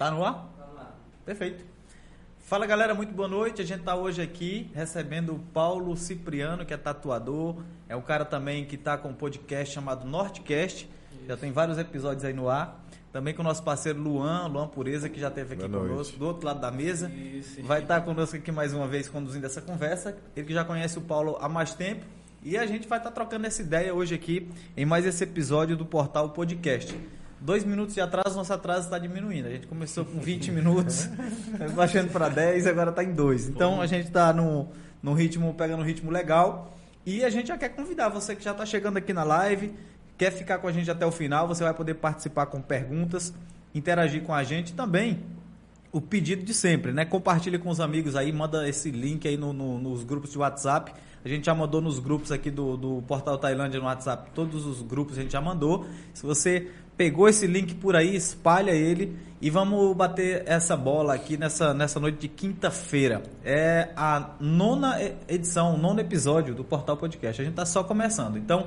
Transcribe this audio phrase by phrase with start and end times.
[0.00, 0.48] Tá no ar?
[1.26, 1.62] Perfeito.
[2.38, 3.60] Fala galera, muito boa noite.
[3.60, 7.56] A gente está hoje aqui recebendo o Paulo Cipriano, que é tatuador.
[7.86, 10.88] É um cara também que está com um podcast chamado Nortecast.
[11.28, 12.82] Já tem vários episódios aí no ar.
[13.12, 15.92] Também com o nosso parceiro Luan, Luan Pureza, que já esteve aqui Boa noite.
[15.92, 17.10] conosco, do outro lado da mesa.
[17.10, 17.62] Isso.
[17.64, 20.16] Vai estar conosco aqui mais uma vez conduzindo essa conversa.
[20.34, 22.06] Ele que já conhece o Paulo há mais tempo.
[22.42, 25.84] E a gente vai estar trocando essa ideia hoje aqui em mais esse episódio do
[25.84, 26.98] Portal Podcast.
[27.40, 29.46] Dois minutos de atraso, nosso atraso está diminuindo.
[29.46, 31.08] A gente começou com 20 minutos,
[31.74, 33.48] baixando para 10, agora está em 2.
[33.48, 34.68] Então a gente está no,
[35.02, 36.76] no ritmo, pegando um ritmo legal.
[37.06, 39.72] E a gente já quer convidar você que já está chegando aqui na live,
[40.18, 43.32] quer ficar com a gente até o final, você vai poder participar com perguntas,
[43.74, 45.20] interagir com a gente também
[45.90, 47.04] o pedido de sempre, né?
[47.06, 50.92] Compartilhe com os amigos aí, manda esse link aí no- no- nos grupos de WhatsApp.
[51.24, 54.82] A gente já mandou nos grupos aqui do, do Portal Tailândia no WhatsApp, todos os
[54.82, 55.86] grupos a gente já mandou.
[56.14, 61.38] Se você pegou esse link por aí, espalha ele e vamos bater essa bola aqui
[61.38, 63.22] nessa, nessa noite de quinta-feira.
[63.42, 67.40] É a nona edição, o nono episódio do Portal Podcast.
[67.40, 68.36] A gente tá só começando.
[68.36, 68.66] Então,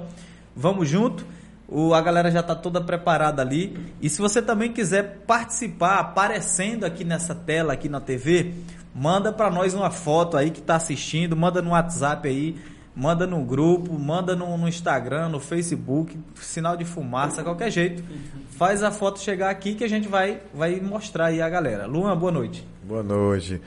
[0.55, 1.23] vamos junto.
[1.67, 3.77] O, a galera já está toda preparada ali.
[4.01, 8.51] E se você também quiser participar, aparecendo aqui nessa tela, aqui na TV,
[8.95, 12.55] manda para nós uma foto aí que está assistindo, manda no WhatsApp aí,
[12.95, 18.03] manda no grupo, manda no, no Instagram, no Facebook, sinal de fumaça, qualquer jeito.
[18.51, 21.85] Faz a foto chegar aqui que a gente vai, vai mostrar aí a galera.
[21.85, 22.65] Luan, boa noite.
[22.83, 23.61] Boa noite.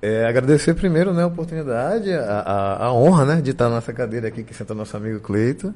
[0.00, 4.28] É, agradecer primeiro né, a oportunidade, a, a, a honra né, de estar nessa cadeira
[4.28, 5.72] aqui que senta nosso amigo Cleito.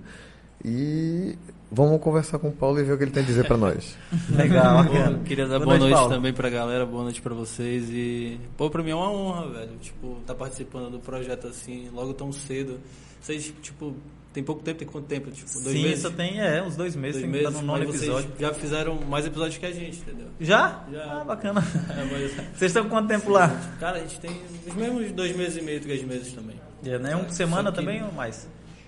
[0.64, 1.38] E
[1.70, 3.96] vamos conversar com o Paulo e ver o que ele tem a dizer para nós.
[4.30, 5.18] Legal, bacana.
[5.24, 6.14] queria dar Boa boa, noite, noite, Paulo.
[6.14, 9.76] também pra galera, boa noite pra vocês e pô, pra mim é uma honra, velho,
[9.80, 12.78] tipo, tá participando do projeto assim, logo tão cedo.
[13.20, 13.94] Vocês, tipo,
[14.32, 15.30] tem pouco tempo, tem quanto tempo?
[15.30, 16.00] Tipo, dois Sim, meses?
[16.02, 18.28] só tem é, uns dois meses, dois tem que meses, no nono episódio.
[18.28, 20.26] vocês já fizeram mais episódios que a gente, entendeu?
[20.38, 20.84] Já?
[20.92, 21.20] Já.
[21.20, 21.60] Ah, bacana.
[21.90, 23.48] É, mas, Vocês estão com quanto tempo lá?
[23.80, 24.30] cara, a gente tem
[24.68, 26.54] os mesmos dois meses e meio, três meses também.
[26.84, 27.16] É, né?
[27.16, 28.46] Um por semana que- também ou mais?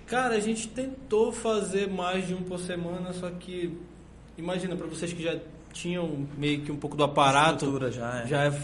[0.09, 3.77] Cara, a gente tentou fazer mais de um por semana, só que
[4.37, 5.37] imagina pra vocês que já
[5.71, 8.27] tinham meio que um pouco do aparato, Estrutura já, é.
[8.27, 8.61] já é,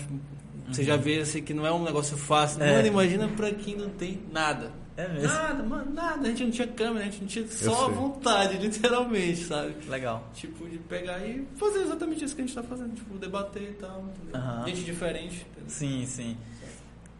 [0.68, 2.64] você já vê assim que não é um negócio fácil.
[2.64, 2.78] É.
[2.78, 4.72] Mano, imagina pra quem não tem nada.
[4.98, 5.28] É mesmo?
[5.28, 6.26] Nada, mano, nada.
[6.26, 9.76] A gente não tinha câmera, a gente não tinha só a vontade, literalmente, sabe?
[9.90, 10.30] Legal.
[10.34, 13.74] Tipo, de pegar e fazer exatamente isso que a gente tá fazendo, tipo, debater e
[13.74, 14.06] tal.
[14.16, 14.40] entendeu?
[14.42, 14.66] Aham.
[14.68, 15.46] Gente diferente.
[15.52, 15.70] entendeu?
[15.70, 16.38] Sim, sim.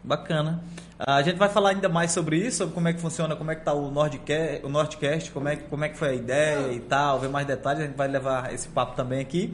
[0.06, 0.62] Bacana.
[0.98, 3.56] A gente vai falar ainda mais sobre isso, sobre como é que funciona, como é
[3.56, 6.72] que tá o Nordcast, o Nordcast como, é que, como é que foi a ideia
[6.72, 9.52] e tal, ver mais detalhes, a gente vai levar esse papo também aqui.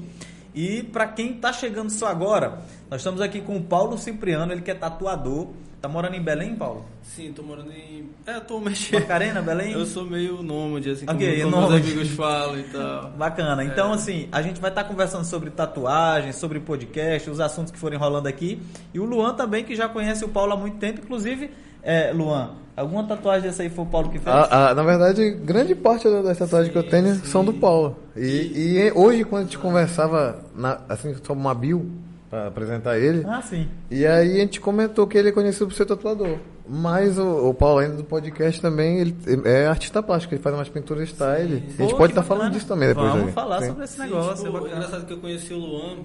[0.55, 2.59] E para quem tá chegando só agora,
[2.91, 5.49] nós estamos aqui com o Paulo Cipriano, ele que é tatuador.
[5.83, 6.85] Tá morando em Belém, Paulo?
[7.03, 8.09] Sim, tô morando em.
[8.25, 8.93] É, atualmente.
[8.95, 9.73] Macarena, Belém?
[9.73, 11.83] Eu sou meio nômade, assim, Ok, como, como nômade.
[11.83, 13.11] meus amigos falam e tal.
[13.19, 13.65] Bacana.
[13.65, 17.99] Então, assim, a gente vai estar conversando sobre tatuagem, sobre podcast, os assuntos que forem
[17.99, 18.63] rolando aqui.
[18.95, 21.01] E o Luan também, que já conhece o Paulo há muito tempo.
[21.03, 21.51] Inclusive,
[21.83, 24.37] é, Luan, alguma tatuagem dessa aí foi o Paulo que fez?
[24.37, 27.97] A- a- na verdade, grande parte da- das tatuagens que eu tenho são do Paulo.
[28.17, 31.91] E, e hoje, quando a gente conversava, na, assim, sobre uma bio,
[32.33, 33.69] para apresentar ele, Ah, sim.
[33.91, 36.39] E aí a gente comentou que ele é conhecido por ser tatuador.
[36.67, 39.15] Mas o, o Paulo, ainda do podcast também, ele
[39.45, 41.57] é artista plástico, ele faz umas pinturas style.
[41.57, 42.55] A gente Pô, pode estar falando bacana.
[42.55, 43.11] disso também depois.
[43.11, 43.33] Vamos aí.
[43.35, 43.67] falar Sim.
[43.67, 44.45] sobre esse Sim, negócio.
[44.51, 45.97] tipo, é engraçado que eu conheci o Luan,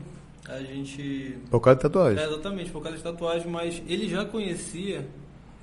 [0.50, 1.38] a gente.
[1.50, 2.22] Por causa de tatuagem.
[2.22, 5.06] É, exatamente, por causa de tatuagem, mas ele já conhecia.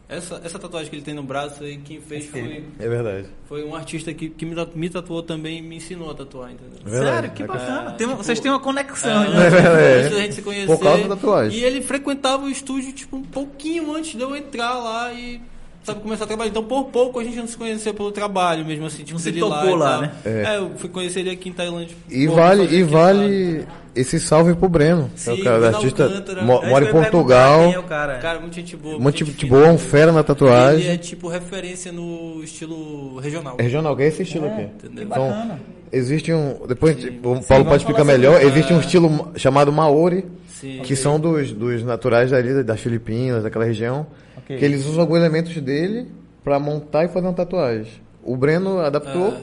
[0.07, 3.27] Essa, essa tatuagem que ele tem no braço aí, quem fez foi, É verdade.
[3.49, 6.79] foi um artista que, que me, me tatuou também e me ensinou a tatuar, entendeu?
[6.85, 7.91] É verdade, Sério, que é bacana.
[7.91, 9.47] É, Tem tipo, vocês têm uma conexão, É, né?
[9.47, 10.67] É, antes da gente se conhecer.
[10.67, 11.59] Por causa da tatuagem.
[11.59, 15.41] E ele frequentava o estúdio, tipo, um pouquinho antes de eu entrar lá e,
[15.85, 16.51] sabe, começar a trabalhar.
[16.51, 19.31] Então, por pouco, a gente não se conhecia pelo trabalho mesmo, assim, tipo, Não se
[19.31, 20.01] dele topou e lá, tal.
[20.03, 20.13] né?
[20.25, 20.43] É.
[20.55, 20.57] É.
[20.59, 21.95] eu fui conhecer ele aqui em Tailândia.
[22.11, 26.05] E Pô, vale, e vale esse salve pro Breno, que é o Sim, cara, artista,
[26.05, 26.43] Alcântara.
[26.43, 28.19] mo- É isso mora em Portugal, é o cara?
[28.19, 28.99] Cara, muito gente boa.
[28.99, 29.59] muito gente tipo fina.
[29.61, 30.91] boa, um fera na Ele tatuagem.
[30.91, 33.55] é tipo referência no estilo regional.
[33.59, 34.63] É regional, que é esse estilo aqui.
[34.63, 35.05] Entendeu?
[35.05, 35.61] Que bacana.
[35.93, 36.67] Existe um.
[36.67, 37.19] Depois Sim.
[37.19, 38.43] o Paulo Sim, pode explicar sobre melhor.
[38.43, 38.81] Existe um É.
[38.81, 40.81] estilo ma- chamado Maori, Sim.
[40.83, 44.05] que são dos, dos naturais dali, das Filipinas, daquela região.
[44.45, 44.59] Ok.
[44.59, 46.09] Que eles usam alguns elementos dele
[46.43, 47.93] pra montar e fazer uma tatuagem.
[48.23, 49.35] O Breno adaptou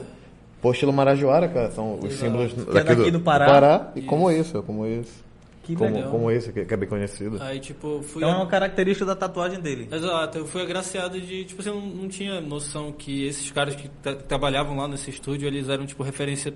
[0.60, 1.70] pro estilo Marajoara, cara.
[1.70, 2.20] São os Exato.
[2.20, 3.90] símbolos é daqui do Pará.
[3.96, 5.22] e como isso, como isso.
[5.64, 6.10] Que como, legal.
[6.10, 7.38] como esse, que que é bem conhecido.
[7.40, 8.20] Aí, tipo, fui.
[8.20, 9.86] Então é uma característica da tatuagem dele.
[9.92, 13.76] Exato, eu fui agraciado de, tipo assim, eu não, não tinha noção que esses caras
[13.76, 16.52] que tra- trabalhavam lá nesse estúdio, eles eram, tipo, referência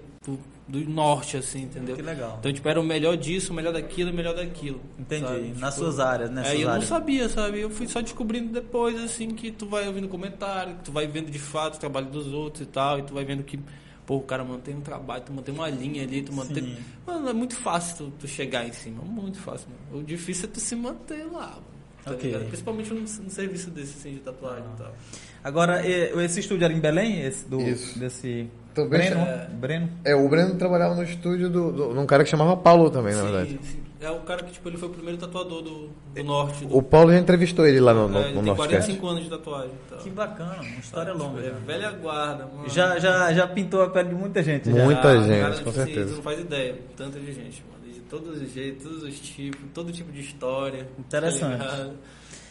[0.68, 1.94] do, norte, assim, entendeu?
[1.96, 2.36] Que legal.
[2.40, 4.80] Então, tipo, era o melhor disso, o melhor daquilo, o melhor daquilo.
[4.98, 5.24] Entendi.
[5.26, 5.54] sabe?
[5.58, 6.40] Nas Tipo, suas áreas, né?
[6.42, 6.88] Aí Suas eu não áreas.
[6.88, 7.60] sabia, sabe?
[7.60, 11.30] Eu fui só descobrindo depois, assim, que tu vai ouvindo comentário, que tu vai vendo
[11.30, 13.58] de fato o trabalho dos outros e tal, e tu vai vendo que
[14.04, 16.62] Pô, o cara mantém um trabalho, tu mantém uma linha ali, tu mantém.
[16.62, 16.76] Sim.
[17.04, 19.02] Mano, é muito fácil tu, tu chegar em cima.
[19.02, 20.00] Muito fácil, mano.
[20.00, 21.62] O difícil é tu se manter lá, mano.
[22.04, 22.30] Tá Ok.
[22.30, 22.46] ligado?
[22.46, 24.94] Principalmente num, num serviço desse, assim, de tatuagem e tal.
[25.42, 27.20] Agora, esse estúdio era em Belém?
[27.22, 27.98] Esse do, Isso.
[27.98, 28.48] Desse.
[28.76, 29.20] Também Breno?
[29.20, 29.88] é- Breno?
[30.04, 33.22] É, o Breno trabalhava no estúdio do, do, num cara que chamava Paulo também, na
[33.22, 33.58] Sim, verdade.
[33.62, 33.80] sim.
[33.98, 36.66] É o cara que, tipo, ele foi o primeiro tatuador do, do norte.
[36.66, 38.68] Do, O Paulo já entrevistou ele lá no, no, é, ele no tem Nordcast.
[38.98, 39.70] 45 anos de tatuagem.
[39.70, 39.98] e tal.
[39.98, 41.40] Que bacana, uma história longa.
[41.40, 41.50] É já.
[41.66, 42.68] velha guarda, mano.
[42.68, 44.70] Já, já, já pintou a pele de muita gente.
[44.70, 44.84] já.
[44.84, 46.14] Muita Ah, gente, cara, com tipo assim, certeza.
[46.16, 46.74] não faz ideia.
[46.94, 47.92] Tanto de gente, mano.
[47.92, 50.86] De todos os jeitos, todos os tipos, todo tipo de história.
[50.98, 51.58] Interessante.
[51.58, 51.88] tá?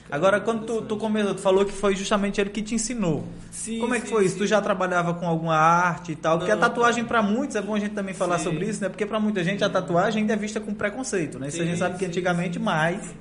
[0.10, 3.26] Agora, quando tu, tu tu falou que foi justamente ele que te ensinou.
[3.52, 4.34] Sim, Como é que sim, foi isso?
[4.34, 4.40] sim.
[4.42, 6.38] Tu já trabalhava com alguma arte e tal?
[6.38, 8.90] Porque a Não, tatuagem pra muitos, é bom a gente também falar sobre isso, né?
[8.90, 11.48] Porque pra muita gente a tatuagem ainda é vista com preconceito, né?
[11.48, 13.14] Isso a gente sabe que antigamente mais,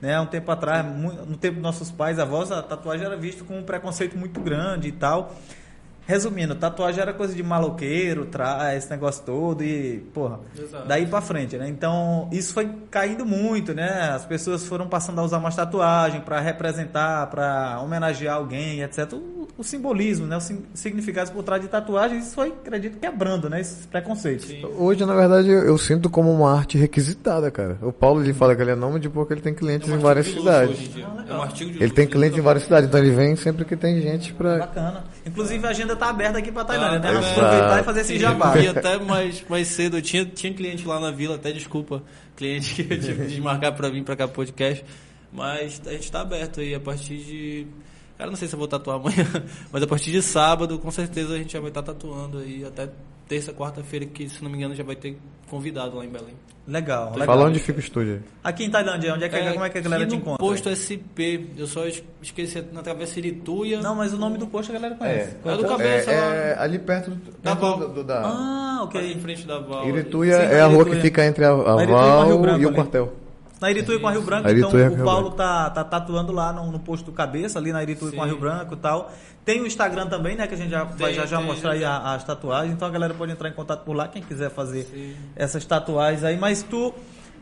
[0.00, 0.20] né?
[0.20, 3.62] Um tempo atrás, no tempo dos nossos pais, avós, a tatuagem era vista com um
[3.64, 5.36] preconceito muito grande e tal.
[6.08, 8.74] Resumindo, tatuagem era coisa de maloqueiro, tra...
[8.74, 10.88] esse negócio todo e, porra, Exato.
[10.88, 11.68] daí pra frente, né?
[11.68, 14.08] Então, isso foi caindo muito, né?
[14.14, 19.12] As pessoas foram passando a usar mais tatuagem pra representar, pra homenagear alguém, etc.
[19.56, 20.36] O, simbolismo, né?
[20.36, 23.60] O sim- significado por trás de tatuagem, isso foi, acredito, quebrando, né?
[23.60, 24.46] Esses preconceitos.
[24.46, 24.64] Sim.
[24.76, 27.76] Hoje, na verdade, eu, eu sinto como uma arte requisitada, cara.
[27.82, 29.98] O Paulo ele fala que ele é nômade porque ele tem clientes É um em
[29.98, 30.90] várias cidades.
[30.96, 32.10] Ah, É um artigo de Ele tem né?
[32.12, 34.58] clientes em várias cidades, então ele vem sempre que tem gente pra.
[34.58, 35.04] Bacana.
[35.26, 37.12] Inclusive, a agenda tá aberta aqui pra Tailândia, né?
[37.12, 38.54] tá aproveitar e fazer esse jabá.
[38.56, 39.96] Eu vi até mais, mais cedo.
[39.98, 42.02] Eu tinha, tinha cliente lá na vila, até desculpa,
[42.36, 44.84] cliente que eu tive que desmarcar pra vir pra cá pro podcast.
[45.32, 47.66] Mas a gente tá aberto aí a partir de.
[48.18, 49.24] Cara, não sei se eu vou tatuar amanhã,
[49.72, 52.88] mas a partir de sábado, com certeza a gente já vai estar tatuando aí até
[53.28, 55.16] terça, quarta-feira, que se não me engano já vai ter
[55.48, 56.34] convidado lá em Belém.
[56.66, 57.26] Legal, legal.
[57.26, 58.22] Fala onde fica o estúdio.
[58.44, 60.38] Aqui em Tailândia, onde é que, como é que a galera te no encontra?
[60.38, 63.80] posto SP, eu só es- esqueci na travessa Irituia.
[63.80, 65.30] Não, mas o nome do posto a galera conhece.
[65.44, 66.34] É do Qual Cabeça É, lá.
[66.34, 67.78] é ali perto, do, Da Val.
[67.78, 68.20] do, do- da.
[68.22, 69.20] Ah, Ali em ok.
[69.22, 69.88] frente da Val.
[69.88, 70.96] Irituia Sim, é a rua Irituia.
[70.96, 72.74] que fica entre a, a e Rio Val e o ali.
[72.74, 73.12] quartel.
[73.60, 75.36] Na Irituí com a Rio Branco, A então com o Rio Paulo Branco.
[75.36, 78.26] tá, tá tatuando lá no, no posto do cabeça, ali na Irituí com a.
[78.26, 79.12] Rio Branco e tal.
[79.44, 80.46] Tem o Instagram também, né?
[80.46, 81.90] Que a gente já vai Tem, já, já tem, mostrar aí já.
[81.96, 82.72] a- as tatuagens.
[82.74, 85.14] Então a galera pode entrar em contato por lá, quem quiser fazer Sim.
[85.34, 86.36] essas tatuagens aí.
[86.36, 86.94] Mas tu,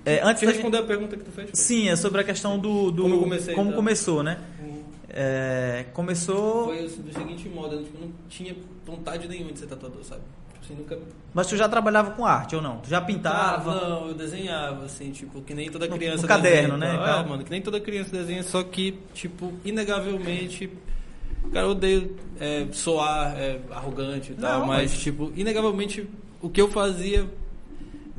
[0.07, 1.51] é, antes Deixa eu da responder a pergunta que tu fez.
[1.53, 2.91] Sim, é sobre a questão do.
[2.91, 3.77] do Como comecei, como então.
[3.77, 4.39] começou, né?
[5.09, 6.67] É, começou.
[6.67, 8.55] Foi do seguinte modo, eu tipo, não tinha
[8.87, 10.21] vontade nenhuma de ser tatuador, sabe?
[10.67, 10.99] Assim, nunca.
[11.33, 12.79] Mas tu já trabalhava com arte ou não?
[12.79, 13.75] Tu já pintava?
[13.89, 17.21] Não, eu desenhava, assim, tipo, que nem toda No- criança no caderno, desenha, né, tal.
[17.25, 20.71] É, mano, que nem toda criança desenha, só que, tipo, inegavelmente.
[21.53, 26.09] Cara, eu odeio é, soar é, arrogante e tal, Não, mas, mas- tipo, inegavelmente
[26.43, 27.27] o que eu fazia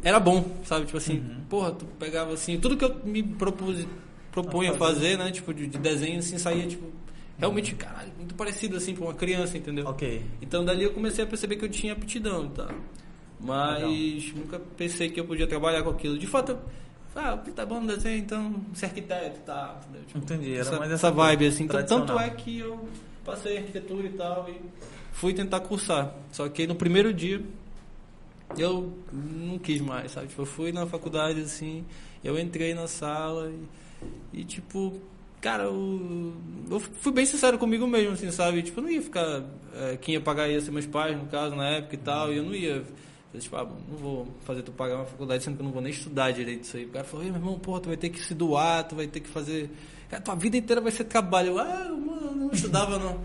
[0.02, 0.86] era bom, sabe?
[0.86, 1.42] Tipo assim, Uhum.
[1.50, 3.86] porra, tu pegava assim, tudo que eu me propus,
[4.32, 5.32] propunha A fazer, né?
[5.32, 6.86] Tipo, de, de desenho, assim, saía, tipo,
[7.38, 9.88] realmente, caralho, muito parecido, assim, pra uma criança, entendeu?
[9.88, 10.24] Ok.
[10.42, 12.70] Então dali eu comecei a perceber que eu tinha aptidão e tal.
[13.40, 16.18] Mas nunca pensei que eu podia trabalhar com aquilo.
[16.18, 16.60] De fato, eu,
[17.16, 19.80] ah, tá bom no desenho, então ser arquiteto e tal.
[19.84, 20.02] entendeu?
[20.08, 21.64] Tipo, Entendi, era essa, mais essa vibe assim.
[21.66, 22.88] Então, tanto é que eu
[23.24, 24.60] passei arquitetura e tal e
[25.12, 26.14] fui tentar cursar.
[26.32, 27.42] Só que no primeiro dia
[28.58, 30.28] eu não quis mais, sabe?
[30.28, 31.84] Tipo, eu fui na faculdade assim,
[32.24, 33.52] eu entrei na sala
[34.34, 35.00] e, e, tipo,
[35.42, 36.34] cara, eu,
[36.70, 38.62] eu fui bem sincero comigo mesmo, assim, sabe?
[38.62, 39.44] Tipo, eu não ia ficar.
[39.74, 42.38] é, quem ia pagar ia ser meus pais, no caso, na época e tal, e
[42.38, 42.84] eu não ia.
[43.34, 45.82] eu, Tipo, ah, não vou fazer tu pagar uma faculdade sendo que eu não vou
[45.82, 46.86] nem estudar direito isso aí.
[46.86, 49.20] O cara falou, meu irmão, porra, tu vai ter que se doar, tu vai ter
[49.20, 49.70] que fazer.
[50.10, 51.50] Cara, tua vida inteira vai ser trabalho.
[51.50, 53.22] Eu, ah, mano, não estudava não.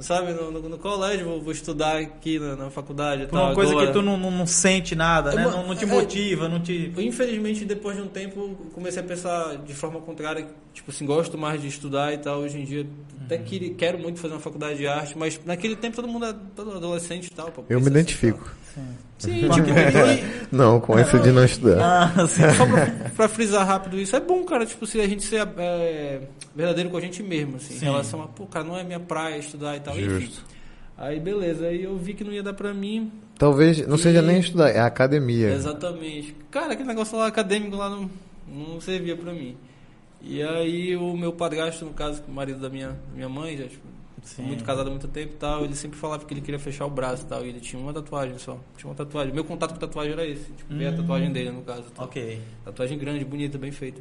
[0.00, 3.46] Sabe, no, no, no colégio, vou, vou estudar aqui na, na faculdade Por tal.
[3.46, 3.86] uma coisa agora.
[3.86, 5.42] que tu não, não, não sente nada, né?
[5.42, 6.92] É, Não, não te é- motiva, não te.
[6.98, 10.48] Infelizmente, depois de um tempo, eu comecei a pensar de forma contrária.
[10.72, 12.40] Tipo assim, gosto mais de estudar e tal.
[12.40, 12.84] Hoje em dia,
[13.24, 13.44] até Uhum.
[13.44, 16.72] que, quero muito fazer uma faculdade de arte, mas naquele tempo todo mundo é todo
[16.72, 17.52] adolescente e tal.
[17.52, 18.52] pô, Eu me assim, identifico.
[18.74, 18.84] tal.
[19.18, 22.12] Sim, tipo, e- Não, com esse de não estudar.
[22.16, 22.42] Ah, sim.
[22.56, 26.20] só pra, pra frisar rápido isso, é bom, cara, tipo, se a gente ser é,
[26.54, 27.86] verdadeiro com a gente mesmo, assim, Sim.
[27.86, 30.20] em relação a, pô, cara, não é minha praia estudar e tal, enfim.
[30.20, 30.42] Justo.
[30.96, 34.22] Aí, beleza, aí eu vi que não ia dar pra mim, Talvez não E- seja
[34.22, 35.50] nem estudar, é academia.
[35.50, 36.36] Exatamente.
[36.52, 38.08] Cara, aquele negócio lá acadêmico lá não,
[38.46, 39.56] não servia pra mim.
[40.22, 43.82] E aí o meu padrasto, no caso, o marido da minha, minha mãe, já tipo,
[44.24, 44.42] Sim.
[44.42, 46.90] muito casado há muito tempo e tal, ele sempre falava que ele queria fechar o
[46.90, 48.58] braço e tal, e ele tinha uma tatuagem só.
[48.76, 49.32] Tinha uma tatuagem.
[49.34, 50.96] Meu contato com tatuagem era esse, tipo, ver a Hum.
[50.96, 51.84] tatuagem dele no caso.
[51.94, 52.06] tal.
[52.06, 52.40] Ok.
[52.64, 54.00] Tatuagem grande, bonita, bem feita.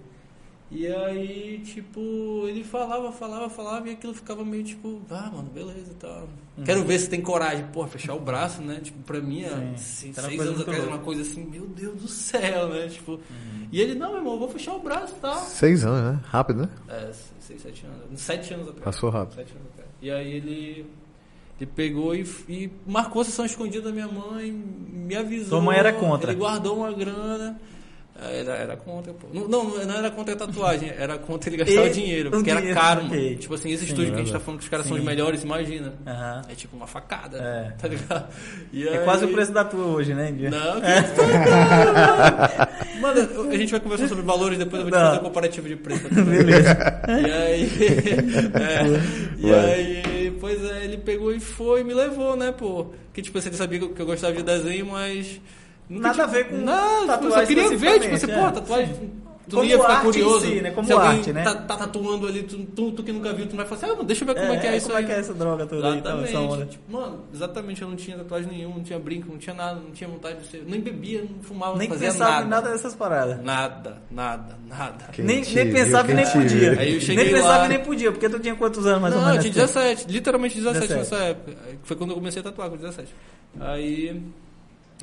[0.75, 5.91] E aí, tipo, ele falava, falava, falava, e aquilo ficava meio tipo, ah, mano, beleza
[5.91, 6.27] e tal.
[6.57, 6.63] Uhum.
[6.63, 8.79] Quero ver se tem coragem, porra, fechar o braço, né?
[8.81, 12.69] Tipo, pra mim, há seis anos atrás, era uma coisa assim, meu Deus do céu,
[12.69, 12.87] né?
[12.87, 13.67] Tipo, Uhum.
[13.71, 15.39] e ele, não, meu irmão, vou fechar o braço e tal.
[15.43, 16.19] Seis anos, né?
[16.25, 16.69] Rápido, né?
[16.89, 18.19] É, seis, sete anos.
[18.19, 18.83] Sete anos atrás.
[18.83, 19.35] Passou rápido.
[19.35, 19.89] Sete anos atrás.
[20.01, 20.85] E aí ele.
[21.61, 25.49] Ele pegou e, e marcou a sessão escondida da minha mãe, me avisou.
[25.49, 26.31] Sua mãe era contra.
[26.31, 27.61] Ele guardou uma grana.
[28.15, 29.27] Era, era contra, pô.
[29.33, 32.31] Não, não, não era contra a tatuagem, era contra ele gastar E- o dinheiro, o
[32.31, 33.23] porque era dinheiro, caro, ok.
[33.25, 33.35] mano.
[33.39, 35.07] Tipo assim, esse estúdio que a gente tá falando que os caras são os Sim.
[35.07, 35.93] melhores, imagina.
[36.05, 36.41] Aham.
[36.47, 37.71] É tipo uma facada, É.
[37.71, 38.27] tá ligado?
[38.71, 40.49] E É aí- quase o preço da tua hoje, né, India?
[40.51, 40.87] Não, que
[43.01, 45.07] Mano, eu- a gente vai conversar sobre valores, depois eu vou te Não.
[45.09, 46.07] fazer um comparativo de preço.
[46.09, 46.77] Beleza.
[47.07, 47.69] E aí,
[48.53, 52.87] é, e aí, pois é, ele pegou e foi e me levou, né, pô?
[53.13, 55.41] Que tipo, assim, ele sabia que eu gostava de desenho, mas.
[55.89, 57.95] Nunca Nada tinha- a ver com Não, tipo, eu tatuagem só queria ver, tipo assim,
[58.15, 58.61] especificamente, pô, é.
[58.61, 59.23] tatuagem.
[59.45, 60.45] Tu Como não ia ficar arte em curioso.
[60.47, 60.71] si, né?
[60.71, 61.43] Como se alguém arte, né?
[61.43, 63.85] Tá, tá tatuando ali, tu, tu, tu que nunca viu, tu não vai falar assim,
[63.87, 65.03] ah, mano, deixa eu ver como é, que é isso como aí.
[65.03, 66.53] é que é essa droga toda aí, então, essa Exatamente.
[66.53, 66.65] onda.
[66.67, 69.91] Tipo, mano, exatamente, eu não tinha tatuagem nenhuma, não tinha brinco, não tinha nada, não
[69.91, 70.63] tinha vontade de ser.
[70.65, 72.45] Nem bebia, não fumava, Nem não fazia pensava nada.
[72.45, 73.43] em nada dessas paradas.
[73.43, 75.05] Nada, nada, nada.
[75.11, 76.79] Quem Nem, te nem pensava e nem podia.
[76.79, 79.21] Aí eu nem pensava lá- e nem podia, porque tu tinha quantos anos mais não,
[79.23, 79.45] ou menos?
[79.45, 80.99] eu tinha 17, literalmente 17, 17.
[81.11, 81.51] nessa época.
[81.67, 83.13] Aí Foi quando eu comecei a tatuar, com 17.
[83.59, 84.21] Aí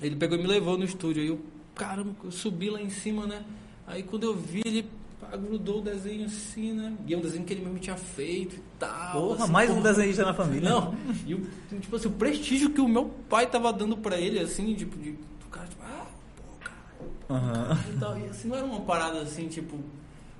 [0.03, 1.23] ele pegou e me levou no estúdio.
[1.23, 1.41] Aí eu,
[1.75, 3.45] caramba, eu subi lá em cima, né?
[3.87, 4.87] Aí quando eu vi, ele
[5.33, 6.93] grudou o desenho assim, né?
[7.07, 9.13] E é um desenho que ele mesmo tinha feito e tal.
[9.13, 9.89] Porra, assim, mais um porra.
[9.91, 10.69] desenhista na família.
[10.71, 10.95] Não,
[11.27, 11.47] e o,
[11.81, 15.13] tipo assim, o prestígio que o meu pai tava dando pra ele, assim, tipo, de,
[15.13, 17.79] do cara, tipo, ah, pô, cara, Aham.
[17.89, 18.19] e tal.
[18.19, 19.79] E assim, não era uma parada assim, tipo,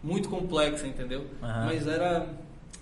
[0.03, 1.27] muito complexa, entendeu?
[1.43, 1.67] Aham.
[1.67, 2.27] Mas era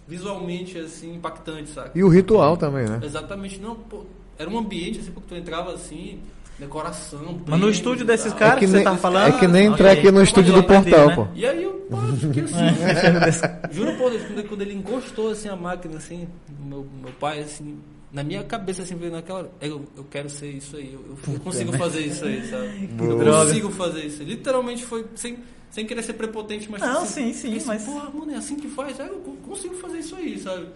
[0.07, 1.91] visualmente, assim, impactante, saca?
[1.99, 3.01] E o ritual também, né?
[3.03, 4.07] Exatamente, não, pô,
[4.39, 6.21] era um ambiente, assim, porque tu entrava assim,
[6.59, 7.41] decoração.
[7.47, 9.35] Mas no estúdio e desses caras É que, que você nem- tá falando.
[9.35, 11.15] é que nem entrar aqui no estúdio do portal, né?
[11.15, 11.27] pô.
[11.35, 11.87] E aí eu,
[12.19, 13.73] fiquei assim.
[13.73, 16.29] Juro por Deus, quando, quando ele encostou assim a máquina, assim,
[16.61, 17.79] meu, meu pai, assim,
[18.13, 21.41] na minha cabeça, assim, veio naquela hora, eu, eu quero ser isso aí, eu, eu-
[21.41, 22.89] consigo fazer isso aí, sabe?
[22.99, 23.47] Eu droga.
[23.47, 24.23] consigo fazer isso.
[24.23, 24.29] aí.
[24.29, 25.39] Literalmente foi sem,
[25.71, 28.37] sem querer ser prepotente, mas Não, assim, sim, sim, fiquei mas- assim, Porra, mano, é
[28.37, 30.67] assim que faz, é, eu co- consigo fazer isso aí, sabe?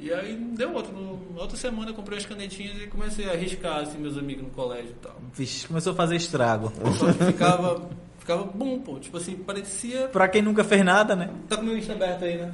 [0.00, 0.92] E aí deu outro.
[0.92, 4.50] No, outra semana eu comprei as canetinhas e comecei a arriscar assim, meus amigos no
[4.50, 5.16] colégio e tal.
[5.34, 6.72] Vixe, começou a fazer estrago.
[6.98, 7.88] Só que ficava,
[8.18, 8.98] ficava bom, pô.
[8.98, 10.08] Tipo assim, parecia.
[10.08, 11.28] Pra quem nunca fez nada, né?
[11.48, 12.50] Tá com o meu Insta aberto aí, né?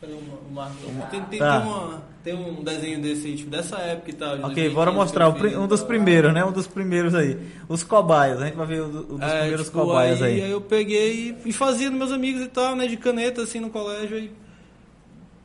[0.00, 0.76] Cadê o o Marco?
[1.10, 1.58] Tem, tem, Tá.
[1.60, 4.28] tem, uma, tem um desenho desse, tipo, dessa época e tal.
[4.34, 5.88] Ok, 2015 bora mostrar fiz um dos tal.
[5.88, 6.44] primeiros, né?
[6.44, 7.38] Um dos primeiros aí.
[7.68, 8.40] Os cobaias.
[8.40, 10.42] A gente vai ver o, do- o dos É, primeiros tipo, cobaias aí.
[10.42, 12.86] aí eu peguei e, e fazia nos meus amigos e tal, né?
[12.86, 14.16] De caneta, assim, no colégio.
[14.18, 14.30] E...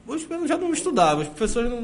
[0.07, 1.81] Hoje eu já não estudava, os professores não,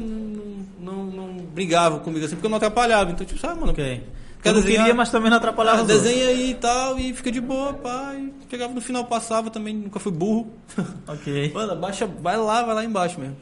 [0.80, 3.10] não, não, brigavam comigo, assim, porque eu não atrapalhava.
[3.10, 3.72] Então, tipo, sabe, mano?
[3.72, 4.02] Ok.
[4.42, 7.40] Quer não queria, mas também não atrapalhava Ah, desenha aí e tal, e fica de
[7.40, 8.14] boa, pá.
[8.14, 10.52] E chegava no final, passava também, nunca fui burro.
[11.08, 11.52] Ok.
[11.54, 13.36] Mano, baixa, vai lá, vai lá embaixo mesmo.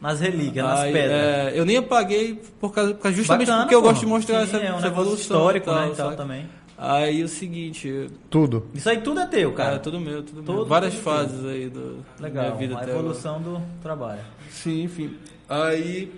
[0.00, 1.12] Nas relíquias, nas Aí, pedras.
[1.18, 4.56] é, eu nem apaguei por causa, justamente Bacana, porque eu gosto de mostrar Sim, essa,
[4.58, 5.16] é um essa evolução.
[5.18, 6.46] histórico, e tal, né, e tal também.
[6.76, 8.66] Aí o seguinte, Tudo.
[8.74, 9.70] Isso aí tudo é teu, cara.
[9.70, 10.44] cara, tudo meu, tudo meu.
[10.44, 14.20] Tudo, Várias tudo fases aí do, da Legal, minha vida a evolução do trabalho.
[14.50, 15.16] Sim, enfim.
[15.48, 16.12] Aí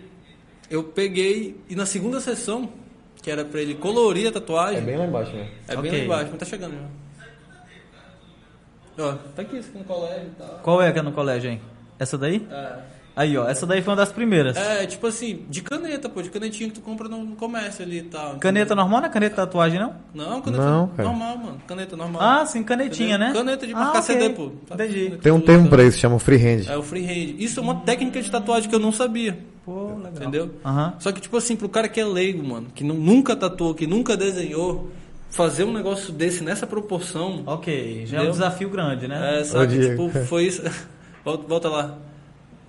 [0.71, 2.71] eu peguei e na segunda sessão,
[3.23, 5.51] que era pra ele colorir a tatuagem, lá embaixo, né?
[5.69, 5.99] é bem Ok.
[5.99, 6.87] lá embaixo, mas tá chegando já.
[8.99, 10.61] Ó, tá aqui, isso aqui no colégio e tal.
[10.63, 11.61] Qual é que é no colégio, hein?
[11.99, 12.47] Essa daí?
[12.51, 12.79] É.
[13.17, 13.49] Aí, ó.
[13.49, 14.57] Essa daí foi uma das primeiras.
[14.59, 18.03] É, tipo assim, de caneta, pô, de canetinha que tu compra no comércio ali e
[18.03, 18.37] tal.
[18.37, 19.95] Caneta normal não é caneta tatuagem, não?
[20.15, 21.59] Não, caneta Não, normal, mano.
[21.67, 22.21] Caneta normal.
[22.23, 23.33] Ah, sim, canetinha, né?
[23.33, 24.03] Caneta de Ah, marcar ok.
[24.03, 24.51] CD, pô.
[24.69, 24.75] Tá?
[24.75, 25.05] Entendi.
[25.07, 25.77] Caneta Tem um termo luta.
[25.77, 26.69] pra isso, chama freehand.
[26.69, 27.35] É o freehand.
[27.39, 29.39] Isso é uma técnica de tatuagem que eu não sabia.
[29.65, 30.13] Pô, legal.
[30.15, 30.51] Entendeu?
[30.63, 30.95] Aham.
[30.99, 33.87] Só que, tipo assim, pro cara que é leigo, mano, que nu- nunca tatuou, que
[33.87, 34.91] nunca desenhou,
[35.31, 37.43] fazer um negócio desse nessa proporção.
[37.47, 38.33] Ok, já é um Entendeu?
[38.33, 39.41] desafio grande, né?
[39.41, 39.89] É, sabe?
[39.89, 40.63] Tipo, foi isso.
[41.25, 41.99] volta lá.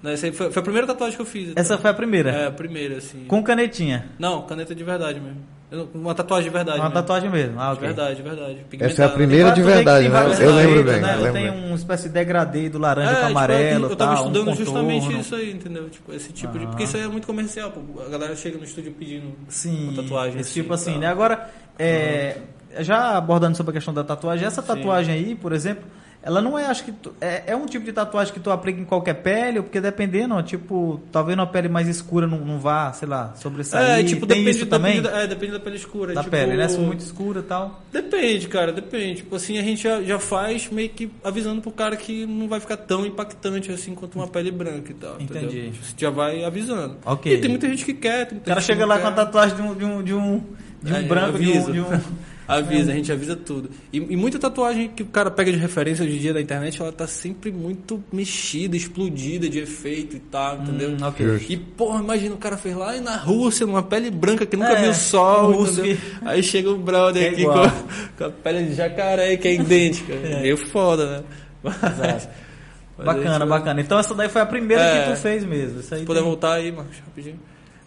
[0.01, 1.50] Não, essa foi, foi a primeira tatuagem que eu fiz.
[1.50, 1.62] então.
[1.62, 2.30] Essa foi a primeira.
[2.32, 3.25] É, a primeira, assim.
[3.25, 4.06] Com canetinha.
[4.20, 5.42] Não, caneta de verdade mesmo.
[5.70, 6.77] Eu Uma tatuagem de verdade.
[6.80, 6.94] Uma mesmo.
[7.01, 7.60] tatuagem mesmo.
[7.60, 7.88] Ah, De ok.
[7.88, 8.58] verdade, de verdade.
[8.80, 10.20] Essa é a primeira de verdade, né?
[10.39, 11.01] Eu lembro bem.
[11.01, 11.13] né?
[11.16, 11.66] eu lembro tem bem.
[11.66, 14.27] uma espécie de degradê do laranja É, com tipo, amarelo, eu, eu tava tal, um
[14.32, 15.20] estudando justamente contorno.
[15.22, 15.89] isso aí, entendeu?
[15.89, 16.63] Tipo, esse tipo de.
[16.66, 16.68] Ah.
[16.70, 18.01] Porque isso aí é muito comercial, pô.
[18.01, 20.39] A galera chega no estúdio pedindo Sim, uma tatuagem.
[20.39, 21.00] esse tipo assim, tal.
[21.01, 21.08] né?
[21.08, 22.38] Agora, é,
[22.80, 25.84] já abordando sobre a questão da tatuagem, essa tatuagem aí, por exemplo,
[26.24, 28.82] ela não é, acho que, tu- é, é um tipo de tatuagem que tu aplica
[28.82, 33.08] em qualquer pele, porque dependendo, tipo, talvez uma pele mais escura não, não vá, sei
[33.08, 34.00] lá, sobressair.
[34.00, 34.96] É, tipo, Tem depende, isso também?
[35.02, 36.14] depende, da, é, depende da pele escura.
[36.14, 36.68] da tipo, pele, né?
[36.68, 37.82] Se muito escura e tal.
[37.94, 39.16] Depende, cara, depende.
[39.22, 42.60] Tipo assim, a gente já, já faz meio que avisando pro cara que não vai
[42.60, 45.16] ficar tão impactante assim quanto uma pele branca e tal.
[45.22, 45.46] Entendi.
[45.46, 45.74] Entendeu?
[45.82, 46.98] Você já vai avisando.
[47.06, 47.32] Ok.
[47.34, 48.32] E tem muita gente que quer.
[48.34, 49.16] O cara chega lá não com a quer.
[49.26, 50.44] tatuagem de um, de um, de um,
[50.84, 51.86] de um É, branco, de um, de um...
[52.48, 53.70] Avisa, a gente avisa tudo.
[53.92, 56.82] E, e muita tatuagem que o cara pega de referência hoje em dia da internet,
[56.82, 60.92] ela tá sempre muito mexida, explodida de efeito e tal, entendeu?
[60.92, 61.25] Hum, ok.
[61.27, 61.51] Justo.
[61.51, 64.72] E, porra, imagina o cara fez lá e na Rússia, numa pele branca que nunca
[64.72, 65.98] É, viu sol, um entendeu?
[66.24, 67.74] Aí chega o brother É aqui com a,
[68.18, 70.13] com a pele de jacaré, que é idêntica.
[70.24, 70.42] É.
[70.42, 71.24] Meio foda, né?
[71.62, 72.27] Mas, Exato.
[72.98, 73.82] mas Bacana, aí, bacana.
[73.82, 75.04] Então essa daí foi a primeira É.
[75.04, 75.82] que tu fez mesmo.
[75.82, 77.39] Isso aí Se puder tem- voltar aí, Marcos, rapidinho.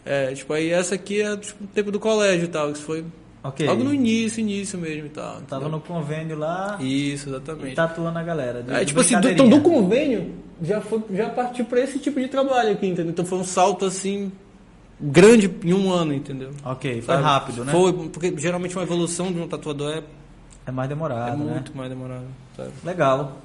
[0.04, 3.04] É, tipo, aí essa aqui é tipo, o tempo do colégio e tal, isso foi
[3.42, 3.66] Ok.
[3.66, 5.40] logo no início, início mesmo e tal.
[5.48, 5.68] Tava entendeu?
[5.70, 7.74] no convênio lá Isso, exatamente.
[7.74, 8.62] tatuando a galera.
[8.62, 9.60] de- É, de tipo assim, do, então brincadeirinha.
[9.60, 13.10] do convênio já, foi, já partiu pra esse tipo de trabalho aqui, entendeu?
[13.12, 14.30] Então foi um salto assim
[15.00, 16.50] grande em um ano, entendeu?
[16.64, 17.22] Ok, foi Sabe?
[17.22, 17.72] rápido, né?
[17.72, 20.02] Foi, porque geralmente uma evolução de um tatuador é,
[20.66, 21.52] É mais é demorado, né?
[21.54, 22.24] muito mais demorado.
[22.56, 22.70] Sabe?
[22.84, 23.38] Legal.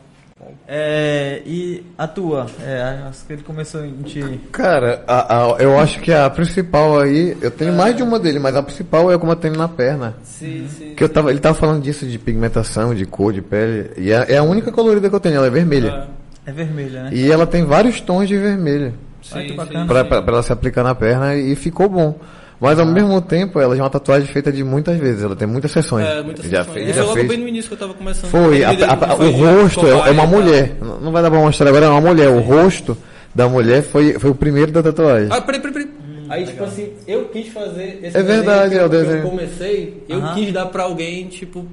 [0.67, 2.47] É, e a tua?
[2.61, 4.19] É, acho que ele começou em te.
[4.51, 8.37] Cara, a- a- eu acho que a principal aí, eu tenho mais de uma dele,
[8.37, 10.13] mas a principal é como eu tenho na perna.
[10.23, 10.93] Sim, sim.
[10.93, 13.91] Que eu tava, ele tava falando disso de pigmentação, de cor, de pele.
[13.97, 16.07] E é, é a única colorida que eu tenho, ela é vermelha.
[16.45, 17.09] É vermelha, né?
[17.13, 18.93] E ela tem vários tons de vermelho.
[19.21, 19.85] Sim, que sim.
[19.87, 22.19] Pra, pra, pra ela se aplicar na perna e ficou bom.
[22.59, 25.47] Mas ao mesmo tempo, ela já é uma tatuagem feita de muitas vezes, ela tem
[25.47, 26.05] muitas sessões.
[26.07, 26.73] É, muitas já sessões.
[26.73, 27.27] fez, E já foi logo fez.
[27.27, 28.31] bem no início que eu tava começando.
[28.31, 30.75] Foi, a- a- a- foi o rosto é, é uma mulher.
[30.81, 32.29] Não não vai dar pra mostrar agora, é uma mulher.
[32.29, 32.97] O rosto
[33.33, 35.27] da mulher foi, foi o primeiro da tatuagem.
[35.31, 35.89] Ah, peraí, peraí, peraí.
[36.29, 39.17] Aí, tipo assim, eu quis fazer esse É verdade, que é o desenho.
[39.17, 40.33] Eu comecei, eu Aham.
[40.33, 41.65] quis dar pra alguém, tipo,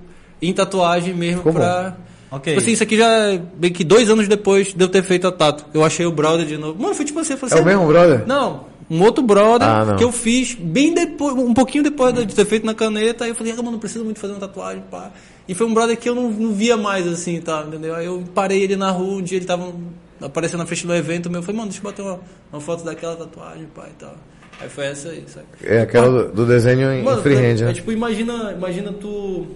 [0.43, 1.97] em tatuagem mesmo Ficou pra.
[2.31, 2.53] Ok.
[2.53, 5.27] Tipo assim, isso aqui já é bem que dois anos depois de eu ter feito
[5.29, 5.65] a tatu.
[5.73, 6.81] Eu achei o brother de novo.
[6.83, 8.23] Mano, foi tipo assim, eu falei É o assim, mesmo, brother?
[8.27, 12.45] Não, um outro brother Ah, que eu fiz bem depois, um pouquinho depois de ter
[12.45, 13.25] feito na caneta.
[13.25, 15.11] Aí eu falei, ah, mano, não preciso muito fazer uma tatuagem, pá.
[15.49, 17.95] E foi um brother que eu não, não via mais assim, tá, entendeu?
[17.95, 19.73] Aí eu parei ele na rua, um dia ele tava
[20.21, 21.41] aparecendo na frente do evento meu.
[21.41, 22.21] Eu falei, mano, deixa eu bater uma,
[22.53, 24.15] uma foto daquela tatuagem, pá e tal.
[24.61, 25.47] Aí foi essa aí, sabe?
[25.65, 27.71] É aquela do, do desenho em Mano, freehand, é, né?
[27.71, 29.47] é tipo, imagina, imagina tu.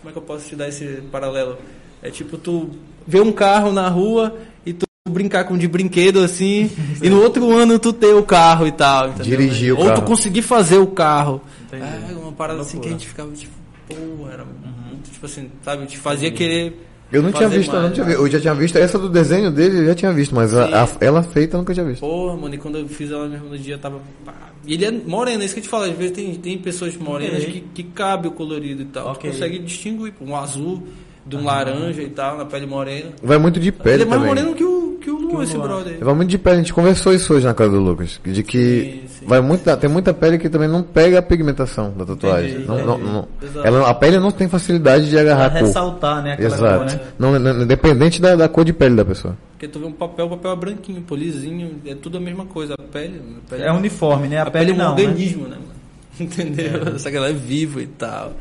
[0.00, 1.58] Como é que eu posso te dar esse paralelo?
[2.00, 2.70] É tipo tu
[3.04, 6.70] ver um carro na rua e tu brincar com de brinquedo assim,
[7.02, 9.08] e no outro ano tu ter o carro e tal.
[9.08, 9.24] entendeu?
[9.24, 10.02] Dirigir o Ou tu carro.
[10.02, 11.40] conseguir fazer o carro.
[11.66, 11.84] Entendi.
[12.10, 13.52] É uma parada assim que a gente ficava tipo,
[13.88, 15.86] pô, era muito, tipo assim, sabe?
[15.86, 16.86] Te fazia querer.
[17.10, 18.10] Eu não tinha visto, eu não mais, tinha né?
[18.12, 18.24] visto.
[18.26, 20.88] Eu já tinha visto essa do desenho dele, eu já tinha visto, mas a- a-
[21.00, 22.00] ela feita eu nunca tinha visto.
[22.00, 24.00] Porra, mano, e quando eu fiz ela mesmo no dia, tava.
[24.24, 24.34] pá.
[24.66, 25.84] E ele é moreno, é isso que eu te falo.
[25.84, 27.52] Às vezes tem, tem pessoas morenas Ok.
[27.74, 29.08] que, que cabe o colorido e tal.
[29.12, 29.28] Ok.
[29.30, 30.82] Tu consegue distinguir pô, um azul
[31.26, 33.10] de um laranja e tal, na pele morena.
[33.22, 34.34] Vai muito de pele ele é mais também.
[34.34, 35.66] moreno que o, que o Lu, Que o esse Luan.
[35.66, 35.98] brother.
[36.00, 38.20] Vai muito de pele, a gente conversou isso hoje na casa do Lucas.
[38.24, 39.26] De que Sim, sim.
[39.26, 42.50] vai muito, da- tem muita pele que também não pega a pigmentação da tatuagem.
[42.52, 43.02] Entendi, Não- entendi.
[43.04, 45.60] não- não- ela, a pele não tem facilidade de Pra agarrar a cor.
[45.62, 46.36] ressaltar, né?
[46.38, 46.76] Exato.
[46.78, 47.00] cor, né?
[47.18, 49.36] Não, não- independente da, da cor de pele da pessoa.
[49.52, 52.74] Porque tu vê um papel, o papel é branquinho, polizinho, é tudo a mesma coisa.
[52.78, 53.20] A pele.
[53.46, 54.38] A pele É uniforme, né?
[54.38, 54.94] A, a pele, pele é um não.
[54.96, 55.02] né?
[55.02, 55.70] organismo, né, mano?
[56.20, 56.98] Entendeu?
[56.98, 58.32] Só que ela é viva e tal.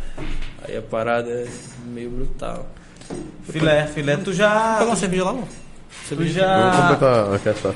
[0.67, 1.45] Aí a parada é
[1.93, 2.67] meio brutal.
[3.43, 4.15] Filé, filé.
[4.17, 4.79] Tu Pega já.
[4.85, 5.47] uma cerveja lá, mano.
[6.09, 6.21] Tu.
[6.21, 6.71] Eu vou já.
[6.81, 7.75] completar a questão.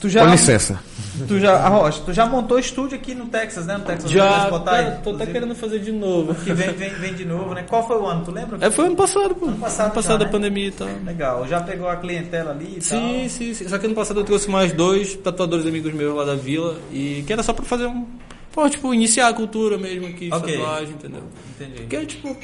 [0.00, 0.24] Tu já.
[0.24, 0.78] Com licença.
[1.26, 1.56] Tu já.
[1.56, 3.76] A Rocha, tu já montou estúdio aqui no Texas, né?
[3.78, 6.34] No Texas Já, University Botai, cara, tô até querendo fazer de novo.
[6.36, 7.64] Que vem, vem, vem de novo, né?
[7.68, 8.24] Qual foi o ano?
[8.24, 8.64] Tu lembra?
[8.64, 9.46] É, foi ano passado, pô.
[9.46, 10.32] Ano passado Ano passado já, a né?
[10.32, 10.88] pandemia e tal.
[11.04, 11.48] Legal.
[11.48, 13.28] Já pegou a clientela ali e Sim, tal?
[13.30, 13.68] sim, sim.
[13.68, 17.24] Só que ano passado eu trouxe mais dois tatuadores amigos meus lá da vila e
[17.26, 18.06] que era só pra fazer um.
[18.52, 20.56] Pô, tipo, iniciar a cultura mesmo aqui, Ok.
[20.56, 21.22] tatuagem, entendeu?
[21.56, 21.80] Entendi.
[21.80, 22.36] Porque, tipo,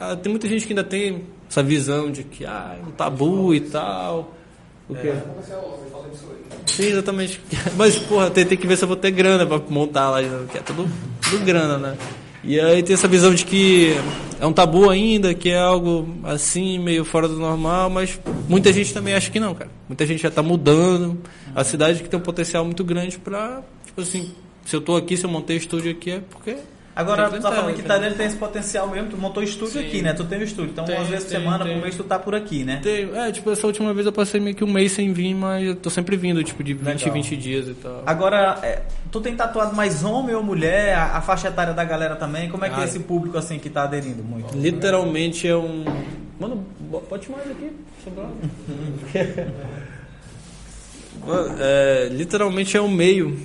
[0.00, 3.54] ah, tem muita gente que ainda tem essa visão de que, ah, é um tabu
[3.54, 4.32] e tal.
[4.88, 5.12] O quê?
[6.66, 7.40] Sim, exatamente.
[7.76, 10.58] Mas, porra, tem, tem que ver se eu vou ter grana pra montar lá, que
[10.58, 10.88] é tudo,
[11.22, 11.96] tudo grana, né?
[12.44, 13.96] E aí tem essa visão de que
[14.38, 18.94] é um tabu ainda, que é algo assim, meio fora do normal, mas muita gente
[18.94, 19.70] também acha que não, cara.
[19.88, 21.18] Muita gente já tá mudando.
[21.54, 24.30] A cidade que tem um potencial muito grande pra, tipo assim,
[24.64, 26.56] se eu tô aqui, se eu montei estúdio aqui, é porque.
[26.96, 27.88] Agora, tu tá falando que entendeu?
[27.88, 29.86] Tarelli tem esse potencial mesmo, tu montou estúdio Sim.
[29.86, 30.14] aqui, né?
[30.14, 31.74] Tu tem o estúdio, então Tem, umas vezes por semana, tem.
[31.74, 32.80] por mês, tu tá por aqui, né?
[32.82, 35.66] Tem- É, tipo, essa última vez eu passei meio que um mês sem vir, mas
[35.66, 37.12] eu tô sempre vindo, tipo, de 20 Legal.
[37.12, 38.02] 20 dias e tal.
[38.06, 38.80] Agora, é,
[39.12, 40.94] tu tem tatuado mais homem ou mulher?
[40.96, 42.48] A, a faixa etária da galera também?
[42.48, 44.56] Como é que é Ah, esse público assim que tá aderindo muito?
[44.56, 45.84] Literalmente é um.
[46.40, 48.26] Mano, bo- pode mais aqui, sobrou.
[51.26, 53.36] Mano, é, literalmente é um meio.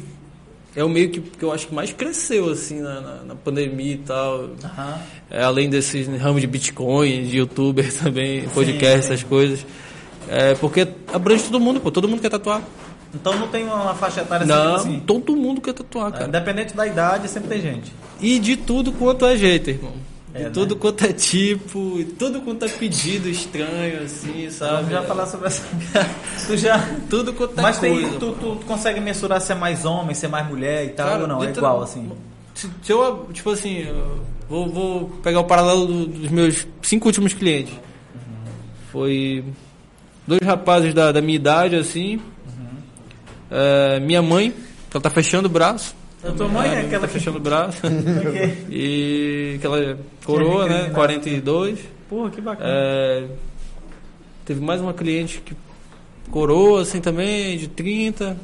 [0.76, 3.94] É o meio que, que eu acho que mais cresceu, assim, na, na- na pandemia
[3.94, 4.50] e tal.
[4.64, 5.00] Aham.
[5.30, 9.14] É, além desses ramos de Bitcoin, de youtuber também, podcast, sim.
[9.14, 9.66] essas coisas.
[10.30, 11.92] É, porque abrange todo mundo, pô.
[11.92, 12.62] Todo mundo quer tatuar.
[13.14, 15.02] Então não tem uma faixa etária Não, assim?
[15.06, 16.28] todo mundo quer tatuar, É, cara.
[16.28, 17.92] Independente da idade, sempre tem gente.
[18.22, 19.92] E de tudo quanto é jeito, irmão.
[20.34, 20.50] De É, né?
[20.50, 24.76] tudo quanto é tipo, e tudo quanto é pedido estranho, assim, sabe?
[24.76, 25.64] Vamos já falar sobre essa.
[26.48, 26.80] tu já.
[27.10, 28.18] Tudo quanto é Mas tem, coisa.
[28.20, 31.08] tu, tu, tu consegue mensurar se é mais homem, se é mais mulher e tal,
[31.08, 31.44] Cara, ou não?
[31.44, 32.10] É igual assim?
[32.56, 37.08] Se, se eu, tipo assim, eu vou, vou pegar o paralelo do- dos meus cinco
[37.08, 37.74] últimos clientes.
[38.92, 39.44] Foi
[40.28, 42.20] dois rapazes da, da minha idade, assim.
[43.50, 44.52] É, minha mãe,
[44.90, 45.94] que ela tá fechando o braço.
[46.24, 47.82] A tua mãe é aquela tá fechando o braço.
[48.70, 50.88] E aquela coroa, né?
[50.88, 50.94] recriminado.
[50.96, 51.80] 42.
[52.10, 52.70] Porra, que bacana.
[52.72, 53.26] É,
[54.46, 55.56] teve mais uma cliente que
[56.30, 58.38] coroa assim também, de 30.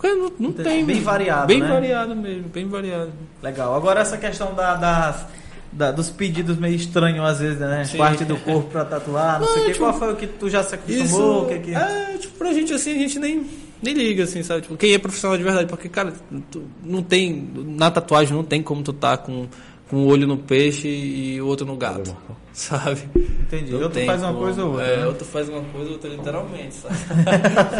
[0.00, 0.84] Cara, não, não tem.
[0.84, 1.68] Bem variado, Bem né?
[1.68, 3.12] variado mesmo, bem variado.
[3.40, 3.74] Legal.
[3.76, 5.24] Agora essa questão da, das-
[5.72, 7.84] da- dos pedidos meio estranhos às vezes, né?
[7.84, 7.96] Sim.
[7.98, 9.72] Parte do corpo pra tatuar, não, Não, sei o que.
[9.72, 11.04] tipo, Qual foi o que tu já se acostumou?
[11.04, 11.74] Isso, que que...
[11.74, 13.46] é, tipo, pra gente assim, a gente nem,
[13.82, 14.62] nem liga, assim, sabe?
[14.62, 16.12] Tipo, quem é profissional de verdade, porque, cara,
[16.50, 19.46] tu não tem, na tatuagem não tem como tu tá com,
[19.88, 22.14] com o olho no peixe e o outro no gato,
[22.52, 23.00] sabe?
[23.16, 23.72] Entendi.
[23.72, 24.86] Não Outro faz uma coisa ou outra.
[24.86, 25.06] É, né?
[25.06, 26.94] outro faz uma coisa, outro literalmente, sabe?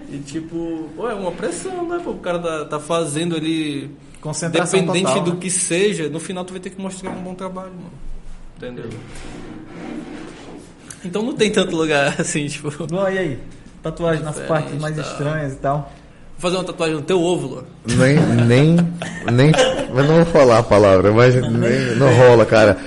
[0.10, 2.00] E tipo, é uma pressão, né?
[2.02, 3.90] Pô, o cara tá, tá fazendo ali,
[4.26, 5.38] Concentração dependente total, do né?
[5.40, 7.92] que seja, no final tu vai ter que mostrar um bom trabalho, mano.
[8.56, 8.90] Entendeu?
[11.04, 12.68] Então não tem tanto lugar assim, tipo.
[12.70, 13.38] Vou Bom, e aí?
[13.84, 15.02] Tatuagem nas Diferente, partes mais tá.
[15.02, 15.92] estranhas e tal.
[16.38, 17.64] fazer uma tatuagem no teu óvulo.
[17.86, 18.76] Nem, nem,
[19.32, 19.52] nem.
[19.96, 22.78] Eu não vou falar a palavra, mas nem, não rola, cara.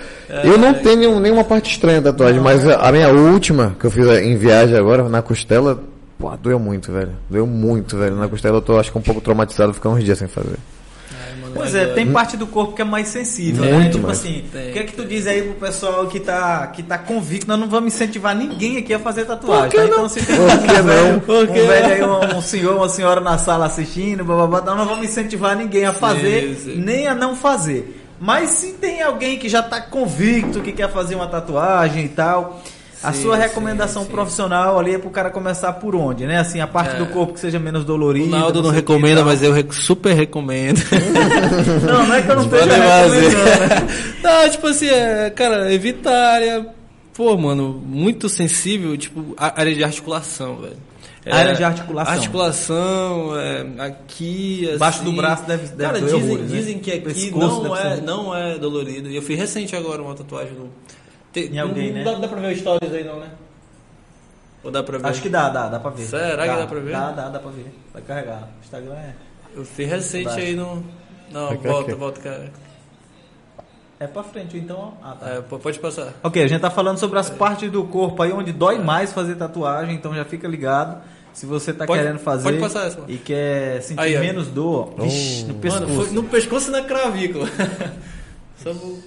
[0.44, 3.92] Eu não tenho nenhuma parte estranha da tatuagem, mas a a minha última, que eu
[3.92, 5.82] fiz em viagem agora, na costela,
[6.18, 7.14] pô, doeu muito, velho.
[7.30, 8.18] Doeu muito, velho.
[8.18, 10.58] Na costela eu tô, acho que um pouco traumatizado, ficar uns dias sem fazer.
[11.54, 13.74] Pois é, tem parte do corpo que é mais sensível, né?
[13.74, 14.20] Muito Tipo mais.
[14.20, 17.48] assim, o que é que tu diz aí pro pessoal que tá, que tá convicto?
[17.48, 19.84] Nós não vamos incentivar ninguém aqui a fazer tatuagem, Por que tá?
[19.88, 19.94] não?
[20.06, 22.22] Então se tem um, que velho, um que velho não?
[22.22, 25.06] aí, um, um senhor, uma senhora na sala assistindo, blá, blá, blá, nós não vamos
[25.06, 26.76] incentivar ninguém a fazer, sim.
[26.78, 27.96] nem a não fazer.
[28.20, 32.62] Mas se tem alguém que já tá convicto que quer fazer uma tatuagem e tal,
[33.02, 34.10] a Sim, sua sim, recomendação sim.
[34.10, 36.38] profissional ali é pro cara começar por onde, né?
[36.40, 38.26] Assim, a parte do corpo que seja menos dolorida.
[38.28, 40.80] O Naldo não recomenda, mas eu rec- super recomendo.
[41.86, 43.92] Não, não é que eu não esteja recomendando.
[44.24, 46.68] Não, tipo assim, é, cara, evitária.
[47.14, 50.78] Pô, mano, muito sensível, tipo, a área de articulação, velho.
[51.26, 52.14] É, Área de articulação.
[52.14, 54.76] Articulação, é, aqui, assim.
[54.76, 56.58] Embaixo do braço deve- deve Cara, dizem, horrores, né?
[56.58, 59.10] dizem que aqui não é, não é dolorido.
[59.10, 60.70] E eu fiz recente agora uma tatuagem no...
[61.32, 62.04] Te- Em alguém, não, né?
[62.04, 63.30] Dá, dá pra ver os stories aí não, né?
[64.64, 65.08] Ou dá pra ver?
[65.08, 66.04] Acho que dá, dá, dá pra ver.
[66.06, 66.92] Será que dá pra ver?
[66.92, 67.74] Dá, dá, dá pra ver.
[67.94, 68.50] Vai carregar.
[68.58, 69.14] O Instagram é.
[69.56, 70.84] Eu fiz recente aí no...
[71.32, 72.00] Não, Aqui, volta, aqui.
[72.00, 72.52] volta, cara.
[74.00, 74.94] É pra frente, então.
[75.04, 75.30] Ah, tá.
[75.30, 76.14] É, pode passar.
[76.24, 79.36] Ok, a gente tá falando sobre as partes do corpo aí onde dói mais fazer
[79.36, 81.02] tatuagem, então já fica ligado.
[81.34, 83.12] Se você tá Pode- querendo fazer pode passar essa, mano.
[83.12, 85.84] e quer sentir Aí, menos dor, vixi, no pescoço.
[85.88, 87.48] Mano, foi no pescoço e na clavícula.
[88.64, 89.00] Só o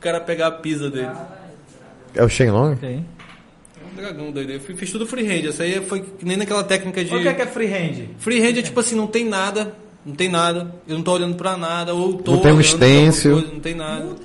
[0.00, 1.10] cara pegar a pisa dele.
[2.14, 2.74] É o Shenlong?
[2.74, 3.00] Ok.
[3.92, 4.50] Um dragão doido.
[4.52, 5.48] Eu fiz, tudo freehand.
[5.48, 7.14] Essa aí foi nem naquela técnica de.
[7.14, 8.08] O que é que é freehand?
[8.18, 9.74] Freehand é tipo assim, não tem nada.
[10.04, 10.74] Não tem nada.
[10.86, 11.94] Eu não tô olhando pra nada.
[11.94, 13.32] Ou tô Não tem um olhando stencil.
[13.32, 14.16] coisa, Não tem nada.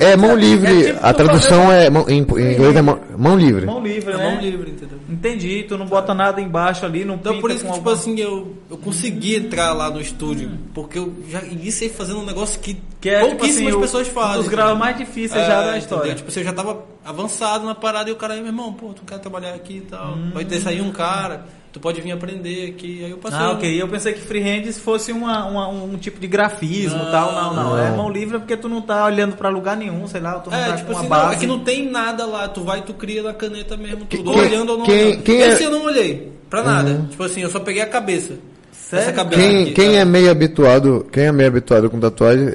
[0.00, 2.98] É mão livre, É tipo a tradução fazer- é, mão- em, em inglês é mão,
[3.16, 3.66] mão livre.
[3.66, 4.30] Mão livre, É né?
[4.32, 4.98] mão livre, entendeu?
[5.08, 8.18] Entendi, tu não bota nada embaixo ali, não Então por isso que, tipo alguma- assim,
[8.20, 10.50] eu, eu consegui entrar lá no estúdio.
[10.74, 14.08] Porque eu já iniciei fazendo um negócio que, que é, tipo pouquíssimas assim, o- pessoas
[14.08, 14.36] fazem.
[14.36, 16.00] Um dos graus mais difíceis já da É, história.
[16.00, 16.16] entendeu?
[16.16, 18.88] Tipo, assim, eu já tava avançado na parada e o cara aí, meu irmão, pô,
[18.92, 20.14] tu quer trabalhar aqui e tal.
[20.14, 20.30] Hum.
[20.34, 21.44] Vai ter sair um cara,
[21.76, 23.04] tu pode vir aprender aqui.
[23.04, 23.38] Aí eu passei.
[23.38, 23.82] Ah, ok.
[23.82, 27.32] Eu pensei que freehand fosse uma, uma- um tipo de grafismo Não, tal.
[27.32, 27.78] Não, não, não.
[27.78, 30.56] É mão livre porque tu não tá olhando pra lugar nenhum, sei lá, tu não
[30.56, 31.34] É, tá tipo assim, não, base.
[31.34, 34.40] é que não tem nada lá, tu vai, tu cria na caneta mesmo, tudo, Quem-
[34.40, 35.22] olhando ou não quem- olhando.
[35.22, 37.06] quem é- Esse eu não olhei, pra nada.
[37.10, 38.34] Tipo assim, eu só peguei a cabeça.
[38.72, 39.04] Sério?
[39.04, 39.96] Essa cabeça Quem, aqui, quem tá?
[39.98, 42.54] é meio habituado, quem é meio habituado com tatuagem,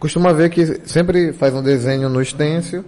[0.00, 2.84] costuma ver que sempre faz um desenho no stencil,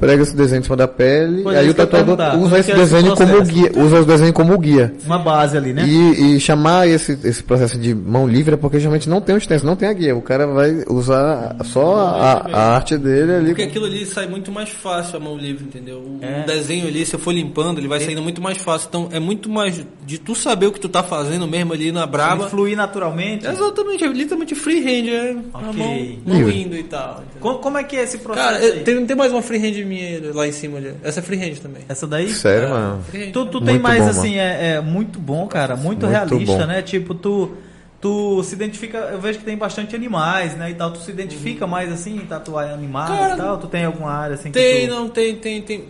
[0.00, 2.44] prega esse desenho em cima da pele, Pois e é, aí isso o tatuador como
[2.44, 3.52] usa é esse é esse desenho como processo?
[3.52, 4.92] guia, usa o desenho como guia.
[5.04, 5.84] Uma base ali, né?
[5.86, 9.40] E, e chamar esse, esse processo de mão livre é porque geralmente não tem o
[9.40, 10.16] stencil, não tem a guia.
[10.16, 13.46] O cara vai usar só a, a arte dele ali.
[13.48, 15.98] Porque aquilo ali sai muito mais fácil a mão livre, entendeu?
[15.98, 16.44] O É.
[16.44, 18.86] desenho ali, se eu for limpando, ele vai saindo muito mais fácil.
[18.88, 22.06] Então é muito mais de tu saber o que tu tá fazendo mesmo ali na
[22.06, 22.44] braba.
[22.44, 23.46] Ele fluir naturalmente.
[23.46, 26.18] Exatamente, é literalmente freehand, é a Ok.
[26.24, 27.12] mão, mão indo e tal.
[27.22, 27.40] entendeu?
[27.40, 30.46] Como, como é que é esse processo Cara, tem, tem mais uma freehand minha lá
[30.46, 30.94] em cima ali.
[31.02, 31.82] Essa é freehand também.
[31.88, 32.30] Essa daí?
[32.30, 33.02] Sério, mano.
[33.02, 33.32] Freehand.
[33.32, 36.66] Tu, tu tem mais bom, assim, é, é muito bom, cara, muito, Muito realista, bom.
[36.66, 36.82] né?
[36.82, 37.56] Tipo, tu,
[38.00, 40.70] tu se identifica, eu vejo que tem bastante animais, né?
[40.70, 43.58] E tal, tu se identifica mais assim em tatuar animais Cara, e tal?
[43.58, 44.94] Tu tem alguma área assim Tem, que tu...
[44.94, 45.84] não, tem, tem, tem.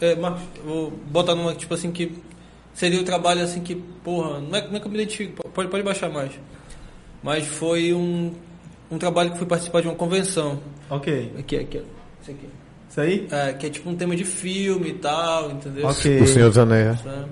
[0.00, 2.12] É, Marcos, vou botar numa, tipo assim, que
[2.74, 5.68] seria o trabalho assim que, porra, não é, não é que eu me identifico, pode,
[5.70, 6.32] pode baixar mais.
[7.22, 8.32] Mas foi um,
[8.90, 10.60] um trabalho que fui participar de uma convenção.
[10.90, 11.32] Ok.
[11.38, 11.82] Aqui, aqui, ó.
[12.22, 12.46] Isso aqui.
[12.96, 13.28] Isso aí?
[13.30, 15.86] É, que é tipo um tema de filme e tal, entendeu?
[15.86, 16.20] Ok.
[16.22, 16.98] O Senhor dos Anéis.
[17.02, 17.26] Sabe?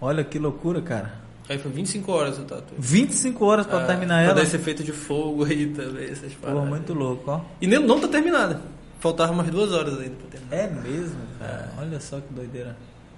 [0.00, 1.14] Olha que loucura, cara.
[1.48, 2.74] Aí foi 25 horas o tatu.
[2.76, 4.34] 25 horas pra É, terminar pra ela.
[4.34, 6.68] dar esse efeito de fogo aí também, essas Pô, paradas.
[6.68, 7.40] muito louco, ó.
[7.60, 8.60] E nem, não tá terminada.
[8.98, 10.56] Faltava mais duas horas ainda pra terminar.
[10.56, 11.70] É mesmo, cara.
[11.78, 12.76] Olha só que doideira.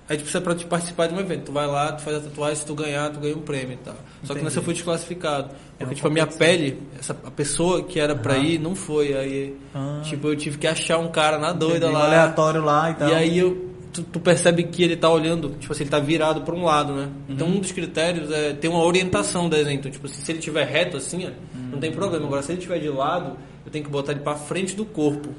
[0.09, 1.45] Aí você é pra te participar de um evento.
[1.47, 3.77] Tu vai lá, tu faz a tatuagem, se tu ganhar, tu ganha um prêmio e
[3.85, 3.95] tal.
[4.25, 5.51] Só que nessa eu fui desclassificado.
[5.79, 9.15] Porque, tipo, a minha pele, essa, a pessoa que era pra ir, não foi.
[9.15, 10.01] Aí, Ah.
[10.03, 12.07] tipo, eu tive que achar um cara na doida Entendi, um lá.
[12.07, 13.09] aleatório lá e tal.
[13.11, 16.43] E aí eu tu, tu percebe que ele tá olhando, tipo assim, ele tá virado
[16.43, 17.09] para um lado, né?
[17.29, 17.57] Então Uhum.
[17.57, 19.79] um dos critérios é ter uma orientação do desenho.
[19.79, 21.81] Então, tipo assim, se ele tiver reto assim, ó, não Uhum.
[21.81, 22.27] tem problema.
[22.27, 25.31] Agora, se ele tiver de lado, eu tenho que botar ele para frente do corpo.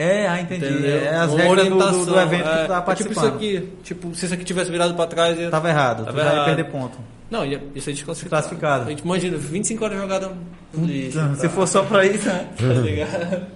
[0.00, 0.64] É, ah, entendi.
[0.64, 1.04] Entendeu?
[1.04, 3.14] É as Uma regras do, do- evento que é, tu tá é participando.
[3.14, 5.50] Tipo isso aqui, tipo, se isso aqui tivesse virado para trás, ia...
[5.50, 6.44] Tava errado, Tava tu já ia errado.
[6.46, 6.98] perder ponto.
[7.30, 8.42] Não, ia, ia ser desclassificado.
[8.42, 8.86] Desclassificado.
[8.86, 10.32] A gente imagina, 25 horas jogada
[10.72, 11.18] no lixo.
[11.36, 12.48] Se for só pra isso, né?
[12.56, 13.46] Tá ligado?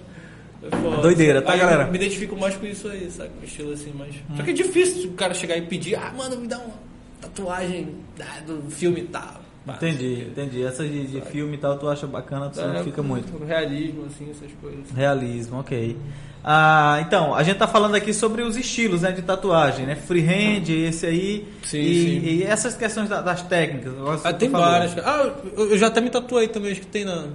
[0.71, 1.01] É.
[1.01, 1.85] Doideira, tá, galera?
[1.87, 3.29] Me identifico mais com isso aí, sabe?
[3.39, 4.15] Com estilo assim, mas.
[4.37, 6.73] Só que é difícil o cara chegar e pedir, ah, mano, me dá uma
[7.21, 9.41] tatuagem ah, do filme e tal.
[9.67, 10.63] Entendi, entendi.
[10.63, 13.43] Essa de, de filme e tal, tu acha bacana, tu É, fica muito.
[13.43, 14.91] Realismo, assim, essas coisas.
[14.95, 15.97] Realismo, ok.
[16.43, 19.95] Ah, então, a gente tá falando aqui sobre os estilos né, de tatuagem, né?
[19.95, 21.47] Freehand, esse aí.
[21.63, 22.19] Sim, e, sim.
[22.27, 23.93] e essas questões da- das técnicas.
[24.23, 24.67] Ah, tem falou.
[24.67, 24.95] várias.
[24.99, 27.29] Ah, eu, eu já até me tatuei também, acho que tem na.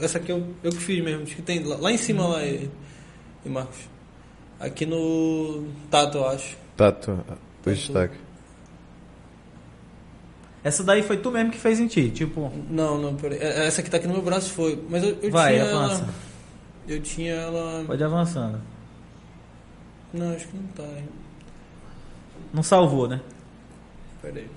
[0.00, 2.44] Essa aqui eu, eu que fiz mesmo, acho que tem lá, lá em cima lá
[2.44, 2.68] e,
[3.44, 3.78] e Marcos.
[4.58, 6.56] Aqui no Tato, eu acho.
[6.76, 7.20] Tato,
[7.64, 8.16] o destaque.
[10.66, 12.50] Essa daí foi tu mesmo que fez em ti, tipo.
[12.68, 13.38] Não, não, peraí.
[13.38, 14.82] É- Essa que tá aqui no meu braço foi.
[14.90, 16.02] Mas eu, eu Vai, tinha avança.
[16.02, 16.14] ela.
[16.88, 17.84] Eu tinha ela.
[17.86, 18.60] Pode ir avançando.
[20.12, 20.82] Não, acho que não tá.
[20.82, 21.08] hein.
[22.52, 23.20] Não salvou, né?
[24.20, 24.50] Peraí, aqui.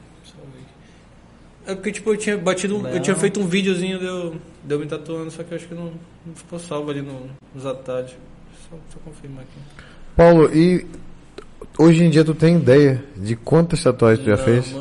[1.68, 2.78] É porque, tipo, eu tinha batido.
[2.78, 2.90] um- Não.
[2.90, 5.68] Eu tinha feito um videozinho de eu, de eu me tatuando, só que eu acho
[5.68, 5.92] que não,
[6.26, 8.12] não ficou salvo ali no, nos atalhos.
[8.68, 9.60] Só, só confirmar aqui.
[10.16, 10.88] Paulo, e
[11.80, 14.76] hoje em dia tu tem ideia de quantas tatuagens tu já Não, fez?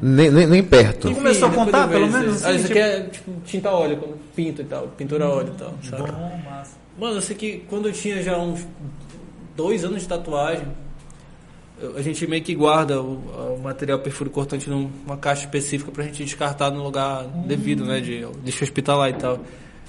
[0.00, 1.08] Nem, nem, nem perto.
[1.10, 2.52] Tu começou a contar, pelo menos, isso aí.
[2.52, 4.88] Ah, assim, isso tipo- aqui é tipo tinta óleo, quando pinto e tal.
[4.96, 6.10] Pintura óleo e tal, sabe?
[6.10, 6.76] Bom, massa.
[6.98, 8.66] Mano, eu sei que quando eu tinha já uns
[9.56, 10.66] dois anos de tatuagem,
[11.80, 16.04] eu- a gente meio que guarda o, o material perfuro cortante numa caixa específica pra
[16.04, 18.00] gente descartar no lugar devido, né?
[18.00, 19.40] De lixo hospitalar e tal.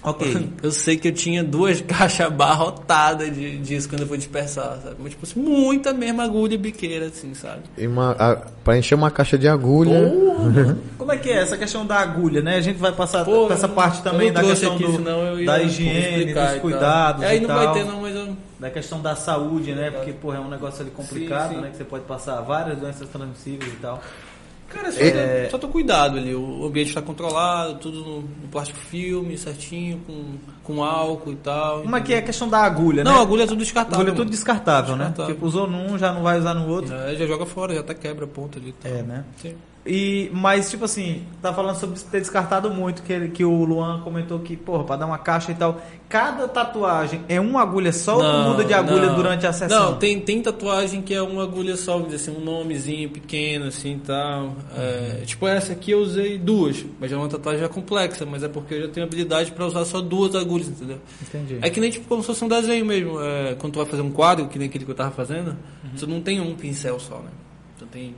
[0.05, 0.49] Ok.
[0.63, 4.95] Eu sei que eu tinha duas caixas abarrotadas de, disso quando eu fui dispersar, sabe?
[4.99, 7.61] Mas, tipo assim, muita mesmo agulha e biqueira, assim, sabe?
[7.77, 10.11] E uma, a, pra encher uma caixa de agulha.
[10.97, 12.55] Como é que é essa questão da agulha, né?
[12.57, 15.39] A gente vai passar Pô, por essa parte também da questão aqui, do- senão eu
[15.39, 16.59] ia da higiene, e dos tal.
[16.59, 17.57] cuidados É, Aí não tal.
[17.57, 18.35] vai ter não, mas eu...
[18.57, 19.91] Da questão da saúde, né?
[19.91, 21.61] Porque, porra, é um negócio ali complicado, Sim, sim.
[21.61, 21.69] né?
[21.71, 24.01] Que você pode passar várias doenças transmissíveis e tal.
[24.75, 26.35] Cara, só, É- só tô cuidado ali.
[26.35, 30.23] O ambiente está controlado, tudo no, no plástico filme, certinho, com,
[30.63, 31.81] com álcool e tal.
[31.83, 33.19] Como é que é a questão da agulha, Não, né?
[33.19, 33.99] a agulha é tudo descartável.
[33.99, 34.31] agulha é tudo mano.
[34.31, 35.05] descartável, né?
[35.05, 35.33] Descartável.
[35.35, 36.93] Tipo, usou num, já não vai usar no outro.
[36.93, 38.73] É, já joga fora, já até quebra a ponta ali.
[38.73, 38.91] tal.
[38.91, 39.23] É, né?
[39.41, 39.55] Sim.
[39.87, 44.01] E, mas, tipo assim, tá falando sobre ter descartado muito, que, ele- que o Luan
[44.01, 45.79] comentou que, porra, pra dar uma caixa e tal.
[46.09, 49.15] Cada tatuagem é uma agulha só ou tu muda de agulha não.
[49.15, 49.91] durante a sessão?
[49.91, 53.99] Não, tem, tem tatuagem que é uma agulha só, assim, um nomezinho pequeno, assim e
[53.99, 54.55] tal.
[54.75, 58.47] É, tipo, essa aqui eu usei duas, mas é uma tatuagem já complexa, mas é
[58.47, 60.97] porque eu já tenho habilidade pra usar só duas agulhas, entendeu?
[61.21, 61.59] Entendi.
[61.61, 63.21] É que nem tipo como se fosse um desenho mesmo.
[63.21, 65.49] É, quando tu vai fazer um quadro, que nem aquele que eu tava fazendo,
[65.83, 65.89] Uhum.
[65.99, 67.29] tu não tem um pincel só, né?
[67.77, 68.15] Tu tem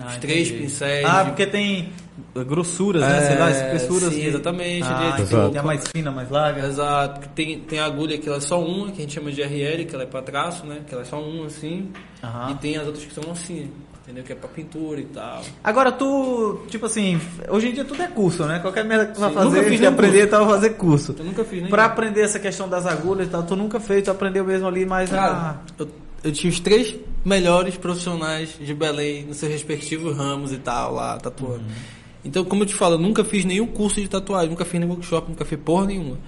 [0.00, 0.62] Ah, os três entendi.
[0.64, 1.06] pincéis.
[1.06, 1.88] Ah, de- porque tem
[2.34, 3.16] grossuras, né?
[3.18, 4.12] É, Sei lá, espessuras.
[4.12, 6.66] sim, de- exatamente, Ah, é tem, tipo- tem a mais fina, mais larga.
[6.66, 9.42] Exato, tem, tem a agulha que ela é só uma, que a gente chama de
[9.42, 10.80] RL, que ela é pra traço, né?
[10.86, 11.90] Que ela é só uma assim.
[12.22, 12.50] Aham.
[12.50, 13.70] E tem as outras que são assim,
[14.02, 14.22] entendeu?
[14.24, 15.40] Que é pra pintura e tal.
[15.64, 18.58] Agora tu, tipo assim, hoje em dia tudo é curso, né?
[18.58, 20.26] Qualquer merda que tu vai Sim, nunca fazer, fiz nenhum aprender curso.
[20.26, 21.16] e tal, fazer curso.
[21.18, 21.70] Eu nunca fiz nem.
[21.70, 24.84] Pra aprender essa questão das agulhas e tal, tu nunca fez, tu aprendeu mesmo ali
[24.84, 25.56] mais Cara, na...
[25.78, 25.88] eu,
[26.26, 31.16] eu tinha os três melhores profissionais de Belém nos seus respectivos ramos e tal, lá,
[31.18, 31.64] tatuando.
[32.24, 34.92] Então, como eu te falo, eu nunca fiz nenhum curso de tatuagem, nunca fiz nenhum
[34.92, 36.18] workshop, nunca fiz porra nenhuma.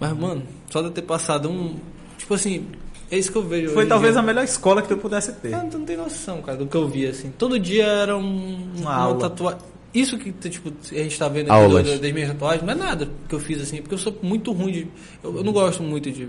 [0.00, 1.76] Mas, mano, só de eu ter passado um.
[2.18, 2.66] Tipo assim,
[3.10, 3.70] é isso que eu vejo.
[3.74, 4.20] Foi talvez dia.
[4.20, 5.54] a melhor escola que tu pudesse ter.
[5.54, 7.30] Ah, tu não tem noção, cara, do que eu vi, assim.
[7.38, 9.18] Todo dia era um, Uma uma, aula.
[9.20, 9.60] tatuagem.
[9.92, 13.08] Isso que tipo, a gente tá vendo aqui do- das minhas tatuagens, não é nada
[13.28, 14.88] que eu fiz assim, porque eu sou muito ruim de.
[15.22, 16.28] Eu, eu não gosto muito de,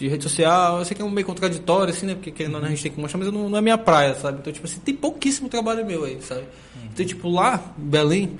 [0.00, 0.78] de rede social.
[0.78, 2.14] Eu sei que é um meio contraditório, assim, né?
[2.14, 4.38] Porque querendo não, a gente tem que mostrar, mas não, não é minha praia, sabe?
[4.40, 6.44] Então, tipo assim, tem pouquíssimo trabalho meu aí, sabe?
[6.92, 8.38] Então, tipo, lá, em Belém,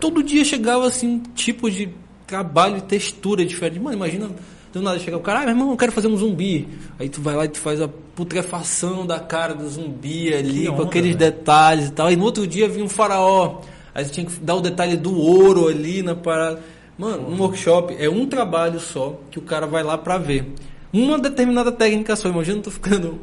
[0.00, 1.90] todo dia chegava assim, um tipo de
[2.26, 3.78] trabalho e textura diferente.
[3.78, 4.30] Mano, imagina.
[4.72, 6.66] Do nada chega o cara, ah, meu irmão, eu quero fazer um zumbi.
[6.98, 10.66] Aí tu vai lá e tu faz a putrefação da cara do zumbi ali, Que
[10.68, 11.18] com onda, aqueles velho.
[11.30, 12.10] detalhes e tal.
[12.10, 13.60] E no outro dia vinha um faraó.
[13.94, 16.62] Aí você tinha que dar o detalhe do ouro ali na parada.
[16.96, 20.50] Mano, um workshop é um trabalho só que o cara vai lá pra ver.
[20.92, 22.28] Uma determinada técnica só.
[22.28, 23.18] Imagina tu ficando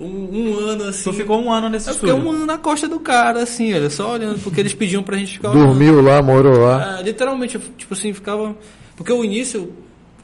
[0.00, 1.04] um, um ano assim.
[1.10, 2.28] Tu ficou um ano nesse Eu fiquei estúdio.
[2.28, 5.34] um ano na costa do cara, assim, olha, só olhando, porque eles pediam pra gente
[5.34, 5.66] ficar olhando.
[5.68, 6.98] Dormiu lá, morou lá.
[6.98, 8.56] É, literalmente, eu, tipo assim, ficava.
[8.96, 9.72] Porque o início,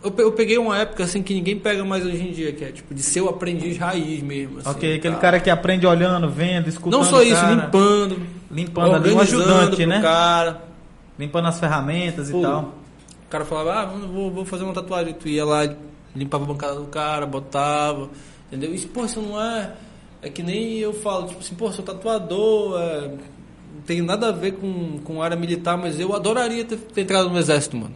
[0.03, 2.65] eu, pe- eu peguei uma época assim que ninguém pega mais hoje em dia, que
[2.65, 4.59] é tipo de ser o aprendiz raiz mesmo.
[4.59, 5.21] Assim, Ok, aquele tá?
[5.21, 9.87] cara que aprende olhando, vendo, escutando Não só isso, cara, limpando, limpando ali, um ajudante,
[9.87, 10.01] né?
[10.01, 10.63] cara.
[11.19, 12.75] Limpando as ferramentas e Pô, tal.
[13.27, 15.13] O cara falava, ah, vou, vou fazer uma tatuagem.
[15.15, 15.69] Tu ia lá,
[16.15, 18.11] limpava a bancada do cara, botava,
[18.49, 18.75] entendeu?
[18.75, 19.75] Isso, pô, isso não é
[20.23, 24.33] É que nem eu falo, tipo assim, pô, sou tatuador, é, não tem nada a
[24.33, 27.95] ver com, com área militar, mas eu adoraria ter, ter entrado no exército, mano.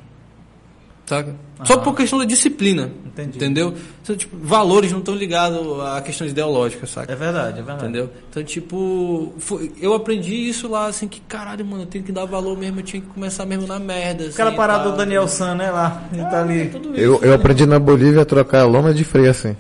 [1.07, 1.35] Saca?
[1.65, 2.91] Só por questão da disciplina.
[3.07, 3.37] Entendi.
[3.37, 3.75] Entendeu?
[4.03, 7.13] Então, tipo, valores não estão ligados a questões ideológicas, saca?
[7.13, 7.83] É verdade, é verdade.
[7.85, 8.11] Entendeu?
[8.31, 12.25] Então, tipo, foi- eu aprendi isso lá, assim, que caralho, mano, eu tenho que dar
[12.25, 14.25] valor mesmo, eu tinha que começar mesmo na merda.
[14.25, 14.93] Assim, Aquela parada tal.
[14.93, 16.03] do Daniel San, né, lá.
[16.13, 16.69] Ele tá ali.
[16.71, 17.35] Tudo isso, Eu, eu né?
[17.35, 19.55] aprendi na Bolívia a trocar a lama de freio assim.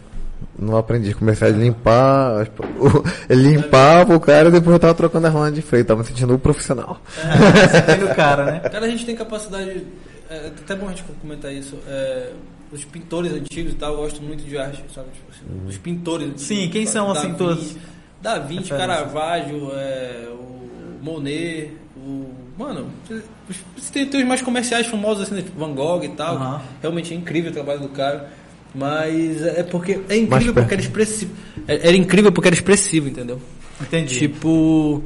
[0.58, 1.12] Não aprendi.
[1.14, 2.42] Comecei a limpar.
[2.42, 5.84] as- o- Ele limpava o cara e depois eu tava trocando a lama de freio.
[5.84, 7.00] Tava me sentindo um profissional.
[7.14, 8.60] Você tem o cara, né?
[8.60, 9.84] Cara, a gente tem capacidade.
[10.34, 11.78] É até bom a gente comentar isso.
[11.86, 12.32] é,
[12.72, 15.08] os pintores antigos e tal, eu gosto muito de arte, sabe?
[15.12, 16.40] Tipo assim, Os pintores.
[16.42, 17.76] Sim, quem são, Da assim, Vinci- todos?
[18.20, 18.68] Da Vinci.
[18.70, 22.26] Caravaggio, é, o Monet, o.
[22.58, 22.88] Mano,
[23.48, 26.36] os- tem, tem os mais comerciais famosos assim, né, tipo Van Gogh e tal.
[26.36, 26.62] Aham.
[26.80, 28.30] Realmente é incrível o trabalho do cara.
[28.74, 30.00] Mas é porque.
[30.08, 31.32] É incrível porque era expressivo.
[31.68, 33.40] É- Era incrível porque era expressivo, entendeu?
[33.80, 34.18] Entendi.
[34.18, 35.02] Tipo,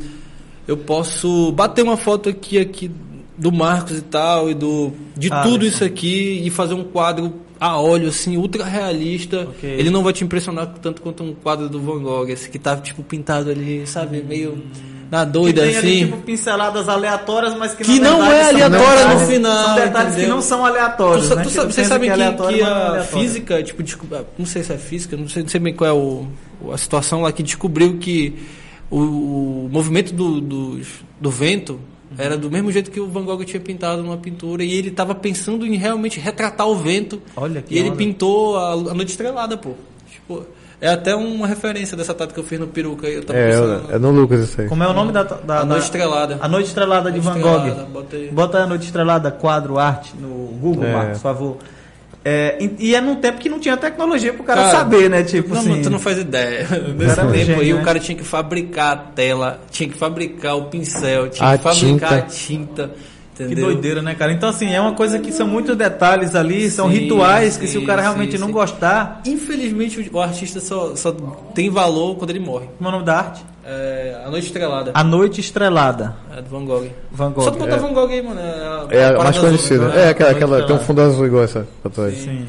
[0.66, 2.90] eu posso bater uma foto aqui, aqui
[3.38, 7.33] do Marcos e tal, e do de Ah, tudo isso aqui, e fazer um quadro
[7.61, 9.48] a óleo, assim, ultra realista.
[9.51, 9.68] Ok.
[9.68, 12.77] Ele não vai te impressionar tanto quanto um quadro do Van Gogh, esse que tá,
[12.77, 14.62] tipo, pintado ali, sabe, meio
[15.11, 16.07] na Que doida, tem ali, assim.
[16.07, 20.35] tipo, pinceladas aleatórias, mas que, Que não é aleatória no final, São detalhes que entendeu?
[20.37, 21.42] não são Tu, aleatórios, sa- né?
[21.42, 23.05] tu Que tu vocês sabem é que, aleatório, que é a aleatório.
[23.05, 23.83] física, tipo,
[24.38, 26.27] não sei se é física, não sei, não sei bem qual é o,
[26.72, 28.35] a situação lá que descobriu que
[28.90, 30.88] o, o movimento do, dos-
[31.20, 31.81] do vento
[32.16, 35.14] era do mesmo jeito que o Van Gogh tinha pintado numa pintura e ele estava
[35.14, 37.21] pensando em realmente retratar o vento.
[37.37, 37.97] Olha que E ele onda.
[37.99, 39.73] pintou a, a noite estrelada, pô.
[40.11, 40.44] Tipo,
[40.81, 43.14] é até uma referência dessa tática que eu fiz no peruca aí.
[43.14, 43.92] Eu tava É, pensando.
[43.92, 44.68] é no Lucas isso aí.
[44.68, 45.23] Como é o nome da...
[45.25, 46.38] da a noite da- estrelada.
[46.40, 47.90] A Noite Estrelada de Noite Van Estrelada, Gogh.
[47.92, 48.31] bota aí.
[48.31, 50.29] Bota a Noite Estrelada, quadro, arte, no
[50.61, 50.92] Google, É.
[50.92, 51.57] Marcos, por favor.
[52.24, 55.22] É, e e é num tempo que não tinha tecnologia pro cara, Cara, saber, né?
[55.22, 55.70] Tipo não, assim.
[55.70, 56.66] mano, tu não faz ideia.
[56.96, 57.81] Nesse tempo gênio, aí, né?
[57.81, 61.62] o cara tinha que fabricar a tela, tinha que fabricar o pincel, tinha A que
[61.62, 62.85] fabricar tinta.
[62.85, 63.17] a tinta.
[63.46, 63.66] Que Entendeu?
[63.66, 64.33] doideira, né, cara?
[64.33, 67.74] Então, assim, é uma coisa que são muitos detalhes ali, são Sim, rituais que se
[67.74, 68.53] sim, o cara realmente sim, não sim.
[68.53, 69.20] gostar.
[69.27, 71.12] Infelizmente, o, artista só, só
[71.55, 72.66] tem valor quando ele morre.
[72.77, 73.44] Como é o nome da arte?
[73.64, 74.90] É, a Noite Estrelada.
[74.94, 76.16] A Noite Estrelada.
[76.37, 76.87] É do Van Gogh.
[77.12, 77.44] Van Gogh.
[77.44, 77.79] Só tu botar é.
[77.79, 78.40] Van Gogh aí, mano.
[78.40, 79.88] É a, É a mais azul, conhecida.
[79.88, 80.07] né?
[80.07, 82.18] É, aquela, aquela tem um fundo azul igual essa tatuagem.
[82.18, 82.46] Sim.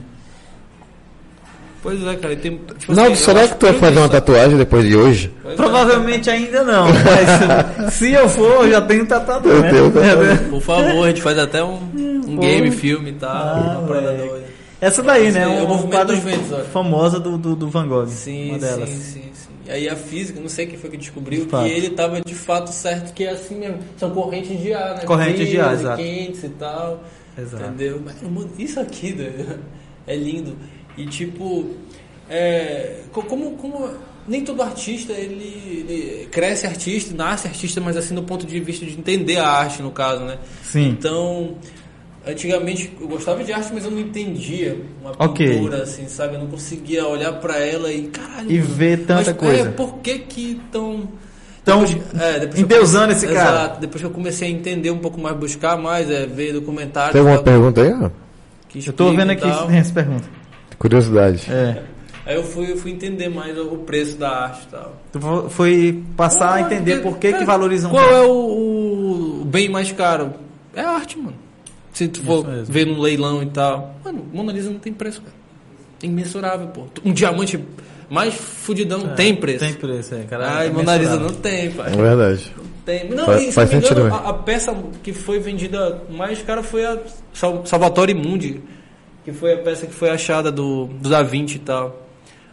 [1.82, 2.36] Pois é, cara.
[2.36, 5.32] Tem, tipo Naldo, assim, será que tu vai fazer uma tatuagem depois de hoje?
[5.42, 5.58] Pois é.
[5.58, 9.70] Provavelmente ainda não, mas se eu for, eu já tenho tatuador, Eu né?
[9.72, 10.38] tenho tatuador.
[10.50, 11.80] Por favor, a gente faz até um,
[12.28, 13.32] um game, filme e tal.
[13.32, 14.40] Ah.
[14.82, 15.46] Essa daí, né?
[15.46, 16.64] Sim, é o movimento dos ventos, olha.
[16.66, 18.08] famosa do, do, do Van Gogh.
[18.08, 18.90] Sim, uma delas.
[18.90, 19.50] sim, sim, sim.
[19.68, 22.34] E aí a física, não sei quem foi que descobriu, De que ele estava de
[22.34, 23.80] fato certo que é assim mesmo.
[23.98, 25.02] São correntes de ar, né?
[25.06, 25.98] Correntes de ar, exato.
[26.02, 27.04] quentes e tal.
[27.38, 27.64] Exato.
[27.66, 28.02] Entendeu?
[28.04, 29.60] Mas, mano, isso aqui doido,
[30.08, 30.56] é lindo.
[31.00, 31.66] E tipo,
[32.30, 33.90] é, co- como, como
[34.28, 38.86] nem todo artista ele, ele cresce artista, nasce artista, mas assim no ponto de vista
[38.86, 40.38] de entender a arte, no caso, né?
[40.62, 40.90] Sim.
[40.90, 41.56] Então,
[42.28, 45.48] antigamente eu gostava de arte, mas eu não entendia uma Ok.
[45.48, 46.36] pintura, assim, sabe?
[46.36, 48.52] Eu não conseguia olhar pra ela e caralho.
[48.52, 49.70] E mano, ver tanta mas, coisa.
[49.70, 51.08] É, por que que tão
[51.64, 53.50] Tão é, depois eu endeusando comecei- esse cara.
[53.58, 53.80] Exato.
[53.82, 57.12] Depois que eu comecei a entender um pouco mais, buscar mais, é, ver documentários.
[57.14, 57.94] Tem alguma pergunta aí?
[57.94, 58.10] ó?
[58.68, 59.62] que Eu tô vendo aqui tal.
[59.64, 60.28] se tem essa pergunta.
[60.80, 61.46] Curiosidade.
[61.52, 61.84] É.
[62.26, 64.96] Aí eu fui, eu fui entender mais o preço da arte e tal.
[65.12, 69.68] Tu fo- foi passar a entender por que que valorizam Qual é o, o bem
[69.70, 70.34] mais caro?
[70.76, 71.36] É a arte, mano.
[71.94, 73.96] Se tu for ver num leilão e tal.
[74.06, 75.34] Mano, Mona Lisa não tem preço, cara.
[76.02, 76.84] É imensurável, pô.
[77.04, 77.60] Um diamante
[78.10, 79.60] mais fudidão tem preço.
[79.66, 80.50] Tem preço, é, cara.
[80.50, 81.92] Ai, é Mona Lisa não tem, pai.
[81.94, 82.54] É verdade.
[82.86, 83.10] Tem.
[83.10, 86.42] Não, Faz- e, se faz não me engano, a, a peça que foi vendida mais
[86.42, 86.98] cara foi a
[87.34, 88.62] Sal- Salvatore Mundi,
[89.32, 92.08] que foi a peça que foi achada do, do Da Vinci e tal.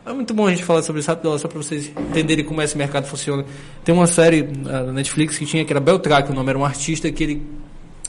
[0.05, 2.79] É muito bom a gente falar sobre isso rápido, só pra vocês entenderem como esse
[2.79, 3.45] mercado funciona.
[3.85, 6.64] Tem uma série ah, na Netflix que tinha, que era Beltrack, o nome era um
[6.64, 7.43] artista que ele.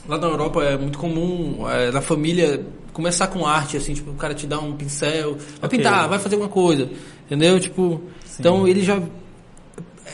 [0.06, 4.14] Lá na Europa é muito comum, é, na família, começar com arte, assim, tipo, o
[4.14, 5.78] cara te dá um pincel, vai Ok.
[5.78, 6.88] pintar, vai fazer alguma coisa,
[7.26, 7.58] entendeu?
[7.60, 8.00] Tipo,
[8.38, 9.02] então ele já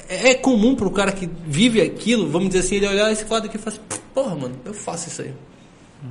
[0.09, 3.49] é é comum pro cara que vive aquilo, vamos dizer assim, ele olhar esse quadro
[3.49, 5.33] aqui e falar assim, porra, mano, eu faço isso aí.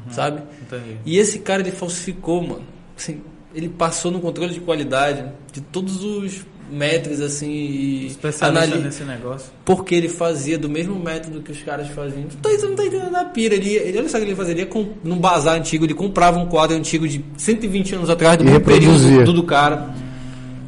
[0.09, 0.41] Sabe?
[0.61, 0.97] Entendi.
[1.05, 2.63] E esse cara, ele falsificou, mano.
[2.97, 3.21] Assim,
[3.53, 9.03] ele passou no controle de qualidade de todos os metros, assim, e Especialista anali- nesse
[9.03, 9.51] negócio.
[9.63, 12.23] porque ele fazia do mesmo método que os caras faziam.
[12.23, 13.53] Tu tá, você não tá entendendo na pira.
[13.53, 14.53] Ele, ele, olha só o que ele fazia.
[14.53, 18.37] Ele ia com, num bazar antigo, ele comprava um quadro antigo de 120 anos atrás,
[18.37, 19.93] do período do, do cara.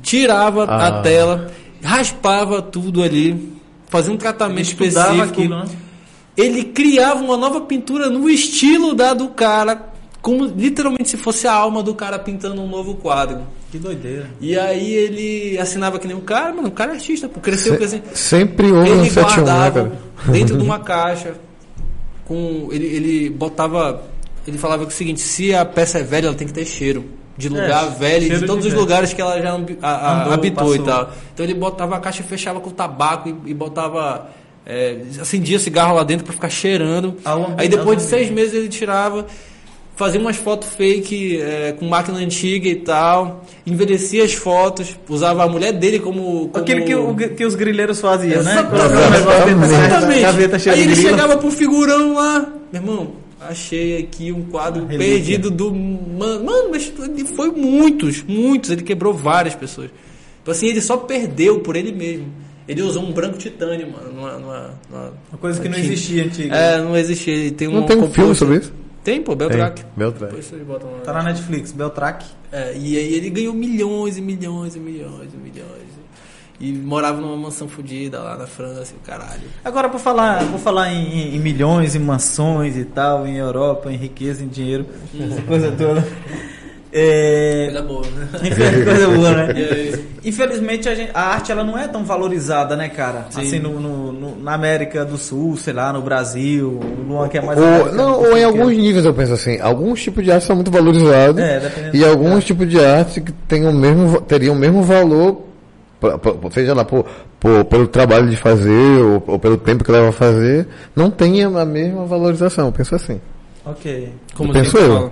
[0.04, 0.88] Tirava Ah.
[0.88, 1.52] a tela,
[1.82, 3.54] raspava tudo ali,
[3.88, 5.22] fazia um tratamento específico.
[5.22, 5.66] aquilo, né?
[6.38, 9.90] Ele criava uma nova pintura no estilo da do cara,
[10.22, 13.42] como literalmente se fosse a alma do cara pintando um novo quadro.
[13.72, 14.30] Que doideira.
[14.42, 17.74] E aí ele assinava que nem um cara, mano, o cara é artista, pô, cresceu
[17.74, 18.02] Se- com assim.
[18.14, 20.32] sempre houve um Ele 71, né, guardava cara?
[20.32, 21.34] dentro de uma caixa
[22.26, 24.04] com ele, ele botava,
[24.48, 27.06] ele falava que o seguinte, se a peça é velha, ela tem que ter cheiro.
[27.38, 28.80] De lugar É, velho, de todos de os velho.
[28.80, 30.86] lugares que ela já a- a- Andou, habitou e passou.
[31.06, 31.14] tal.
[31.34, 34.30] Então ele botava a caixa e fechava com tabaco e, e botava.
[34.66, 37.16] É, acendia cigarro lá dentro pra ficar cheirando.
[37.58, 39.28] Aí depois de seis meses ele tirava,
[39.96, 45.48] fazia umas fotos fake é, com máquina antiga e tal, envelhecia as fotos, usava a
[45.48, 46.50] mulher dele como.
[46.50, 46.58] como...
[46.58, 48.56] Aquele que, o- que os grileiros faziam, né?
[49.66, 50.22] Exatamente.
[50.22, 52.40] Gaveta Aí ele chegava pro figurão lá,
[52.74, 53.12] meu irmão,
[53.48, 55.14] achei aqui um quadro Relíquia.
[55.16, 55.74] perdido do.
[55.74, 56.92] Mano, mano, mas
[57.36, 59.90] foi muitos, muitos, ele quebrou várias pessoas.
[60.42, 62.26] Então assim, ele só perdeu por ele mesmo.
[62.68, 64.34] Ele usou um branco titânio, mano, numa.
[64.40, 65.88] numa, numa Uma coisa que não tinta.
[65.88, 66.56] existia antiga.
[66.56, 67.52] É, não existia.
[67.52, 68.74] Tem Não um tem um filme sobre isso?
[69.04, 69.82] Tem, pô, Beltrack.
[69.82, 70.26] Tem, Beltrack.
[70.32, 70.98] Depois vocês botam lá.
[71.02, 72.26] Tá na Netflix, Beltrack.
[72.52, 75.96] É, e aí ele ganhou milhões e milhões e milhões e milhões.
[76.60, 79.42] E morava numa mansão fodida lá na França, o caralho.
[79.64, 83.92] Agora, por falar, por falar em, em- em milhões, em mansões e tal, em Europa,
[83.92, 84.86] em riqueza, em dinheiro,
[85.20, 86.02] essa coisa toda.
[86.98, 88.28] É, Coisa boa, né?
[88.86, 89.54] coisa boa, né?
[90.24, 93.26] Infelizmente, a, gente- a arte ela não é tão valorizada, né, cara?
[93.32, 93.42] Sim.
[93.42, 97.38] Assim, no, no- no- na América do Sul, sei lá, no Brasil, o Luan que
[97.38, 97.60] é mais...
[97.60, 100.56] Ou, não, ou em é- alguns níveis eu penso assim, alguns tipos de arte são
[100.56, 104.82] muito valorizados É, e alguns tipos de arte que têm o mesmo, teriam o mesmo
[104.82, 105.42] valor,
[106.00, 107.06] pra- pra- seja lá por,
[107.40, 110.66] por- pelo trabalho de fazer ou, ou pelo tempo que leva a fazer,
[110.96, 113.20] não tem a mesma valorização, eu penso assim.
[113.66, 114.14] Ok.
[114.34, 114.94] Como Penso assim, eu.
[114.96, 115.12] fala?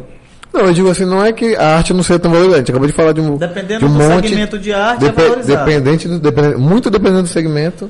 [0.53, 2.71] Não, eu digo assim, não é que a arte não seja tão valorizada, a gente
[2.71, 5.27] acabou de falar de um, Dependendo de um do monte, segmento de arte, depe- é
[5.27, 5.65] valorizado.
[5.65, 7.89] dependente do, dependente, muito dependendo do segmento,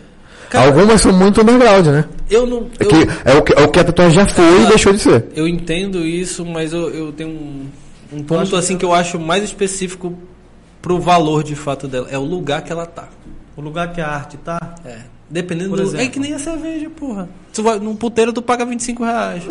[0.50, 2.06] Cara- algumas são muito underground, né?
[2.30, 2.68] Eu não.
[2.80, 2.96] É, Eu, que,
[3.26, 5.26] é, o que, é o que a tatuagem já foi e Ah, deixou de ser.
[5.36, 7.66] eu entendo isso, mas eu, eu tenho um,
[8.14, 10.18] um ponto assim que eu acho mais específico
[10.82, 12.08] pro valor de fato dela.
[12.12, 13.10] É o lugar que ela tá.
[13.58, 14.60] O lugar que a arte tá...
[14.86, 14.98] É.
[15.34, 15.98] Dependendo do.
[15.98, 17.28] É que nem a cerveja, porra.
[17.52, 19.44] Tu vai, num puteiro tu paga 25 reais.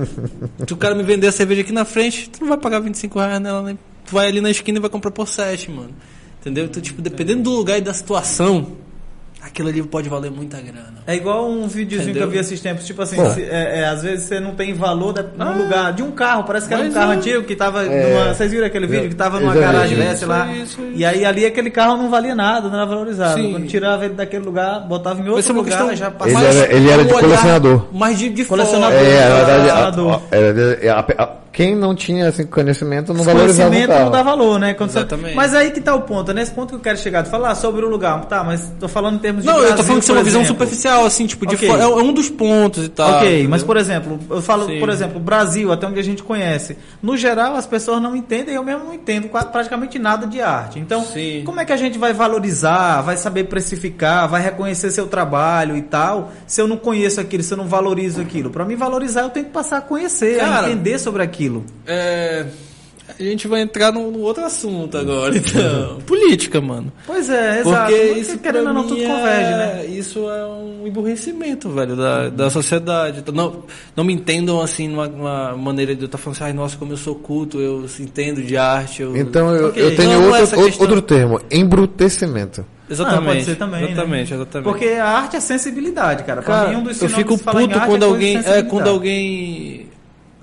[0.66, 3.18] Se o cara me vender a cerveja aqui na frente, tu não vai pagar 25
[3.18, 3.76] reais nela, né?
[4.06, 5.90] Tu vai ali na esquina e vai comprar por 7, mano.
[6.40, 6.64] Entendeu?
[6.64, 8.72] Então, tipo, dependendo do lugar e da situação,
[9.42, 10.98] aquilo ali pode valer muita grana.
[11.06, 12.28] É igual um videozinho Entendeu?
[12.28, 14.74] que eu vi esses tempos, tipo assim, se- é, é, às vezes você não tem
[14.74, 17.16] valor da, no Ah, lugar de um carro, parece que era um mas carro é.
[17.16, 18.08] antigo que tava É.
[18.24, 20.92] numa, vocês viram aquele vídeo Eu- que tava numa garagem né, sei lá, isso, isso.
[20.94, 23.52] e aí ali aquele carro não valia nada, não era valorizado, Sim.
[23.52, 26.44] quando tirava ele daquele lugar, botava em outro lugar, questão já Ele passava.
[26.44, 27.86] era- ele era de um colecionador.
[27.92, 28.98] Mais de, de Colecionador.
[28.98, 29.70] É, na verdade,
[30.88, 34.04] a- a- a- quem não tinha assim, conhecimento não valorizava o Conhecimento carro.
[34.06, 34.74] não dá valor, né?
[34.74, 35.34] Quando você- Exatamente.
[35.34, 37.54] Mas aí que tá o ponto, é nesse ponto que eu quero chegar, de falar
[37.54, 39.98] sobre o lugar, tá, mas tô falando em termos de Não, eu Brasil, tô falando
[40.00, 41.68] que isso é uma visão superficial, assim, tipo, de Ok.
[41.68, 41.82] fora.
[41.82, 43.16] É, é um dos pontos e tal.
[43.16, 43.50] ok, entendeu?
[43.50, 44.78] mas por exemplo, eu falo, Sim.
[44.78, 46.76] por exemplo, Brasil, até onde a gente conhece.
[47.02, 50.78] No geral, as pessoas não entendem, eu mesmo não entendo quase, praticamente nada de arte.
[50.78, 51.42] Então, Sim.
[51.44, 55.82] como é que a gente vai valorizar, vai saber precificar, vai reconhecer seu trabalho e
[55.82, 58.50] tal, se eu não conheço aquilo, se eu não valorizo aquilo?
[58.50, 61.47] Para mim valorizar, eu tenho que passar a conhecer, a Cara, entender sobre aquilo.
[61.86, 62.46] É,
[63.18, 65.98] a gente vai entrar num, num outro assunto agora, então.
[66.06, 66.92] Política, mano.
[67.06, 67.90] Pois é, exato.
[67.90, 69.86] Porque Mas, isso, querendo pra ou não, mim, tudo é- converge, né?
[69.86, 73.24] Isso é um emburrecimento, velho, da, da sociedade.
[73.32, 73.64] Não,
[73.96, 76.92] não me entendam assim numa, numa maneira de eu estar falando assim, ai, nossa, como
[76.92, 79.02] eu sou culto, eu entendo de arte.
[79.02, 79.16] Eu...
[79.16, 80.86] Então eu, eu tenho Não, é outro, outro, questão.
[80.86, 82.64] outro termo, embrutecimento.
[82.90, 83.22] Exatamente.
[83.22, 83.92] Ah, pode ser também, né?
[83.92, 84.64] Exatamente, exatamente.
[84.64, 86.42] Porque a arte é sensibilidade, cara.
[86.42, 89.87] Pra Cara, mim, um dos eu fico puto quando é de alguém, é, quando alguém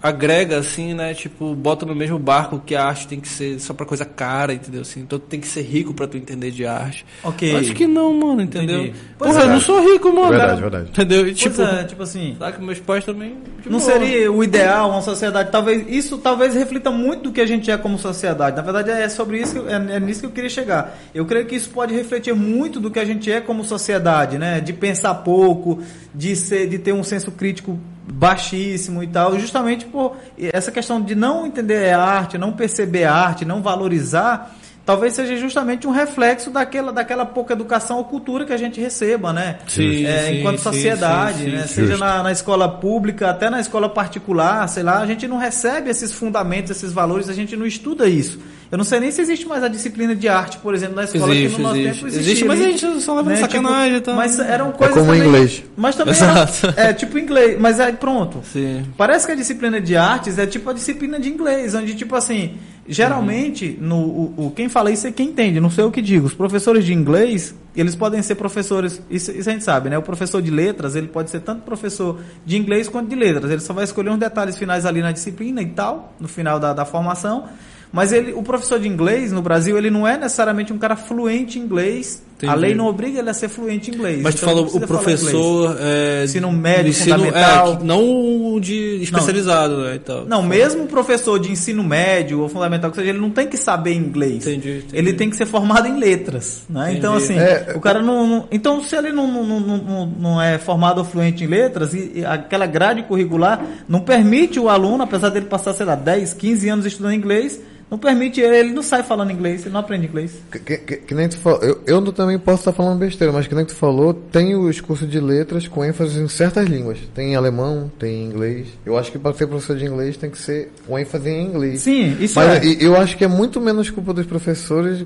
[0.05, 3.73] agrega assim, né, tipo, bota no mesmo barco que a arte tem que ser só
[3.73, 4.81] pra coisa cara, entendeu?
[4.81, 7.03] Assim, então tu tem que ser rico pra tu entender de arte.
[7.23, 7.55] Ok.
[7.55, 8.81] Acho que não, mano, entendeu?
[8.81, 8.95] Entendi.
[9.17, 9.43] Porra, é.
[9.43, 10.29] eu não sou rico, mano.
[10.29, 10.89] Verdade, verdade.
[10.89, 11.21] Entendeu?
[11.21, 12.35] E, Pois Tipo, é, tipo assim...
[12.37, 13.37] Sabe que meus pais também.
[13.63, 17.45] de Não seria o ideal uma sociedade, talvez isso talvez reflita muito do que a
[17.47, 18.55] gente é como sociedade.
[18.55, 20.95] Na verdade é sobre isso, que eu- é, é nisso que eu queria chegar.
[21.15, 24.59] Eu creio que isso pode refletir muito do que a gente é como sociedade, né?
[24.61, 25.79] De pensar pouco,
[26.13, 31.15] de ser, de ter um senso crítico baixíssimo e tal, justamente por essa questão de
[31.15, 34.55] não entender a arte, não perceber a arte, não valorizar.
[34.85, 39.33] Talvez seja justamente um reflexo daquela, daquela pouca educação ou cultura que a gente receba,
[39.33, 39.57] né?
[39.67, 41.61] Sim, É, sim, enquanto sociedade, sim, sim, né?
[41.63, 41.67] sim.
[41.73, 42.03] Seja Justo.
[42.05, 46.11] na, na escola pública, até na escola particular, sei lá, a gente não recebe esses
[46.11, 48.39] fundamentos, esses valores, a gente não estuda isso.
[48.71, 51.33] Eu não sei nem se existe mais a disciplina de arte, por exemplo, na escola
[51.35, 51.93] Existe, que no nosso existe.
[51.95, 52.47] tempo Existe, existia.
[52.47, 52.71] mas a né?
[52.77, 54.15] gente só leva de Tipo, sacanagem e tal.
[54.15, 55.63] Mas eram coisas como o também, inglês.
[55.77, 56.73] Mas também Exato.
[56.75, 58.41] Era, é tipo inglês, mas aí pronto.
[58.51, 58.83] Sim.
[58.97, 62.55] Parece que a disciplina de artes é tipo a disciplina de inglês, onde tipo assim,
[62.87, 66.27] Geralmente, no, o, o- quem fala isso é quem entende, não sei o que digo.
[66.27, 69.97] Os professores de inglês, eles podem ser professores, isso, isso a gente sabe, né?
[69.97, 73.49] O professor de letras, ele pode ser tanto professor de inglês quanto de letras.
[73.51, 76.73] Ele só vai escolher uns detalhes finais ali na disciplina e tal, no final da,
[76.73, 77.45] da formação.
[77.91, 81.57] Mas ele, o professor de inglês no Brasil, ele não é necessariamente um cara fluente
[81.57, 82.21] em inglês.
[82.41, 82.59] A Entendi.
[82.59, 84.21] lei não obriga ele a ser fluente em inglês.
[84.21, 85.77] Mas tu Então, ele falou o professor.
[85.79, 87.79] É, Ensino médio, ensino, fundamental.
[87.81, 89.95] É, não o de especializado, né?
[89.95, 90.25] E tal.
[90.25, 93.55] Não, mesmo o professor de ensino médio ou fundamental, que seja, ele não tem que
[93.55, 94.45] saber inglês.
[94.45, 94.87] Entendi, entendi.
[94.97, 96.83] Ele tem que ser formado em letras, né?
[96.85, 96.97] Entendi.
[96.97, 100.41] Então, assim, É, o cara não, não- Então, se ele não, não, não, não, não
[100.41, 105.03] é formado ou fluente em letras, e, e aquela grade curricular não permite o aluno,
[105.03, 108.81] apesar dele passar, sei lá, 10, 15 anos estudando inglês, não permite ele, ele não
[108.83, 110.33] sai falando inglês, ele não aprende inglês.
[110.51, 113.47] Que, que- que- nem tu falou, eu, eu não- também posso estar falando besteira, mas
[113.47, 116.97] que nem tu falou, tem os cursos de letras com ênfase em certas línguas.
[117.13, 118.67] Tem em alemão, tem em inglês.
[118.85, 121.81] Eu acho que para ser professor de inglês tem que ser com ênfase em inglês.
[121.81, 122.77] Sim, isso Mas é.
[122.79, 125.05] eu acho que é muito menos culpa dos professores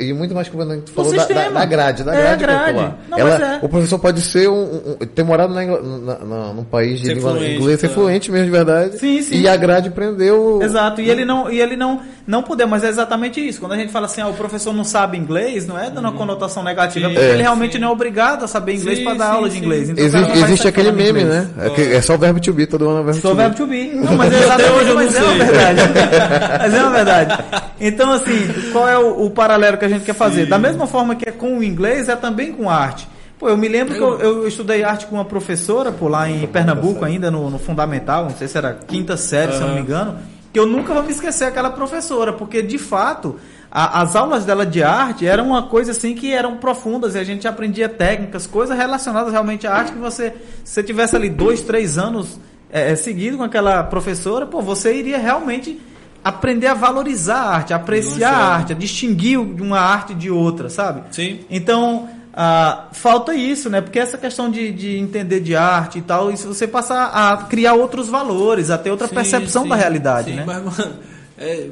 [0.00, 2.94] e muito mais culpa, que tu falou, da, da, da grade, da É, grade, grade.
[3.08, 3.58] Não, Ela- mas é.
[3.64, 7.14] O professor pode ser um, um- ter morado na, na, na- num país de Ser
[7.14, 7.94] língua fluente, inglesa, ser tá.
[7.94, 8.98] fluente mesmo de verdade.
[8.98, 9.36] Sim, sim.
[9.40, 10.58] E a grade prendeu.
[10.60, 13.58] Exato, e ele não, e ele não, não poder, mas é exatamente isso.
[13.58, 16.12] Quando a gente fala assim, ah, o professor não sabe inglês, não é dando uma
[16.12, 17.14] conotação negativa, Sim.
[17.14, 17.32] porque É.
[17.32, 19.60] ele realmente não é obrigado a saber inglês Sim, para dar sim, aula de sim.
[19.64, 19.88] inglês.
[19.88, 21.48] Então, o Existe, existe aquele meme, inglês.
[21.48, 21.66] né?
[21.66, 23.42] É, que é só o verbo to be, todo mundo é verbo Sou to be.
[23.42, 23.90] verbo to be.
[23.94, 25.80] Não, mas é exatamente, mas é uma verdade.
[26.60, 27.44] mas é uma verdade.
[27.80, 30.44] Então, assim, qual é o, o paralelo que a gente quer fazer?
[30.44, 33.08] Da mesma forma que é com o inglês, é também com arte.
[33.38, 36.46] Pô, eu me lembro que eu, eu estudei arte com uma professora, por lá em
[36.46, 39.80] Pernambuco, ainda no, no Fundamental, não sei se era quinta série, se eu não me
[39.80, 40.16] engano,
[40.52, 43.36] que eu nunca vou me esquecer aquela professora, porque de fato
[43.70, 47.24] a- as aulas dela de arte eram uma coisa assim que eram profundas e a
[47.24, 50.30] gente aprendia técnicas, coisas relacionadas realmente à arte que você,
[50.64, 52.38] se você tivesse ali dois, três anos
[52.70, 55.80] é, é, seguido com aquela professora, pô, você iria realmente
[56.24, 60.68] aprender a valorizar a arte, a apreciar a arte, a distinguir uma arte de outra,
[60.68, 61.02] sabe?
[61.10, 61.40] Sim.
[61.48, 62.08] Então,
[62.40, 63.80] ah, falta isso, né?
[63.80, 67.74] Porque essa questão de, de entender de arte e tal, isso você passar a criar
[67.74, 70.44] outros valores, a ter outra Sim, percepção sim, da realidade, sim, né?
[70.46, 70.94] Mas, mano,
[71.36, 71.68] é,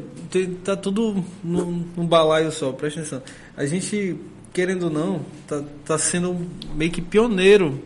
[0.65, 3.23] tá tudo num, num balaio só, presta atenção.
[3.57, 4.17] A gente,
[4.53, 6.37] querendo ou não, tá, tá sendo
[6.75, 7.81] meio que pioneiro.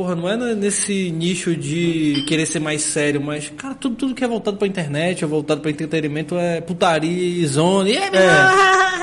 [0.00, 4.24] Porra, não é nesse nicho de querer ser mais sério, mas, cara, tudo, tudo que
[4.24, 7.90] é voltado pra internet, é voltado pra entretenimento, é putaria e zona.
[7.90, 8.10] E é,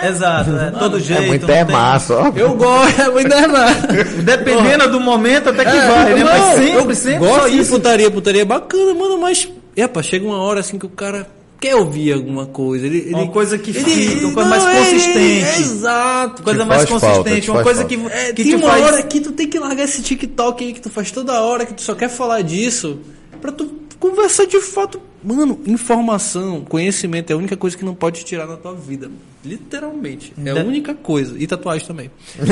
[0.01, 0.73] É, exato, né?
[0.79, 1.21] Todo jeito.
[1.21, 2.31] É muito é massa, ó.
[2.35, 3.87] Eu gosto, é muito errado.
[4.25, 6.23] Dependendo do momento, até que É, vai, né?
[6.23, 7.71] não, Mas sempre, eu sempre só gosto de isso.
[7.73, 11.27] putaria, putaria é bacana, mano, mas epa, chega uma hora assim que o cara
[11.59, 12.85] quer ouvir alguma coisa.
[12.85, 15.45] Ele, ele- Uma coisa que ele- fica, uma coisa não, mais é, consistente.
[15.45, 16.43] é, exato.
[16.43, 17.95] Coisa mais falta, consistente, te uma coisa falta.
[17.95, 18.83] que, É, que tem te uma faz...
[18.83, 21.73] hora que tu tem que largar esse TikTok aí que tu faz toda hora, que
[21.73, 22.99] tu só quer falar disso,
[23.41, 25.01] pra tu conversar de fato.
[25.23, 29.09] Mano, informação, conhecimento é a única coisa que não pode te tirar na tua vida.
[29.45, 30.33] Literalmente.
[30.43, 31.35] É a Da- única coisa.
[31.37, 32.11] E tatuagem também.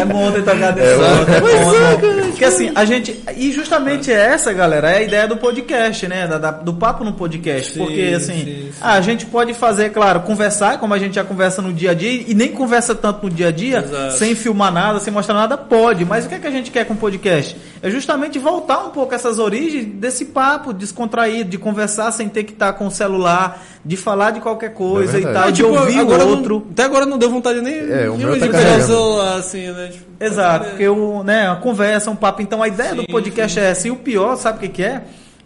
[0.00, 2.00] É bom ter tocado É, é bom, é, é bom.
[2.00, 3.20] cara, Porque assim, a gente.
[3.36, 6.26] E justamente essa, galera, é a ideia do podcast, né?
[6.26, 7.72] Da- da- do papo no podcast.
[7.74, 8.70] Sim, Porque assim, sim, sim.
[8.80, 12.24] a gente pode fazer, claro, conversar, como a gente já conversa no dia a dia,
[12.26, 14.14] e nem conversa tanto no dia a dia, Exato.
[14.16, 16.04] sem filmar nada, sem mostrar nada, pode.
[16.04, 17.56] Mas o que é que a gente quer com o podcast?
[17.82, 22.52] É justamente voltar um pouco essas origens desse papo descontraído, de conversar sem ter que
[22.52, 25.34] estar com o celular, de falar de qualquer coisa e verdade.
[25.34, 26.66] tal, É, de tipo, ouvir o agora não- outro.
[26.72, 29.70] até agora não deu vontade nem É, o de meu tá pegar o celular, assim,
[29.72, 29.88] né?
[29.92, 32.42] Tipo, Exato, porque o, né, a conversa, um papo.
[32.42, 33.88] Então a ideia do Sim, podcast é essa.
[33.88, 35.02] E o pior, sabe o que, que é?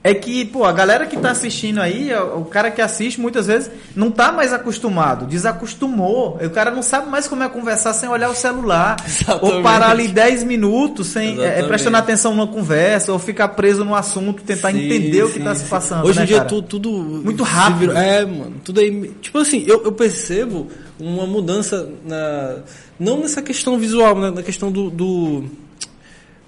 [0.07, 3.47] É que, pô, a galera que tá assistindo aí, o o cara que assiste muitas
[3.47, 6.39] vezes não tá mais acostumado, desacostumou.
[6.45, 8.97] O cara não sabe mais como é conversar sem olhar o celular.
[9.09, 9.55] Exatamente.
[9.55, 11.69] Ou parar ali 10 minutos sem é, Exatamente.
[11.69, 15.45] prestando atenção numa conversa, ou ficar preso no assunto, tentar Sim, entender o que sim,
[15.45, 15.65] tá sim.
[15.65, 16.05] se passando.
[16.07, 16.49] Hoje né, em dia cara?
[16.51, 16.91] tu- tudo.
[17.25, 17.97] Muito rápido.
[17.97, 18.57] É, mano.
[18.63, 19.11] Tudo aí.
[19.23, 20.69] Tipo assim, eu, eu percebo
[21.01, 22.57] uma mudança na.
[23.01, 24.91] Não nessa questão visual, né, na questão do.
[24.91, 25.45] do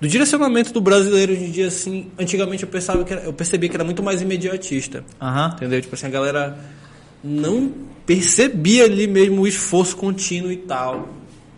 [0.01, 3.69] do direcionamento do brasileiro hoje em dia, assim, antigamente eu pensava que era, eu percebia
[3.69, 5.05] que era muito mais imediatista.
[5.21, 5.53] Aham.
[5.57, 5.81] Entendeu?
[5.81, 6.59] Tipo assim, a galera
[7.25, 7.73] não
[8.05, 11.09] percebia ali mesmo o esforço contínuo e tal,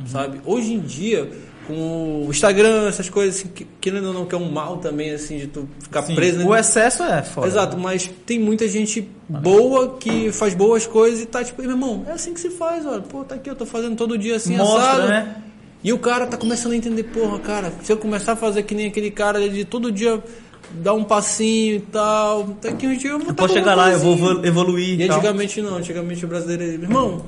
[0.07, 0.41] sabe?
[0.47, 1.29] Hoje em dia,
[1.67, 5.11] com o Instagram, essas coisas assim, que, querendo ou não, que é um mal também,
[5.11, 6.39] assim, de tu ficar Sim, preso...
[6.39, 6.45] né?
[6.47, 7.47] O excesso é foda.
[7.47, 11.77] Exato, mas tem muita gente boa que faz boas coisas e tá tipo, "Ei, meu
[11.77, 14.37] irmão, é assim que se faz, olha, pô, tá aqui, eu tô fazendo todo dia
[14.37, 15.09] assim, Mostra, assado.
[15.09, 15.43] né?
[15.83, 18.75] E o cara tá começando a entender, porra, cara, se eu começar a fazer que
[18.75, 20.23] nem aquele cara de todo dia
[20.71, 23.91] dar um passinho e tal, daqui um dia eu vou Eu tá posso chegar lá,
[23.93, 25.01] eu vou evoluir.
[25.01, 27.25] E e antigamente não, antigamente o brasileiro, ele, irmão,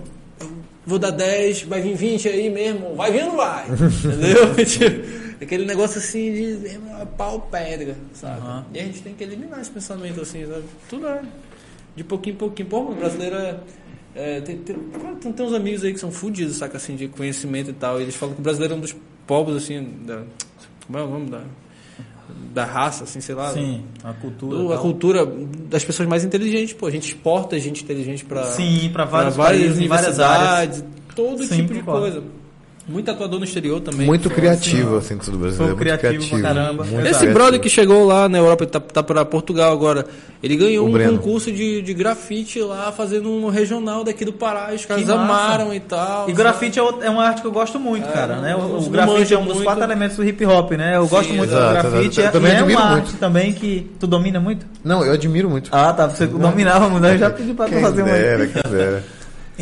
[0.85, 3.67] vou dar 10, vai vir 20 aí mesmo, vai vir ou não vai?
[3.71, 4.55] Entendeu?
[4.67, 8.41] Tipo, Aquele negócio assim de é pau pedra, sabe?
[8.41, 8.67] Aham.
[8.75, 10.65] E a gente tem que eliminar esse pensamento assim, sabe?
[10.89, 11.23] Tudo é.
[11.97, 12.69] de pouquinho em pouquinho.
[12.69, 13.57] Pô, o brasileiro é.
[14.15, 14.77] É, tem, tem,
[15.21, 17.99] tem, tem uns amigos aí que são fudidos, saca, assim, de conhecimento e tal.
[18.01, 18.95] E eles falam que o brasileiro é um dos
[19.27, 20.23] povos, assim, da.
[20.87, 21.43] Como é o nome da.
[22.55, 23.53] Da raça, assim, sei lá.
[23.53, 24.57] Sim, a cultura.
[24.59, 25.27] do- a cultura
[25.69, 26.87] das pessoas mais inteligentes, pô.
[26.87, 30.79] A gente exporta gente inteligente pra, Sim, vários várias países, em várias áreas.
[30.79, 30.85] universidades,
[31.15, 32.23] todo Sim, tipo de coisa.
[32.91, 34.07] Muito atuador no exterior também.
[34.07, 35.57] Muito Pô, criativo, assim, tudo brasileiro.
[35.57, 36.85] Foi muito criativo pra caramba.
[36.85, 37.33] muito Esse criativo.
[37.35, 40.05] brother que chegou lá na Europa, tá, tá para Portugal agora,
[40.43, 41.19] ele ganhou O um Breno.
[41.19, 44.71] concurso de, de grafite lá, fazendo um regional daqui do Pará.
[44.75, 46.29] Os caras amaram e tal.
[46.29, 48.37] E grafite é, outra- é uma arte que eu gosto muito, É, cara.
[48.37, 48.57] não- Né?
[48.57, 49.65] O, não- o não grafite é um dos muito.
[49.65, 50.97] quatro elementos do hip hop, né?
[50.97, 52.21] Eu gosto muito exato, do grafite.
[52.21, 52.29] exato.
[52.37, 52.79] É- também é uma muito.
[52.81, 54.67] arte também que tu domina muito.
[54.83, 55.69] Não, eu admiro muito.
[55.73, 56.09] Ah, tá.
[56.09, 57.07] Você dominava muito.
[57.07, 58.13] Eu já pedi pra tu fazer uma.
[58.13, 59.05] dera, quem dera.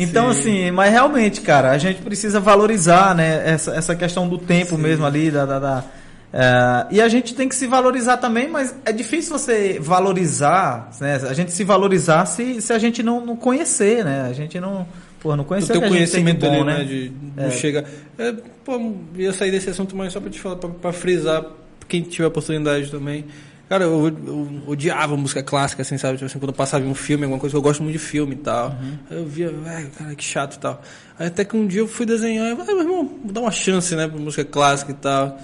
[0.03, 4.77] Então, assim, mas realmente, cara, a gente precisa valorizar, né, essa, essa questão do tempo
[4.77, 5.45] mesmo ali, da.
[5.45, 5.83] da, da-
[6.31, 11.15] é, e a gente tem que se valorizar também, mas é difícil você valorizar, né?
[11.27, 14.27] A gente se valorizar se, se a gente não, não conhecer, né?
[14.29, 14.85] A gente não.
[15.19, 16.77] Pô, não O conhecer teu o a de conhecimento bom, ali, né?
[16.77, 16.83] né?
[16.83, 17.43] De, É.
[17.45, 17.83] não chega.
[18.17, 18.33] É,
[18.63, 21.43] pô, ia sair desse assunto, mas só pra te falar, pra, pra frisar,
[21.87, 23.25] quem tiver oportunidade também.
[23.69, 26.15] Cara, eu, eu odiava música clássica, assim, sabe?
[26.17, 28.33] Tipo assim, quando eu passava em um filme, alguma coisa, eu gosto muito de filme
[28.33, 28.69] e tal.
[28.71, 28.97] Uhum.
[29.11, 30.81] Aí eu via, velho, cara, que chato e tal.
[31.19, 33.41] Aí até que um dia eu fui desenhar, eu falei, "Ah, meu irmão, vou dar
[33.41, 35.39] uma chance, né, pra música clássica e tal.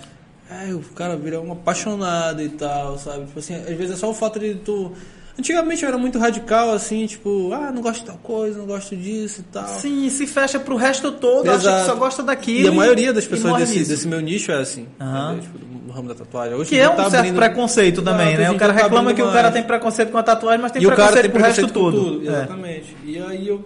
[0.49, 3.25] Aí o cara vira um apaixonado e tal, sabe?
[3.25, 4.91] Tipo assim, às vezes é só o fato de tu.
[5.37, 8.95] Antigamente eu era muito radical, assim, tipo, ah, não gosto de tal coisa, não gosto
[8.95, 9.67] disso e tal.
[9.67, 11.85] Sim, se fecha pro resto todo, acha que Exato.
[11.87, 12.65] só gosta daquilo.
[12.65, 13.89] E a maioria das pessoas desse, nisso.
[13.89, 14.87] desse meu nicho é assim.
[14.99, 15.33] Aham.
[15.33, 15.51] entendeu?
[15.51, 16.53] Tipo, no ramo da tatuagem.
[16.55, 18.51] Hoje Que é um tá certo abrindo- preconceito também, Exato, né?
[18.51, 19.53] O cara tá reclama que abrindo o cara mais.
[19.55, 21.91] tem preconceito com a tatuagem, mas tem E o cara preconceito tem resto preconceito com
[21.91, 22.19] tudo.
[22.19, 22.29] tudo.
[22.29, 22.33] É.
[22.37, 22.97] Exatamente.
[23.05, 23.65] E aí eu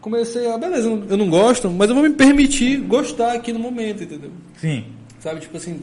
[0.00, 4.02] comecei a, beleza, eu não gosto, mas eu vou me permitir gostar aqui no momento,
[4.04, 4.30] entendeu?
[4.58, 4.86] Sim.
[5.20, 5.80] Sabe, tipo assim,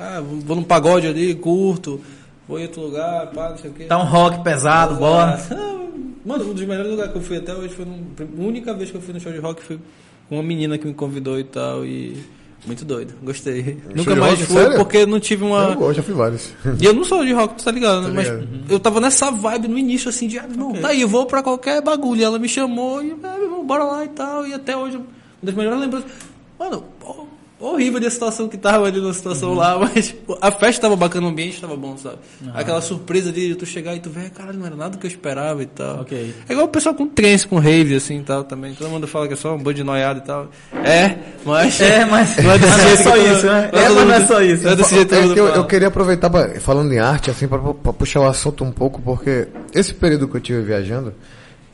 [0.00, 2.00] ah, vou num pagode ali, curto,
[2.48, 3.84] vou em outro lugar, pá, não sei o quê.
[3.84, 5.38] Tá um rock pesado, bora.
[6.24, 8.90] Mano, um dos melhores lugares que eu fui até hoje foi num, a única vez
[8.90, 9.78] que eu fui no show de rock foi
[10.28, 12.16] com uma menina que me convidou e tal e
[12.66, 13.78] muito doido, gostei.
[13.94, 14.76] Nunca mais rock, fui sério?
[14.78, 16.50] porque não tive uma Eu gosto, já fui vários.
[16.80, 18.08] e eu não sou de rock, tu tá ligado, né?
[18.08, 18.72] Tá Mas ligado.
[18.72, 21.42] eu tava nessa vibe no início, assim, de, ah, não, tá aí, eu vou pra
[21.42, 22.22] qualquer bagulho.
[22.22, 24.46] E ela me chamou e, ah, meu irmão, bora lá e tal.
[24.46, 25.06] E até hoje, uma
[25.42, 26.10] das melhores lembranças.
[26.58, 26.84] Mano,
[27.60, 29.54] horrível a situação que tava ali na situação Uhum.
[29.56, 32.16] lá, mas a festa tava bacana, o ambiente tava bom, sabe?
[32.52, 35.62] Aquela surpresa de tu chegar e tu ver, caralho, não era nada que eu esperava
[35.62, 36.00] e tal.
[36.00, 36.34] Ok.
[36.48, 38.74] É igual o pessoal com trance, com rave, assim e tal também.
[38.74, 40.48] Todo mundo fala que é só um bando de noiado e tal.
[40.84, 41.80] É, mas.
[41.80, 43.70] É, mas Não é desse mas jeito só eu tô- isso, né?
[43.72, 44.64] É, mas não é só isso.
[44.64, 47.48] não é desse jeito É que eu, eu queria aproveitar, pra- falando em arte, assim,
[47.48, 47.58] para
[47.92, 51.14] puxar o assunto um pouco, porque esse período que eu tive viajando,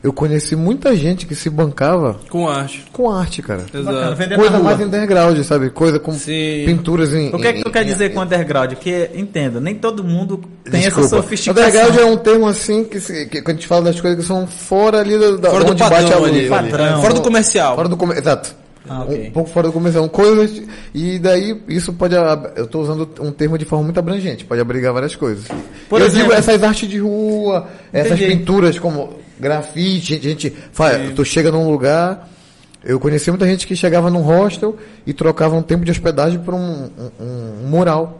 [0.03, 2.85] eu conheci muita gente que se bancava Com arte.
[2.91, 3.65] com arte, cara.
[3.73, 4.35] Exato.
[4.35, 5.69] Coisa mais underground, sabe?
[5.69, 6.63] Coisa com Sim.
[6.65, 7.29] pinturas em.
[7.33, 8.73] O que é que em- tu quer em- dizer com underground?
[8.73, 11.05] Que, entenda, nem todo mundo tem Desculpa.
[11.07, 11.63] essa sofisticação.
[11.69, 14.25] Underground é um termo assim que, se, que quando a gente fala das coisas que
[14.25, 16.31] são fora ali da, da Fora do padrão luz.
[16.31, 16.47] ali.
[16.49, 17.01] Padrão.
[17.01, 17.75] Fora do comercial.
[17.75, 18.55] Fora do comer- Exato.
[18.89, 19.27] Ah, ok.
[19.27, 20.09] Um pouco fora do comercial.
[20.09, 20.63] Coisas.
[20.95, 22.17] E daí, isso pode.
[22.17, 25.45] ab- Eu estou usando um termo de forma muito abrangente, pode abrigar várias coisas.
[25.87, 26.23] Por eu exemplo?
[26.29, 28.35] digo essas artes de rua, essas Entendi.
[28.37, 30.49] pinturas como grafite, a gente.
[30.71, 32.29] Fala, tu chega num lugar.
[32.83, 34.75] Eu conheci muita gente que chegava num hostel
[35.05, 38.19] e trocava um tempo de hospedagem por um, um- um mural.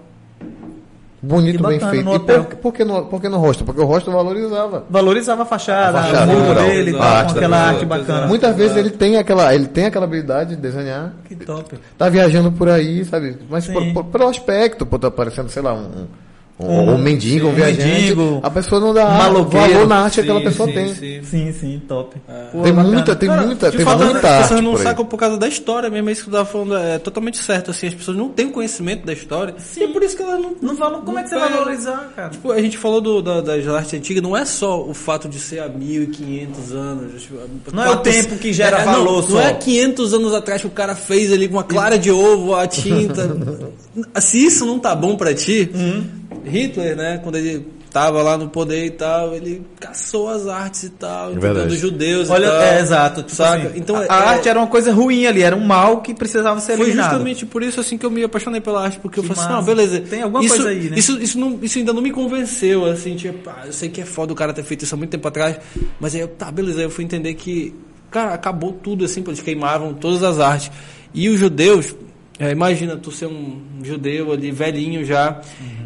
[1.24, 2.06] Bonito, Que bem bacana, feito.
[2.06, 3.64] no E por, por, que no, por que no hostel?
[3.64, 4.86] Porque o hostel valorizava.
[4.90, 8.28] Valorizava a fachada, A fachada, o muro mural, dele, a arte aquela pessoa, arte bacana.
[8.28, 11.76] Muitas vezes ele tem aquela, ele tem aquela habilidade de desenhar, Que top.
[11.96, 13.38] tá viajando por aí, sabe?
[13.48, 16.08] Mas por, por- pelo aspecto, por tá parecendo, sei lá, um, um,
[16.64, 19.06] Um- um mendigo, um sim, viajante, mendigo, a pessoa não dá
[19.44, 20.94] valor na arte que Sim, aquela pessoa sim, tem.
[20.96, 21.22] sim.
[21.24, 22.16] Sim, sim, top.
[22.52, 22.94] Pô, Tem bacana.
[22.96, 25.90] muita, tem Cara, muita, tem fato, muita as pessoas não sacam por causa da história
[25.90, 28.50] mesmo, é isso que tu tava falando, é totalmente certo, assim, as pessoas não têm
[28.50, 30.56] conhecimento da história, e é por isso que elas não...
[30.62, 32.30] Não valo, como é que você não vai valorizar, cara?
[32.30, 35.40] Tipo, a gente falou do, da- das artes antigas, não é só o fato de
[35.40, 37.22] ser há 1500 anos.
[37.22, 37.36] tipo,
[37.74, 39.36] Não é o tempo que gera É, valor não, só.
[39.36, 42.56] Não é 500 anos atrás que o cara fez ali com uma clara de ovo,
[42.56, 43.30] a tinta.
[44.22, 46.04] Se isso não tá bom pra ti, Uhum.
[46.46, 50.90] Hitler, né, quando ele tava lá no poder e tal, ele caçou as artes e
[50.92, 51.68] tal, verdade.
[51.68, 52.62] dos judeus Olha, e tal.
[52.62, 53.22] é exato.
[53.24, 53.68] Tipo saca?
[53.68, 56.14] assim, então, a, é- a arte era uma coisa ruim ali, era um mal que
[56.14, 57.10] precisava ser foi eliminado.
[57.12, 59.54] justamente por isso assim que eu me apaixonei pela arte, porque eu Que falei assim,
[59.54, 59.62] massa.
[59.62, 60.00] não, beleza.
[60.10, 60.98] Tem alguma isso, coisa aí, né?
[60.98, 64.06] Isso, isso, não, isso ainda não me convenceu, assim, tipo, ah, eu sei que é
[64.06, 65.58] foda o cara ter feito isso há muito tempo atrás,
[66.00, 67.76] mas aí eu, tá, beleza, aí eu fui entender que,
[68.10, 70.72] cara, acabou tudo, assim, eles queimavam todas as artes.
[71.14, 71.94] E os judeus,
[72.42, 75.40] É, imagina tu ser um judeu ali, velhinho já,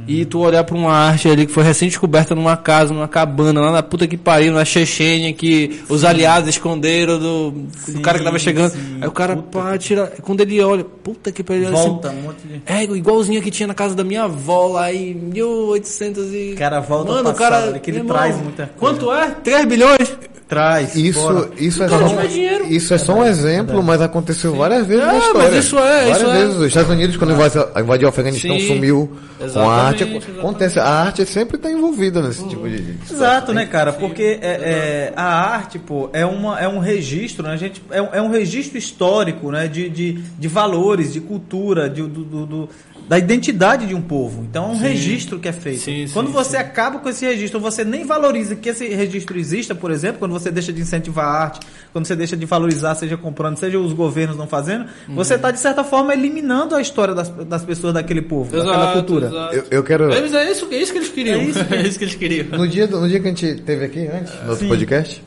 [0.07, 3.71] e tu olhar pra uma arte ali que foi recém-descoberta numa casa, numa cabana, lá
[3.73, 8.23] na puta que pariu, na Chechênia, que os aliados esconderam do, do Sim, cara que
[8.23, 8.71] tava chegando.
[8.71, 8.99] sim.
[9.01, 10.13] Aí o cara, Puta pá, tira.
[10.21, 12.61] Quando ele olha, puta que pariu, Volta assim, um monte de.
[12.65, 16.53] é, igualzinho que tinha na casa da minha avó lá em 1800 e...
[16.53, 18.97] O cara volta Mano, o passado, cara, ali, que ele irmão, traz muita coisa.
[18.99, 19.31] Quanto é?
[19.43, 20.17] 3 bilhões?
[20.47, 20.95] Traz.
[20.95, 21.49] Isso, bora.
[21.57, 22.65] isso, é só, dinheiro.
[22.67, 25.57] isso é só um exemplo, mas aconteceu várias vezes É, na mas história.
[25.57, 26.33] isso é, várias isso é.
[26.37, 26.55] vezes.
[26.57, 30.03] Os Estados Unidos, quando invadiu, invadiu o Afeganistão, Sim, sumiu com a exatamente, arte.
[30.03, 30.39] exatamente.
[30.39, 32.79] Acontece, a arte sempre está envolvida nesse tipo de.
[32.79, 33.91] de Exato, né, cara?
[33.91, 37.53] Porque é, é, a arte, pô, é, uma, é um registro, né?
[37.53, 39.67] A gente, é, um, é um registro histórico, né?
[39.67, 42.69] De, de, de valores, de cultura, de, do, do- do-
[43.07, 44.43] da identidade de um povo.
[44.49, 44.81] Então é um Sim.
[44.83, 45.81] registro que é feito.
[45.81, 46.57] Sim, quando sim, você sim.
[46.57, 50.49] acaba com esse registro, você nem valoriza que esse registro exista, por exemplo, quando você
[50.51, 51.59] deixa de incentivar a arte,
[51.93, 55.15] quando você deixa de valorizar, seja comprando, seja os governos não fazendo, Uhum.
[55.15, 59.27] você está, de certa forma, eliminando a história das, das pessoas daquele povo, daquela cultura.
[59.27, 59.55] exato.
[59.55, 60.07] Eu, eu quero.
[60.09, 61.39] Mas é isso, é isso que eles queriam.
[61.39, 62.47] É isso que- É isso que eles queriam.
[62.57, 65.21] No dia, no dia que a gente teve aqui antes, no outro podcast,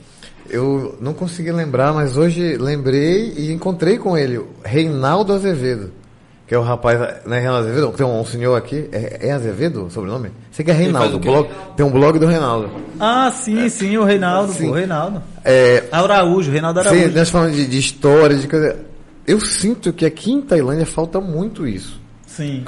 [0.51, 5.93] eu não consegui lembrar, mas hoje lembrei e encontrei com ele, o Reinaldo Azevedo.
[6.49, 7.92] Que é o rapaz, né, Reinaldo Azevedo?
[7.92, 10.30] Tem um, senhor aqui, é, é Azevedo o sobrenome?
[10.51, 11.46] Sei que é Reinaldo, blog,
[11.76, 12.70] tem um blog do Reinaldo.
[12.99, 14.64] Ah, sim, sim, o Reinaldo, Sim.
[14.64, 15.22] pô, o Reinaldo.
[15.44, 17.03] É, Araújo, Reinaldo Araújo.
[17.03, 18.76] sim, nós falamos de, de história, de coisa.
[19.26, 21.97] Eu sinto que aqui em Tailândia falta muito isso.
[22.39, 22.62] Sim.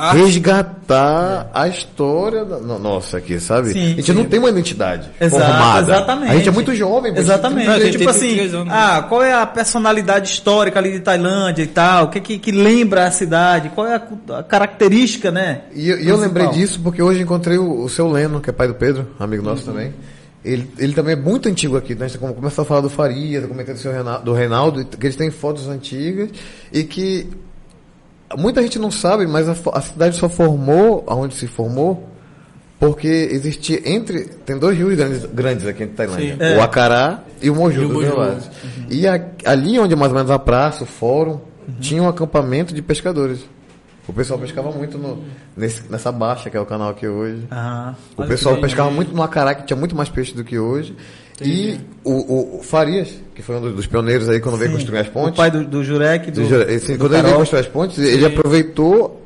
[0.55, 3.73] Resgatar a história da, no- nossa aqui, sabe?
[3.73, 4.13] Sim, a gente sim.
[4.13, 5.93] não tem uma identidade Exato, formada.
[5.93, 6.31] exatamente.
[6.33, 7.17] A gente é muito jovem.
[7.17, 7.67] Exatamente.
[7.69, 8.75] Não, É tipo 33 assim, anos.
[8.75, 12.07] ah, qual é a personalidade histórica ali de Tailândia e tal?
[12.07, 13.69] O que que, que lembra a cidade?
[13.71, 15.63] Qual é a, a característica, né?
[15.73, 18.53] E, eu- e eu lembrei disso porque hoje encontrei o, o seu Leno, que é
[18.53, 19.73] pai do Pedro, amigo nosso Uhum.
[19.75, 19.95] também.
[20.45, 22.07] Ele, ele também é muito antigo aqui, né?
[22.07, 25.07] A gente come- começou a falar do Farias, comentando do, seu Reinaldo, do Reinaldo, que
[25.07, 26.31] eles têm fotos antigas
[26.73, 27.29] e que
[28.37, 32.09] muita gente não sabe, mas a, a cidade só formou aonde se formou
[32.79, 34.25] porque existia entre.
[34.47, 36.43] Tem dois rios grandes, grandes aqui em Tailândia: Sim.
[36.43, 36.57] É.
[36.57, 38.17] o Acará e o Moju, E o Moju.
[38.17, 38.51] lados.
[38.89, 41.41] E a- ali onde é mais ou menos a praça, o fórum,
[41.81, 43.41] tinha um acampamento de pescadores.
[44.09, 45.23] O pessoal pescava muito no,
[45.57, 47.47] nesse- nessa baixa, que é o canal aqui hoje.
[47.51, 50.97] Ah, O pessoal pescava muito no Acará, que tinha muito mais peixe do que hoje.
[51.43, 54.77] E o, o- o Farias, que foi um dos- pioneiros aí quando veio Sim.
[54.77, 55.37] construir as O pontes.
[55.37, 57.39] pai do, do Jurek, do, do do quando ele veio Carol.
[57.39, 59.23] construir as pontes, ele aproveitou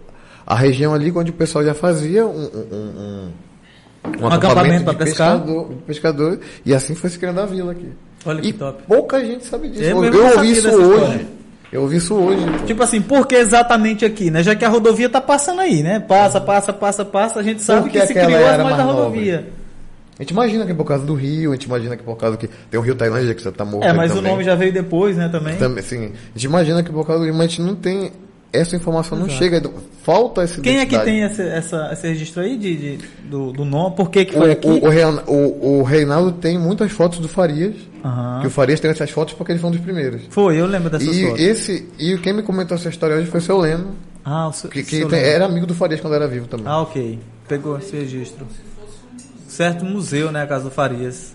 [0.47, 3.31] a região ali onde o pessoal já fazia um, um, um-
[4.21, 5.39] um, Um acampamento de pescar.
[5.41, 7.89] pescador, de pescador, e assim foi se criando a vila aqui.
[8.27, 8.83] Olha que e top.
[8.87, 9.83] pouca gente sabe disso.
[9.83, 10.93] Eu Eu, não ouvi isso hoje.
[10.95, 11.27] história.
[11.73, 12.45] Eu ouvi isso hoje.
[12.67, 14.43] Tipo assim, por que exatamente aqui, né?
[14.43, 15.99] Já que a rodovia tá passando aí, né?
[15.99, 18.97] Passa, passa, passa, passa, a gente sabe que que se criou as mães da mais
[18.97, 19.49] rodovia.
[20.19, 22.17] A gente imagina que é por causa do rio, a gente imagina que é por
[22.17, 23.85] causa que tem o rio Tailândia que já tá morto.
[23.87, 24.31] É, mas o também.
[24.33, 25.57] nome já veio depois, né, também.
[25.57, 26.05] Também, sim.
[26.07, 28.13] A gente imagina que por causa do rio, mas a gente não tem.
[28.53, 29.61] Essa informação não chega.
[30.05, 31.05] Falta essa Quem é que identidade.
[31.11, 33.97] tem esse, essa, esse registro aí de, de- do, do nome?
[33.97, 34.69] Por que que O, foi aqui?
[34.69, 37.75] o, o, o- o Reinaldo tem muitas fotos do Farias.
[38.05, 38.41] Aham.
[38.43, 40.23] Que o Farias tem essas fotos porque ele foi um dos primeiros.
[40.31, 41.41] Foi, eu lembro dessas E fotos.
[41.41, 44.71] esse e quem me comentou essa história hoje foi o seu Leno, Ah, o seu,
[44.71, 45.35] que, que seu tem- lembro.
[45.35, 46.67] era amigo do Farias quando era vivo também.
[46.69, 47.19] Ah, ok.
[47.49, 48.47] Pegou esse registro.
[49.55, 51.33] Certo museu, né, a Casa do Farias.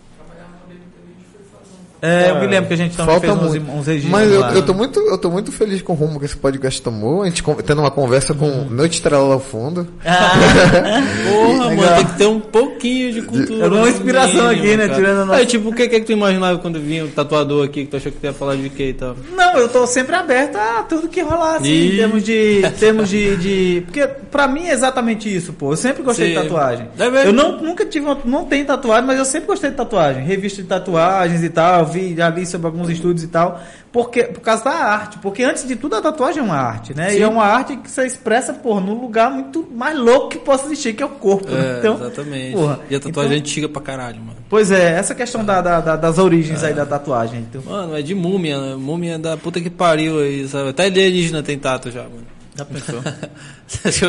[2.02, 3.72] É, eu me lembro que a gente também Falta fez uns, muito.
[3.78, 4.54] uns registros Mas eu, lá.
[4.54, 7.24] eu tô muito, eu tô muito feliz com o rumo que esse podcast tomou.
[7.24, 9.88] A gente tendo uma conversa com Noite Estrela ao fundo.
[10.06, 10.32] Ah,
[11.30, 13.66] Porra, mano, tem que ter um pouquinho de cultura.
[13.66, 14.96] Alguma no inspiração aqui, né, cara.
[14.96, 17.10] tirando a nossa- Aí, tipo, o que, que é que tu imaginava quando vinha o
[17.10, 19.16] tatuador aqui, que tu achou que tu ia falar de quê e tal?
[19.36, 21.94] Não, eu tô sempre aberto a tudo que rolar, assim, Ih.
[21.94, 22.62] em termos de.
[22.66, 25.74] em termos de, de- Porque pra mim é exatamente isso, pô.
[25.74, 26.36] Eu sempre gostei Sim.
[26.36, 26.88] de tatuagem.
[26.98, 28.06] É eu não, nunca tive.
[28.06, 30.24] uma- Não tenho tatuagem, mas eu sempre gostei de tatuagem.
[30.24, 31.89] Revista de tatuagens e tal.
[31.90, 33.60] Vi, já li sobre alguns estudos e tal.
[33.92, 35.18] Porque, por causa da arte.
[35.20, 37.10] Porque antes de tudo a tatuagem é uma arte, né?
[37.12, 37.24] E Sim.
[37.24, 40.94] é uma arte que você expressa, pô, num lugar muito mais louco que possa existir,
[40.94, 41.50] que é o corpo.
[41.50, 41.76] né?
[41.76, 42.54] É, então, exatamente.
[42.56, 44.38] porra, e a tatuagem é então- antiga pra caralho, mano.
[44.50, 47.40] Pois é, essa questão da, da- da- das origens aí da tatuagem.
[47.50, 48.76] Então, Mano, é de múmia, né?
[48.76, 50.70] Múmia da puta que pariu aí, sabe?
[50.70, 52.26] Até alienígena tem tato já, mano.
[52.56, 53.02] já pensou?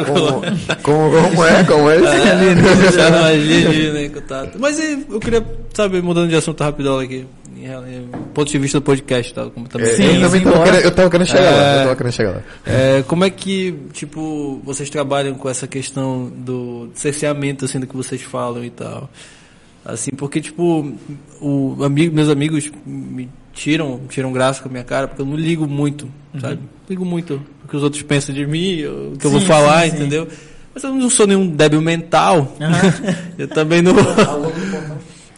[0.05, 0.43] Como,
[0.83, 1.64] como, como é?
[1.64, 1.99] Como é?
[2.93, 4.59] Já não alienígena aí com tato.
[4.59, 7.26] Mas e, eu queria, sabe, mudando de assunto rapidão aqui.
[7.66, 9.46] Em, ponto de vista do podcast, tá?
[9.46, 11.50] Como também É, Sim, eu também sim, tava querendo, eu tava querendo chegar lá.
[11.50, 11.74] É.
[11.74, 12.42] Eu tava querendo chegar lá.
[12.66, 17.96] É, como é que, tipo, vocês trabalham com essa questão do cerceamento, assim, do que
[17.96, 19.11] vocês falam e tal?
[19.84, 20.92] Assim, porque, tipo,
[21.40, 25.36] o amigo, meus amigos me tiram, tiram graça com a minha cara, porque eu não
[25.36, 26.08] ligo muito,
[26.40, 26.61] sabe?
[26.88, 29.84] Ligo muito o que os outros pensam de mim, o que eu vou Sim, falar,
[29.84, 29.96] sim, sim.
[29.96, 30.28] entendeu?
[30.74, 32.56] Mas eu não sou nenhum débil mental.
[32.61, 33.14] Aham.
[33.38, 33.92] eu também não.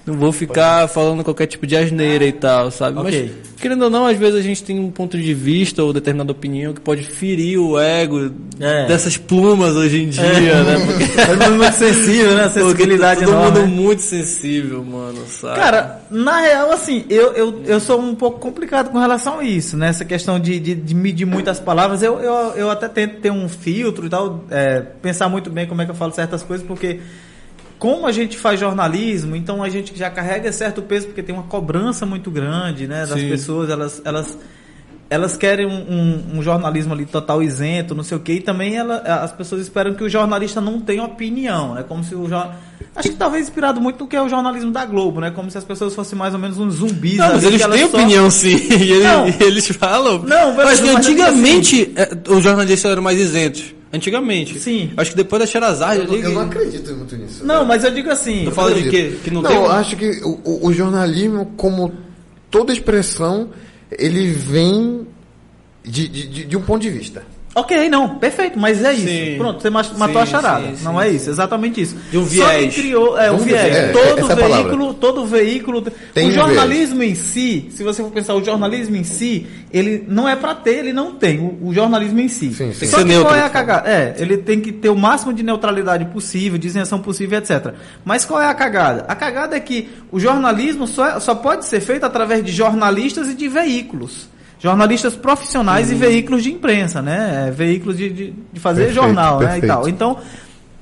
[0.04, 2.98] Não vou ficar falando qualquer tipo de asneira e tal, sabe?
[2.98, 3.32] Ok.
[3.44, 6.32] Mas, querendo ou não, às vezes a gente tem um ponto de vista ou determinada
[6.32, 8.86] opinião que pode ferir o ego É.
[8.86, 10.74] dessas plumas hoje em dia, né?
[10.84, 11.04] Porque,
[11.44, 12.44] É muito sensível, né?
[12.46, 13.60] A sensibilidade todo enorme.
[13.60, 15.54] mundo muito sensível, mano, sabe?
[15.60, 19.76] Cara, na real, assim, eu, eu, eu sou um pouco complicado com relação a isso,
[19.76, 19.88] né?
[19.90, 22.02] Essa questão de, de, de medir muitas palavras.
[22.02, 25.80] Eu, eu, eu até tento ter um filtro e tal, é, pensar muito bem como
[25.80, 26.98] é que eu falo certas coisas, porque
[27.82, 31.42] como a gente faz jornalismo, então a gente já carrega certo peso, porque tem uma
[31.42, 33.04] cobrança muito grande, né?
[33.06, 33.28] Das Sim.
[33.28, 34.38] pessoas, elas, elas,
[35.10, 38.76] elas querem um, um- um jornalismo ali total isento, não sei o quê, e também
[38.76, 41.82] ela, as pessoas esperam que o jornalista não tenha opinião, né?
[41.82, 42.52] Como se o jor-
[42.94, 45.32] Acho que talvez inspirado muito no que é o jornalismo da Globo, né?
[45.32, 47.16] Como se as pessoas fossem mais ou menos uns zumbis.
[47.16, 49.26] Não, mas eles têm só- opinião sim, e eles, Não.
[49.40, 50.22] eles falam.
[50.22, 53.74] Não, mas, mas- mas antigamente é, os jornalistas eram mais isentos.
[53.92, 54.58] Antigamente.
[54.58, 54.90] Sim.
[54.96, 56.22] Acho que depois da Xerazade Eu, ali.
[56.22, 57.44] eu não acredito muito nisso.
[57.44, 58.44] Não, mas eu digo assim.
[58.44, 59.16] Tu fala de quê?
[59.22, 59.54] Que não, tem.
[59.56, 61.92] eu acho que o, o- o jornalismo, como
[62.50, 63.50] toda expressão,
[63.90, 65.06] ele vem
[65.84, 67.22] de, de, de- de um ponto de vista.
[67.54, 69.06] Ok, não, perfeito, mas é isso.
[69.06, 69.34] Sim.
[69.36, 70.64] Pronto, você matou a Sim, charada.
[70.74, 71.96] sim, não sim, é isso, exatamente isso.
[72.10, 72.74] De um Só viés.
[72.74, 73.62] que criou, é, um Um viés.
[73.62, 74.48] viés, é, todo é a palavra.
[74.62, 75.82] veículo, todo veículo.
[76.14, 80.02] Tem o um jornalismo em si, se você for pensar, o jornalismo em si, ele
[80.08, 81.40] não é pra ter, ele não tem.
[81.40, 82.54] O, o jornalismo em si.
[82.54, 82.80] Sim, sim.
[82.80, 83.34] Tem Só que que ser qual neutro.
[83.34, 83.86] é a cagada?
[83.90, 87.74] É, ele tem que ter o máximo de neutralidade possível, de isenção possível, etc.
[88.02, 89.04] Mas qual é a cagada?
[89.06, 93.28] A cagada é que o jornalismo só, é- só pode ser feito através de jornalistas
[93.28, 94.31] e de veículos.
[94.62, 95.96] Jornalistas profissionais Uhum.
[95.96, 97.46] e veículos de imprensa, né?
[97.48, 99.44] É, Veículos de, de, de fazer Perfeito, jornal, né?
[99.44, 99.66] E perfeito.
[99.66, 99.88] tal.
[99.88, 100.18] Então,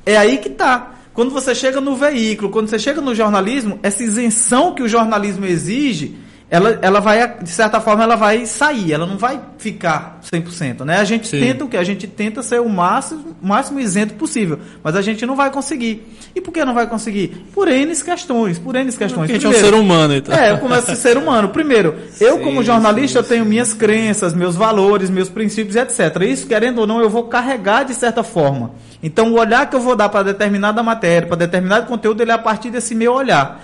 [0.05, 0.93] é aí que tá.
[1.15, 5.47] Quando você chega no veículo, quando você chega no jornalismo, essa isenção que o jornalismo
[5.47, 6.15] exige,
[6.51, 10.97] ela, ela vai, de certa forma, ela vai sair, ela não vai ficar 100%, né?
[10.97, 11.39] A gente Sim.
[11.39, 11.77] tenta o que?
[11.77, 16.03] A gente tenta ser o máximo, máximo isento possível, mas a gente não vai conseguir.
[16.35, 17.47] E por que não vai conseguir?
[17.55, 19.31] Por N questões, por N questões.
[19.31, 20.37] Porque a gente é um ser humano e tal.
[20.37, 21.51] é, eu começo a ser humano.
[21.51, 26.21] Primeiro, eu Sim, como jornalista sim, tenho minhas crenças, meus valores, meus princípios, etc.
[26.23, 28.73] Isso, querendo ou não, eu vou carregar de certa forma.
[29.01, 32.35] Então, o olhar que eu vou dar para determinada matéria, para determinado conteúdo, ele é
[32.35, 33.63] a partir desse meu olhar.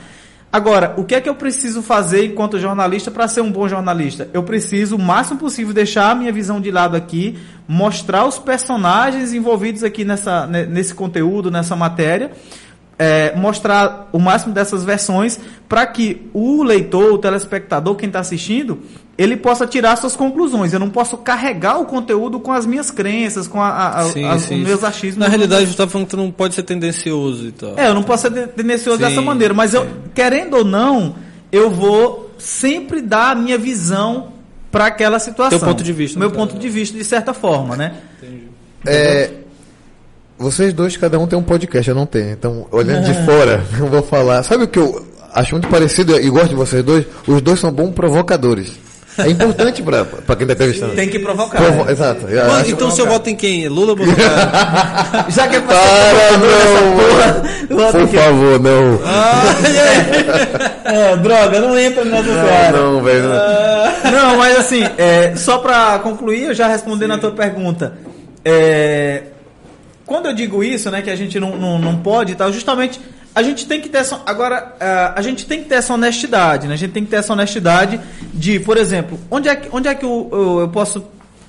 [0.57, 4.31] Agora, o que é que eu preciso fazer enquanto jornalista para ser um bom jornalista?
[4.33, 7.39] Eu preciso, o máximo possível, deixar a minha visão de lado aqui,
[7.69, 12.31] mostrar os personagens envolvidos aqui nessa, ne- nesse conteúdo, nessa matéria,
[12.99, 15.39] é, mostrar o máximo dessas versões
[15.69, 18.79] para que o leitor, o telespectador, quem está assistindo,
[19.19, 20.73] ele possa tirar suas conclusões.
[20.73, 24.25] Eu não posso carregar o conteúdo com as minhas crenças, com a, a- a- Sim,
[24.25, 24.61] as- sim.
[24.63, 25.17] os meus achismos.
[25.19, 27.75] Na realidade, você tá falando que tu não pode ser tendencioso e tal.
[27.79, 31.17] É, eu não posso ser tendencioso Sim, dessa maneira, mas eu, querendo ou não,
[31.51, 34.29] eu vou sempre dar a minha visão
[34.71, 35.59] para aquela situação.
[35.59, 36.61] Teu ponto de vista, Meu ponto caso.
[36.61, 37.95] de vista, de certa forma, né?
[38.23, 38.43] Entendi.
[38.87, 39.31] É,
[40.39, 42.31] vocês dois, cada um tem um podcast, eu não tenho.
[42.33, 44.43] Então, olhando de fora, eu vou falar.
[44.43, 47.05] Sabe o que eu acho muito parecido e gosto de vocês dois?
[47.27, 48.73] Os dois são bons provocadores.
[49.19, 50.93] É importante pra, pra quem tá entrevistando.
[50.95, 51.57] Tem que provocar.
[51.57, 51.93] Provo- né?
[51.93, 52.27] Exato.
[52.27, 53.67] Acho- então seu voto em quem?
[53.67, 55.31] Lula ou Bolsonaro?
[55.33, 56.39] Já que é pra Para, ser
[57.69, 57.79] não!
[57.79, 59.01] porra, Por favor, não.
[60.85, 62.77] é, droga, não entra nessa seara.
[62.77, 63.23] Não, velho.
[63.25, 64.13] não.
[64.13, 67.95] Não, mas assim, é, só pra concluir, eu já respondendo a tua pergunta.
[68.45, 69.23] É,
[70.07, 73.01] quando eu digo isso, né, que a gente não, não, não pode e tal, justamente
[73.35, 76.67] a gente tem que ter essa, agora ah, a gente tem que ter essa honestidade,
[76.67, 76.73] né?
[76.73, 78.01] A gente tem que ter essa honestidade
[78.33, 81.05] de, por exemplo, onde é que, onde é que eu, eu, eu posso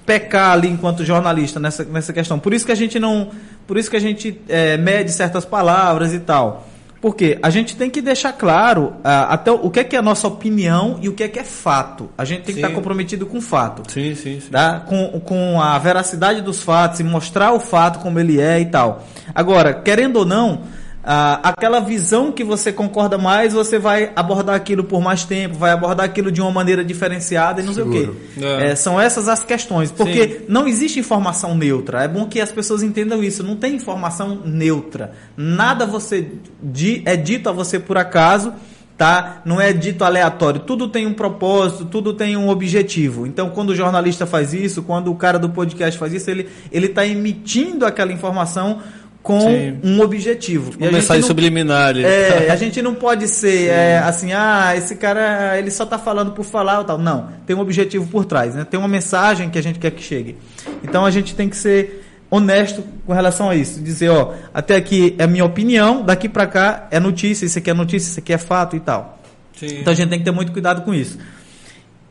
[0.06, 2.40] pecar ali enquanto jornalista nessa, nessa questão?
[2.40, 3.30] Por isso que a gente não,
[3.66, 6.68] por isso que a gente é, mede certas palavras e tal.
[7.00, 10.02] Porque a gente tem que deixar claro ah, até o que é que é a
[10.02, 12.10] nossa opinião e o que é que é fato.
[12.18, 12.66] A gente tem que Sim.
[12.66, 14.50] estar comprometido com fato sim, sim, sim.
[14.50, 14.80] tá?
[14.80, 19.06] com, com a veracidade dos fatos e mostrar o fato como ele é e tal.
[19.34, 20.62] Agora, querendo ou não,
[21.10, 25.72] ah, aquela visão que você concorda mais, você vai abordar aquilo por mais tempo, vai
[25.72, 28.18] abordar aquilo de uma maneira diferenciada e não sei o Seguro.
[28.36, 28.44] quê.
[28.44, 28.72] É.
[28.72, 32.04] É, são essas as questões, porque não existe informação neutra.
[32.04, 33.42] É bom que as pessoas entendam isso.
[33.42, 35.14] Não tem informação neutra.
[35.38, 36.28] Nada você
[36.62, 38.52] di- é dito a você por acaso
[38.98, 39.42] tá?
[39.46, 40.62] Não é dito aleatório.
[40.62, 43.28] Tudo tem um propósito, tudo tem um objetivo.
[43.28, 46.88] Então, quando o jornalista faz isso, quando o cara do podcast faz isso, ele ele
[46.88, 48.82] está emitindo aquela informação
[49.28, 49.78] com Sim.
[49.84, 50.72] um objetivo.
[50.80, 51.88] Uma mensagem não- subliminar.
[51.88, 52.06] ali.
[52.06, 56.32] é, a gente não pode ser é, assim, ah, esse cara ele só tá falando
[56.32, 56.98] por falar ou tal.
[56.98, 58.64] Não, tem um objetivo por trás, né?
[58.64, 60.38] Tem uma mensagem que a gente quer que chegue.
[60.82, 65.14] Então a gente tem que ser honesto com relação a isso, dizer, ó, até aqui
[65.18, 68.38] é minha opinião, daqui para cá é notícia, isso aqui é notícia, isso aqui é
[68.38, 69.20] fato e tal.
[69.60, 69.80] Sim.
[69.82, 71.18] Então a gente tem que ter muito cuidado com isso.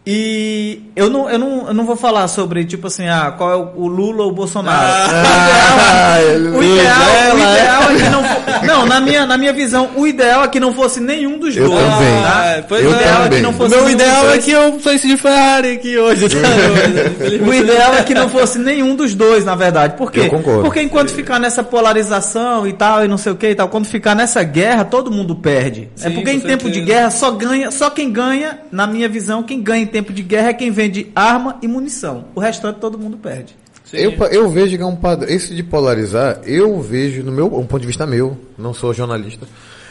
[0.09, 3.57] E eu não, eu, não, eu não vou falar sobre, tipo assim, ah, qual é
[3.57, 4.87] o Lula ou o Bolsonaro.
[4.89, 6.19] Ah,
[6.57, 9.53] o ideal, o ideal, o ideal é que não fo- Não, na minha, na minha
[9.53, 11.83] visão, o ideal é que não fosse nenhum dos Eu dois.
[11.83, 12.23] também.
[12.23, 12.55] tá?
[12.59, 13.39] Ah, pois Eu o ideal é também.
[13.39, 15.99] que não O fosse meu nenhum ideal dos é que eu saísse de Ferrari aqui
[15.99, 16.29] hoje.
[16.29, 16.37] Tá?
[17.47, 19.95] O ideal é que não fosse nenhum dos dois, na verdade.
[19.97, 20.21] Por quê?
[20.21, 20.63] Eu concordo.
[20.63, 23.87] Porque enquanto ficar nessa polarização e tal, e não sei o que e tal, quando
[23.87, 25.89] ficar nessa guerra, todo mundo perde.
[26.01, 26.87] é Sim, porque com em tempo de certeza.
[26.87, 30.49] guerra só ganha, só quem ganha, na minha visão, quem ganha em tempo de guerra
[30.51, 32.27] é quem vende arma e munição.
[32.35, 33.57] O restante todo mundo perde.
[33.85, 33.97] Sim.
[33.99, 35.29] Eu, eu vejo que é um padrão.
[35.31, 39.47] Esse de polarizar, eu vejo, no meu um ponto de vista meu, não sou jornalista,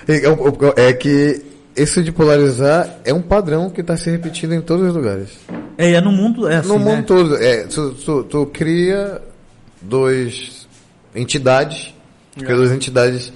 [0.07, 1.41] é, é- é que
[1.75, 5.29] esse de polarizar é um padrão que está se repetindo em todos os lugares.
[5.77, 7.03] É, é no mundo é assim, no mundo né?
[7.07, 7.35] todo.
[7.37, 9.21] É, tu, tu- tu cria
[9.81, 10.67] dois
[11.15, 11.93] entidades,
[12.37, 13.31] cria duas entidades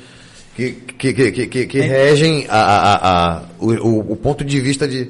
[0.56, 4.60] que, que, que, que, que- que regem a, a, a- a- o, o- ponto de
[4.60, 5.10] vista de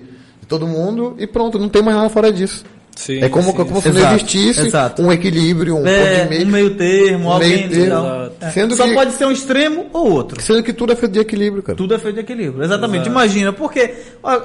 [0.49, 2.65] todo mundo e pronto, não tem mais nada fora disso.
[2.95, 5.01] Sim, é como, sim, como se não existisse exato.
[5.01, 6.45] um equilíbrio, um É, meio.
[6.45, 8.29] um meio termo, um alguém meio termo.
[8.41, 8.49] É.
[8.51, 10.41] Sendo Só que- pode ser um extremo ou outro.
[10.41, 11.77] Sendo que tudo é feito de equilíbrio, cara.
[11.77, 12.61] Tudo é feito de equilíbrio.
[12.61, 13.03] Exatamente.
[13.03, 13.11] Exato.
[13.11, 14.37] Imagina, porque ó,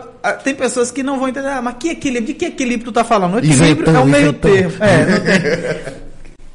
[0.44, 2.26] tem pessoas que não vão entender, ah, mas que equilíbrio?
[2.28, 3.34] De que equilíbrio tu tá falando?
[3.34, 4.50] O equilíbrio Isentão, é o meio isentão.
[4.52, 4.74] termo.
[4.84, 5.92] É.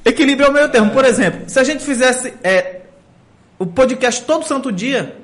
[0.09, 0.91] Equilíbrio é o meio termo.
[0.91, 2.77] Por exemplo, se a gente fizesse é,
[3.59, 5.15] o podcast todo santo dia,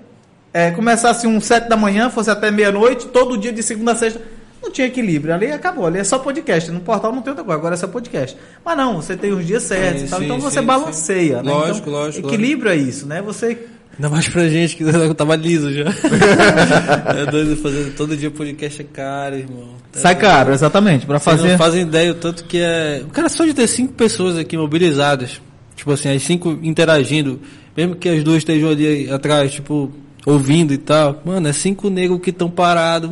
[0.55, 4.21] é, começasse um sete da manhã, fosse até meia-noite, todo dia de segunda a sexta,
[4.63, 5.33] não tinha equilíbrio.
[5.33, 6.71] Ali acabou, ali é só podcast.
[6.71, 8.37] No portal não tem outra coisa, agora é só podcast.
[8.63, 11.39] Mas não, você tem os dias certos e tal, sim, então você sim, balanceia.
[11.39, 11.45] sim.
[11.45, 11.51] Né?
[11.51, 13.21] Lógico, então, lógico, Equilíbrio é isso, né?
[13.21, 15.87] Você Ainda mais pra gente que eu tava liso já.
[17.19, 19.71] é doido fazer todo dia podcast é caro, irmão.
[19.91, 21.49] Tá sai caro, exatamente, para Vocês fazer.
[21.51, 23.01] não fazem ideia o tanto que é.
[23.05, 25.41] O cara só de ter cinco pessoas aqui mobilizadas,
[25.75, 27.41] tipo assim, as cinco interagindo,
[27.75, 29.91] mesmo que as duas estejam ali atrás, tipo,
[30.26, 31.21] ouvindo e tal.
[31.23, 33.11] Mano, é cinco negros que estão parados,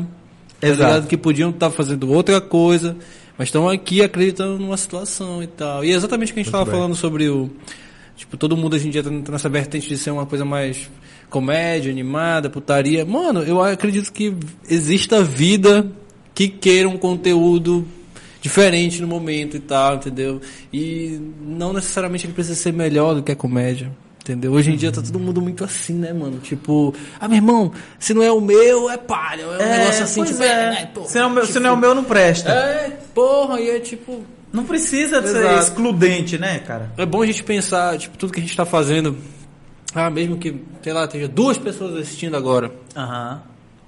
[0.60, 1.08] tá Exato.
[1.08, 2.98] Que podiam estar fazendo outra coisa,
[3.38, 5.86] mas estão aqui acreditando numa situação e tal.
[5.86, 7.50] E é exatamente o que a gente estava falando sobre o.
[8.16, 10.90] Tipo, todo mundo hoje em dia tá nessa vertente de ser uma coisa mais
[11.30, 13.04] comédia, animada, putaria.
[13.06, 14.36] Mano, eu acredito que
[14.70, 15.92] exista vida
[16.34, 17.86] que queira um conteúdo
[18.40, 20.42] diferente no momento e tal, entendeu?
[20.72, 23.92] E não necessariamente ele precisa ser melhor do que a comédia.
[24.24, 24.54] Entendeu?
[24.54, 26.40] Hoje em dia tá todo mundo muito assim, né, mano?
[26.40, 29.42] Tipo, ah, meu irmão, se não é o meu, é palha.
[29.42, 30.70] É um negócio assim, tipo, é.
[30.72, 32.50] né, porra, se, não é o meu, tipo, se não é o meu, não presta.
[32.50, 36.94] É, porra, e é tipo, Não precisa de ser excludente, né, cara?
[36.98, 39.18] é bom a gente pensar, tipo, tudo que a gente tá fazendo.
[39.94, 42.72] Ah, mesmo que, sei lá, esteja duas pessoas assistindo agora.
[42.96, 43.44] Aham.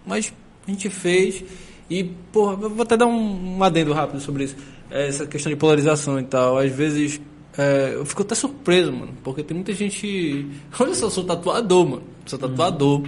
[0.05, 0.33] Mas
[0.67, 1.45] a gente fez.
[1.89, 4.55] E, porra, eu vou até dar um, um adendo rápido sobre isso.
[4.91, 6.57] É, essa questão de polarização e tal.
[6.57, 7.21] Às vezes.
[7.57, 9.13] É, eu fico até surpreso, mano.
[9.23, 10.45] Porque tem muita gente.
[10.79, 12.03] Olha só, eu sou tatuador, mano.
[12.25, 13.03] Sou tatuador.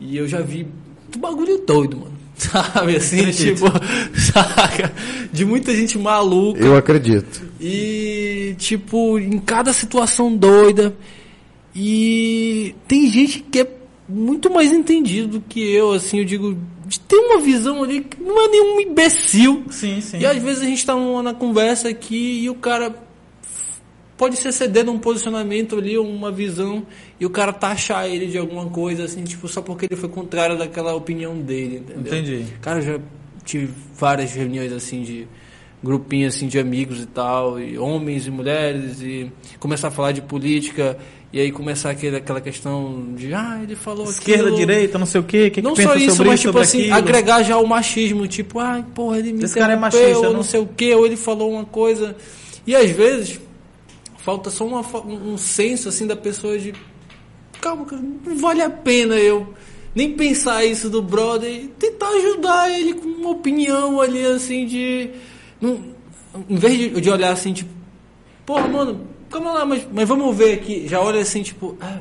[0.00, 0.66] E eu já vi
[1.02, 2.16] muito bagulho doido, mano.
[2.36, 3.64] Sabe assim, tipo,
[4.14, 4.92] saca?
[5.32, 6.60] De muita gente maluca.
[6.60, 7.42] Eu acredito.
[7.58, 10.94] E, tipo, em cada situação doida.
[11.74, 13.76] E tem gente que é
[14.08, 16.56] muito mais entendido do que eu, assim, eu digo,
[16.86, 19.64] de ter uma visão ali que não é nenhum imbecil.
[19.70, 20.18] Sim, sim.
[20.18, 22.94] E às vezes a gente tá numa, na conversa aqui e o cara
[24.16, 26.86] pode se exceder num posicionamento ali, uma visão,
[27.20, 30.56] e o cara taxar ele de alguma coisa, assim, tipo, só porque ele foi contrário
[30.56, 32.12] daquela opinião dele, entendeu?
[32.18, 32.44] Entendi.
[32.60, 33.00] Cara, eu já
[33.44, 35.28] tive várias reuniões assim de
[35.84, 40.20] grupinho assim de amigos e tal, e homens e mulheres e começar a falar de
[40.22, 40.96] política
[41.32, 44.56] e aí começar aquele, aquela questão de ah, ele falou Esquerda, aquilo.
[44.56, 45.50] direita, não sei o quê.
[45.50, 46.96] Que Não que só isso, mas isso, tipo assim, aquilo?
[46.96, 50.32] agregar já o machismo, tipo, ah, porra, ele me Esse cara é machista, ou não-
[50.34, 52.16] não sei o que, ou ele falou uma coisa.
[52.66, 53.38] E às vezes
[54.26, 56.74] falta só uma, um senso assim da pessoa de
[57.60, 57.86] calma,
[58.26, 59.54] não vale a pena eu
[59.94, 65.10] nem pensar isso do brother tentar ajudar ele com uma opinião ali assim de
[65.60, 65.80] não,
[66.48, 67.70] em vez de, de olhar assim tipo
[68.44, 70.88] porra mano calma lá mas, mas vamos ver aqui.
[70.88, 72.00] Já olha assim tipo ah,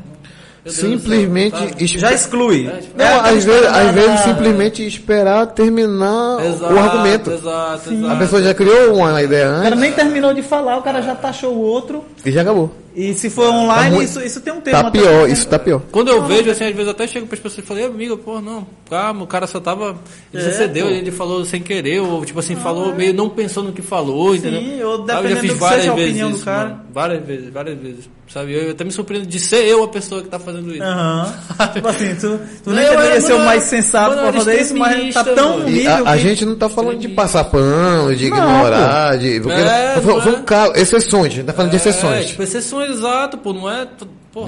[0.65, 1.83] Deus céu, Simplesmente sabe?
[1.83, 2.67] es- Já exclui.
[2.67, 7.31] É, tipo, Não, É, às vezes, às vezes simplesmente esperar terminar Exato, o argumento.
[7.31, 8.17] exato, A exato.
[8.17, 11.13] pessoa já criou uma ideia O cara antes nem terminou de falar, o cara já
[11.15, 12.03] taxou o outro.
[12.25, 12.71] e já acabou.
[12.97, 14.81] E se for online, muito- isso, isso tem um termo.
[14.81, 15.81] Tá até- pior, isso tá pior.
[15.91, 18.15] Quando eu vejo, assim, às vezes eu até chego para as pessoas e falo, amigo,
[18.17, 19.97] pô, não, calma, o cara só tava.
[20.33, 20.91] Ele É, cedeu, pô.
[20.93, 24.37] ele falou sem querer, ou tipo assim, falou meio não pensando no que falou, Sim,
[24.37, 24.87] entendeu?
[24.87, 26.45] ou Sabe, eu dependendo já fiz do que várias seja a vezes opinião do isso,
[26.45, 26.63] cara.
[26.69, 26.81] mano.
[26.93, 28.09] Várias vezes, várias vezes.
[28.35, 28.51] Sabe?
[28.53, 30.83] Eu até me surpreendo de ser eu a pessoa que tá fazendo isso.
[30.83, 31.33] Aham.
[31.73, 34.75] tipo assim, tu, tu Não, nem eu deveria ser o mais sensato pra fazer isso,
[34.75, 35.69] mas tá tão mano.
[35.69, 39.39] E nível a, a gente não tá falando de passar pano, de Não, ignorar, de.
[39.39, 40.35] Porque É, foi, não foi é.
[40.35, 42.25] um caso, exceções, a gente tá falando de É, exceções.
[42.27, 43.87] tipo, exceções, exato, pô, não é.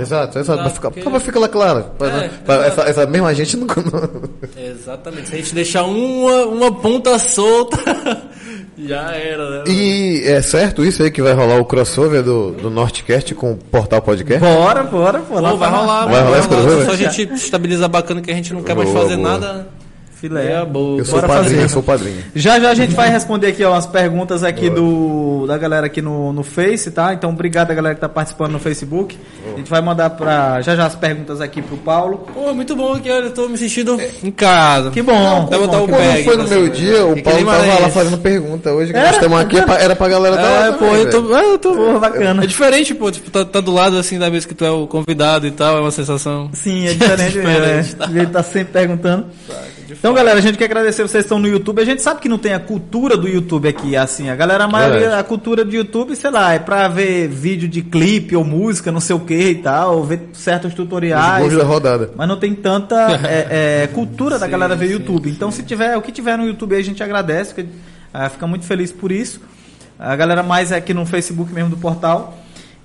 [0.02, 0.60] Exato, exato.
[0.64, 1.86] Pra ficar, porque- pra ficar lá claro.
[1.98, 3.68] Pra- É, pra- essa, essa mesma gente não.
[4.58, 5.30] Exatamente.
[5.30, 7.78] Se a gente deixar uma, uma ponta solta,
[8.78, 9.64] já era, né?
[9.68, 13.58] E é certo isso aí que vai rolar o crossover do, do Nortecast com o
[13.58, 14.40] Portal Podcast?
[14.40, 15.36] Bora, bora, pô.
[15.36, 16.86] Pô, vai rolar, Vai rolar esse crossover?
[16.86, 19.30] Só a gente estabilizar bacana que a gente não quer mais Boa, fazer boa.
[19.30, 19.68] nada.
[20.20, 20.54] Filé.
[20.54, 21.00] É boa.
[21.00, 21.64] Eu sou Bora padrinho, fazer.
[21.64, 22.24] eu sou padrinho.
[22.36, 26.02] Já já a gente vai responder aqui ó, umas perguntas aqui do da galera aqui
[26.02, 27.14] no, no Face, tá?
[27.14, 29.18] Então obrigado a galera que tá participando no Facebook.
[29.54, 32.26] A gente vai mandar para já já as perguntas aqui pro Paulo.
[32.34, 34.90] Pô, muito bom aqui, olha, eu tô me sentindo em casa.
[34.92, 35.48] Que bom.
[35.50, 37.22] Dá que botar bom, o que Quando bag, foi no assim, meu dia, o Que
[37.22, 37.92] Paulo tava lá Maranhense.
[37.92, 38.72] fazendo pergunta.
[38.74, 41.10] Hoje que nós estamos aqui, é era pra galera estar É, lá pô, também, eu
[41.12, 42.44] tô, é, eu tô Pô, bacana.
[42.44, 44.88] É diferente, pô, tipo, tá, tá do lado assim da vez que tu é o
[44.88, 46.50] convidado e tal, é uma sensação.
[46.54, 48.08] Sim, é diferente, Diferente, né?
[48.22, 49.26] Ele tá sempre perguntando.
[49.90, 51.82] Então, galera, a gente quer agradecer vocês que estão no YouTube.
[51.82, 54.30] A gente sabe que não tem a cultura do YouTube aqui, assim.
[54.30, 55.22] A galera, a maioria, Verdade.
[55.22, 59.00] a cultura do YouTube, sei lá, é pra ver vídeo de clipe ou música, não
[59.00, 61.54] sei o que e tal, ou ver certos Os tutoriais.
[61.56, 62.12] da rodada.
[62.16, 65.30] Mas não tem tanta é, é, cultura da Sim, galera ver sim, YouTube.
[65.30, 67.70] Então, se tiver, o que tiver no YouTube aí, a gente agradece, fica,
[68.14, 69.40] ah, fica muito feliz por isso.
[69.98, 72.38] A galera mais é aqui no Facebook mesmo do portal.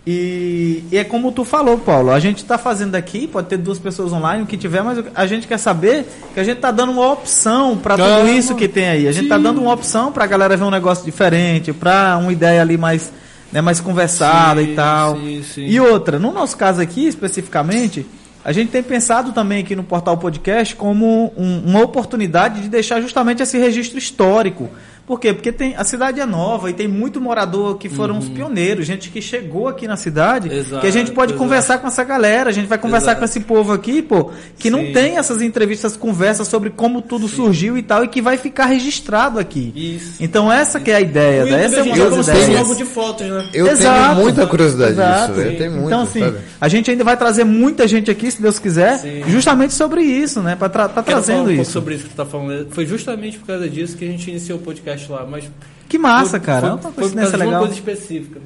[0.05, 3.79] E, e é como tu falou, Paulo, a gente está fazendo aqui, pode ter duas
[3.79, 6.91] pessoas online, o que tiver, mas a gente quer saber que a gente está dando
[6.91, 9.07] uma opção para tudo isso que tem aí.
[9.07, 12.33] A gente está dando uma opção para a galera ver um negócio diferente, para uma
[12.33, 13.13] ideia ali mais,
[13.53, 15.17] né, mais conversada Sim, e tal.
[15.17, 15.67] sim, sim.
[15.67, 18.05] E outra, no nosso caso aqui especificamente,
[18.45, 23.01] a gente tem pensado também aqui no Portal Podcast como um- uma oportunidade de deixar
[23.01, 24.69] justamente esse registro histórico.
[25.07, 25.33] Por quê?
[25.33, 29.11] Porque tem, a cidade é nova e tem muito morador que foram os pioneiros, gente
[29.11, 30.55] que chegou aqui na cidade, Uhum.
[30.55, 31.43] Exato, que a gente pode exato.
[31.45, 33.19] conversar com essa galera, a gente vai conversar Exato.
[33.19, 34.93] com esse povo aqui, pô, que não Sim.
[34.93, 39.39] tem essas entrevistas, conversas sobre como tudo surgiu e tal, e que vai ficar registrado
[39.39, 39.73] aqui.
[39.75, 40.23] Isso.
[40.23, 41.65] Então essa que é a ideia, né?
[41.65, 42.49] Essa é a uma gente das como ideias.
[42.49, 43.45] um álbum de fotos, né?
[43.53, 44.11] Eu Exato.
[44.15, 45.33] tenho muita curiosidade Exato.
[45.35, 45.47] disso.
[45.47, 46.39] Eu tenho muito, então, assim, sabe?
[46.61, 49.23] a gente ainda vai trazer muita gente aqui, se Deus quiser, Sim.
[49.27, 50.55] justamente sobre isso, né?
[50.57, 51.71] Pra tra tá Quero falar um trazendo pouco isso.
[51.73, 52.69] sobre isso que tu tá falando.
[52.71, 55.51] Foi justamente por causa disso que a gente iniciou o podcast lá, mas
[55.89, 56.61] Que massa, foi, cara.
[56.61, 57.59] Foi, é uma foi de uma legal.
[57.61, 58.41] coisa específica.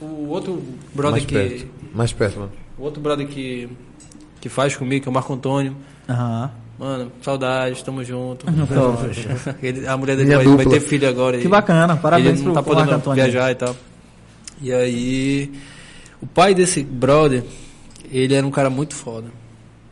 [0.00, 0.62] O outro
[0.94, 1.66] brother Mais que perto.
[1.94, 2.52] Mais perto, mano.
[2.78, 3.68] o outro brother que
[4.40, 5.76] que faz comigo, que é o Marco Antônio.
[6.08, 6.50] Aham.
[6.78, 8.44] Mano, saudades, tamo junto.
[9.62, 11.38] Ele- a mulher dele vai, vai ter filho agora.
[11.38, 13.22] Que e bacana, parabéns ele não pro, tá Marco podendo Antônio.
[13.22, 13.76] viajar e tal.
[14.60, 15.52] E aí,
[16.20, 17.44] o pai desse brother,
[18.10, 19.28] ele era um cara muito foda.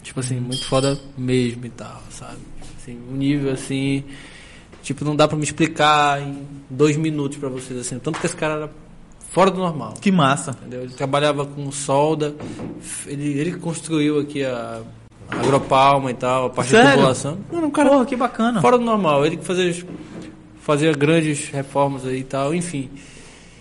[0.02, 2.38] Tipo assim, muito foda mesmo e tal, sabe?
[2.82, 4.02] Assim, um nível assim,
[4.82, 7.98] tipo, não dá pra me explicar em dois minutos pra vocês, assim.
[7.98, 8.70] Tanto que esse cara era
[9.30, 9.94] fora do normal.
[10.00, 10.52] Que massa.
[10.52, 10.82] Entendeu?
[10.82, 12.34] Ele trabalhava com solda,
[13.06, 14.80] ele, ele construiu aqui a,
[15.30, 16.94] agropalma e tal, a parte da Sério?
[16.94, 17.38] população.
[17.52, 18.60] Mano, um cara Porra, que bacana.
[18.60, 19.24] fora do normal.
[19.24, 19.84] Ele que fazia,
[20.60, 22.90] fazia grandes reformas aí e tal, enfim.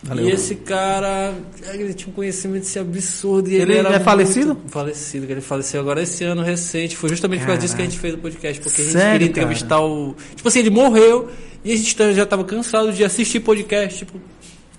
[0.02, 0.30] Valeu.
[0.30, 1.34] E esse cara,
[1.74, 3.50] ele tinha um conhecimento esse absurdo.
[3.50, 4.58] E Ele ele, era é falecido?
[4.68, 6.96] Falecido, que ele faleceu agora esse ano recente.
[6.96, 9.12] Foi justamente por causa disso que a gente fez o podcast, porque a gente Sério,
[9.12, 10.16] queria entrevistar o.
[10.36, 11.30] Tipo assim, ele morreu
[11.66, 14.20] e a gente tá- já tava cansado de assistir podcast, tipo.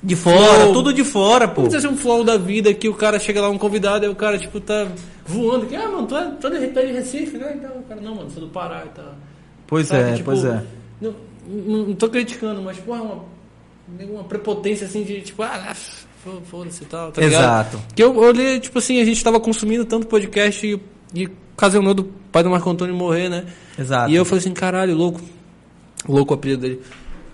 [0.02, 0.72] De fora, Flow.
[0.72, 1.66] tudo de fora, pô.
[1.66, 4.38] Assim, um flow da vida que o cara chega lá, um convidado, e o cara,
[4.38, 4.88] tipo, tá
[5.26, 5.66] voando.
[5.66, 7.52] Que, ah, mano, tu é, é de, tu é de Recife, né?
[7.58, 9.14] Então, o cara, não, mano, sou do Pará e tal.
[9.66, 10.64] Pois Sabe, é, tipo, pois é.
[11.02, 11.14] Não,
[11.46, 13.24] não, não tô criticando, mas, pô, é uma,
[14.11, 17.41] uma prepotência assim de, tipo, ah, fo- foda-se e tal, tá ligado?
[17.43, 17.82] Exato.
[17.95, 20.80] Que eu olhei, tipo assim, a gente tava consumindo tanto podcast e,
[21.14, 23.45] e ocasionou do pai do Marco Antônio morrer, né?
[23.78, 24.11] Exato.
[24.11, 25.20] E eu falei assim, caralho, louco.
[26.09, 26.80] Louco o apelido dele.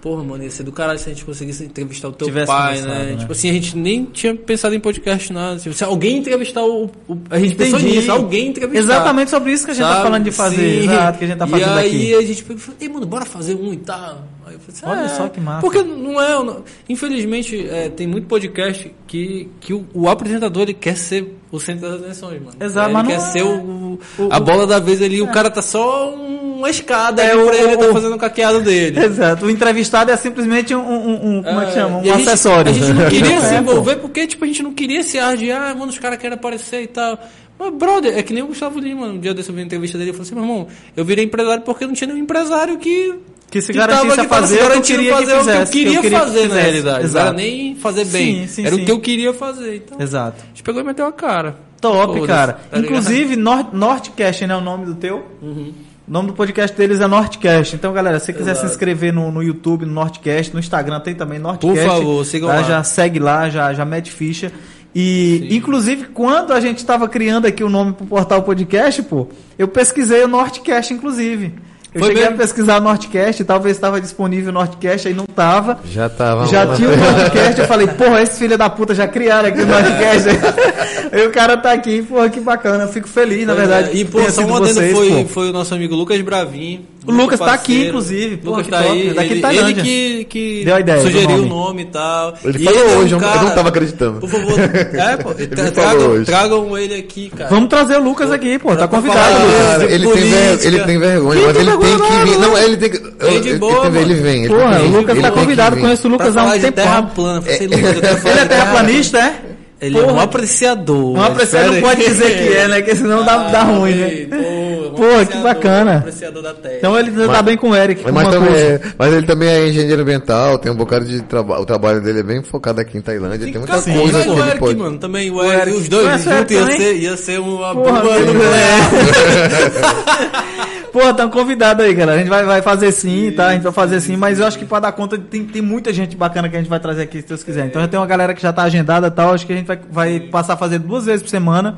[0.00, 2.80] Porra, mano, ia ser do caralho se a gente conseguisse entrevistar o teu Tivesse pai,
[2.80, 3.04] né?
[3.12, 3.16] né?
[3.16, 5.58] Tipo assim, a gente nem tinha pensado em podcast, nada.
[5.58, 6.84] Tipo, se alguém entrevistar o.
[7.08, 7.96] o- a gente pensou Entendi.
[7.96, 8.78] nisso, alguém entrevistar.
[8.78, 10.02] Exatamente sobre isso que a gente tá Sabe?
[10.04, 10.56] falando de fazer.
[10.82, 10.84] Sim.
[10.88, 12.14] Exato, que a gente tá fazendo E aí aqui.
[12.14, 14.22] a gente pegou e falou, ei, mano, bora fazer um e tal.
[14.46, 16.30] Aí eu falei assim, Olha "É, só que massa." Porque não é.
[16.44, 21.58] não- infelizmente, é, tem muito podcast que, que o, o apresentador ele quer ser o
[21.58, 22.56] centro das atenções, mano.
[22.60, 23.44] Exato, ele mas quer ser é.
[23.44, 27.52] o, O- a bola da vez ali, o cara tá só uma escada É, o-
[27.52, 28.98] ele, tá fazendo o caqueado dele.
[29.04, 29.46] Exato.
[29.46, 31.98] O entrevistado é simplesmente um, um- um- como é que chama?
[31.98, 32.70] Um e a gente- acessório.
[32.70, 33.72] A gente não queria se É, pô.
[33.72, 36.34] envolver porque, tipo, a gente não queria esse ar de, ah, mano, os caras querem
[36.36, 37.18] aparecer e tal.
[37.58, 39.96] Mas, brother, é que nem o Gustavo Lima, um dia desse eu vi uma entrevista
[39.98, 40.66] dele, ele falou assim, meu irmão,
[40.96, 43.14] eu virei empresário porque não tinha nenhum empresário que...
[43.50, 45.26] Que se garantisse a que tava fazer se o que eu queria que fazer o
[45.26, 46.62] que eu fizesse, que eu queria queria que fazer, na fizesse.
[46.62, 46.98] realidade.
[46.98, 47.26] Não Exato.
[47.26, 48.82] era nem fazer bem, Sim, sim, era sim.
[48.82, 49.76] o que eu queria fazer.
[49.76, 50.42] Então, Exato.
[50.42, 51.56] a gente pegou e meteu a cara.
[51.80, 52.52] Top, Foda-se, cara.
[52.70, 52.78] tá?
[52.78, 54.56] Inclusive, Nor Nortecast, né?
[54.56, 55.24] O nome do teu?
[55.40, 55.72] Uhum.
[56.08, 57.74] O nome do podcast deles é Nortecast.
[57.76, 58.66] Então, galera, se você quiser Exato.
[58.66, 61.78] se inscrever no, no YouTube, no Nortecast, no Instagram tem também Nortecast.
[61.80, 62.56] Por favor, sigam tá?
[62.56, 62.62] lá.
[62.62, 64.50] Já segue lá, já, já mete ficha.
[64.94, 65.56] E, Sim.
[65.56, 69.28] inclusive, quando a gente estava criando aqui o nome pro portal podcast, pô,
[69.58, 71.54] eu pesquisei o Nortecast, inclusive.
[71.96, 72.36] Eu Foi cheguei mesmo?
[72.36, 75.78] a pesquisar o Nordcast, talvez estava disponível o Nordcast, aí não tava.
[75.90, 76.46] Já tava.
[76.46, 79.66] Já tinha o Nordcast, eu falei, porra, esses filhos da puta já criaram aqui o
[79.66, 80.28] Nordcast.
[81.12, 82.84] aí o cara tá aqui, porra, que bacana.
[82.84, 83.90] Eu fico feliz, na verdade.
[83.90, 85.28] é, E, pô, só um vocês, foi, pô.
[85.28, 86.84] foi o nosso amigo Lucas Bravin.
[87.06, 87.88] O Lucas tá aqui, parceiro.
[87.88, 88.36] inclusive.
[88.38, 88.90] Pô, Lucas tá top.
[88.90, 89.14] aí.
[89.14, 92.34] Daqui ele, de ele que, que Deu a ideia sugeriu o nome e tal.
[92.44, 94.18] Ele E falou é um hoje, eu não- cara- tava acreditando.
[94.20, 96.24] Por favor, é, pô, Ele tra- tragam, hoje.
[96.24, 97.48] tragam ele aqui, cara.
[97.48, 99.36] Vamos trazer o Lucas aqui, pô, tá convidado.
[99.36, 100.22] Cara, ele, tem
[100.64, 102.38] ele vergonha, mas ele tem que vir.
[102.38, 102.98] Não, ele tem que.
[102.98, 104.22] Vem de ele, boa, tem- ele mano.
[104.22, 104.44] vem.
[104.44, 106.70] Ele Porra, tem o Lucas ele tá tem convidado, conheço o Lucas há um de
[106.72, 107.42] terra plana.
[107.46, 109.34] Eu quero falar Ele é terraplanista, é?
[109.78, 110.22] Ele é um Porra.
[110.22, 111.18] apreciador.
[111.18, 112.80] Um apreciador não pode dizer que é, né?
[112.80, 114.26] Que senão dá, dá ruim, né?
[114.30, 115.92] Pô, Pô, que bacana.
[115.92, 116.76] Um apreciador da terra.
[116.78, 118.02] Então ele tá Mas- bem com o Eric.
[118.02, 121.60] com Mas, também é- mas ele também é engenheiro ambiental, tem um bocado de trabalho.
[121.60, 123.40] O trabalho dele é bem focado aqui em Tailândia.
[123.40, 124.78] Tem muita Sim, coisa mas que o ele Eric, pode.
[124.78, 128.00] mano, também o O Eric, os dois juntos Eric ia ser, ia ser uma Porra,
[128.00, 128.16] boa
[131.00, 131.06] é.
[131.06, 132.16] Pô, tá convidado aí, galera.
[132.16, 133.48] A gente vai, vai fazer sim, tá?
[133.48, 135.92] A gente vai fazer sim, mas eu acho que pra dar conta tem, tem muita
[135.92, 137.66] gente bacana que a gente vai trazer aqui, se Deus quiser.
[137.66, 139.34] Então já tem uma galera que já tá agendada e tal.
[139.34, 141.76] Acho que a gente vai, vai passar a fazer duas vezes por semana.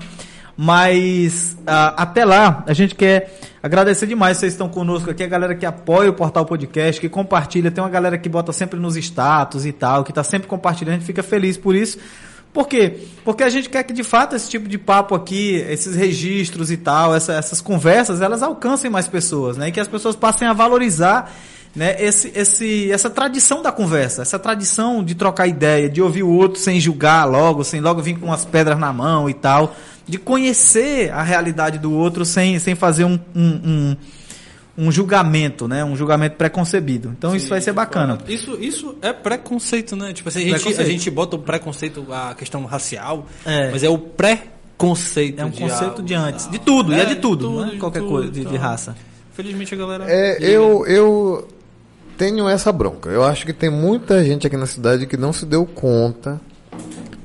[0.57, 5.55] Mas ah, até lá, a gente quer agradecer demais vocês estão conosco aqui, a galera
[5.55, 9.65] que apoia o Portal Podcast, que compartilha, tem uma galera que bota sempre nos status
[9.65, 11.99] e tal, que tá sempre compartilhando, a gente fica feliz por isso.
[12.53, 12.95] Por quê?
[13.25, 16.77] Porque a gente quer que de fato esse tipo de papo aqui, esses registros e
[16.77, 19.69] tal, essa- essas conversas, elas alcancem mais pessoas, né?
[19.69, 21.31] E que as pessoas passem a valorizar
[21.77, 26.29] né, esse, esse, essa tradição da conversa, essa tradição de trocar ideia, de ouvir o
[26.31, 29.77] outro sem julgar logo, sem logo vir com as pedras na mão e tal,
[30.07, 33.97] de conhecer a realidade do outro sem, sem fazer um, um, um,
[34.81, 35.85] um julgamento, né?
[35.85, 37.13] Um julgamento preconcebido.
[37.19, 38.17] Então isso vai ser bacana.
[38.29, 40.13] Isso, isso é preconceito, né?
[40.13, 40.81] Tipo assim, a gente, Preconceito.
[40.87, 43.73] a gente bota o preconceito, a questão racial, É.
[43.73, 45.41] mas é o pré-conceito.
[45.41, 46.45] É um de conceito algo de antes.
[46.45, 46.53] tal.
[46.53, 48.47] De tudo, e é de de tudo, não é de qualquer tudo, coisa de, de
[48.47, 48.57] então.
[48.57, 48.95] raça.
[49.33, 50.05] Felizmente a galera.
[50.09, 51.49] É, eu, eu
[52.17, 53.11] tenho essa bronca.
[53.11, 56.41] Eu acho que tem muita gente aqui na cidade que não se deu conta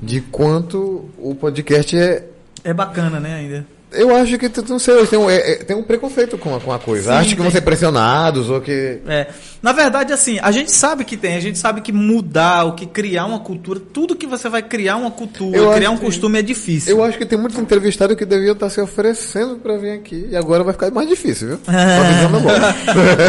[0.01, 2.27] de quanto o podcast é.
[2.63, 3.67] É bacana, né, ainda.
[3.93, 6.71] Eu acho que, não sei, tem um, é- é- tem um preconceito com a, com
[6.71, 7.11] a coisa.
[7.13, 7.43] Sim, acho que tem.
[7.43, 8.99] vão ser pressionados ou que.
[9.07, 9.27] É,
[9.61, 12.85] na verdade, assim, a gente sabe que tem, a gente sabe que mudar, o que
[12.85, 16.39] criar uma cultura, tudo que você vai criar uma cultura, Eu criar um que- costume
[16.39, 16.95] é difícil.
[16.97, 20.27] Eu acho que tem muitos entrevistados que deviam estar se oferecendo pra vir aqui.
[20.29, 21.59] E agora vai ficar mais difícil, viu?
[21.67, 22.75] Agora.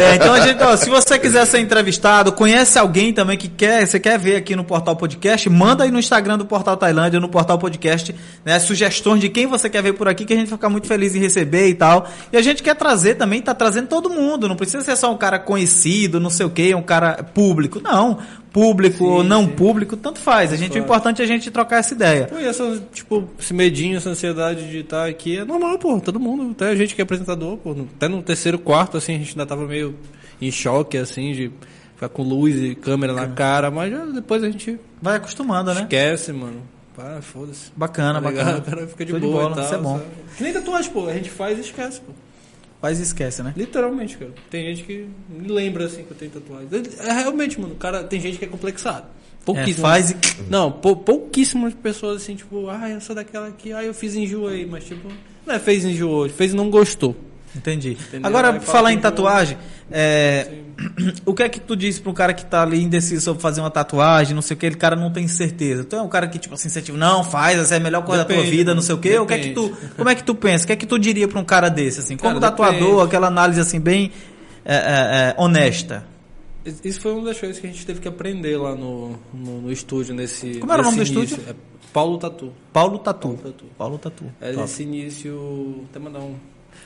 [0.02, 3.86] É, então a gente, ó, se você quiser ser entrevistado, conhece alguém também que quer,
[3.86, 7.28] você quer ver aqui no Portal Podcast, manda aí no Instagram do Portal Tailândia, no
[7.28, 8.14] Portal Podcast,
[8.44, 11.14] né, sugestões de quem você quer ver por aqui, que a gente ficar muito feliz
[11.14, 12.08] em receber e tal.
[12.32, 15.16] E a gente quer trazer também, tá trazendo todo mundo, não precisa ser só um
[15.16, 18.18] cara conhecido, não sei o quê, um cara público, não.
[18.52, 19.50] Público ou não sim.
[19.50, 20.52] público, tanto faz.
[20.52, 22.26] A gente, o importante é a gente trocar essa ideia.
[22.26, 26.00] Pô, e essa, tipo, esse medinho, essa ansiedade de estar aqui é normal, pô.
[26.00, 27.74] Todo mundo, até a gente que é apresentador, pô.
[27.96, 29.96] Até no terceiro quarto, assim, a gente ainda tava meio
[30.40, 31.50] em choque, assim, de
[31.94, 35.82] ficar com luz e câmera na cara, mas já depois a gente Vai acostumando, né?
[35.82, 36.62] esquece, mano.
[36.94, 37.70] Pá, foda-se.
[37.76, 38.58] Bacana, Tá bacana.
[38.58, 39.74] O cara fica de de boa bola, e tal.
[39.74, 39.98] é bom.
[39.98, 40.10] sabe?
[40.36, 41.08] Que nem tatuagem, pô.
[41.08, 42.12] A gente faz e esquece, pô.
[42.80, 43.52] Faz e esquece, né?
[43.56, 44.32] Literalmente, cara.
[44.50, 46.68] Tem gente que me lembra, assim, que eu tenho tatuagem.
[47.00, 49.06] É, realmente, mano, o cara, tem gente que é complexado.
[49.06, 49.78] É, Pouquíssimas.
[49.80, 50.16] faz e...
[50.48, 54.46] Não, pou, pouquíssimas pessoas assim, tipo, ah, eu sou daquela aqui, ah, eu fiz enjoo
[54.48, 55.08] aí, mas tipo,
[55.46, 57.14] não é fez enjoo, fez e não gostou.
[57.54, 57.92] Entendi.
[57.92, 58.26] Entendeu?
[58.26, 59.56] Agora, Aí falar em não- tatuagem,
[59.90, 60.48] é,
[61.24, 63.60] o que é que tu disse pra um cara que tá ali indeciso sobre fazer
[63.60, 65.84] uma tatuagem, não sei o que, ele cara não tem certeza.
[65.84, 68.22] Tu é um cara que, tipo assim, incentivo, não, faz, essa é a melhor coisa
[68.22, 69.16] da tua Depende, vida, não sei o que.
[69.18, 69.92] O que é que tu, depende.
[69.96, 70.64] como é que tu pensa?
[70.64, 72.16] O que é que tu diria pra um cara desse, assim?
[72.16, 73.02] Como Cara, tatuador, depende.
[73.06, 74.10] aquela análise assim, bem
[74.64, 76.04] é, é, é, honesta.
[76.82, 79.70] Isso foi uma das coisas que a gente teve que aprender lá no, no, no
[79.70, 80.54] estúdio, nesse.
[80.58, 81.34] Como era o nome nesse do início.
[81.36, 81.52] estúdio?
[81.52, 82.52] É Paulo Tatu.
[82.72, 83.28] Paulo Tatu.
[83.28, 83.64] Paulo Tatu.
[83.76, 84.24] Paulo Tatu.
[84.40, 84.62] É Top.
[84.62, 85.84] nesse início.
[85.90, 86.34] Até mandar um.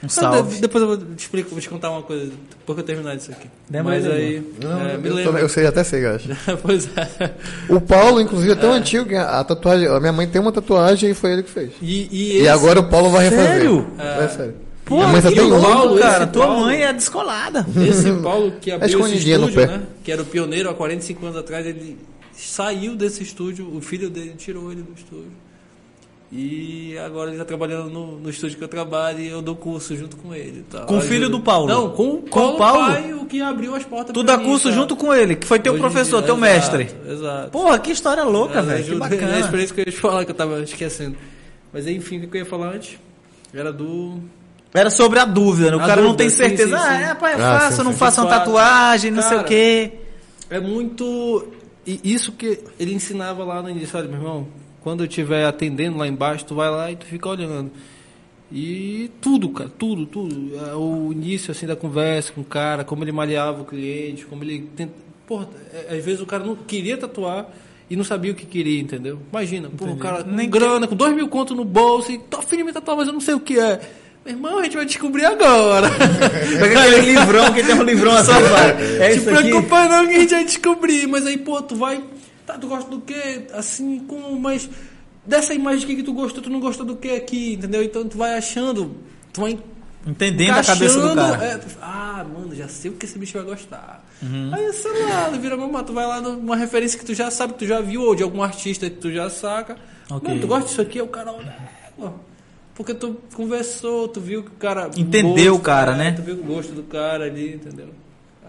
[0.03, 0.55] Um salve.
[0.57, 3.17] de- depois eu vou te explicar, vou te contar uma coisa depois que eu terminar
[3.17, 3.49] isso aqui.
[3.83, 4.43] Mas aí.
[4.63, 6.29] Não, é, me eu, eu sei, até sei, eu acho.
[6.63, 7.35] pois é.
[7.69, 9.89] O Paulo, inclusive, é tão antigo que a, a tatuagem.
[9.89, 11.71] A minha mãe tem uma tatuagem e foi ele que fez.
[11.83, 13.47] E, e, E esse- agora o Paulo vai refazer.
[13.49, 13.87] Sério?
[13.99, 14.55] É, sério.
[14.85, 15.51] Pô, minha mãe só e tem.
[15.51, 17.67] Paulo, cara, esse tua Paulo- mãe é descolada.
[17.77, 19.83] Esse Paulo que abriu esse estúdio, né?
[20.03, 21.99] Que era o pioneiro há 45 anos atrás, ele
[22.33, 25.31] saiu desse estúdio, o filho dele tirou ele do estúdio.
[26.31, 29.97] E agora ele tá trabalhando no, no estúdio que eu trabalho e eu dou curso
[29.97, 30.59] junto com ele.
[30.61, 30.85] e tal.
[30.85, 31.67] Com o filho do Paulo?
[31.67, 34.45] Não, com, o Com o Paulo, pai, o que abriu as portas Tu dá mim,
[34.45, 34.75] curso sabe?
[34.75, 36.91] junto com ele, que foi teu Hoje professor, dia, teu exato, mestre.
[37.11, 37.51] Exato.
[37.51, 38.85] Porra, que história louca, É, velho.
[38.85, 39.39] Que ajuda- É a bacana.
[39.41, 41.17] experiência que eu ia te falar, que eu tava esquecendo.
[41.73, 42.99] Mas enfim, o que eu ia falar antes?
[43.55, 44.19] Era do.
[44.75, 45.77] Era sobre a dúvida, né?
[45.79, 46.77] O A cara não dúvida, tem sim, certeza.
[46.77, 47.03] sim, ah, sim.
[47.05, 47.99] é, pai, eu Ah, faço, sim, eu não sim.
[47.99, 49.93] faço uma tatuagem, não sei o quê.
[50.51, 51.49] É muito.
[51.87, 54.47] E isso que ele ensinava lá no início, olha, meu irmão,
[54.89, 57.71] quando eu estiver atendendo lá embaixo, tu vai lá e tu fica olhando.
[58.51, 60.53] E tudo, cara, tudo, tudo.
[60.57, 64.43] É, O início, assim, da conversa com o cara, como ele maleava o cliente, como
[64.43, 64.67] ele...
[64.75, 64.95] Tenta...
[65.27, 67.51] Porra, é, às vezes o cara não queria tatuar
[67.91, 69.19] e não sabia o que queria, entendeu?
[69.31, 72.39] Imagina, pô, o cara com Nem grana, com dois mil conto no bolso e tô
[72.39, 73.79] afim de me tatuar, mas eu não sei o que é.
[74.25, 75.91] Meu irmão, a gente vai descobrir agora.
[76.59, 78.33] Pega aquele livrão que tem um livrão assim.
[78.99, 79.39] É Te isso aqui.
[79.49, 81.07] preocupa não que a gente vai descobrir.
[81.07, 82.03] Mas aí, pô, tu vai.
[82.49, 83.47] Tá, tu gosta do quê?
[83.53, 84.41] Assim, como.
[84.41, 84.71] Mas.
[85.27, 87.83] Dessa imagem aqui que tu gostou, tu não gostou do que aqui, entendeu?
[87.83, 88.97] Então tu vai achando.
[89.35, 89.59] Tu vai.
[90.07, 91.45] Entendendo a cabeça do cara.
[91.45, 94.03] é, ah, mano, já sei o que esse bicho vai gostar.
[94.23, 94.51] Uhum.
[94.55, 97.59] Aí, sei lá, vira mamãe, tu vai lá numa referência que tu já sabe, que
[97.59, 99.77] tu já viu, ou de algum artista que tu já saca.
[100.11, 100.27] Ok.
[100.27, 100.99] Mano, tu gosta disso aqui?
[100.99, 101.55] Aí O cara olha,
[102.03, 102.09] é,
[102.75, 104.89] porque tu conversou, tu viu que o cara.
[104.97, 106.13] Entendeu o cara, é, né?
[106.13, 107.91] Tu viu o gosto do cara ali, entendeu?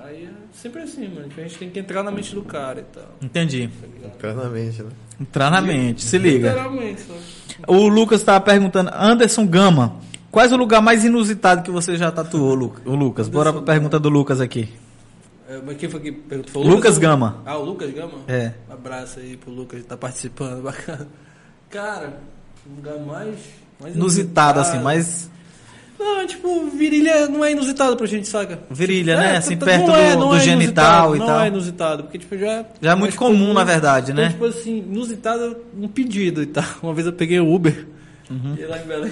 [0.10, 1.28] Aí é sempre assim, mano.
[1.38, 3.04] A gente tem que entrar na mente do cara e tal.
[3.22, 3.70] Entendi.
[4.04, 4.90] Internamente, né?
[5.22, 6.50] Entrar na mente, se liga.
[6.50, 7.14] Literalmente, só.
[7.68, 9.98] O Lucas estava perguntando, Anderson Gama,
[10.32, 13.28] quais o lugar mais inusitado que você já tatuou, Lu- o Lucas?
[13.28, 14.70] Bora pra pergunta do Lucas aqui.
[15.48, 16.54] É, mas quem foi que perguntou?
[16.54, 17.42] Foi o Lucas ou- Gama.
[17.46, 18.20] Ah, o Lucas Gama?
[18.28, 18.54] É.
[18.70, 21.08] Um abraço aí pro Lucas que tá participando, bacana.
[21.70, 22.20] Cara,
[22.70, 23.36] um lugar mais.
[23.80, 25.30] mais Inusitado, assim, mas
[26.00, 28.60] Não, tipo, virilha não é inusitado pra gente, saca?
[28.72, 29.34] virilha, né?
[29.34, 31.42] É, Assim, tá- perto não é- do, não do é genital e não tal.
[31.42, 34.30] é inusitado, porque tipo, já, Já é muito mais comum, na verdade, Então, né?
[34.32, 36.64] tipo assim, inusitado é um pedido e tal.
[36.82, 37.86] Uma vez eu peguei o Uber,
[38.32, 38.56] Uhum.
[38.58, 39.12] e lá em Belém,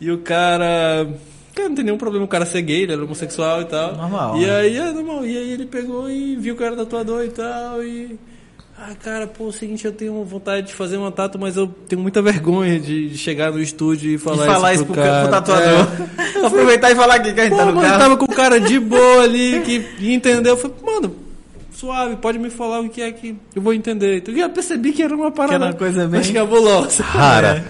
[0.00, 1.06] e o cara...
[1.54, 3.94] Cara, não tem nenhum problema o cara ser gay, ele era homossexual e tal.
[3.96, 4.56] Normal, E né?
[4.56, 5.24] aí, é normal.
[5.24, 8.18] E aí ele pegou e viu que eu era tatuador e tal, e...
[8.76, 11.66] Ah, cara, pô, é o seguinte, eu tenho vontade de fazer uma tatu, mas eu
[11.88, 15.02] tenho muita vergonha de chegar no estúdio e E falar, falar isso isso pro, pro,
[15.10, 15.42] ca- pro cara.
[15.42, 15.86] tatuador.
[16.42, 16.44] É.
[16.46, 18.02] Aproveitar e falar aqui que a gente Pô, tá no mano, eu carro.
[18.02, 20.54] tava com o cara de boa ali, que entendeu.
[20.54, 21.16] Eu falei, mano,
[21.72, 24.16] suave, pode me falar o que é que eu vou entender.
[24.18, 27.02] Então, eu já percebi que era uma parada era uma coisa bem- mais cabulosa.
[27.04, 27.64] Rara.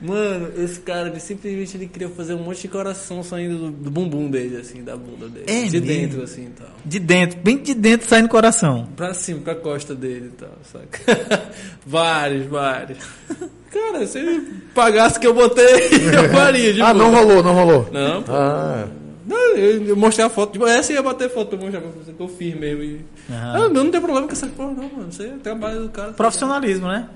[0.00, 3.90] Mano, esse cara, ele simplesmente ele queria fazer um monte de coração saindo do, do
[3.90, 5.46] bumbum dele, assim, da bunda dele.
[5.48, 5.86] É de mesmo?
[5.86, 6.68] dentro, assim, e tal.
[6.84, 8.88] De dentro, bem de dentro saindo coração.
[8.96, 11.50] Pra cima, pra costa dele e tal, saca?
[11.86, 12.98] vários, vários.
[13.72, 14.40] Cara, se ele
[14.74, 15.64] pagasse que eu botei,
[16.14, 17.88] eu faria, de Ah, não rolou, não rolou.
[17.92, 18.32] Não, pô.
[18.32, 18.86] Ah,
[19.26, 20.52] Não, eu, mostrei a foto.
[20.52, 22.82] Tipo, essa ia bater foto pra mostrar pra você que eu fiz mesmo.
[22.82, 23.04] E...
[23.30, 25.08] Ah, eu não tem problema com essa porra, não, mano.
[25.10, 26.12] Isso aí é trabalho do cara.
[26.12, 27.08] Profissionalismo, né?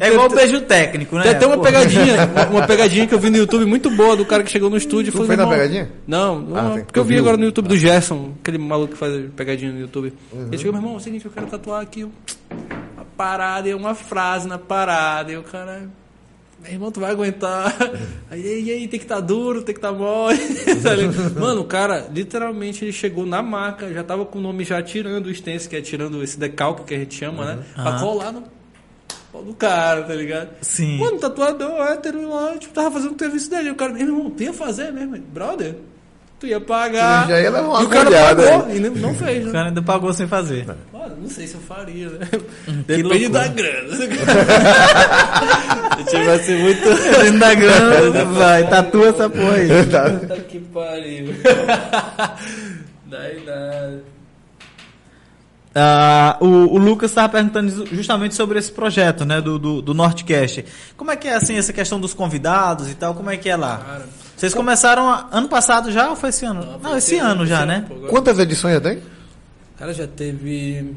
[0.00, 1.22] É igual o beijo técnico, né?
[1.22, 1.62] Tem até uma Pô.
[1.62, 2.14] pegadinha,
[2.50, 5.08] uma, pegadinha que eu vi no YouTube muito boa do cara que chegou no estúdio
[5.10, 5.26] e Tu falou.
[5.26, 5.90] fez na pegadinha?
[6.06, 7.22] Não, não, Ah, porque eu vi viu?
[7.22, 10.12] agora no YouTube do Gerson, aquele maluco que faz pegadinha no YouTube.
[10.32, 10.46] Uhum.
[10.48, 13.94] Ele chegou, meu irmão, é o seguinte, eu quero tatuar aqui uma parada e uma
[13.94, 15.30] frase na parada.
[15.32, 15.88] E o cara.
[16.62, 17.74] Meu irmão, tu vai aguentar.
[18.30, 20.36] Aí, e aí, tem que estar duro, tem que estar mole.
[20.82, 21.40] Tá?
[21.40, 25.26] Mano, o cara, literalmente, ele chegou na marca, já tava com o nome já tirando
[25.26, 27.58] o stencil, que é tirando esse decalque que a gente chama, né?
[27.74, 28.00] Pra Aham.
[28.00, 28.42] colar no
[29.32, 30.48] pau do cara, tá ligado?
[30.60, 30.98] Sim.
[30.98, 33.70] Mano, tatuador hétero lá, tipo, tava fazendo o serviço dele.
[33.70, 35.16] O cara, meu irmão, tu ia fazer mesmo?
[35.18, 35.76] Brother,
[36.38, 37.24] tu ia pagar.
[37.26, 39.52] Tu já ia levar uma e o cara pagou e não, não fez, O né?
[39.52, 40.66] cara ainda pagou sem fazer.
[40.92, 42.26] Mano, não sei se eu faria, né?
[42.68, 43.96] Hum, que Depende da grana.
[43.96, 44.08] Se
[46.10, 46.88] tivesse muito.
[47.20, 49.68] Dentro da grana, vai, tatua essa porra aí.
[49.68, 51.34] Puta que pariu.
[53.06, 54.02] Daí nada.
[55.74, 59.94] Ah, o, o Lucas estava perguntando ju- justamente sobre esse projeto, né, do, do, do
[59.94, 60.64] Nortecast.
[60.96, 63.54] Como é que é, assim, essa questão dos convidados e tal, como é que é
[63.56, 63.78] lá?
[63.78, 64.06] Cara,
[64.36, 66.64] Vocês começaram a- ano passado já ou foi esse ano?
[66.64, 67.86] Não, foi esse ano já, né?
[68.08, 68.98] quantas edições já tem?
[69.78, 70.92] Cara, já teve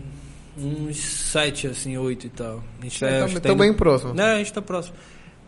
[0.57, 2.63] uns sete, assim, oito e tal.
[2.81, 4.13] A gente tá, É, tá- tá tá indo- bem próximo.
[4.15, 4.95] Né, a gente tá próximo.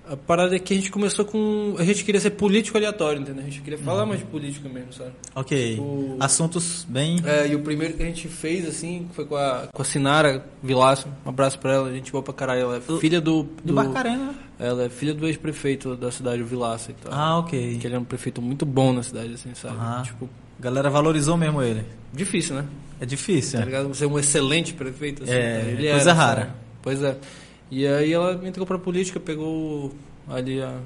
[0.08, 1.76] A parada é que a gente começou com.
[1.80, 3.42] A gente queria ser político aleatório, entendeu?
[3.42, 5.12] A gente queria falar mais de política mesmo, sabe?
[5.34, 5.80] Ok.
[5.80, 7.22] O- Assuntos bem...
[7.26, 10.46] É, e o primeiro que a gente fez, assim, foi com a, com a Sinara
[10.62, 11.08] Vilaço.
[11.26, 12.62] Um abraço pra ela, a gente boa pra caralho.
[12.62, 13.48] Ela é filha do.
[13.64, 14.36] Do Barcarena, né?
[14.60, 17.12] Ela é filha do ex-prefeito da cidade, o Vilaça e tal.
[17.14, 17.78] Ah, ok.
[17.80, 19.76] Que ele é um prefeito muito bom na cidade, assim, sabe?
[19.76, 20.04] Aham.
[20.04, 20.30] Tipo,
[20.60, 21.84] A galera valorizou mesmo ele.
[22.14, 22.66] difícil, né?
[23.02, 23.60] É difícil.
[23.60, 23.88] Tá ligado?
[23.90, 25.34] Você é um excelente prefeito, assim.
[25.34, 25.92] É, né?
[25.92, 26.56] coisa era, rara.
[26.82, 27.18] Pois é.
[27.78, 29.94] E aí ela entrou pra política, pegou
[30.30, 30.78] ali a,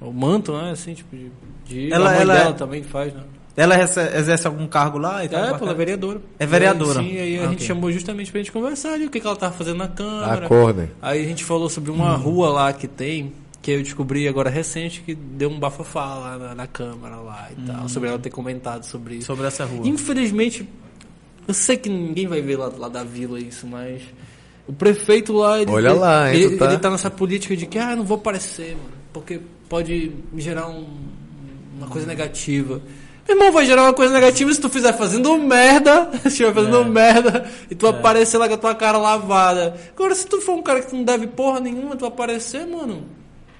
[0.00, 0.70] o manto, né?
[0.70, 1.30] Assim, tipo, de.
[1.66, 3.20] de Ela- a mãe ela- dela também faz, né?
[3.56, 5.44] Ela exerce, algum cargo lá e tal?
[5.44, 6.20] É, pô, ela é vereadora.
[6.38, 7.02] É vereadora.
[7.02, 7.66] Sim, aí a Ah, gente ok.
[7.66, 10.46] chamou justamente pra gente conversar ali, o que, que ela tava fazendo na Câmara.
[10.46, 10.88] Acordem.
[11.02, 15.02] Aí a gente falou sobre uma rua lá que tem, que eu descobri agora recente,
[15.02, 18.84] que deu um bafafá lá na, na Câmara lá e tal, sobre ela ter comentado
[18.84, 19.26] sobre isso.
[19.26, 19.86] Sobre essa rua.
[19.86, 20.66] Infelizmente,
[21.46, 24.00] eu sei que ninguém vai ver lá, lá da vila isso, mas
[24.70, 27.78] o prefeito lá, ele, Olha lá, hein, ele, tá- ele tá nessa política de que,
[27.78, 30.86] ah, não vou aparecer, mano, porque pode me gerar um-
[31.76, 32.80] uma coisa negativa.
[33.28, 36.80] Meu irmão, vai gerar uma coisa negativa se tu fizer fazendo merda, se estiver fazendo
[36.80, 36.84] É.
[36.84, 39.76] merda, e tu aparecer lá com a tua cara lavada.
[39.94, 43.04] Agora, se tu for um cara que não deve porra nenhuma, tu aparecer, mano,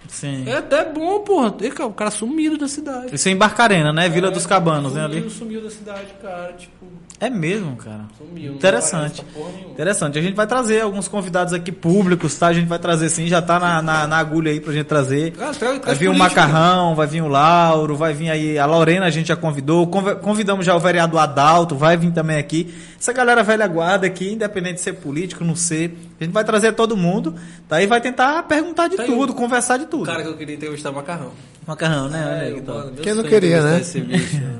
[0.09, 0.43] Sim.
[0.49, 1.55] É até bom, porra.
[1.61, 3.15] E, cara, O cara sumido da cidade.
[3.15, 4.09] Isso é em Barcarena, né?
[4.09, 5.05] Vila dos Cabanos, né?
[5.05, 5.31] sumiu, Ali.
[5.31, 6.53] Sumiu da cidade, cara.
[6.55, 6.87] Tipo,
[7.21, 8.07] É mesmo, cara.
[8.17, 8.55] sumiu.
[8.55, 9.23] Interessante.
[9.71, 10.19] Interessante.
[10.19, 12.47] A gente vai trazer alguns convidados aqui públicos, tá?
[12.47, 15.35] A gente vai trazer sim, já tá na, na, na agulha aí pra gente trazer.
[15.39, 15.53] Ah,
[15.85, 16.15] Vai vir o.
[16.15, 19.87] Macarrão, vai vir o Lauro, vai vir aí a Lorena, a gente já convidou.
[19.89, 22.75] Conv- Convidamos já o vereador Adalto, vai vir também aqui.
[22.99, 25.95] Essa galera velha guarda aqui, independente de ser político, não ser.
[26.19, 27.35] A gente vai trazer todo mundo,
[27.69, 27.83] tá?
[27.83, 30.07] E vai tentar perguntar de Tá tudo, conversar de O tudo.
[30.07, 31.33] cara que eu queria entrevistar é o Macarrão.
[31.67, 32.25] Macarrão, né?
[32.27, 33.81] Olha aí, É, mano, meu Quem não sonho queria, né?
[33.81, 34.55] esse bicho, né?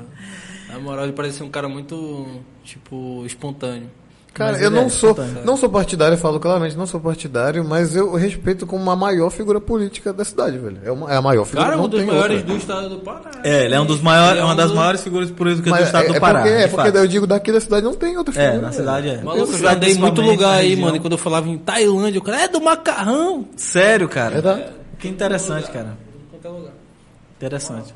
[0.71, 2.25] Na moral, ele parece ser um cara muito,
[2.63, 3.89] tipo, espontâneo.
[4.33, 7.65] Cara, Mas eu não é sou, não sou partidário, eu falo claramente, não sou partidário,
[7.65, 10.79] mas eu respeito como a maior figura política da cidade, velho.
[10.85, 12.53] É, uma- é a maior figura, Cara, é não um dos tem maiores outra.
[12.53, 13.29] do estado do Pará.
[13.43, 15.71] É, ele é um dos maiores, é uma um das dos- maiores figuras políticas do
[15.71, 16.39] Mas estado é, do é Pará.
[16.43, 16.95] porque, é porque fato.
[16.95, 18.67] eu digo daqui da cidade não tem outra É, figura.
[18.67, 19.21] na cidade é.
[19.21, 20.95] Maluco, eu já em muito lugar aí, mano.
[20.95, 23.45] E quando eu falava em Tailândia, o cara é do macarrão.
[23.57, 24.37] Sério, cara?
[24.37, 25.97] É da- Que interessante, cara.
[26.15, 26.73] Em qualquer lugar.
[27.35, 27.93] Interessante.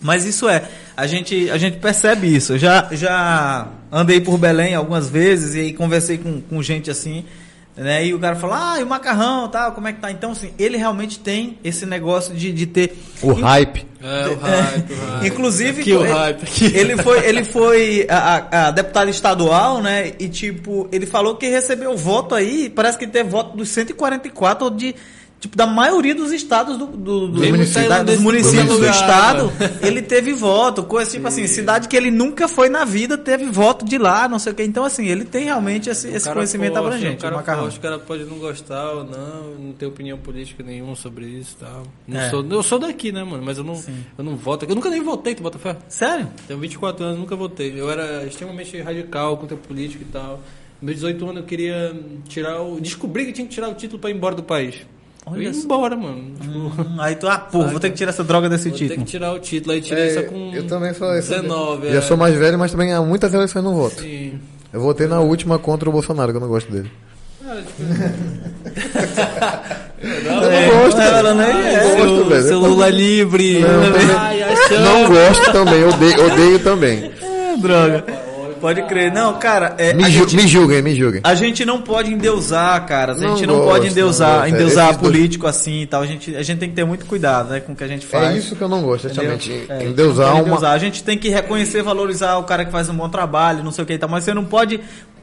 [0.00, 0.62] Mas isso é,
[0.96, 2.52] a gente, a gente percebe isso.
[2.54, 7.24] Eu já, já andei por Belém algumas vezes e aí conversei com, com gente assim,
[7.76, 8.06] né?
[8.06, 10.10] E o cara fala, ah, e o macarrão, tal, como é que tá?
[10.10, 12.96] Então, assim, ele realmente tem esse negócio de, de ter.
[13.22, 13.86] O hype.
[14.02, 15.26] É, o hype, o hype.
[15.26, 16.64] Inclusive, Aqui o ele, hype, aqui.
[16.76, 18.18] ele foi, ele foi a,
[18.50, 20.12] a- a deputado estadual, né?
[20.18, 24.94] E tipo, ele falou que recebeu voto aí, parece que teve voto dos 144 de
[25.38, 27.40] tipo da maioria dos estados do, do, do-
[27.88, 29.52] da- dos municípios do estado.
[29.82, 33.84] Ele teve voto, coisa tipo assim, cidade que ele nunca foi na vida teve voto
[33.84, 34.62] de lá, não sei o que.
[34.62, 37.68] Então assim, ele tem realmente esse, esse conhecimento forte, abrangente, O cara o macarrão.
[37.68, 41.64] o cara pode não gostar ou não, não ter opinião política nenhuma sobre isso e
[41.64, 41.82] tal.
[42.08, 42.30] Não É.
[42.30, 43.42] sou, eu sou daqui, né, mano?
[43.44, 43.80] Mas eu não,
[44.18, 44.64] eu não voto.
[44.64, 44.72] aqui.
[44.72, 45.76] Eu nunca nem votei, tu bota fé?
[45.88, 46.28] Sério?
[46.48, 47.78] Tenho 24 anos, nunca votei.
[47.78, 50.40] Eu era extremamente radical contra a política e tal.
[50.80, 51.94] Meus 18 anos eu queria
[52.28, 52.80] tirar o.
[52.80, 54.74] Descobri que tinha que tirar o título pra ir embora do país.
[55.26, 56.22] Olha eu ia embora, mano.
[56.40, 58.84] Tipo, Hum, aí tu, ah, pô, vou ter que tirar essa droga desse vou ter
[58.88, 59.04] título.
[59.04, 59.72] que tirar o título.
[59.74, 60.52] Aí tirei É, só com.
[60.54, 61.30] eu também sou esse.
[61.30, 61.90] 19.
[61.90, 62.00] Já é.
[62.00, 64.00] sou mais velho, mas também há muitas eleições não voto.
[64.00, 64.38] Sim.
[64.72, 66.90] Eu votei na última contra o Bolsonaro, que eu não gosto dele.
[67.42, 67.82] Cara, tipo,
[70.02, 71.52] É, não gosto, ela velho.
[71.52, 71.82] nem Não é.
[71.96, 72.42] gosto, seu, velho.
[72.42, 73.60] seu Lula livre.
[73.60, 74.40] Não, Ai.
[74.82, 77.10] Não gosto também, odeio, odeio também.
[77.22, 78.04] É, droga.
[78.66, 79.12] Pode crer.
[79.12, 81.20] Não, cara, é, Me, ju- gente, me julguem, me julguem.
[81.22, 83.12] a gente não pode endeusar, cara.
[83.12, 84.46] A Não gente não, gosto, pode não endeusar.
[84.46, 86.02] É, endeusar esses dois- político assim e tal.
[86.02, 88.04] A gente, a gente tem que ter muito cuidado, né, com o que a gente
[88.04, 88.34] faz.
[88.34, 89.66] É isso que eu não gosto, exatamente.
[89.68, 90.42] É, Endeusar não uma.
[90.48, 90.72] endeusar.
[90.72, 93.84] A gente tem que reconhecer, valorizar o cara que faz um bom trabalho, não sei
[93.84, 94.80] o que e tal, mas você não pode.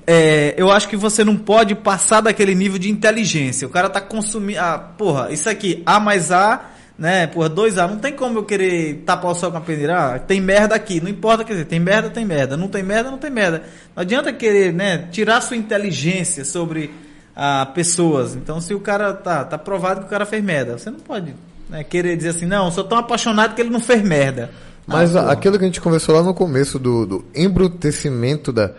[0.08, 3.68] é, eu acho que você não pode passar daquele nível de inteligência.
[3.68, 4.60] O cara tá consumindo.
[4.60, 6.62] Ah, porra, isso aqui, A mais A,
[6.98, 7.28] né?
[7.28, 7.88] Porra, 2A.
[7.90, 10.16] Não tem como eu querer tapar o sol com a peneira.
[10.16, 11.02] Ah, tem merda aqui.
[11.02, 12.56] Não importa, quer dizer, tem merda, tem merda.
[12.56, 13.64] Não tem merda, não tem merda.
[13.96, 15.08] Não adianta querer, né?
[15.12, 16.94] Tirar sua inteligência sobre
[17.36, 18.36] ah, pessoas.
[18.36, 21.34] Então, se o cara tá, tá provado que o cara fez merda, você não pode
[21.70, 24.52] né, querer dizer assim, não, eu sou tão apaixonado que ele não fez merda.
[24.86, 28.72] Mas Ah, aquilo que a gente conversou lá no começo do, do embrutecimento da,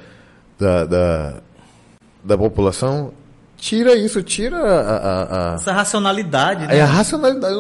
[0.59, 1.35] da, da,
[2.23, 3.13] da população,
[3.57, 6.79] tira isso, tira a, a, a, Essa racionalidade, né?
[6.79, 7.55] é a racionalidade.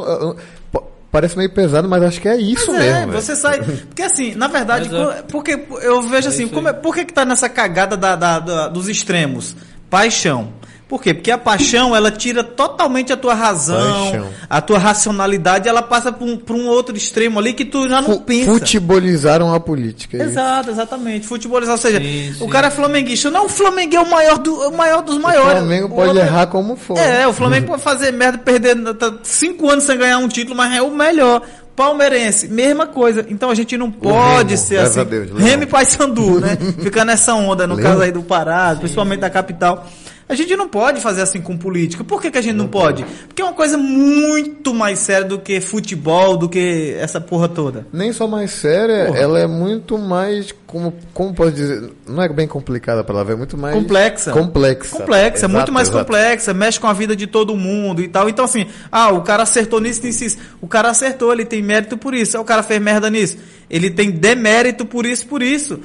[1.10, 3.12] Parece meio pesado, mas acho que é isso Mas é, mesmo.
[3.12, 3.22] velho.
[3.22, 3.62] você sai.
[3.62, 5.22] Porque assim, na verdade, é.
[5.22, 8.40] porque eu vejo assim, isso como é- por que, que tá nessa cagada da, da-
[8.40, 9.54] da- dos extremos?
[9.88, 10.52] Paixão.
[10.94, 11.12] Por quê?
[11.12, 14.28] Porque a paixão, ela tira totalmente a tua razão, Paixão.
[14.48, 18.10] a tua racionalidade, ela passa para um, um outro extremo ali que tu já não
[18.14, 18.52] Fu- pensa.
[18.52, 20.16] Futebolizaram a política.
[20.18, 20.22] é.
[20.22, 21.26] Exato, exatamente.
[21.26, 22.48] Futebolizar, ou seja, Sim, o sim.
[22.48, 23.28] cara é flamenguista.
[23.28, 25.58] Não, o Flamengo é o maior, do, o maior dos O maiores.
[25.58, 26.96] Flamengo O pode outro- errar como for.
[26.96, 30.72] É, o Flamengo pode fazer merda, perder tá cinco anos sem ganhar um título, mas
[30.76, 31.42] é o melhor.
[31.74, 33.26] Palmeirense, mesma coisa.
[33.28, 35.00] Então a gente não pode Remo, ser graças assim.
[35.00, 35.30] a Deus.
[35.42, 36.56] Remo e Paysandu, né?
[36.80, 37.90] Ficar nessa onda, no Leão.
[37.90, 39.84] caso aí do Pará, principalmente da capital.
[40.28, 42.02] A gente não pode fazer assim com política.
[42.02, 43.04] Por que, que a gente não, pode?
[43.26, 47.86] Porque é uma coisa muito mais séria do que futebol, do que essa porra toda.
[47.92, 49.18] Nem só mais séria, Porra.
[49.18, 53.36] ela é muito mais, como, como posso dizer, não é bem complicada a palavra, é
[53.36, 53.74] muito mais...
[53.74, 54.32] Complexa.
[54.32, 54.96] Complexa.
[54.96, 56.04] Complexa, Exato, muito mais exato.
[56.04, 58.28] complexa, mexe com a vida de todo mundo e tal.
[58.28, 60.38] Então, assim, ah, o cara acertou nisso, nisso, isso.
[60.60, 62.38] O cara acertou, ele tem mérito por isso.
[62.38, 63.36] Ah, o cara fez merda nisso.
[63.68, 65.80] Ele tem demérito por isso, por isso.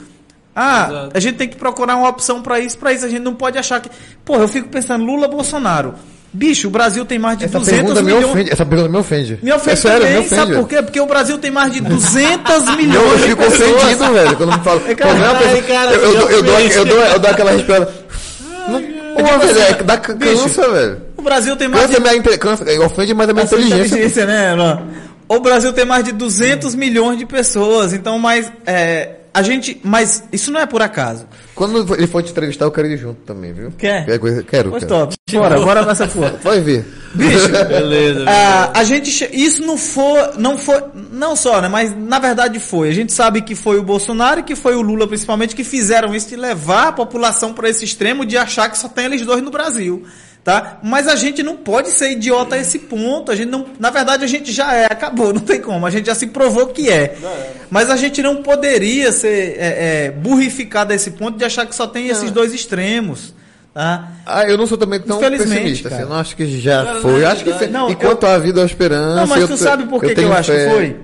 [0.55, 1.09] Ah, Exato.
[1.13, 3.05] a gente tem que procurar uma opção pra isso, pra isso.
[3.05, 3.89] A gente não pode achar que.
[4.25, 5.93] Porra, eu fico pensando, Lula Bolsonaro.
[6.31, 8.25] Bicho, o Brasil tem mais de Essa 200 pergunta me milhões.
[8.31, 8.51] ofende.
[8.51, 9.39] Essa pergunta me ofende.
[9.41, 10.35] Me ofende é sério, também, me ofende.
[10.35, 10.61] sabe velho.
[10.63, 10.81] por quê?
[10.83, 13.71] Porque o Brasil tem mais de 200 Eu, milhões eu de fico pessoas.
[13.83, 14.79] ofendido, velho, quando me fala.
[14.95, 17.93] Cara, é ai, pessoa- cara, eu, eu, eu, dou, eu, dou, eu dou aquela respirada.
[18.67, 21.01] Não, Pô, velho, é, dá, cansa, velho.
[21.17, 23.87] O Brasil tem mais Cansa, de minha, cansa, ofende mais a minha a sua inteligência.
[23.95, 24.87] inteligência, né, mano?
[25.27, 29.79] O Brasil tem mais de 200 milhões de pessoas, então mais é, a gente.
[29.83, 31.27] Mas isso não é por acaso.
[31.55, 33.71] Quando ele for te entrevistar, eu quero ir junto também, viu?
[33.77, 34.05] Quer?
[34.05, 34.99] Quer coisa- Quero, Pois quero.
[35.07, 35.15] top.
[35.31, 36.31] Bora, bora nessa porra.
[36.41, 36.85] Pode vir.
[37.13, 38.25] Bicho, Beleza.
[38.27, 40.79] Ah, a gente isso não foi não foi
[41.11, 44.43] não só né mas na verdade foi a gente sabe que foi o Bolsonaro e
[44.43, 48.23] que foi o Lula principalmente que fizeram isso de levar a população para esse extremo
[48.25, 50.03] de achar que só tem eles dois no Brasil
[50.43, 53.89] tá mas a gente não pode ser idiota a esse ponto a gente não na
[53.89, 56.89] verdade a gente já é acabou não tem como a gente já se provou que
[56.89, 57.15] é
[57.69, 61.75] mas a gente não poderia ser é, é, burrificado a esse ponto de achar que
[61.75, 63.33] só tem esses dois extremos
[63.73, 65.89] tá Ah, eu não sou também tão pessimista.
[65.89, 67.23] Assim, eu não acho que já foi.
[67.23, 69.15] Eu acho que Não, enquanto há vida há esperança.
[69.15, 70.65] Não, mas eu tu te- sabe por que, que tenho eu acho fé.
[70.65, 70.95] que foi?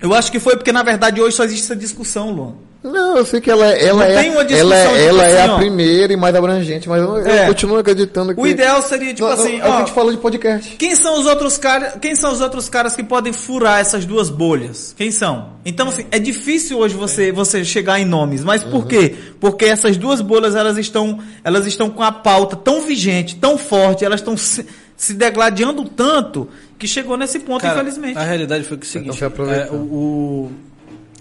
[0.00, 2.54] Eu acho que foi porque, na verdade, hoje só existe essa discussão, Luan.
[2.82, 4.02] Não, eu sei que ela, ela Não
[4.40, 5.56] é, discussão, ela, é- tipo ela é assim, a ó.
[5.58, 7.46] primeira e mais abrangente, mas eu, eu É.
[7.46, 8.40] continuo acreditando que.
[8.40, 10.76] O ideal seria, tipo Não, assim, é o que ó, a gente falou de podcast.
[10.76, 14.28] quem são os outros caras, quem são os outros caras que podem furar essas duas
[14.28, 14.94] bolhas?
[14.98, 15.50] Quem são?
[15.64, 19.14] Então, assim, é difícil hoje você, você chegar em nomes, mas por quê?
[19.38, 24.04] Porque essas duas bolhas, elas estão, elas estão com a pauta tão vigente, tão forte,
[24.04, 28.18] elas estão se, se degladiando tanto que chegou nesse ponto, Cara, infelizmente.
[28.18, 29.66] A realidade foi que o seguinte, Então, aproveitar.
[29.68, 30.52] é, o, o-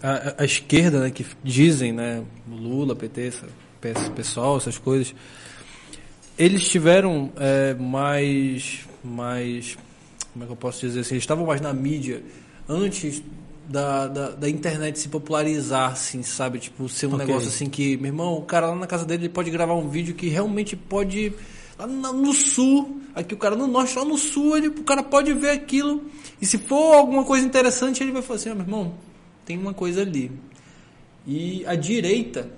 [0.01, 3.33] a, a esquerda, né, que dizem, né, Lula, PT,
[3.79, 5.13] PS, pessoal, essas coisas,
[6.37, 9.77] eles tiveram é, mais, mais,
[10.33, 12.23] como é que eu posso dizer assim, eles estavam mais na mídia
[12.67, 13.21] antes
[13.67, 17.25] da, da, da internet se popularizar, assim, sabe, tipo, ser um Ok.
[17.25, 19.87] negócio assim que, meu irmão, o cara lá na casa dele ele pode gravar um
[19.87, 21.33] vídeo que realmente pode
[21.77, 25.33] lá no sul, aqui o cara no norte, lá no sul, ele, o cara pode
[25.33, 26.03] ver aquilo.
[26.41, 28.93] E se for alguma coisa interessante, ele vai falar assim, ó, meu irmão,
[29.51, 30.31] tem uma coisa ali.
[31.27, 32.49] E a direita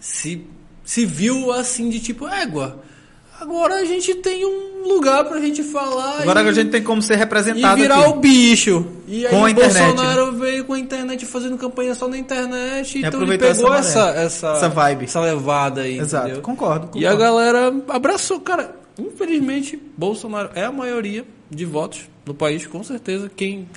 [0.00, 0.46] se,
[0.82, 2.82] se viu assim de tipo, égua,
[3.38, 6.22] agora a gente tem um lugar pra gente falar.
[6.22, 8.08] Agora e, a gente tem como ser e representado virar aqui.
[8.08, 8.86] o bicho.
[9.06, 9.86] E aí Com a o internet, né?
[9.88, 12.98] Bolsonaro veio com a internet fazendo campanha só na internet.
[12.98, 15.04] Então ele pegou essa essa, essa, essa vibe.
[15.04, 15.98] essa levada aí.
[15.98, 16.98] Exato, concordo, concordo.
[16.98, 18.74] E a galera abraçou, cara.
[18.98, 23.30] Infelizmente, Bolsonaro é a maioria de votos no país, com certeza.
[23.34, 23.68] Quem,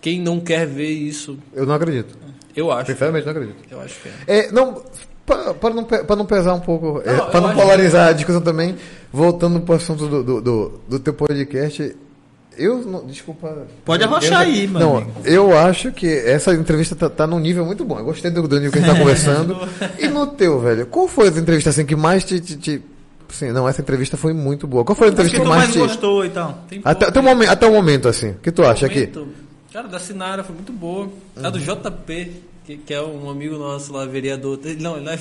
[0.00, 2.16] quem não quer ver isso, Eu não acredito.
[2.56, 2.92] eu acho.
[2.92, 3.56] Sinceramente, não acredito.
[3.70, 4.38] Eu acho que é.
[4.46, 4.82] É, não,
[5.26, 8.74] para não, pra não pesar um pouco, Não, para não polarizar a discussão também,
[9.12, 11.94] voltando pro assunto do, do, do, do teu podcast,
[12.56, 13.66] eu não, desculpa.
[13.84, 15.12] Pode arrochar aí, meu Não, amigo.
[15.24, 17.98] eu acho que essa entrevista tá, tá num nível muito bom.
[17.98, 19.56] Eu gostei do, do nível que a gente tá conversando.
[19.98, 22.82] e no teu, velho, qual foi a entrevista assim que mais te, te, te-
[23.28, 24.84] Sim, não, essa entrevista foi muito boa.
[24.84, 25.78] Qual foi a que entrevista tu que mais mais te.
[25.78, 26.64] gostou e tal.
[26.68, 28.30] Tem Até, até, o momento, até o momento, assim.
[28.30, 29.12] O que tu acha aqui?
[29.78, 31.08] Cara, da Sinara foi muito boa.
[31.40, 32.32] A do JP,
[32.66, 34.58] que, que é um amigo nosso lá, vereador.
[34.64, 35.18] Ele- Não, ele não é-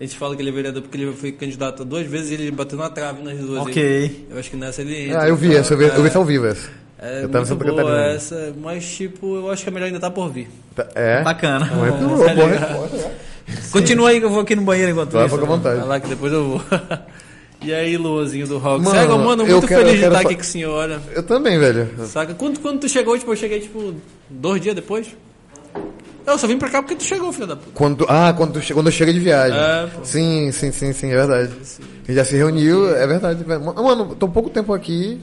[0.00, 2.50] a gente fala que ele é vereador porque ele foi candidato duas vezes e ele
[2.52, 3.62] bateu na trave nas duas.
[3.62, 3.82] Ok.
[3.82, 4.26] aí.
[4.30, 5.22] Eu acho que nessa ele entra.
[5.22, 6.70] Ah, eu vi essa, eu vi, eu vi é, essa ao vivo essa.
[7.00, 8.14] É eu tava muito Santa boa Catarina.
[8.14, 10.48] essa, mas tipo, eu acho que a melhor ainda tá por vir.
[10.76, 11.22] Tá- É?
[11.24, 11.66] Bacana.
[11.66, 12.80] Muito É, boa, boa ligado?
[12.90, 13.12] resposta.
[13.72, 15.34] Continua aí que eu vou aqui no banheiro enquanto Vai, isso.
[15.34, 15.78] fica à vontade.
[15.80, 16.62] Vai lá que depois eu vou.
[17.62, 18.84] E aí, Luazinho do Rock?
[18.84, 21.02] Mano, Cego, mano, muito quero- feliz de estar fa- aqui com a senhora.
[21.14, 21.88] Eu também, velho.
[22.06, 22.34] Saca?
[22.34, 23.94] Quando, quando tu chegou, tipo, eu cheguei, tipo,
[24.30, 25.08] dois dias depois?
[26.26, 27.70] Eu só vim pra cá porque tu chegou, filho da puta.
[27.72, 29.56] Quando, ah, quando, tu quando eu cheguei de viagem.
[29.56, 30.04] É, pô.
[30.04, 31.52] sim, sim, sim, sim, é verdade.
[31.52, 33.44] A gente já se reuniu, é verdade.
[33.46, 35.20] Mano, tô pouco tempo aqui,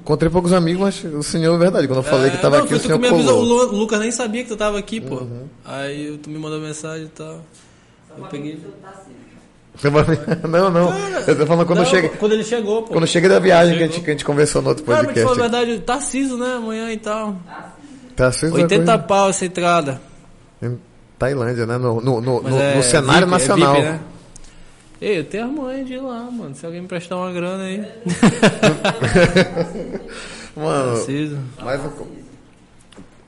[0.00, 1.86] encontrei poucos amigos, mas o senhor é verdade.
[1.86, 3.34] Quando eu falei que tava não, aqui, o senhor me avisou.
[3.36, 3.68] O colou.
[3.68, 5.16] O Lucas nem sabia que tu tava aqui, pô.
[5.16, 5.42] Uhum.
[5.62, 7.42] Aí tu me mandou mensagem e tal.
[8.16, 8.58] Eu peguei.
[10.48, 10.92] Não, não.
[11.26, 12.10] Eu tô falando quando Não, cheguei.
[12.10, 12.92] Quando ele chegou, pô.
[12.92, 15.12] Quando cheguei da viagem que a, gente, que a gente conversou no outro Cara, pra
[15.14, 15.56] te falar a podcast.
[15.64, 16.54] verdade, Tarciso, né?
[16.56, 17.36] Amanhã e tal.
[18.14, 20.00] Tá aceso 80 pau essa entrada.
[20.62, 20.78] Em
[21.18, 21.78] Tailândia, né?
[21.78, 23.74] No, no, no, Mas no- é no cenário VIP, é nacional.
[23.74, 24.00] VIP, né?
[25.00, 26.54] Ei, eu tenho a mãe de ir lá, mano.
[26.54, 27.82] Se alguém me prestar uma grana aí.
[30.56, 31.38] Mano, Preciso.
[31.62, 32.06] mas o-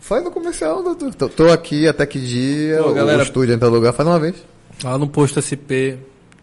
[0.01, 1.15] faz no comercial, doutor.
[1.15, 2.83] Tô, tô aqui até que dia.
[2.83, 4.35] Pô, galera- o estúdio entra lugar, faz uma vez.
[4.85, 5.97] Lá no posto SP.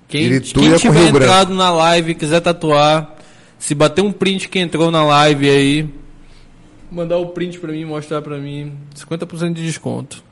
[0.10, 1.26] Quem, Irituia quem com tiver Rio Branco.
[1.26, 3.16] entrado na live e quiser tatuar,
[3.60, 5.88] se bater um print que entrou na live aí,
[6.92, 10.24] mandar o print pra mim, mostrar pra mim, 50% de desconto.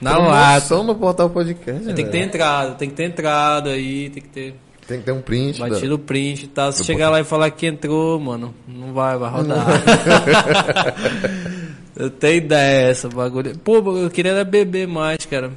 [0.00, 0.82] Na lata.
[0.82, 1.84] No portal podcast.
[1.84, 2.24] Tem que ter velho.
[2.24, 4.54] entrada, tem que ter entrada aí, tem que ter
[4.88, 5.60] Tem que ter um print.
[5.60, 6.72] batido o print tal.
[6.72, 9.66] Se chegar lá e falar que entrou, mano, não vai, vai rodar.
[11.94, 13.56] eu tenho ideia essa bagulho.
[13.58, 15.52] Pô, eu queria era beber mais, cara.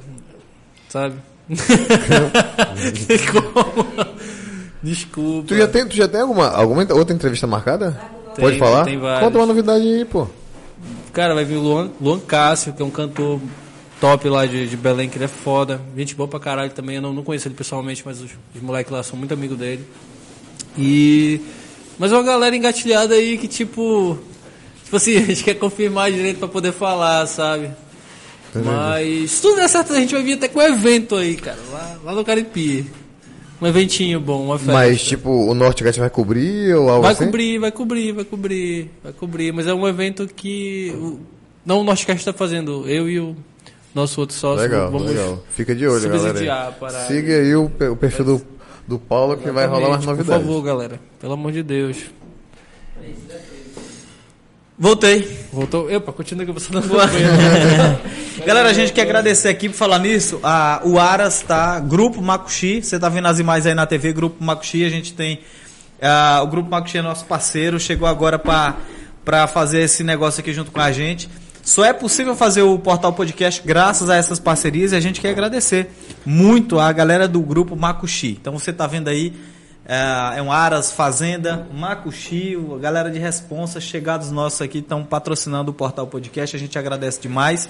[0.88, 1.14] Sabe?
[3.32, 4.14] Como?
[4.82, 5.48] Desculpa.
[5.48, 7.98] Tu já tem, tu já tem alguma, alguma outra entrevista marcada?
[8.34, 8.84] Tem, Pode falar?
[8.84, 9.24] tem várias.
[9.24, 10.26] Conta uma novidade aí, pô.
[11.12, 13.40] Cara, vai vir o Luan, Luan Cássio, que é um cantor
[14.00, 15.80] top lá de, de Belém, que ele é foda.
[15.96, 16.96] Gente boa pra caralho também.
[16.96, 19.86] Eu não, não conheço ele pessoalmente, mas os, os moleques lá são muito amigos dele.
[20.76, 21.40] E.
[21.98, 24.18] Mas é uma galera engatilhada aí que, tipo.
[24.84, 27.70] Tipo assim, a gente quer confirmar direito pra poder falar, sabe?
[28.62, 31.58] Mas se tudo der certo, a gente vai vir até com um evento aí, cara,
[31.72, 32.86] lá, lá no Caripi.
[33.62, 34.72] Um eventinho bom, uma festa.
[34.72, 37.24] Mas, tipo, o Northgate vai cobrir ou algo Vai assim?
[37.26, 39.52] cobrir, vai cobrir, vai cobrir, vai cobrir.
[39.52, 40.92] Mas é um evento que.
[40.96, 41.20] o-
[41.64, 43.34] Não o Northcast está fazendo, eu e o
[43.94, 44.60] nosso outro sócio.
[44.62, 45.42] Legal, vamos legal.
[45.54, 46.26] Fica de olho, galera.
[46.28, 46.74] subsidiar a aí.
[46.78, 47.06] parada.
[47.06, 48.42] Siga aí o, o perfil do,
[48.86, 50.42] do Paulo que vai rolar umas Exatamente, novidades.
[50.46, 51.00] Por favor, galera.
[51.20, 51.96] Pelo amor de Deus.
[54.76, 55.46] Voltei.
[55.52, 55.88] Voltou.
[55.90, 56.82] Epa, continua que você não
[58.44, 60.40] Galera, a gente quer agradecer aqui por falar nisso.
[60.42, 62.82] A, o Aras tá, Grupo Macuxi.
[62.82, 64.84] Você tá vendo as imagens aí na TV, Grupo Macuxi.
[64.84, 65.40] A gente tem.
[66.02, 67.78] ah, o Grupo Macuxi é nosso parceiro.
[67.78, 71.28] Chegou agora para fazer esse negócio aqui junto com a gente.
[71.62, 75.30] Só é possível fazer o Portal Podcast graças a essas parcerias e a gente quer
[75.30, 75.88] agradecer
[76.26, 78.36] muito a galera do Grupo Macuxi.
[78.40, 79.32] Então você tá vendo aí.
[79.86, 85.70] É, é um Aras Fazenda, Macuxi, a galera de responsa, chegados nossos aqui estão patrocinando
[85.70, 87.68] o Portal Podcast, a gente agradece demais.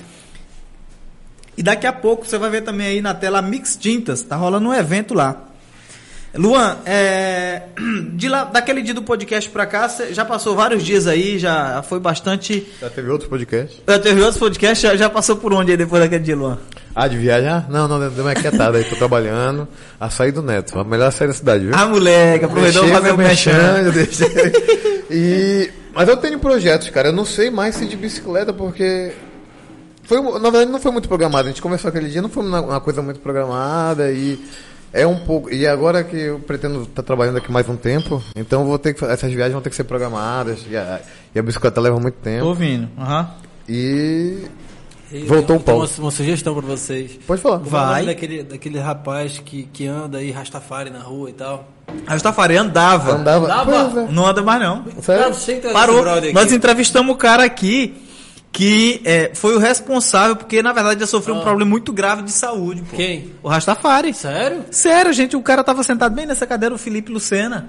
[1.57, 4.69] E daqui a pouco você vai ver também aí na tela Mix Tintas, tá rolando
[4.69, 5.49] um evento lá.
[6.37, 7.63] Luan, é,
[8.15, 11.83] de lá, daquele dia do podcast pra cá, você já passou vários dias aí, já
[11.83, 12.67] foi bastante.
[12.81, 13.83] Já teve outro podcast?
[13.87, 16.59] Já teve outros podcasts, já, já passou por onde aí depois daquele dia, Luan?
[16.95, 17.67] Ah, de viajar?
[17.69, 19.67] Não, não, deu uma quietada aí, tô trabalhando.
[19.99, 21.75] Açaí do Neto, a melhor série da cidade, viu?
[21.75, 23.21] Ah, moleque, aproveitou fazer o
[23.87, 24.29] eu deixei.
[25.11, 27.09] E, mas eu tenho projetos, cara.
[27.09, 29.13] Eu não sei mais se de bicicleta, porque.
[30.05, 31.49] Foi, na verdade, não foi muito programado.
[31.49, 34.39] A gente conversou aquele dia, não foi uma, uma coisa muito programada e.
[34.93, 35.53] É um pouco.
[35.53, 39.05] E agora que eu pretendo estar trabalhando aqui mais um tempo, então vou ter que.
[39.05, 40.61] Essas viagens vão ter que ser programadas.
[40.71, 41.01] E a,
[41.35, 42.47] e a bicicleta leva muito Tô tempo.
[42.47, 42.89] ouvindo.
[42.97, 43.31] Aham.
[43.69, 44.39] E.
[45.23, 45.89] Voltou Então, Paulo.
[45.99, 47.13] uma, uma sugestão pra vocês.
[47.27, 47.59] Pode falar.
[47.59, 48.07] Vai.
[48.07, 51.69] Daquele, daquele rapaz que, que anda aí, Rastafari na rua e tal.
[52.07, 53.13] Rastafari andava.
[53.13, 53.45] Andava.
[53.45, 54.01] Andava?
[54.03, 54.09] É.
[54.13, 54.85] Não anda mais não.
[55.01, 55.73] Sério?
[55.73, 56.05] Parou.
[56.33, 57.95] Nós entrevistamos o cara aqui
[58.51, 62.31] que é, foi o responsável, porque na verdade já sofreu um problema muito grave de
[62.31, 62.83] saúde.
[62.89, 62.97] Pô.
[62.97, 63.33] Quem?
[63.43, 64.15] O Rastafari.
[64.15, 64.65] Sério?
[64.71, 67.69] Sério, gente, o cara tava sentado bem nessa cadeira, o Felipe Lucena.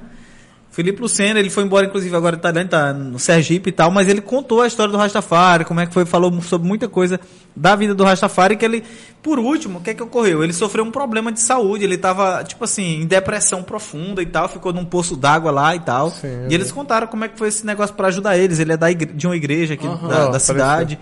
[0.75, 4.09] Felipe Lucena, ele foi embora, inclusive, agora tá, né, tá no Sergipe e tal, mas
[4.09, 7.17] ele contou a história do Rastafari, como é que foi, falou sobre muita coisa
[7.55, 8.83] da vida do Rastafari, que ele,
[9.23, 10.43] por último, o que é que ocorreu?
[10.43, 14.49] Ele sofreu um problema de saúde, ele tava, tipo assim, em depressão profunda e tal,
[14.49, 16.11] ficou num poço d'água lá e tal.
[16.11, 18.59] Sim, e eles contaram como é que foi esse negócio para ajudar eles.
[18.59, 20.99] Ele é da igre- de uma igreja aqui da, Ó, da cidade.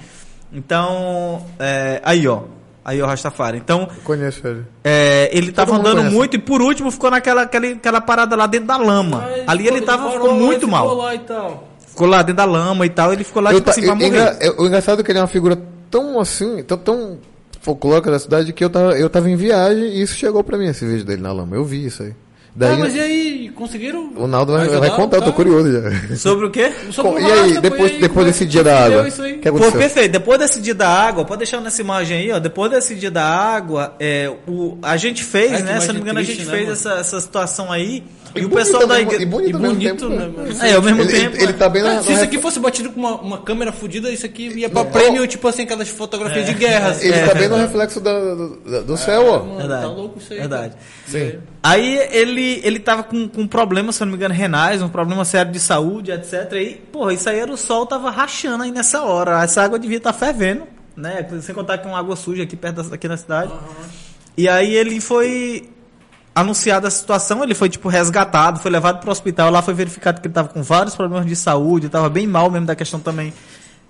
[0.53, 2.41] Então, é, aí ó,
[2.85, 3.57] aí ó, Rastafari.
[3.57, 4.65] Então, Conheço ele.
[4.83, 6.15] é, ele tava mundo andando conhece.
[6.15, 9.25] muito e por último ficou naquela aquela, aquela parada lá dentro da lama.
[9.47, 10.89] Ali ele tava ficou muito ele mal.
[10.89, 11.67] Ficou lá e tal.
[11.87, 13.95] Ficou lá dentro da lama e tal, ele ficou lá Eu tipo assim pra eu-
[13.95, 14.37] morrer.
[14.41, 15.57] eu- o engraçado é que ele é uma figura
[15.91, 17.17] tão assim, tão, tão
[17.61, 20.65] folclórica da cidade que eu tava, eu tava em viagem e isso chegou pra mim,
[20.67, 21.55] esse vídeo dele na lama.
[21.55, 22.13] Eu vi isso aí.
[22.55, 23.49] Daí ah, mas e aí?
[23.55, 24.11] Conseguiram?
[24.15, 25.35] o Naldo vai, vai contar, eu tô cara?
[25.35, 26.15] curioso já.
[26.15, 26.71] Sobre o quê?
[26.91, 29.07] Sobre e aí, depois, aí, depois é desse dia da deu água?
[29.07, 29.33] isso aí?
[29.33, 30.11] O que Pô, perfeito.
[30.11, 32.37] Depois desse dia da água, pode deixar nessa imagem aí, ó.
[32.37, 35.79] Depois desse dia da água, é, o, a gente fez, Ai, né?
[35.79, 36.73] Se eu não me engano, a triste, gente né, fez mano?
[36.73, 38.03] essa, essa situação aí.
[38.35, 39.23] E, E o pessoal bonito da igreja.
[39.23, 40.33] e bonito E ao mesmo bonito, tempo, né, né?
[40.37, 40.63] mano?
[40.63, 41.35] É, ao mesmo Ele, tempo.
[41.35, 43.37] ele, ele tá bem na, Ah, se na- isso aqui fosse batido com uma, uma
[43.39, 46.95] câmera fodida, isso aqui ia pra prêmio, tipo assim, aquelas fotografias de guerra.
[47.01, 47.61] Ele É, tá bem no é.
[47.61, 49.39] reflexo da- do, do céu, ó.
[49.43, 49.81] Mano, Verdade.
[49.81, 50.39] tá louco isso aí.
[50.39, 50.73] Verdade.
[51.07, 51.33] Sim.
[51.63, 55.23] Aí ele, ele tava com, com problema, se eu não me engano, renais, um problema
[55.23, 56.51] sério de saúde, etc.
[56.55, 59.41] E, porra, isso aí era o sol, tava rachando aí nessa hora.
[59.41, 61.25] Essa água devia estar fervendo, né?
[61.41, 63.53] Sem contar que é uma água suja aqui perto da, aqui na cidade.
[64.35, 65.69] E aí ele foi
[66.35, 70.19] anunciada a situação, ele foi tipo resgatado, foi levado para o hospital, lá foi verificado
[70.19, 73.33] que ele tava com vários problemas de saúde, tava bem mal mesmo da questão também,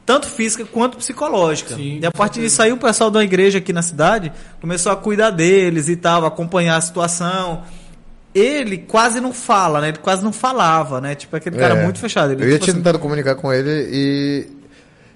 [0.06, 1.76] tanto física quanto psicológica.
[1.76, 4.96] Sim, e a partir disso aí o pessoal da igreja aqui na cidade começou a
[4.96, 7.62] cuidar deles e tal, acompanhar a situação.
[8.36, 9.90] Ele quase não fala, né?
[9.90, 11.14] Ele quase não falava, né?
[11.14, 11.84] Tipo aquele cara É.
[11.84, 12.32] muito fechado.
[12.32, 14.48] Ele, Eu ia tipo tinha assim, tentado comunicar com ele e.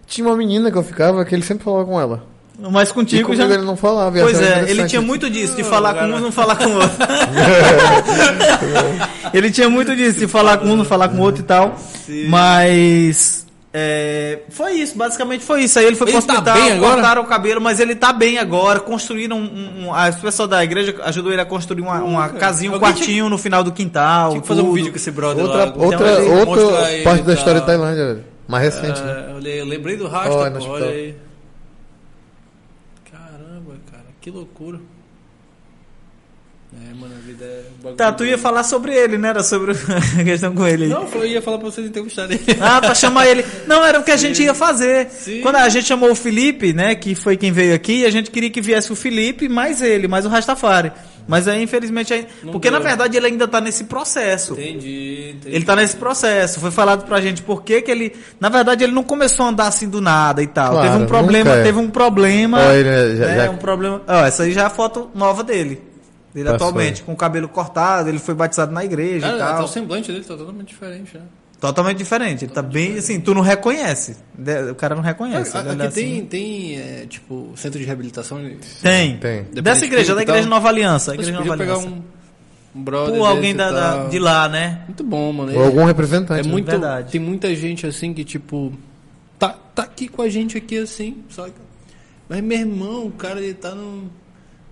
[0.05, 2.23] Tinha uma menina que eu ficava que ele sempre falava com ela.
[2.71, 4.17] mas contigo já ele não falava.
[4.19, 4.89] Pois é, ele interessante.
[4.91, 6.97] tinha muito disso, de falar com um, não falar com o outro.
[9.33, 11.75] ele tinha muito disso, de falar com um, não falar com o outro e tal.
[12.29, 13.46] Mas.
[13.79, 15.77] É, foi isso, basicamente foi isso.
[15.77, 16.93] Aí ele foi Ele pro tá hospital, bem agora?
[16.95, 18.79] cortaram o cabelo, mas ele tá bem agora.
[18.79, 19.85] Construíram um.
[19.87, 23.29] um as pessoas da igreja ajudou ele a construir uma, uma casinha, um Alguém quartinho
[23.29, 24.29] no final do quintal.
[24.31, 24.73] Tinha que fazer um tudo.
[24.75, 25.73] vídeo com esse brother Outra, lá.
[25.75, 28.25] outra, ele outra parte da e história da Tailândia, velho.
[28.47, 29.25] mais recente, né?
[29.27, 30.71] É, eu le- eu lembrei do pô, hospital.
[30.71, 31.15] olha aí.
[33.11, 34.79] Caramba, cara, que loucura.
[36.89, 37.61] É, mano, a vida é.
[37.81, 39.29] bagulho Tá, tu ia falar sobre ele, né?
[39.29, 39.71] Era sobre
[40.19, 40.85] a questão com ele.
[40.85, 40.89] aí.
[40.89, 42.39] Não, eu ia falar pra vocês entrevistarem.
[42.61, 43.45] Ah, pra chamar ele.
[43.67, 45.09] Não, era o que a gente ia fazer.
[45.09, 45.41] Sim.
[45.41, 48.49] Quando a gente chamou o Felipe, né, que foi quem veio aqui, a gente queria
[48.49, 50.91] que viesse o Felipe, mais ele, mais o Rastafari.
[51.27, 52.25] Mas aí, infelizmente, aí...
[52.53, 52.87] Porque na deu.
[52.87, 54.53] verdade ele ainda tá nesse processo.
[54.53, 55.55] Entendi, entendi.
[55.57, 56.61] Ele tá nesse processo.
[56.61, 58.15] Foi falado pra gente por que que ele.
[58.39, 60.71] Na verdade, ele não começou a andar assim do nada e tal.
[60.71, 61.63] Claro, teve um problema, nunca é.
[61.63, 62.61] teve um problema.
[62.73, 64.01] Ele já- né, já- Um problema.
[64.07, 65.81] Ó, essa aí já é a foto nova dele.
[66.37, 67.05] Dele Passou atualmente, aí.
[67.05, 69.65] com o cabelo cortado, ele foi batizado na igreja Cara, e até tal.
[69.65, 71.23] o semblante dele tá totalmente diferente, né?
[71.59, 72.45] Totalmente diferente.
[72.45, 74.15] Ele tá bem assim, tu não reconhece.
[74.37, 75.51] De- O cara não reconhece.
[75.51, 76.25] Cara, aqui tem, assim.
[76.27, 78.37] tem é, tipo, centro de reabilitação.
[78.83, 79.17] Tem.
[79.17, 79.43] Tem.
[79.63, 80.47] Dessa igreja, da igreja.
[80.47, 81.11] Nova Aliança.
[81.11, 81.87] a Você Igreja Nova pegar Aliança.
[81.95, 82.01] um,
[82.75, 84.81] um brother Pô, alguém da, da- de lá, né?
[84.87, 85.57] Muito bom, mano.
[85.57, 86.41] Ou algum representante.
[86.41, 86.49] É né?
[86.51, 86.69] muito.
[86.69, 87.11] Verdade.
[87.13, 88.71] Tem muita gente assim que, tipo,
[89.39, 91.53] tá, tá aqui com a gente aqui assim, só que.
[92.29, 94.09] Mas meu irmão, o cara ele tá num.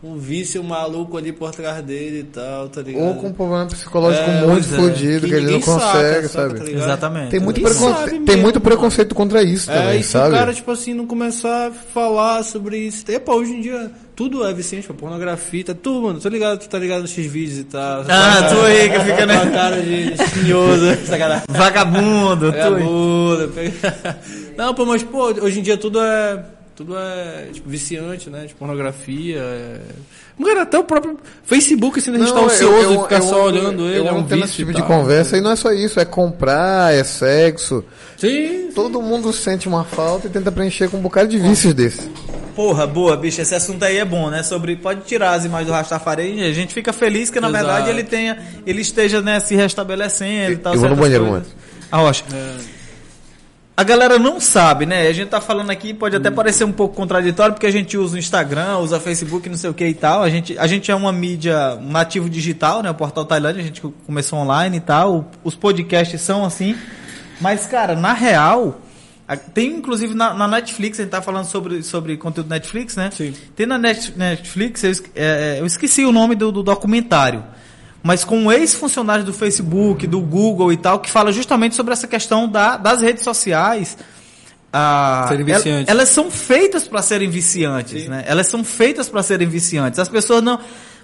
[0.07, 3.03] Um vício maluco ali por trás dele e tal, tá ligado?
[3.07, 4.69] Ou com um problema psicológico É, muito pois é.
[4.75, 6.59] explodido, que, ele não consegue, saca, sabe?
[6.59, 6.71] tá?
[6.71, 7.31] Exatamente.
[7.31, 10.29] Tem muito, preconce- sabe tem muito preconceito contra isso É, também, e se sabe?
[10.35, 13.03] o cara, tipo assim, não começar a falar sobre isso.
[13.09, 16.19] Epa, hoje em dia tudo é viciante, pra pornografia, tá tudo, mano.
[16.21, 18.05] Tô ligado, tu tá ligado nos X-vídeos e tal.
[18.07, 19.39] Ah, tu aí que fica, né?
[19.41, 21.45] Com a cara de espinhoso, sacanagem.
[21.49, 22.61] Vagabundo, tu aí.
[22.63, 23.53] Vagabundo.
[24.55, 26.45] Não, pô, mas, pô, hoje em dia tudo é.
[26.75, 28.45] Tudo é tipo, viciante, né?
[28.45, 29.37] De pornografia.
[29.39, 29.79] É...
[30.43, 33.21] Cara, até o próprio Facebook, assim, a gente tá eu- ocioso eu- de ficar eu
[33.21, 33.99] só ando- olhando ele.
[33.99, 35.99] Eu é um ando tendo vício esse tipo de conversa e não é só isso,
[36.01, 37.83] é comprar, é sexo.
[38.17, 38.71] Sim.
[38.75, 42.09] Todo mundo sente uma falta e tenta preencher com um bocado de vícios desse.
[42.53, 43.39] Porra, boa, bicho.
[43.41, 44.43] Esse assunto aí é bom, né?
[44.43, 44.75] Sobre.
[44.75, 46.41] Pode tirar as imagens do Rastafari.
[46.43, 47.65] A gente fica feliz que, na Exato.
[47.65, 48.37] verdade, ele tenha.
[48.65, 50.73] Ele esteja, né, se restabelecendo e tal.
[50.73, 51.47] eu vou no banheiro, coisas.
[51.91, 52.23] Ah, Rocha.
[53.77, 55.05] A galera não sabe, né?
[55.07, 58.15] A gente tá falando aqui, pode até parecer um pouco contraditório, porque a gente usa
[58.15, 60.23] o Instagram, usa Facebook, não sei o que e tal.
[60.23, 62.89] A gente, a gente é uma mídia, nativo digital, né?
[62.89, 65.29] O Portal Tailândia, a gente começou online e tal.
[65.43, 66.73] Os podcasts são assim.
[67.41, 68.79] Mas, cara, na real,
[69.53, 73.09] tem inclusive na, na Netflix, a gente tá falando sobre, sobre conteúdo Netflix, né?
[73.11, 73.33] Sim.
[73.57, 77.43] Tem na Net- Netflix, é, é, eu esqueci o nome do, do documentário,
[78.05, 82.05] mas com um ex-funcionário do Facebook, do Google e tal, que fala justamente sobre essa
[82.07, 83.97] questão da- das redes sociais.
[84.71, 85.87] ah, Serem el- viciantes.
[85.87, 88.09] elas são feitas para serem viciantes, Sim.
[88.09, 88.23] né?
[88.27, 89.97] Elas são feitas para serem viciantes.
[89.99, 90.59] As pessoas não.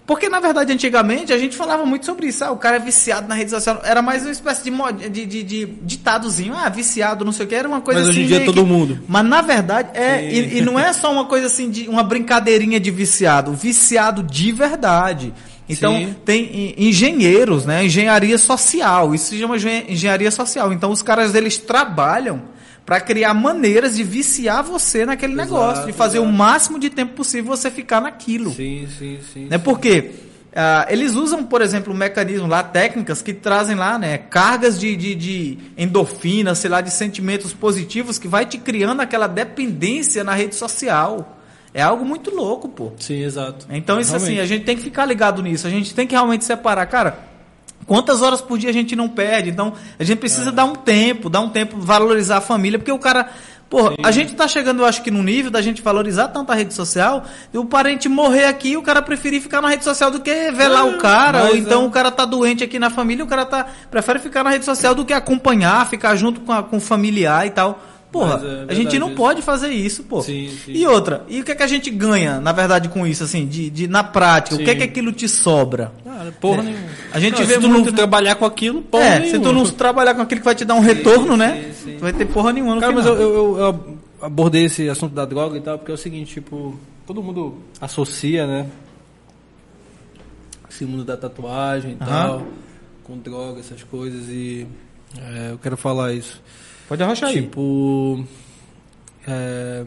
[0.06, 2.44] Porque, na verdade, antigamente a gente falava muito sobre isso.
[2.44, 3.80] Ah, o cara é viciado na rede social.
[3.84, 6.54] Era mais uma espécie de, mod- de, de, de ditadozinho.
[6.56, 7.56] Ah, viciado, não sei o que.
[7.56, 8.26] Era uma coisa Mas hoje assim.
[8.26, 9.00] em dia é todo que- mundo.
[9.08, 12.80] mas na verdade é e, e não é só uma coisa assim de uma brincadeirinha
[12.80, 15.34] de viciado, viciado de verdade.
[15.72, 16.16] Então Sim.
[16.26, 16.44] tem
[16.78, 17.86] en- engenheiros, né?
[17.86, 19.14] Engenharia social.
[19.16, 20.72] Isso se chama engen- engenharia social.
[20.74, 22.42] Então os caras eles trabalham
[22.86, 26.38] para criar maneiras de viciar você naquele Exato, negócio, de fazer o exato.
[26.38, 28.52] máximo de tempo possível você ficar naquilo.
[28.54, 29.48] Sim, sim, sim.
[29.50, 29.58] Né?
[29.58, 30.12] Porque
[30.54, 34.96] ah, eles usam, por exemplo, um mecanismo lá, técnicas que trazem lá, né, cargas de,
[34.98, 40.34] de, de endorfina, sei lá, de sentimentos positivos que vai te criando aquela dependência na
[40.34, 41.38] rede social.
[41.74, 42.92] É algo muito louco, pô.
[43.00, 43.66] Sim, exato.
[43.70, 44.42] Então isso assim, Realmente.
[44.44, 47.20] a gente tem que ficar ligado nisso, a gente tem que realmente separar, cara.
[47.88, 49.50] Quantas horas por dia a gente não perde?
[49.50, 50.52] Então, a gente precisa É.
[50.52, 53.30] dar um tempo, dar um tempo, valorizar a família, porque o cara.
[53.70, 56.56] Porra, a gente tá chegando, eu acho que num nível da gente valorizar tanto a
[56.56, 57.24] rede social,
[57.54, 60.86] e o parente morrer aqui, o cara preferir ficar na rede social do que velar
[60.86, 61.88] o cara, ou então é.
[61.88, 64.94] o cara tá doente aqui na família, o cara tá prefere ficar na rede social
[64.94, 67.82] do que acompanhar, ficar junto com, a- com o familiar e tal.
[68.12, 70.22] Porra, Mas é a gente não pode fazer isso, pô.
[70.22, 70.74] Sim, sim.
[70.74, 73.48] E outra, e o que é que a gente ganha, na verdade, com isso, assim,
[73.48, 74.56] de, de na prática?
[74.56, 74.78] O que é Sim.
[74.80, 75.94] que aquilo te sobra?
[76.04, 76.84] Cara, porra nenhuma.
[77.14, 79.38] A gente Não, vê se tu muito- não trabalhar com aquilo, porra é, nenhuma.
[79.38, 81.72] se tu não trabalhar com aquilo que vai te dar um retorno, né?
[81.74, 81.98] sim, sim.
[81.98, 83.18] Tu vai ter porra nenhuma no Cara, mas final.
[83.22, 86.78] eu, eu, eu abordei esse assunto da droga e tal, porque é o seguinte, tipo,
[87.08, 88.68] todo mundo associa, né?
[90.70, 92.46] Esse mundo da tatuagem e tal,
[93.04, 94.66] com droga, essas coisas, e
[95.18, 96.42] é, eu quero falar isso.
[96.92, 97.36] Pode arrochar aí.
[97.44, 98.22] Tipo,
[99.26, 99.86] é,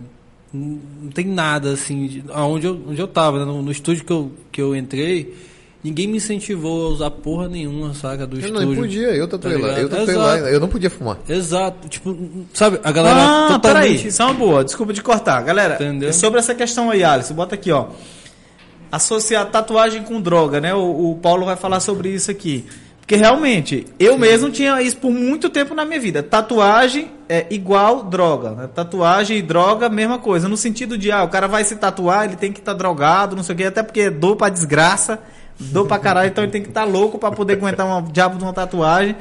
[0.55, 3.45] não tem nada assim, de- aonde eu, onde eu tava, né?
[3.45, 5.35] no, no estúdio que eu, que eu entrei,
[5.83, 8.69] ninguém me incentivou a usar porra nenhuma, saca, do Eu estúdio.
[8.69, 9.79] não podia, eu tatuei Tá lá.
[9.81, 11.19] Eu tatuei lá, eu não podia fumar.
[11.29, 12.17] Exato, tipo,
[12.55, 13.61] sabe, a galera Ah, totalmente...
[13.99, 15.43] peraí, isso é uma boa, desculpa de cortar.
[15.43, 16.11] Galera, Entendeu?
[16.11, 17.89] sobre essa questão aí, Alisson, bota aqui, ó.
[18.91, 20.73] Associar tatuagem com droga, né?
[20.73, 22.65] O, o Paulo vai falar sobre isso aqui.
[23.05, 26.23] Porque realmente, eu mesmo tinha isso por muito tempo na minha vida.
[26.23, 28.53] Tatuagem é igual droga.
[28.53, 28.69] Né?
[28.75, 30.49] Tatuagem e droga, mesma coisa.
[30.49, 33.43] No sentido de, ah, o cara vai se tatuar, ele tem que estar drogado, não
[33.43, 35.19] sei o quê, até porque é dor pra desgraça,
[35.61, 38.43] dor pra caralho, então ele tem que estar louco pra poder aguentar um diabo de
[38.45, 39.15] uma tatuagem.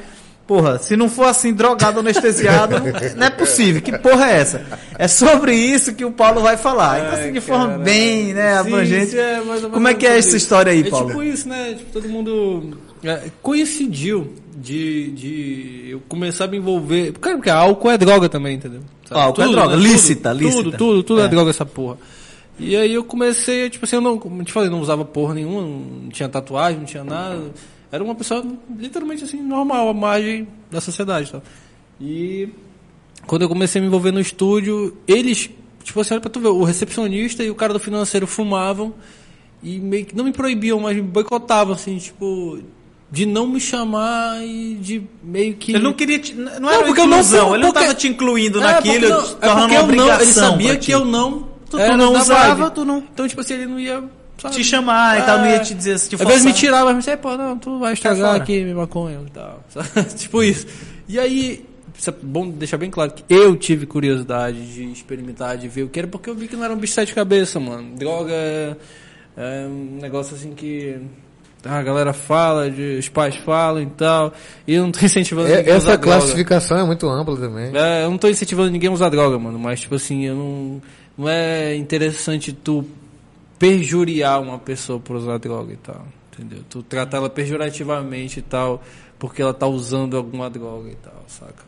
[0.46, 2.76] Porra, se não for assim, drogado, anestesiado,
[3.16, 3.82] não é possível.
[3.82, 4.62] Que porra é essa?
[4.98, 7.00] É sobre isso que o Paulo vai falar.
[7.00, 7.78] Então, assim, de forma cara.
[7.80, 9.10] bem, né, Sim, abrangente.
[9.10, 10.36] sim, é Como é que é essa isso.
[10.38, 11.06] história aí, é Paulo?
[11.08, 11.74] tipo isso, né?
[11.76, 17.12] Tipo, todo mundo é, coincidiu de, de eu começar a me envolver.
[17.12, 18.80] Cara, porque álcool é droga também, entendeu?
[19.04, 19.20] Sabe?
[19.20, 20.62] Álcool é droga, lícita, tudo, lícita.
[20.62, 21.24] Tudo, tudo, tudo é.
[21.24, 21.28] É.
[21.28, 21.98] droga essa porra.
[22.58, 25.62] E aí eu comecei, tipo assim, eu não, como te falei, não usava porra nenhuma,
[25.62, 27.50] não tinha tatuagem, não tinha nada.
[27.90, 28.44] Era uma pessoa
[28.78, 31.30] literalmente assim, normal, à margem da sociedade.
[31.30, 31.42] Tá?
[32.00, 32.48] E
[33.26, 35.50] quando eu comecei a me envolver no estúdio, eles,
[35.82, 38.94] tipo assim, olha pra tu ver, o recepcionista e o cara do financeiro fumavam
[39.62, 42.60] e meio que não me proibiam, mas me boicotavam, assim, tipo,
[43.14, 45.72] de não me chamar e de meio que.
[45.72, 46.18] Ele não queria.
[46.18, 48.58] Te, não Não, era porque eu não inclusão, fui- ele não porque- estava te incluindo
[48.58, 51.48] É, naquilo, porque não- é tornando porque eu não, ele sabia que eu não.
[51.70, 54.02] Tu- é, tu não usava, tu não- Então, tipo assim, ele não ia.
[54.40, 54.56] sabe?
[54.56, 55.58] Te chamar e tal, não ia É.
[55.60, 56.60] te dizer se te Às vezes me forçar.
[56.60, 59.64] tirava, mas você, pô, não, tu vai estragar aqui minha maconha e tal.
[60.18, 60.66] tipo isso.
[61.08, 61.64] E aí,
[62.06, 65.98] é bom deixar bem claro que eu tive curiosidade de experimentar, de ver o que
[66.00, 67.94] era, porque eu vi que não era um bicho de sete cabeça, mano.
[67.96, 68.76] Droga é,
[69.36, 70.96] é um negócio assim que
[71.64, 74.32] a galera fala, de, os pais falam e tal.
[74.66, 76.18] E eu não tô incentivando É, ninguém a usar essa droga.
[76.18, 77.70] classificação é muito ampla também.
[77.76, 80.82] É, eu não tô incentivando ninguém a usar droga, mano, mas tipo assim, eu não.
[81.16, 82.84] Não é interessante tu
[83.58, 86.04] perjuriar uma pessoa por usar droga e tal.
[86.32, 86.58] Entendeu?
[86.68, 88.82] Tu tratar ela pejorativamente e tal,
[89.18, 91.62] porque ela tá usando alguma droga e tal, saca?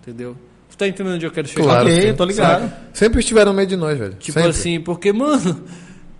[0.00, 0.36] Entendeu?
[0.70, 1.64] Tu tá entendendo onde eu quero chegar?
[1.64, 2.08] Claro, Ok, sim.
[2.08, 2.72] eu tô ligado.
[2.92, 4.14] Sempre estiveram no meio de nós, velho.
[4.14, 4.50] Tipo Sempre.
[4.50, 5.62] assim, porque, mano,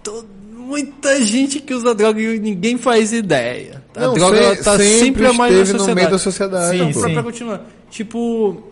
[0.03, 0.27] to-
[0.73, 3.83] muita gente que usa droga e ninguém faz ideia.
[3.95, 5.95] A Não, droga se- tá sempre, sempre a mais na esteve no sociedade.
[5.95, 7.15] meio da sociedade, Então, pra, Sim.
[7.15, 7.67] pra continuar.
[7.91, 8.63] Tipo,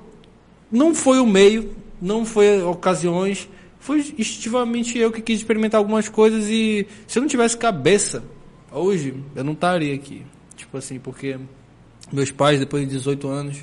[0.73, 1.71] não foi o meio,
[2.01, 3.49] não foi ocasiões,
[3.79, 8.23] foi instintivamente eu que quis experimentar algumas coisas e se eu não tivesse cabeça,
[8.73, 10.23] hoje, eu não estaria aqui.
[10.57, 11.39] Tipo assim, porque
[12.13, 13.59] meus pais, depois de 18 anos,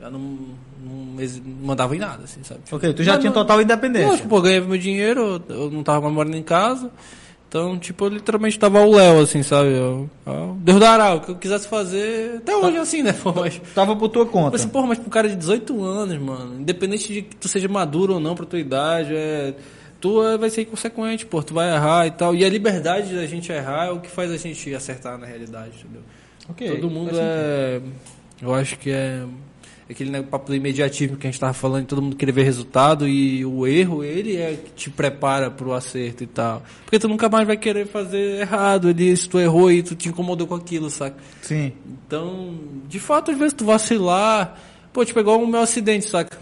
[0.00, 0.20] já não,
[0.84, 1.16] não,
[1.62, 2.60] mandavam em nada, assim, sabe?
[2.70, 4.08] Ok, tu já Não, tinha não- total independência.
[4.08, 6.90] Lógico, pô, eu ganhava meu dinheiro, eu eu não tava mais morando em casa.
[7.56, 9.70] Então, tipo, eu literalmente tava o Léo, assim, sabe?
[9.70, 12.36] Eu, eu, Deus dará, o que eu quisesse fazer.
[12.36, 13.14] Até hoje é assim, né?
[13.14, 13.58] Pô, mas.
[13.74, 14.50] Tava por tua conta.
[14.50, 17.66] Mas, assim, porra, mas pro cara de 18 anos, mano, independente de que tu seja
[17.66, 19.54] maduro ou não pra tua idade, é,
[20.02, 22.34] tu é, vai ser inconsequente, pô, tu vai errar e tal.
[22.34, 25.78] E a liberdade da gente errar é o que faz a gente acertar na realidade,
[25.82, 26.02] entendeu?
[26.50, 27.80] Ok, Todo mundo é.
[28.42, 29.24] Eu acho que é.
[29.88, 33.44] Aquele papo do imediatismo que a gente tava falando, todo mundo querer ver resultado e
[33.46, 36.64] o erro, ele é que te prepara pro acerto e tal.
[36.84, 40.08] Porque tu nunca mais vai querer fazer errado, ele, se tu errou e tu te
[40.08, 41.16] incomodou com aquilo, saca?
[41.40, 41.72] Sim.
[42.04, 42.58] Então,
[42.88, 44.58] de fato, às vezes tu vacilar.
[44.92, 46.36] Pô, tipo, igual o meu acidente, saca?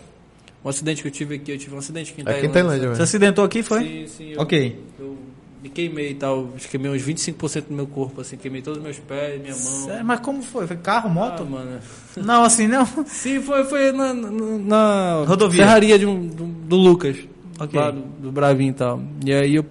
[0.64, 2.52] Um acidente que eu tive aqui, eu tive um acidente aqui em Aqui em Tailândia.
[2.62, 3.02] Tailândia, Você velho.
[3.04, 3.82] acidentou aqui, foi?
[3.82, 4.30] Sim, sim.
[4.32, 4.78] Eu, Ok.
[4.98, 5.18] Eu
[5.64, 8.98] me queimei e tal, queimei uns 25% do meu corpo, assim, queimei todos os meus
[8.98, 9.86] pés, minha mão.
[9.86, 10.04] Sério?
[10.04, 10.66] Mas como foi?
[10.66, 11.44] Foi carro, Ah, moto?
[11.46, 11.80] mano.
[12.18, 12.84] Não, assim não.
[13.06, 15.64] Sim, foi, foi na, na, na Rodovia.
[15.64, 17.16] serraria de um- do, do Lucas,
[17.58, 17.80] Ok.
[17.80, 19.02] lá do, do Bravinho e tal.
[19.24, 19.64] E aí eu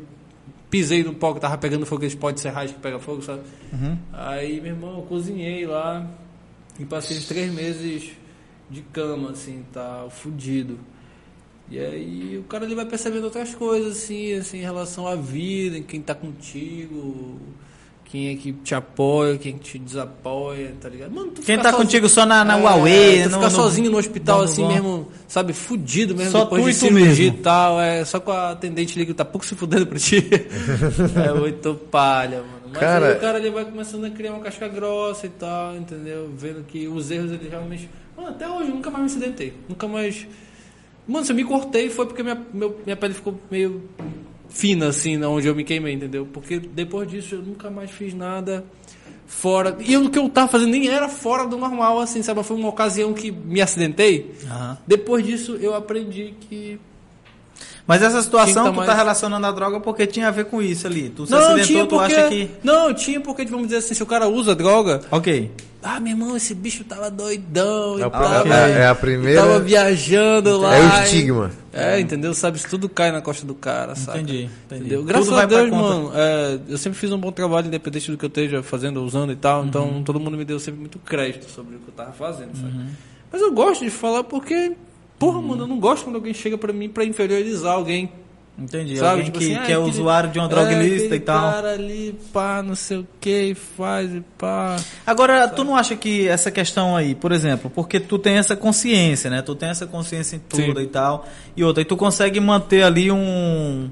[0.68, 3.42] pisei no pau que tava pegando fogo, aqueles pó de serragem que pega fogo, sabe?
[3.72, 3.96] Uhum.
[4.12, 6.08] Aí, meu irmão, eu cozinhei lá
[6.80, 8.14] e passei uns três meses
[8.68, 10.80] de cama, assim, tá, fudido.
[11.72, 15.78] E aí o cara ele vai percebendo outras coisas, assim, assim, em relação à vida,
[15.78, 17.40] em quem tá contigo,
[18.06, 21.12] quem é que te apoia, quem te desapoia, tá ligado?
[21.12, 23.50] Mano, tu Quem tá sozinho- contigo só na, na é, Huawei, tu no, ficar no-
[23.50, 27.08] sozinho no hospital, no- assim mesmo, sabe, fudido mesmo, Só depois tu de e cirurgia
[27.26, 27.40] mesmo.
[27.40, 30.18] e tal, é, só com a atendente ali que tá pouco se fudendo pra ti.
[31.26, 32.64] é muito palha, mano.
[32.70, 35.76] Mas Cara- aí o cara ele vai começando a criar uma casca grossa e tal,
[35.76, 36.30] entendeu?
[36.38, 37.90] Vendo que os erros ele realmente.
[38.18, 39.54] Mano, até hoje eu nunca mais me acidentei.
[39.70, 40.28] Nunca mais.
[41.08, 43.82] Mano, se eu me cortei foi porque minha, meu- minha pele ficou meio
[44.50, 46.28] fina, assim, onde eu me queimei, entendeu?
[46.32, 48.64] Porque depois disso eu nunca mais fiz nada
[49.26, 49.76] fora.
[49.80, 52.44] E o que eu tava fazendo nem era fora do normal, assim, sabe?
[52.44, 54.32] Foi uma ocasião que me acidentei.
[54.46, 54.78] Aham.
[54.88, 56.80] Depois disso eu aprendi que.
[57.86, 60.62] Mas essa situação tá tu tá mais- relacionando a droga porque tinha a ver com
[60.62, 61.10] isso ali.
[61.10, 62.14] Tu se não, acidentou, tinha tu porque.
[62.16, 62.50] acha que.
[62.64, 65.02] Não, tinha porque, vamos dizer assim, se o cara usa droga.
[65.12, 65.52] Ok.
[65.86, 68.48] Ah, meu irmão, esse bicho tava doidão É e tal.
[68.48, 70.76] é- é a primeira- Tava viajando lá.
[70.78, 71.52] É o e- estigma.
[71.74, 72.34] É, entendeu?
[72.34, 74.20] Sabe, isso tudo cai na costa do cara, sabe?
[74.20, 74.82] Entendi, entendi.
[74.82, 75.04] Entendeu?
[75.04, 78.24] Graças Tudo a Deus, mano, é, eu sempre fiz um bom trabalho, independente do que
[78.24, 79.60] eu esteja fazendo, usando e tal.
[79.62, 79.68] Uhum.
[79.68, 82.74] Então, todo mundo me deu sempre muito crédito sobre o que eu tava fazendo, sabe?
[83.30, 84.72] Mas eu gosto de falar porque,
[85.26, 85.48] porra, Uhum.
[85.48, 88.10] mano, eu não gosto quando alguém chega pra mim pra inferiorizar alguém.
[88.58, 88.96] Entendi.
[88.98, 89.10] Sabe?
[89.10, 91.20] Alguém Tipo que, assim, ah, que é aquele- usuário de uma droga é, ilícita e
[91.20, 91.52] tal.
[91.54, 94.76] cara ali, pá, não sei o que, faz e pá.
[95.08, 99.28] Agora, tu não acha que essa questão aí, por exemplo, porque tu tem essa consciência,
[99.28, 99.42] né?
[99.42, 100.86] Tu tem essa consciência em tudo Sim.
[100.86, 101.28] e tal.
[101.58, 103.90] E outra, e tu consegue manter ali um,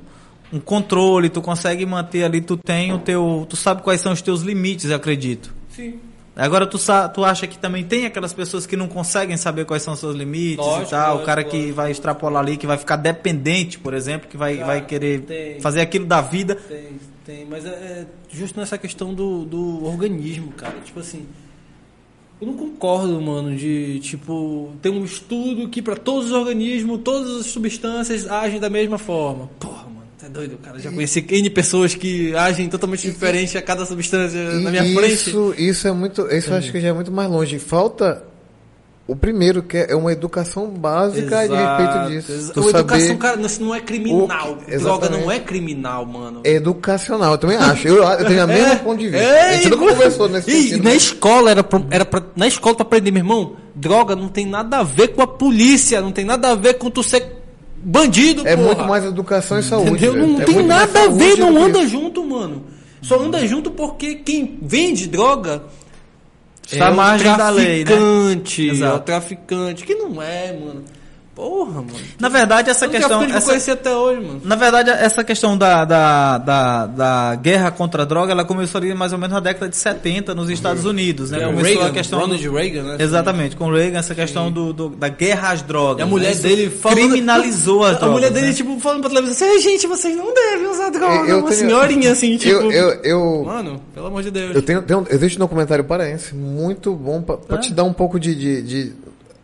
[0.54, 3.48] um controle, tu consegue manter ali, tu tem o teu.
[3.50, 5.52] Tu sabe quais são os teus limites, eu acredito.
[5.70, 5.96] Sim.
[6.46, 6.78] Agora tu,
[7.14, 10.16] tu acha que também tem aquelas pessoas que não conseguem saber quais são os seus
[10.16, 11.76] limites Lógico, e tal, o lógico, cara que lógico.
[11.76, 15.60] vai extrapolar ali, que vai ficar dependente, por exemplo, que vai, Cara, vai querer tem.
[15.62, 16.56] fazer aquilo da vida.
[16.56, 20.76] Tem, tem, mas é, é justo nessa questão do, do organismo, cara.
[20.84, 21.26] Tipo assim,
[22.42, 27.36] eu não concordo, mano, de tipo, ter um estudo que pra todos os organismos, todas
[27.42, 29.48] as substâncias agem da mesma forma.
[29.60, 30.80] Porra, mano, tá doido, cara.
[30.80, 35.14] Já conheci N pessoas que agem totalmente diferente a cada substância na minha E frente.
[35.14, 36.28] Isso, isso é muito.
[36.34, 37.58] Isso eu acho que já é muito mais longe.
[37.60, 38.24] Falta
[39.08, 42.32] o primeiro, que é uma educação básica a respeito disso.
[42.32, 42.62] Exato.
[42.62, 44.58] Tu A educação, cara, isso não é criminal.
[44.66, 46.42] o Droga não é criminal, mano.
[46.46, 47.88] educacional, eu também acho.
[47.88, 49.18] Eu, eu tenho o mesmo ponto de vista.
[49.26, 49.96] É, a gente nunca mano.
[49.98, 50.84] conversou nesse E sentido.
[50.84, 50.96] na né?
[50.96, 54.78] escola era pra, era pra, na escola pra aprender, meu irmão, droga não tem nada
[54.78, 57.41] a ver com a polícia, não tem nada a ver com tu ser
[57.84, 58.68] bandido, É porra.
[58.68, 59.92] muito mais educação e saúde.
[60.06, 60.28] Entendeu?
[60.28, 61.90] Não É tem nada a ver, não anda isso.
[61.90, 62.64] junto, mano.
[63.02, 65.64] Só anda junto porque quem vende droga
[66.72, 67.86] Está é o margem da lei, né?
[67.86, 70.84] traficante, é o traficante, que não é, mano.
[71.42, 71.88] Porra, mano.
[72.20, 73.24] Na verdade, essa Eu não questão.
[73.24, 74.42] eu Essa, conheci até hoje, mano.
[74.44, 78.94] na verdade, essa questão da, da, da, da guerra contra a droga, ela começou ali
[78.94, 81.42] mais ou menos na década de 70 nos Estados Unidos, né?
[81.42, 82.98] É o Começou Reagan, a questão Ronald Reagan, né?
[83.00, 85.98] Exatamente, com o Reagan, essa questão do, do- da guerra às drogas.
[86.00, 86.42] E a mulher né?
[86.42, 88.14] Dele falando, criminalizou as A drogas.
[88.14, 88.54] mulher dele, né?
[88.54, 91.28] tipo, falando pra televisão assim, "Ai, gente, vocês não devem usar droga.
[91.28, 92.54] Eu uma tenho- senhorinha assim, tipo.
[92.54, 94.56] Eu, eu, eu, Mano, pelo amor de Deus.
[94.56, 97.60] eu tenho, tenho- existe um documentário paraense muito bom pra, pra Ah.
[97.60, 98.94] te dar um pouco de, de, de-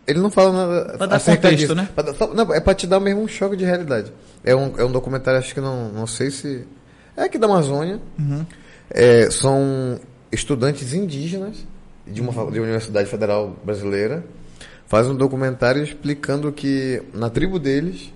[0.07, 0.97] Ele não fala nada.
[0.97, 1.75] Pra dar contexto, disso.
[1.75, 1.89] né?
[1.93, 4.11] Pra não, é pra te dar mesmo um choque de realidade.
[4.43, 6.65] É um, é um documentário, acho que não, não sei se.
[7.15, 7.99] É aqui da Amazônia.
[8.17, 8.45] Uhum.
[8.89, 9.99] É, são
[10.31, 11.57] estudantes indígenas
[12.05, 14.23] de uma, de uma universidade federal brasileira.
[14.87, 18.13] Fazem um documentário explicando que na tribo deles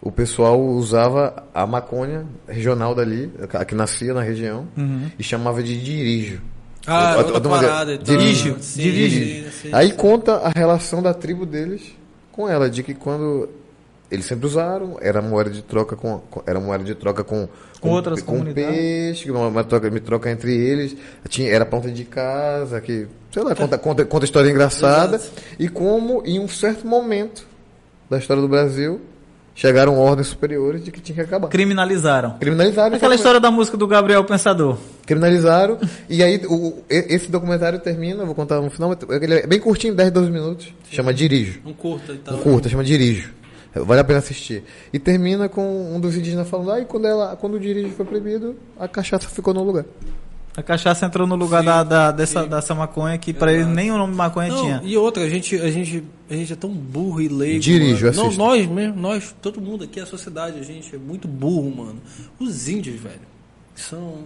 [0.00, 5.08] o pessoal usava a maconha regional dali, a que nascia na região, Uhum.
[5.18, 6.40] e chamava de dirijo.
[6.86, 8.04] Ah, outra tô uma- parada e tal.
[8.16, 9.46] Dirige, dirige.
[9.72, 11.82] Aí conta a relação da tribo deles
[12.32, 13.48] com ela, de que quando
[14.10, 17.48] eles sempre usaram, era moeda de troca com, era moeda de troca com
[17.80, 18.70] Com outras com comunidades.
[18.70, 20.96] peixe, uma, uma troca, me troca entre eles,
[21.28, 25.32] tinha era ponta de casa, que sei lá, conta conta, conta história engraçada Exato.
[25.58, 27.46] e como em um certo momento
[28.08, 29.00] da história do Brasil
[29.54, 31.48] chegaram ordens superiores de que tinha que acabar.
[31.48, 32.36] Criminalizaram.
[32.38, 33.18] Criminalizaram Aquela exatamente.
[33.18, 34.76] história da música do Gabriel Pensador.
[35.06, 35.78] Criminalizaram.
[36.08, 40.10] e aí o- esse documentário termina, vou contar no final, ele é bem curtinho, 10,
[40.10, 40.68] 12 minutos.
[40.90, 41.60] Chama Dirijo.
[41.64, 42.34] Um curta e tal.
[42.34, 43.32] Um curta, chama Dirijo.
[43.74, 44.64] Vale a pena assistir.
[44.92, 48.06] E termina com um dos indígenas falando, ah, e quando, ela, quando o dirijo foi
[48.06, 49.84] proibido, a cachaça ficou no lugar.
[50.56, 52.48] A cachaça entrou no lugar Sim, da, da- dessa, sim.
[52.48, 54.80] dessa maconha que pra ele nem o nome de maconha Não, tinha.
[54.82, 57.60] e outra, a gente, a, gente, a gente é tão burro e leigo.
[57.60, 58.16] Dirige, mano.
[58.16, 61.96] Não, nós mesmo, nós, todo mundo aqui, a sociedade, a gente é muito burro, mano.
[62.40, 63.20] Os índios, velho,
[63.74, 64.20] são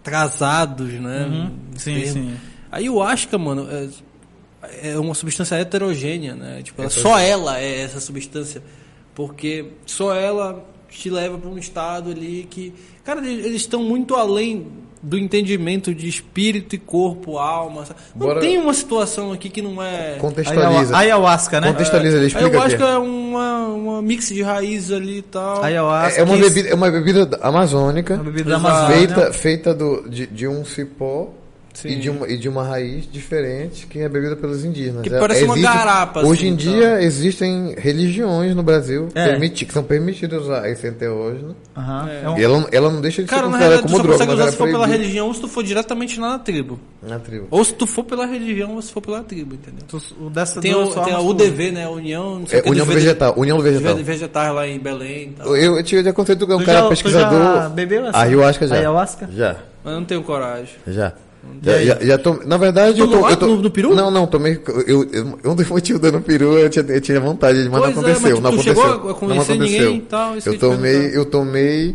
[0.00, 1.26] atrasados, né?
[1.26, 1.56] Uhum.
[1.76, 2.12] Sim, termo.
[2.12, 2.36] sim.
[2.70, 6.62] Aí o Asca, mano, é, é uma substância heterogênea, né?
[6.62, 8.62] Tipo, ela- só ela é essa substância.
[9.14, 12.72] Porque só ela te leva para um estado ali que.
[13.04, 14.66] Cara, eles estão muito além
[15.00, 17.84] do entendimento de espírito e corpo, alma.
[18.16, 20.16] Não Bora- tem uma situação aqui que não é.
[20.18, 20.92] Contextualiza.
[20.92, 21.68] Ayahu- Ayahuasca, né?
[21.68, 22.92] Contextualiza ali, Aí explica eu acho que aqui.
[22.92, 25.62] é uma, uma mix de raízes ali e tal.
[25.62, 26.20] Ayahuasca.
[26.20, 28.56] É uma que- bebida, é uma bebida amazônica, Uma bebida.
[28.56, 28.96] Amazônia.
[28.96, 31.30] feita, feita do, de, de um cipó
[31.82, 31.88] Sim.
[31.90, 35.02] e de, uma, e de uma raiz diferente que é bebida pelos indígenas.
[35.02, 36.62] Que É- parece uma garapa, Hoje assim, em tá?
[36.62, 39.26] dia existem religiões no Brasil É.
[39.28, 41.54] permiti- que são permitidas usar esse enteógeno.
[41.76, 42.08] Aham.
[42.10, 42.22] É.
[42.24, 43.96] É um- E ela, ela não deixa de Cara, ser na considerada realidade, tu como
[43.96, 46.38] só droga, consegue usar se for pela religião ou se tu for diretamente lá na
[46.38, 46.80] tribo.
[47.00, 47.46] na tribo.
[47.50, 49.84] Ou se tu for pela religião ou se for pela tribo, entendeu?
[49.86, 51.88] tu- o dessa Tem, o, tem a UDV, né?
[51.88, 53.34] União, não sei É, o que, União do Vegetal.
[53.36, 53.92] União do Vegetal.
[53.94, 55.56] vege- vegetais lá em Belém e tal.
[55.56, 57.40] Eu, eu tive de aconselho com um Tu cara já- tu pesquisador.
[57.62, 58.18] já bebeu essa?
[58.18, 58.74] Ayahuasca já.
[58.74, 59.28] Ayahuasca?
[59.32, 59.56] Já.
[59.84, 60.74] Mas eu não tenho coragem.
[60.88, 61.12] Já.
[61.62, 63.94] Já, já, tom- na verdade, eu Tomou tô, lá eu tô- no- no peru?
[63.94, 64.60] Não, não, tomei.
[64.86, 67.86] Eu, eu, um dos motivos dando peru, eu tinha, eu tinha vontade, mas Pois não
[67.88, 68.40] é, aconteceu.
[68.40, 69.28] mas, tipo, não aconteceu.
[69.28, 69.56] não aconteceu.
[69.56, 71.94] ninguém tal, eu eu tomei, eu tomei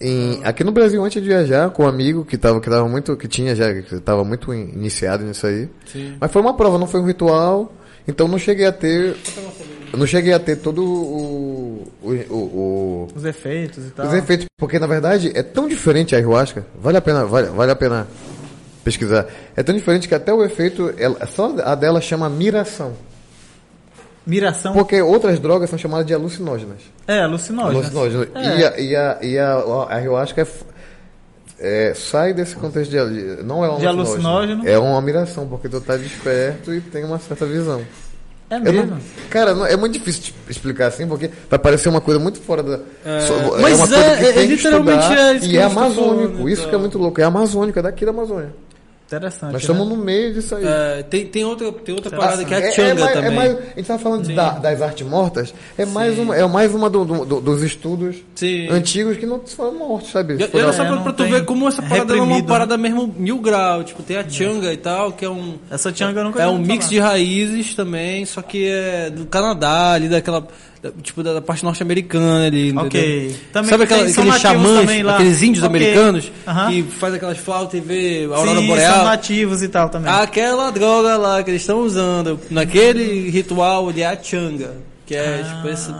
[0.00, 3.16] em, aqui no Brasil antes de viajar com um amigo que tava, que tava muito,
[3.16, 5.68] que tinha já, que tava muito in- iniciado nisso aí.
[5.86, 6.14] Sim.
[6.20, 7.72] Mas foi uma prova, não foi um ritual.
[8.08, 9.14] Então não cheguei a ter,
[9.92, 14.06] eu não cheguei a ter todo o, o, o- o- Os efeitos e tal.
[14.08, 17.70] os efeitos, porque na verdade é tão diferente a ayahuasca, vale a pena, vale, vale
[17.70, 18.08] a pena
[18.84, 19.26] pesquisar.
[19.56, 22.92] É tão diferente que até o efeito, ela, só a dela chama miração.
[24.26, 24.72] Miração.
[24.72, 26.78] Porque outras drogas são chamadas de alucinógenas.
[27.08, 27.78] É, alucinógeno.
[27.80, 28.28] Alucinógenas.
[28.34, 28.40] É.
[28.40, 30.46] E, a, e, a, e a, a ayahuasca é
[31.64, 34.66] é, sai desse contexto de, não é um De alucinógeno.
[34.68, 37.82] É uma miração, porque tu tá desperto e tem uma certa visão.
[38.50, 38.86] É mesmo.
[38.86, 38.98] não-
[39.30, 42.78] cara, não- é muito difícil explicar assim, porque vai parecer uma coisa muito fora da.
[43.20, 45.60] só- mas uma é- coisa que é tem que literalmente estudar, é isso e é
[45.60, 46.04] tá amazônico.
[46.32, 46.68] falando, isso então.
[46.70, 47.20] que é muito louco.
[47.20, 48.52] É amazônico, é daqui da Amazônia.
[49.16, 49.52] Interessante.
[49.52, 49.58] Nós né?
[49.58, 50.64] estamos no meio disso aí.
[50.66, 53.14] É, tem, tem outra, tem outra parada que é É- a é Changa mais- é
[53.20, 53.34] também.
[53.36, 56.88] mais- a gente tava falando da- das artes mortas, é mais uma, é mais uma
[56.88, 58.68] do- do- do- dos estudos Sim.
[58.70, 60.34] antigos que não foram mortos, sabe?
[60.34, 62.42] E- e Olha só É, pra, pra tu ver como essa parada é uma né?
[62.42, 63.84] parada mesmo mil grau.
[63.84, 65.54] Tipo, tem a Changa e tal, que é um.
[65.70, 66.88] Essa Changa eu nunca É um mix falar.
[66.90, 70.46] de raízes também, só que é do Canadá, ali daquela.
[70.82, 72.76] Da- Tipo, da, da parte norte-americana ali.
[72.76, 73.36] Ok.
[73.52, 75.76] Também Sabe aquela, aqueles xamãs, aqueles índios Ok.
[75.76, 76.32] americanos
[76.68, 78.94] que faz aquelas flautas e vê a aurora Sim, boreal?
[78.96, 80.12] são nativos e tal também.
[80.12, 84.74] Aquela droga lá que eles estão usando naquele ritual de Achanga,
[85.06, 85.54] que é Ah.
[85.54, 85.92] tipo esse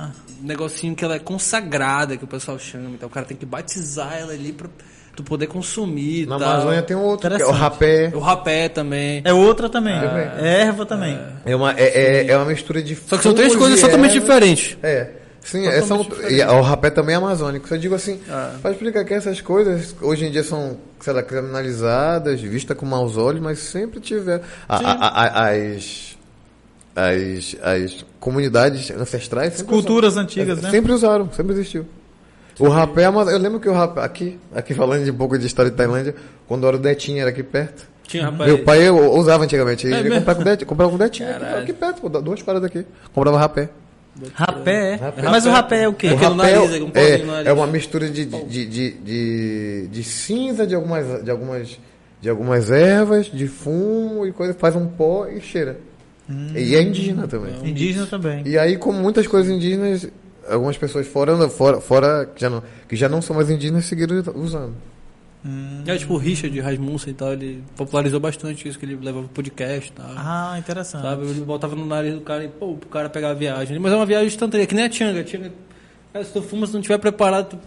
[0.42, 2.90] negocinho que ela é consagrada, que o pessoal chama.
[2.94, 4.68] Então o cara tem que batizar ela ali pra
[5.16, 6.22] tu poder consumir.
[6.22, 6.48] e Na tal.
[6.54, 8.10] Amazônia tem um outro, que é o rapé.
[8.14, 9.20] O rapé também.
[9.24, 9.94] É outra também.
[9.94, 10.38] É.
[10.40, 11.18] É erva também.
[11.44, 14.76] É uma, é, é, é uma mistura de Só que são três coisas totalmente diferentes.
[14.82, 15.08] É.
[15.44, 17.68] Sim, é, são, e o rapé também é amazônico.
[17.68, 18.54] Só digo assim, Ah.
[18.62, 23.16] para explicar que essas coisas hoje em dia são, sei lá, criminalizadas, vistas com maus
[23.16, 24.44] olhos, mas sempre tiveram.
[24.68, 26.16] A- a- a- as,
[26.94, 29.54] as, as comunidades ancestrais.
[29.54, 30.24] sempre Culturas usaram.
[30.26, 30.70] antigas, né?
[30.70, 31.86] Sempre usaram, sempre existiu.
[32.58, 35.46] O rapé, é eu lembro que o rapé, aqui, aqui falando de um pouco de
[35.46, 36.14] história de Tailândia,
[36.46, 37.90] quando era o Detinho, era aqui perto.
[38.06, 38.46] Tinha rapé.
[38.46, 39.86] Meu pai eu, usava antigamente.
[39.86, 40.18] Ele É ia mesmo?
[40.18, 41.30] comprar com detinho, comprava com detinho.
[41.30, 41.62] Aqui, Caralho.
[41.62, 42.84] aqui perto, pô, duas paradas aqui.
[43.14, 43.70] Comprava rapé.
[44.34, 44.94] Rapé, é?
[44.96, 45.22] Rapé.
[45.22, 46.08] Mas o rapé é o quê?
[46.08, 47.46] É O rapé nariz, é um pouquinho no é, nariz.
[47.46, 51.78] é uma mistura de, de, de, de, de- de cinza de algumas, de, algumas,
[52.20, 55.78] de algumas ervas, de fumo e coisa, faz um pó e cheira.
[56.54, 57.54] E é indígena também.
[57.64, 58.42] Indígena também.
[58.46, 60.06] E aí, como muitas coisas indígenas,
[60.48, 64.22] algumas pessoas fora, fora, fora que, já não, que já não são mais indígenas seguiram
[64.34, 64.74] usando.
[65.86, 69.90] É tipo o Richard Rasmussen e tal, ele popularizou bastante isso, que ele levava podcast
[69.90, 70.06] e tal.
[70.16, 71.02] Ah, interessante.
[71.02, 71.26] Sabe?
[71.26, 73.76] Ele botava no nariz do cara e, pô, pro cara pegar a viagem.
[73.80, 75.20] Mas é uma viagem instantânea, que nem a Tianga.
[75.20, 75.52] A Tianga,
[76.22, 77.58] se tu fuma, se não tiver preparado, tu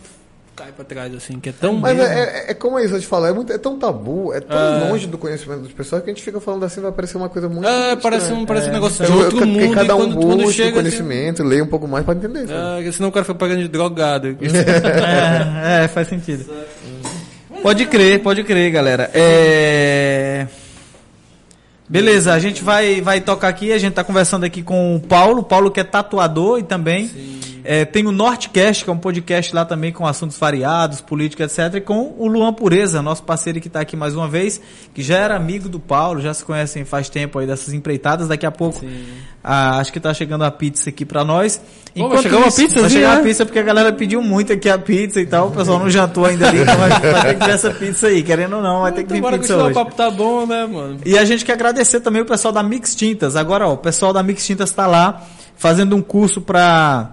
[0.56, 1.74] cai pra trás, assim, que é tão.
[1.74, 4.34] Mas é, é, é como é isso, eu te falo, é, muito, é tão tabu,
[4.34, 4.90] é tão É.
[4.90, 7.50] longe do conhecimento das pessoas que a gente fica falando assim, vai parecer uma coisa
[7.50, 7.68] muito.
[7.68, 9.74] É, parece um, parece um negócio de Então, outro eu- mundo.
[9.76, 12.48] cada um quando, quando busca chega, o conhecimento, leia um pouco mais para entender.
[12.48, 12.80] sabe?
[12.80, 14.38] Assim, é, senão o cara fica pagando de drogado.
[14.46, 16.46] É, é, faz sentido.
[17.62, 19.10] Pode crer, pode crer, galera.
[19.14, 20.46] É...
[21.88, 25.44] Beleza, a gente vai, vai tocar aqui, a gente tá conversando aqui com o Paulo,
[25.44, 27.10] Paulo que é tatuador e também
[27.66, 31.76] é, tem o Nortecast, que é um podcast lá também com assuntos variados, política, etc.
[31.76, 34.62] E com o Luan Pureza, nosso parceiro que está aqui mais uma vez,
[34.94, 38.28] que já era amigo do Paulo, já se conhecem faz tempo aí dessas empreitadas.
[38.28, 38.86] Daqui a pouco,
[39.44, 41.60] ah, acho que tá chegando a pizza aqui para nós.
[41.96, 43.20] Pô, vai chegar uma isso, pizzazinha, Vai chegar né?
[43.20, 45.48] a pizza porque a galera pediu muito aqui a pizza e tal.
[45.48, 48.22] O pessoal não jantou ainda ali, então vai, vai ter que ver essa pizza aí.
[48.22, 49.74] Querendo ou não, vai ter que vir Então, pizza continuar, o hoje.
[49.74, 51.00] papo tá bom, né, mano?
[51.06, 53.36] E a gente quer agradecer também o pessoal da Mix Tintas.
[53.36, 55.24] Agora, ó, o pessoal da Mix Tintas está lá
[55.56, 57.10] fazendo um curso para,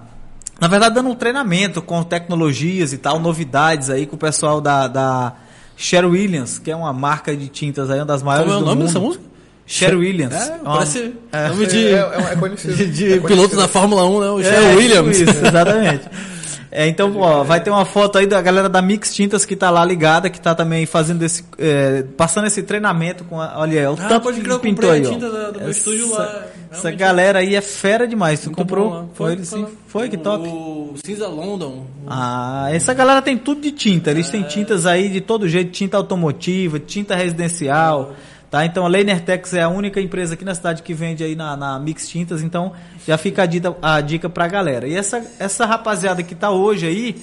[0.60, 4.86] na verdade, dando um treinamento com tecnologias e tal, novidades aí com o pessoal da,
[4.86, 5.32] da
[5.76, 8.66] Sher Williams, que é uma marca de tintas aí, uma das maiores Como é o
[8.66, 8.86] nome mundo.
[8.86, 9.24] dessa música?
[9.66, 10.34] Sher Williams.
[10.34, 11.48] É, Uma- parece é.
[11.48, 12.74] nome de, É, é, é conhecido.
[12.74, 13.56] de, de É piloto conhecido.
[13.62, 14.30] da Fórmula 1, né?
[14.30, 15.20] O É, Sherry Williams.
[15.20, 16.04] Isso, exatamente.
[16.74, 19.68] É, então, ó, vai ter uma foto aí da galera da Mix Tintas que tá
[19.68, 23.90] lá ligada, que tá também fazendo esse, é, passando esse treinamento com, a, olha, é
[23.90, 25.12] o Ah, tanto que pintou aí, a ó.
[25.12, 26.44] tinta da- do estúdio lá.
[26.70, 28.40] Essa galera aí é fera demais.
[28.40, 28.88] Tu Muito comprou?
[28.88, 29.04] lá.
[29.12, 29.66] Foi, ele sim.
[29.86, 30.48] Foi, que top.
[30.48, 31.84] O Cinza London.
[32.06, 34.10] Ah, essa galera tem tudo de tinta.
[34.10, 38.14] Eles têm tintas aí de todo jeito, tinta automotiva, tinta residencial,
[38.52, 38.66] tá?
[38.66, 41.78] Então a Leinertex é a única empresa aqui na cidade que vende aí na, na
[41.78, 42.72] Mix Tintas, então
[43.08, 44.86] já fica a dica, a dica pra galera.
[44.86, 47.16] E essa, essa rapaziada que tá hoje aí,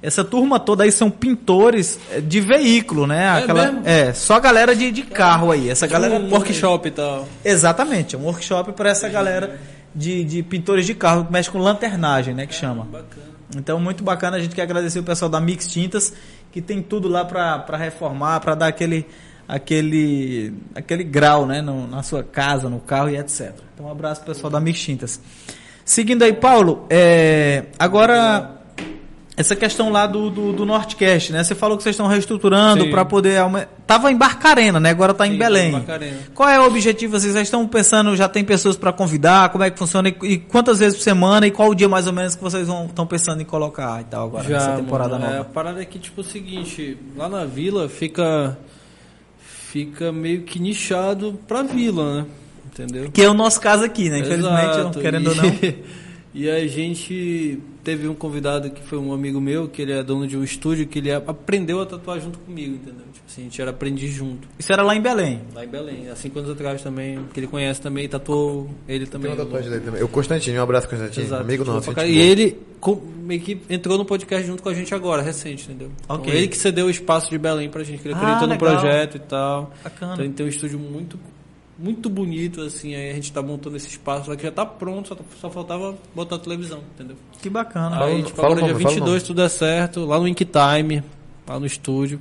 [0.00, 3.28] essa turma toda aí são pintores eh, de veículo, né?
[3.28, 3.82] Aquela, mesmo?
[3.84, 5.68] é só galera de, de carro aí.
[5.68, 7.28] Essa galera um workshop e tal.
[7.44, 9.58] Exatamente, é um workshop para essa galera
[9.92, 12.84] de, de pintores de carro que mexe com lanternagem, né, que chama.
[12.84, 13.26] Bacana.
[13.56, 16.12] Então, muito bacana, a gente quer agradecer o pessoal da Mix Tintas,
[16.52, 19.06] que tem tudo lá para reformar, para dar aquele,
[19.48, 23.54] aquele, aquele grau, né, no- na sua casa, no carro e etc.
[23.74, 25.20] Então, um abraço pessoal da Mix Tintas.
[25.84, 28.56] Seguindo aí, Paulo, é, agora
[29.34, 31.44] essa questão lá do, do, do Nortecast, né?
[31.44, 33.68] Você falou que vocês estão reestruturando para poder aumentar.
[33.86, 34.90] Tava em Barcarena, né?
[34.90, 35.70] Agora tá em Belém.
[35.72, 36.18] Barcarena.
[36.34, 37.18] Qual é o objetivo?
[37.18, 39.48] Vocês já estão pensando, já tem pessoas para convidar?
[39.50, 40.08] Como é que funciona?
[40.08, 41.46] E, e quantas vezes por semana?
[41.46, 44.26] E qual o dia mais ou menos que vocês estão pensando em colocar e tal
[44.26, 45.44] agora nessa temporada mano, É, a nova?
[45.54, 48.58] parada é que, tipo, é o seguinte, lá na vila fica.
[49.70, 52.26] Fica meio que nichado pra vila, né?
[52.72, 53.10] Entendeu?
[53.10, 54.20] Que é o nosso caso aqui, né?
[54.20, 55.00] Infelizmente, Exato.
[55.00, 55.74] querendo ou E- não.
[56.34, 57.58] E a gente
[57.88, 60.86] teve um convidado que foi um amigo meu, que ele é dono de um estúdio,
[60.86, 63.06] que ele aprendeu a tatuar junto comigo, entendeu?
[63.14, 64.46] Tipo assim, a gente era aprendiz junto.
[64.58, 65.40] Isso era lá em Belém?
[65.54, 69.30] Lá em Belém, há cinco anos atrás também, que ele conhece também, tatuou ele também.
[69.30, 70.02] Tem uma tatuagem dele também.
[70.02, 71.24] O Constantino, um abraço, Constantino.
[71.26, 71.42] Exato.
[71.42, 71.90] Amigo nosso.
[71.94, 75.64] Gente E ele com- meio que entrou no podcast junto com a gente agora, recente,
[75.64, 75.90] entendeu?
[76.08, 76.24] Ok.
[76.26, 78.52] Então, ele que cedeu o espaço de Belém pra gente, que ele Ah, acreditou no
[78.54, 78.80] legal.
[78.80, 79.72] projeto e tal.
[79.82, 80.12] Bacana.
[80.12, 81.18] Então ele tem um estúdio muito
[81.78, 85.08] muito bonito, assim, aí a gente tá montando esse espaço lá que já tá pronto,
[85.08, 87.16] só, só faltava botar a televisão, entendeu?
[87.40, 88.02] Que bacana.
[88.04, 90.44] Aí, Fala- tipo, fala agora dia nome, o 22 tudo é certo, lá no Ink
[90.44, 91.02] Time,
[91.46, 92.20] lá no estúdio.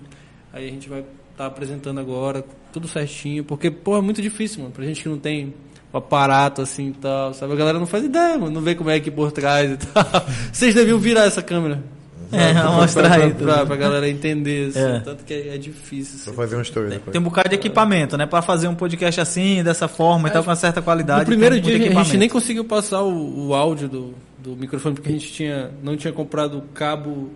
[0.53, 4.73] Aí a gente vai estar apresentando agora, tudo certinho, porque, pô, é muito difícil, mano,
[4.73, 5.53] pra gente que não tem
[5.91, 7.53] o aparato assim e tal, sabe?
[7.53, 10.03] A galera não faz ideia, mano, não vê como é que por trás e tal.
[10.53, 11.83] Vocês deviam virar essa câmera.
[12.31, 14.99] É, Pra- mostrar pra, aí pra, pra, pra galera entender, assim, É.
[14.99, 16.19] tanto que é, é difícil.
[16.25, 16.35] Vou assim.
[16.35, 17.11] fazer um story depois.
[17.13, 18.25] Tem um bocado de equipamento, né?
[18.25, 21.21] Pra fazer um podcast assim, dessa forma e tal, com uma certa qualidade.
[21.21, 24.95] No primeiro tem dia a gente nem conseguiu passar o, o áudio do, do microfone
[24.95, 27.29] porque a gente tinha, não tinha comprado o cabo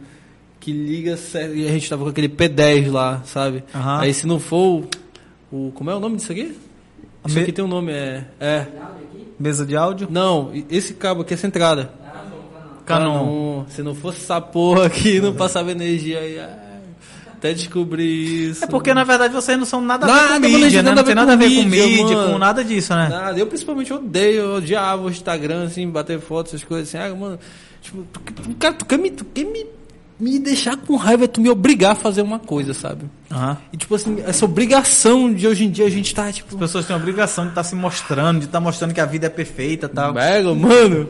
[0.59, 3.63] que liga certo e a gente tava com aquele P10 lá, sabe?
[3.73, 3.99] Aham.
[4.01, 4.83] Aí se não for
[5.51, 6.55] o, o- como é o nome disso aqui?
[7.25, 8.65] Isso aqui tem um nome, é, é.
[9.39, 10.07] Mesa de áudio.
[10.09, 11.91] Não, esse cabo aqui, essa entrada.
[12.97, 13.65] Canon.
[13.69, 16.39] Se não fosse essa porra aqui, não passava energia aí.
[17.33, 18.63] Até descobrir isso.
[18.63, 20.89] É porque, na verdade, vocês não são nada a ver Nada, com mídia, né?
[20.89, 22.31] nada Não tem nada a ver com mídia, mano.
[22.33, 23.09] com nada disso, né?
[23.09, 23.39] Nada.
[23.39, 26.99] Eu principalmente odeio, eu odiava o Instagram, assim, bater fotos, essas coisas assim.
[27.03, 27.39] Ah, mano,
[27.81, 28.21] tipo, tu,
[28.59, 29.65] cara, tu quer me, tu quer me,
[30.19, 33.05] me deixar com raiva, é tu me obrigar a fazer uma coisa, sabe?
[33.31, 33.57] Aham.
[33.73, 36.85] E tipo assim, essa obrigação de hoje em dia a gente tá, tipo, As pessoas
[36.85, 39.87] têm a obrigação de estar se mostrando, de estar mostrando que a vida é perfeita
[39.87, 40.13] e tal.
[40.13, 41.09] mega, mano.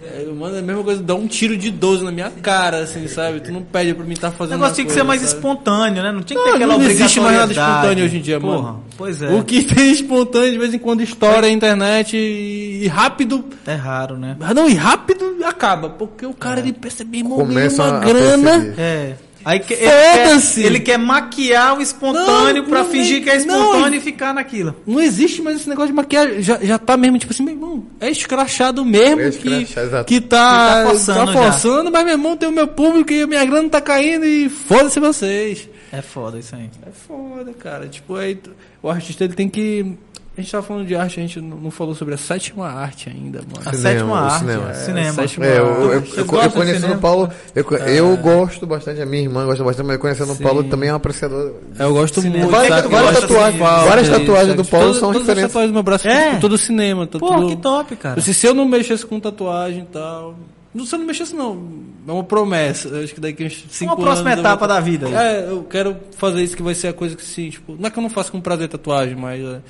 [0.00, 3.08] É, mano, é a mesma coisa, dá um tiro de 12 na minha cara, assim,
[3.08, 3.40] sabe?
[3.40, 5.20] Tu não pede pra mim estar O fazendo negócio uma tinha que coisa, ser mais
[5.22, 5.32] sabe?
[5.34, 6.12] espontâneo, né?
[6.12, 8.62] Não tinha que ter Não, aquela não existe mais nada espontâneo hoje em dia, Porra,
[8.62, 8.84] mano.
[8.96, 9.28] Pois é.
[9.34, 13.74] O que tem espontâneo de vez em quando estoura a internet e, e rápido É
[13.74, 14.36] raro, né?
[14.40, 18.50] Ah, Não, e rápido acaba, porque o cara ele percebe, irmão, Começa uma a grana.
[18.50, 18.74] perceber.
[18.80, 19.14] É.
[19.48, 20.62] Aí que, ele, quer, Foda-se!
[20.62, 23.98] ele quer maquiar o espontâneo Não, pra não fingir é- que é não, espontâneo e-
[23.98, 24.76] e ficar naquilo.
[24.86, 26.42] Não existe mais esse negócio de maquiagem.
[26.42, 30.20] Já, já tá mesmo, tipo assim, meu irmão, é escrachado mesmo É que, escrachado, que
[30.20, 31.52] tá, Que tá forçando tá já.
[31.52, 34.50] forçando, mas meu irmão tem o meu público e a minha grana tá caindo e
[34.50, 35.66] foda-se vocês.
[35.90, 36.68] É foda isso aí.
[36.86, 37.88] É foda, cara.
[37.88, 38.38] Tipo, aí
[38.82, 39.94] o artista ele tem que.
[40.38, 43.40] A gente tava falando de arte, a gente não falou sobre a sétima arte ainda,
[43.40, 43.68] mano.
[43.68, 44.38] A Cinema, sétima arte.
[44.38, 44.66] cinema.
[44.68, 45.12] É, É, cinema.
[45.14, 46.02] sétima É, eu, eu, eu,
[46.42, 49.96] eu conhecendo o Paulo, eu, co- eu gosto bastante, a minha irmã gosta bastante, mas
[49.98, 50.36] conhecendo o.
[50.36, 51.54] Paulo também é um apreciador.
[51.76, 52.44] Eu gosto Cinema.
[52.44, 52.52] muito.
[52.52, 52.88] Várias- sabe?
[52.94, 55.52] várias tatuagens- várias tatuagens do Paulo Todas- são todas as diferentes.
[55.52, 56.36] tatuagens do meu braço, É?
[56.36, 57.04] todo cinema.
[57.06, 57.48] Tá Pô, tudo...
[57.48, 58.20] que top, cara.
[58.20, 60.36] Se, se eu não mexesse com tatuagem e tal.
[60.72, 61.88] não- Se eu não mexesse, não.
[62.06, 62.86] É uma promessa.
[62.88, 64.40] Eu acho que daqui uns 5 Uma próxima anos.
[64.40, 65.08] etapa vou- da vida.
[65.08, 67.74] É, eu quero fazer isso que vai ser a coisa que sim, tipo.
[67.76, 69.40] Não é que eu não faço com prazer tatuagem, mas.
[69.44, 69.60] é,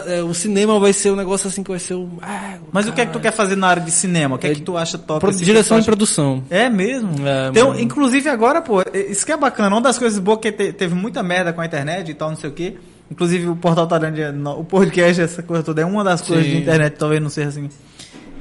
[0.00, 2.08] tá- é, o cinema vai ser um negócio assim que vai ser o.
[2.22, 4.36] ah, Mas o que é que tu quer fazer na área de cinema?
[4.36, 5.20] O que é, É que tu acha top?
[5.20, 6.42] Pro- assim, que direção tu e acha- produção.
[6.50, 7.10] É mesmo?
[7.26, 7.80] É, um- mano.
[7.80, 9.68] inclusive agora, pô, isso que é bacana.
[9.76, 12.36] Uma das coisas boas que te- teve muita merda com a internet e tal, não
[12.36, 12.76] sei o quê.
[13.10, 13.86] Inclusive o portal
[14.34, 16.52] no- o podcast, essa coisa toda, é uma das coisas Sim.
[16.52, 17.68] de internet, talvez não seja assim,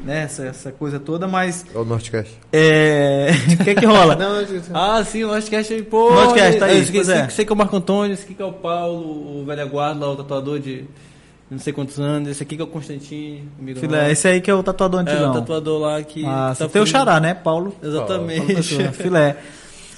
[0.05, 2.31] né, essa, essa coisa toda, mas É o Nortecast.
[2.53, 3.31] é...
[3.59, 4.15] o que é que rola?
[4.15, 6.11] Não, Ah, sim, o Nordcast aí, pô.
[6.13, 7.25] Nordcast, tá aí, Esse, pois esse, é.
[7.27, 10.05] esse aqui é o Marco Antônio, esse aqui que é o Paulo, o velho guarda
[10.05, 10.85] lá, o tatuador de
[11.51, 12.29] não sei quantos anos.
[12.29, 14.11] Esse aqui que é o Constantino, amigo Filé, nosso.
[14.11, 15.31] esse aí que é o tatuador É, antigão.
[15.31, 16.25] o tatuador lá que.
[16.25, 16.87] Ah, tá fugindo.
[16.87, 17.75] xará, né, Paulo?
[17.83, 18.75] Exatamente.
[18.75, 19.37] Paulo Filé.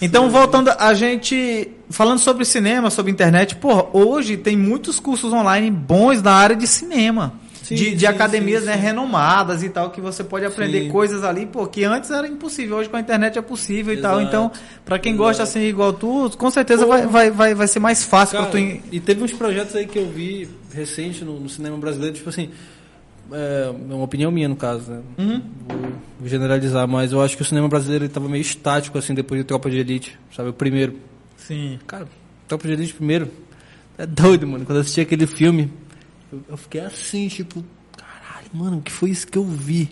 [0.01, 1.69] Então, voltando, a gente.
[1.89, 6.65] Falando sobre cinema, sobre internet, porra, hoje tem muitos cursos online bons na área de
[6.67, 7.33] cinema.
[7.63, 11.45] Sim, de, de sim, academias né, renomadas e tal, que você pode aprender coisas ali,
[11.45, 14.19] pô, que antes era impossível, hoje com a internet é possível e tal.
[14.19, 14.27] Exato.
[14.27, 14.51] Então,
[14.83, 15.27] pra quem Exato.
[15.27, 16.89] gosta assim igual tu, com certeza Pô.
[16.89, 18.79] vai, vai, vai, vai ser mais fácil Cara, pra tu.
[18.91, 22.49] e teve uns projetos aí que eu vi recente no, no cinema brasileiro, tipo assim.
[23.31, 25.01] É uma opinião minha, no caso, né?
[25.17, 25.41] Uhum.
[26.19, 29.39] Vou, generalizar, mas eu acho que o cinema brasileiro ele tava meio estático, assim, depois
[29.39, 30.49] de Tropa de Elite, sabe?
[30.49, 30.95] O primeiro.
[31.37, 31.79] Sim.
[31.87, 32.05] Cara,
[32.47, 33.29] Tropa de Elite primeiro.
[33.97, 34.65] É doido, mano.
[34.65, 35.71] Quando eu assisti aquele filme,
[36.33, 37.63] eu, eu fiquei assim, tipo,
[37.97, 39.89] caralho, mano, o que foi isso que eu vi?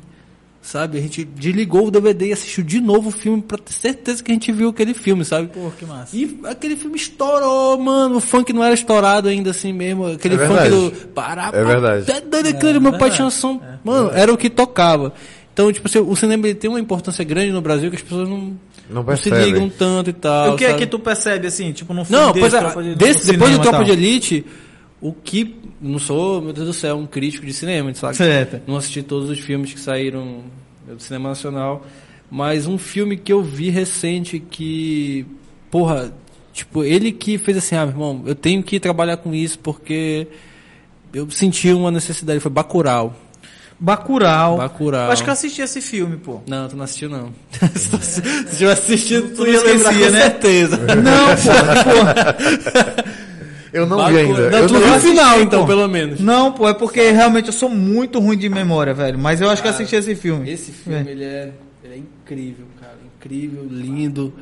[0.64, 1.00] Sabe?
[1.00, 4.30] A gente desligou o DVD e assistiu de novo o filme pra ter certeza que
[4.32, 5.48] a gente viu aquele filme, sabe?
[5.48, 6.16] Pô, que massa.
[6.16, 8.18] E aquele filme estourou, mano.
[8.18, 10.06] O funk não era estourado ainda assim mesmo.
[10.06, 10.92] Aquele É funk do.
[11.08, 12.12] Pará, É verdade.
[12.12, 13.60] É doido aquele meu pai tinha um som.
[13.84, 15.14] Mano, era o que tocava.
[15.52, 18.30] Então, tipo assim, o cinema ele tem uma importância grande no Brasil que as pessoas
[18.30, 18.56] não,
[18.88, 20.54] Não não se ligam tanto e tal.
[20.54, 20.80] o que é sabe?
[20.80, 23.60] que tu percebe, assim, tipo, no filme Não, desse, pois é, de- desse- depois do
[23.64, 24.46] Tropa de Elite,
[25.02, 25.56] o que.
[25.82, 28.16] Não sou, meu Deus do céu, um crítico de cinema, sabe?
[28.16, 28.62] Certo.
[28.68, 30.44] Não assisti todos os filmes que saíram
[30.88, 31.86] do cinema nacional.
[32.30, 35.26] Mas um filme que eu vi recente que.
[35.72, 36.14] Porra,
[36.54, 40.28] tipo, ele que fez assim, ah, meu irmão, eu tenho que trabalhar com isso porque
[41.14, 42.40] eu senti uma necessidade.
[42.40, 43.16] Foi Bacurau.
[43.80, 44.58] Bacurau.
[44.58, 45.08] Bacurau.
[45.08, 46.42] Eu acho que eu assisti esse filme, pô.
[46.48, 47.34] Não, tu não assistiu não.
[48.00, 48.22] Se
[48.58, 50.22] tivesse assistido, tu não ia lembrar esquecia, com né?
[50.22, 50.78] certeza.
[50.78, 51.28] Não,
[51.84, 53.22] pô,
[53.74, 54.12] Eu não Bacurau.
[54.12, 54.50] vi ainda.
[54.50, 55.42] Não, eu tu não viu o final, pô.
[55.42, 56.20] então, pelo menos.
[56.20, 59.18] Não, pô, é porque realmente eu sou muito ruim de memória, velho.
[59.18, 60.50] Mas eu acho que eu assisti esse filme.
[60.50, 61.52] Esse filme, ele, é,
[61.84, 62.98] ele é incrível, cara.
[63.18, 64.34] Incrível, lindo.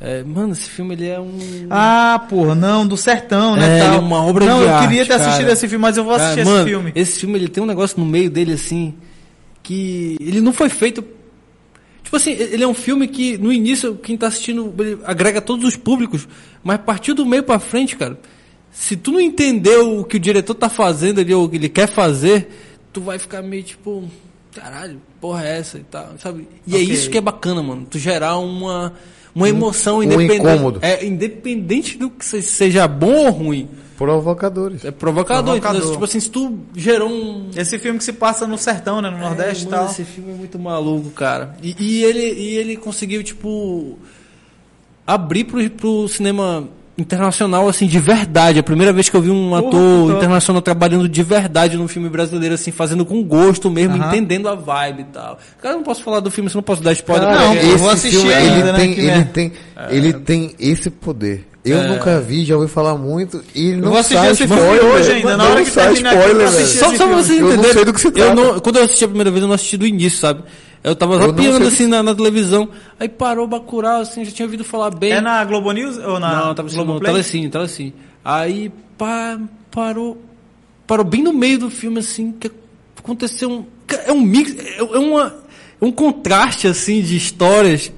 [0.00, 1.38] É, mano, esse filme, ele é um...
[1.70, 3.78] Ah, porra, não, do sertão, né?
[3.78, 3.94] É, tal.
[3.94, 5.52] é uma obra não, de eu arte, queria ter assistido cara.
[5.54, 6.92] esse filme, mas eu vou assistir Cara, esse mano, filme.
[6.94, 8.94] Esse filme, ele tem um negócio no meio dele, assim,
[9.62, 11.02] que ele não foi feito...
[12.02, 15.66] Tipo assim, ele é um filme que, no início, quem tá assistindo, ele agrega todos
[15.66, 16.28] os públicos,
[16.62, 18.16] mas a partir do meio pra frente, cara,
[18.78, 21.68] se tu não entendeu o que o diretor tá fazendo ali, ou o que ele
[21.68, 22.48] quer fazer,
[22.92, 24.04] tu vai ficar meio tipo,
[24.54, 26.46] caralho, porra é essa e tal, sabe?
[26.66, 26.92] E é Ok.
[26.92, 28.92] isso que é bacana, mano, tu gerar uma,
[29.34, 30.40] uma emoção um independente.
[30.40, 30.78] incômodo.
[30.82, 33.68] É, independente do que se- seja bom ou ruim.
[33.96, 34.84] Provocadores.
[34.84, 35.76] É provocador, Provocador.
[35.76, 35.92] entendeu?
[35.94, 37.48] Tipo assim, se tu gerou um.
[37.56, 39.08] Esse filme que se passa no sertão, né?
[39.08, 39.86] No Nordeste e É, tal.
[39.86, 41.56] Esse filme é muito maluco, cara.
[41.62, 43.98] E, e ele, e ele conseguiu, tipo,
[45.06, 48.58] abrir pro, pro cinema internacional, assim, de verdade.
[48.58, 49.70] É a primeira vez que eu vi um Porra, ator
[50.06, 50.12] top.
[50.16, 55.00] internacional trabalhando de verdade num filme brasileiro, assim, fazendo com gosto mesmo, entendendo a vibe
[55.02, 55.38] e tal.
[55.60, 57.28] Cara, eu não posso falar do filme, se eu não posso dar spoiler.
[57.28, 59.24] Não, eu vou assistir filme, ainda, ele né, tem, ele é.
[59.24, 59.52] tem,
[59.90, 61.46] ele tem esse poder.
[61.64, 61.88] Eu É.
[61.88, 65.44] nunca vi, já ouvi falar muito e não vou assistir esse filme hoje ainda, na
[65.44, 67.14] Não hora que terminar aqui, eu vou assistir Só, esse só pra filme.
[67.24, 68.34] vocês Eu não entenderem, sei do que se eu trata.
[68.36, 70.44] não- quando eu assisti a primeira vez, eu não assisti do início, sabe?
[70.86, 72.68] Eu tava zapeando assim na, na televisão,
[72.98, 75.10] aí parou o Bacurau, assim, já tinha ouvido falar bem.
[75.10, 77.12] É na Globo News ou na Não, tava assistindo Globoplay?
[77.12, 77.94] Telecine, Telecine.
[78.24, 79.38] Aí pá,
[79.70, 80.22] parou,
[80.86, 82.50] parou bem no meio do filme, assim, que
[82.98, 83.64] aconteceu um...
[84.06, 85.34] É um mix, é, é uma,
[85.80, 87.92] é um contraste, assim, de histórias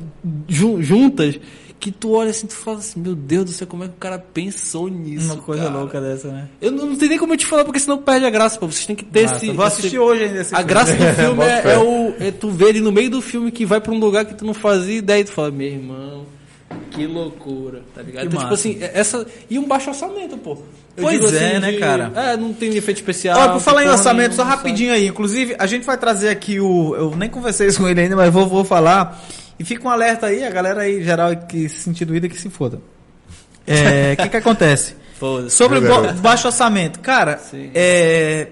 [0.48, 1.38] jun- juntas,
[1.80, 3.98] que tu olha assim, tu fala assim, meu Deus do céu, como é que o
[3.98, 5.76] cara pensou nisso, Uma coisa cara?
[5.78, 6.48] louca dessa, né?
[6.60, 8.66] Eu não, não sei nem como eu te falar, porque senão perde a graça, pô.
[8.66, 9.36] Vocês têm que ter Massa.
[9.46, 9.52] esse...
[9.54, 10.68] Vou assistir esse- hoje ainda esse a filme.
[10.72, 13.64] graça do filme é, é o, é tu ver ele no meio do filme que
[13.64, 16.26] vai pra um lugar que tu não fazia ideia e tu fala, meu irmão,
[16.90, 18.26] que loucura, tá ligado?
[18.26, 19.26] Então, tipo assim, é- essa.
[19.48, 20.58] E um baixo orçamento, pô.
[20.96, 22.12] Eu Pois digo é, assim, né, de- cara?
[22.16, 23.38] É, não tem efeito especial.
[23.38, 25.06] Olha, por falar em orçamento, só rapidinho aí.
[25.06, 26.96] Inclusive, a gente vai trazer aqui o.
[26.96, 29.16] Eu nem conversei isso com ele ainda, mas vou, vou falar.
[29.58, 32.48] E fica um alerta aí, a galera aí, geral, que se sentir doída, que se
[32.48, 32.80] foda.
[33.66, 34.94] É, O que que acontece?
[35.50, 36.14] Sobre garoto.
[36.20, 37.00] baixo orçamento.
[37.00, 37.70] Cara, Sim.
[37.74, 38.48] é,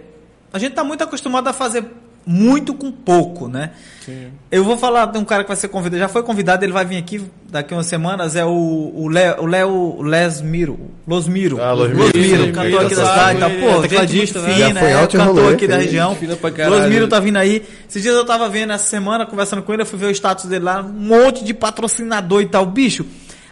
[0.52, 1.84] a gente tá muito acostumado a fazer
[2.26, 3.70] muito com pouco, né?
[4.04, 4.28] Sim.
[4.50, 6.84] Eu vou falar de um cara que vai ser convidado, já foi convidado, ele vai
[6.84, 11.60] vir aqui daqui umas semanas, é o o Léo, Lesmiro, Losmiro.
[11.60, 12.04] Ah, Losmiro.
[12.04, 14.54] Losmiro, Sim, cantor aqui da cidade, tá, pô, é gente tecladista, né?
[14.54, 15.78] fina, foi é, alto cantor rolê, aqui da é.
[15.78, 16.16] região.
[16.68, 17.62] Losmiro tá vindo aí.
[17.88, 20.46] Esses dias eu tava vendo essa semana, conversando com ele, eu fui ver o status
[20.46, 22.66] dele lá, um monte de patrocinador e tal.
[22.66, 23.06] Bicho,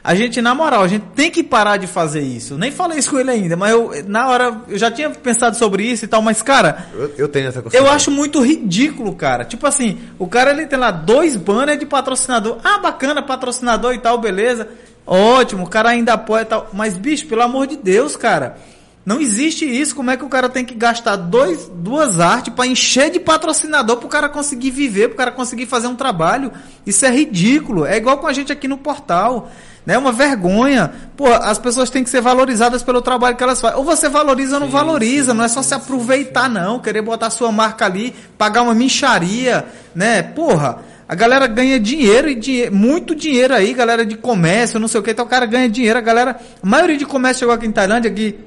[0.07, 2.59] a gente, na moral, a gente tem que parar de fazer isso.
[2.59, 5.83] Nem falei isso com ele ainda, mas eu, na hora, eu já tinha pensado sobre
[5.83, 9.47] isso e tal, mas, cara, Eu, eu tenho essa eu acho muito ridículo, cara.
[9.47, 12.59] Tipo assim, o cara ele tem lá dois banners de patrocinador.
[12.63, 14.69] Ah, bacana, patrocinador e tal, beleza.
[15.07, 16.69] Ótimo, o cara ainda apoia e tal.
[16.75, 18.59] Mas, bicho, pelo amor de Deus, cara.
[19.07, 19.95] Não existe isso.
[19.95, 23.99] Como é que o cara tem que gastar dois, duas artes pra encher de patrocinador
[23.99, 26.51] pro cara conseguir viver, pro cara conseguir fazer um trabalho?
[26.87, 27.85] Isso é ridículo.
[27.85, 29.51] É igual com a gente aqui no portal.
[29.87, 30.91] É uma vergonha.
[31.17, 33.77] Pô, as pessoas têm que ser valorizadas pelo trabalho que elas fazem.
[33.79, 35.35] Ou você valoriza ou não valoriza.
[35.35, 36.79] Não é só se aproveitar, não.
[36.79, 40.23] Querer botar sua marca ali, pagar uma mincharia, né?
[40.23, 45.01] Porra, a galera ganha dinheiro e dinhe- muito dinheiro aí, galera de comércio, não sei
[45.01, 45.11] o que.
[45.11, 46.41] Então o cara ganha dinheiro, a galera.
[46.63, 48.39] A maioria de comércio chegou aqui em Tailândia, que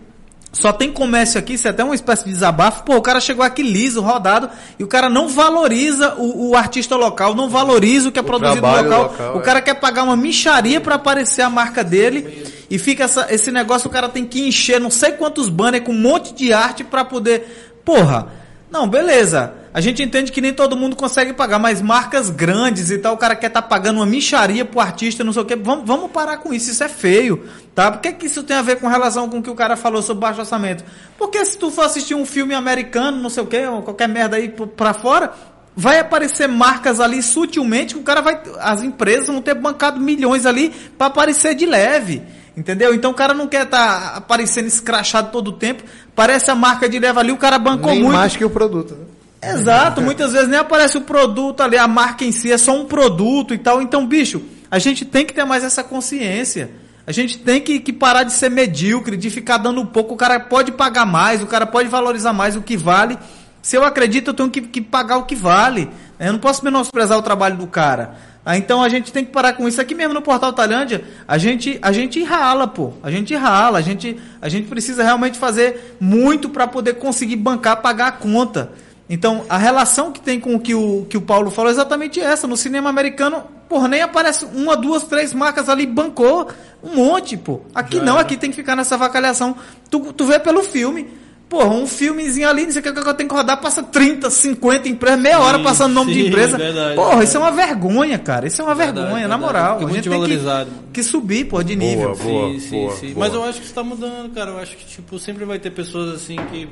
[0.52, 2.84] só tem comércio aqui, isso é até uma espécie de desabafo.
[2.84, 4.49] Pô, o cara chegou aqui liso, rodado,
[4.80, 8.56] e o cara não valoriza o, o artista local, não valoriza o que é produzido
[8.56, 9.03] no trabalho local.
[9.11, 9.44] local, o é.
[9.44, 13.88] cara quer pagar uma micharia pra aparecer a marca dele, e fica essa- esse negócio,
[13.88, 17.06] o cara tem que encher não sei quantos banners com um monte de arte pra
[17.06, 17.72] poder.
[17.86, 18.28] Porra!
[18.69, 19.53] Não, beleza.
[19.74, 23.18] A gente entende que nem todo mundo consegue pagar, mas marcas grandes e tal, o
[23.18, 25.56] cara quer estar pagando uma micharia pro artista, não sei o quê.
[25.56, 27.45] Vamos, vamos parar com isso, isso é feio,
[27.78, 27.91] tá?
[27.91, 30.02] Por que, que isso tem a ver com relação com o que o cara falou
[30.02, 30.84] sobre baixo orçamento?
[31.16, 34.36] Porque se tu for assistir um filme americano, não sei o quê, ou qualquer merda
[34.36, 35.32] aí pra fora,
[35.76, 38.41] vai aparecer marcas ali sutilmente, que o cara vai.
[38.62, 42.24] As empresas vão ter bancado milhões ali pra aparecer de leve.
[42.58, 42.95] Entendeu?
[42.95, 45.84] Então o cara não quer estar aparecendo escrachado todo o tempo.
[46.16, 48.18] Parece a marca de leve ali, o cara bancou Nem muito.
[48.18, 48.95] mais que o produto.
[48.95, 49.54] Né?
[49.54, 52.86] Exato, muitas vezes nem aparece o produto ali, a marca em si é só um
[52.86, 53.84] produto e tal.
[53.84, 54.41] Então, bicho,
[54.72, 56.86] a gente tem que ter mais essa consciência.
[57.07, 60.13] A gente tem que, que parar de ser medíocre, de ficar dando pouco.
[60.15, 63.17] O cara pode pagar mais, o cara pode valorizar mais o que vale.
[63.61, 65.89] Se eu acredito, eu tenho que, que pagar o que vale.
[66.19, 68.15] Eu não posso menosprezar o trabalho do cara.
[68.45, 69.79] Ah, então a gente tem que parar com isso.
[69.79, 72.91] Aqui mesmo no Portal Tailândia, a gente, a gente rala, pô.
[73.01, 73.77] A gente rala.
[73.77, 78.73] A gente, a gente precisa realmente fazer muito para poder conseguir bancar, pagar a conta.
[79.09, 82.19] Então, a relação que tem com o que o, que o Paulo falou é exatamente
[82.19, 82.45] essa.
[82.45, 86.49] No cinema americano, porra, nem aparece uma, duas, três marcas ali, bancou
[86.84, 87.61] um monte, pô.
[87.73, 88.21] Aqui Já não, era.
[88.23, 89.55] aqui tem que ficar nessa vacalhação.
[89.89, 91.07] Tu, tu vê pelo filme.
[91.49, 94.29] Porra, um filmezinho ali, não sei o que que eu tenho que rodar, passa 30,
[94.29, 96.57] 50 empresas, meia hora passando nome de sim, empresa.
[96.57, 97.27] verdade, porra, verdade.
[97.29, 98.47] isso é uma vergonha, cara.
[98.47, 99.79] Isso é uma Verdade, vergonha, na moral.
[99.79, 102.13] Fica A gente tem que, que subir, porra, de nível.
[102.13, 102.49] Boa, boa.
[102.49, 103.13] sim, sim, sim.
[103.13, 103.25] boa.
[103.25, 104.51] Mas eu acho que isso tá mudando, cara.
[104.51, 106.67] Eu acho que, tipo, sempre vai ter pessoas assim que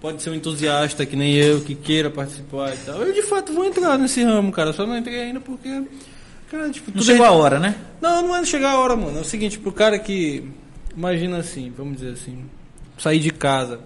[0.00, 3.02] pode ser um entusiasta, que nem eu, que queira participar e tal.
[3.02, 4.72] Eu, de fato, vou entrar nesse ramo, cara.
[4.72, 5.82] Só não entrei ainda porque.
[6.50, 7.74] Cara, tipo, Não chegou é- a hora, né?
[8.00, 9.18] Não, não é chegar a hora, mano.
[9.18, 10.44] É o seguinte, pro cara que.
[10.96, 12.44] Imagina assim, vamos dizer assim.
[12.98, 13.80] Sair de casa.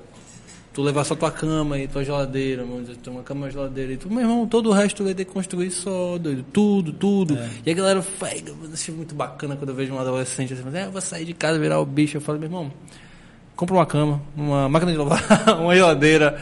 [0.72, 3.92] Tu levar só tua cama e tua geladeira, vamos dizer, tu uma cama e geladeira
[3.92, 6.44] e tu, meu irmão, todo o resto tu vai ter que construir só, doido.
[6.52, 7.36] Tudo, tudo.
[7.66, 10.92] E a galera eu acho muito bacana quando eu vejo um adolescente assim, é, eu
[10.92, 12.18] vou sair de casa virar o bicho.
[12.18, 12.70] Eu falo, meu irmão,
[13.60, 15.22] compra uma cama, uma máquina de lavar,
[15.60, 16.40] uma geladeira,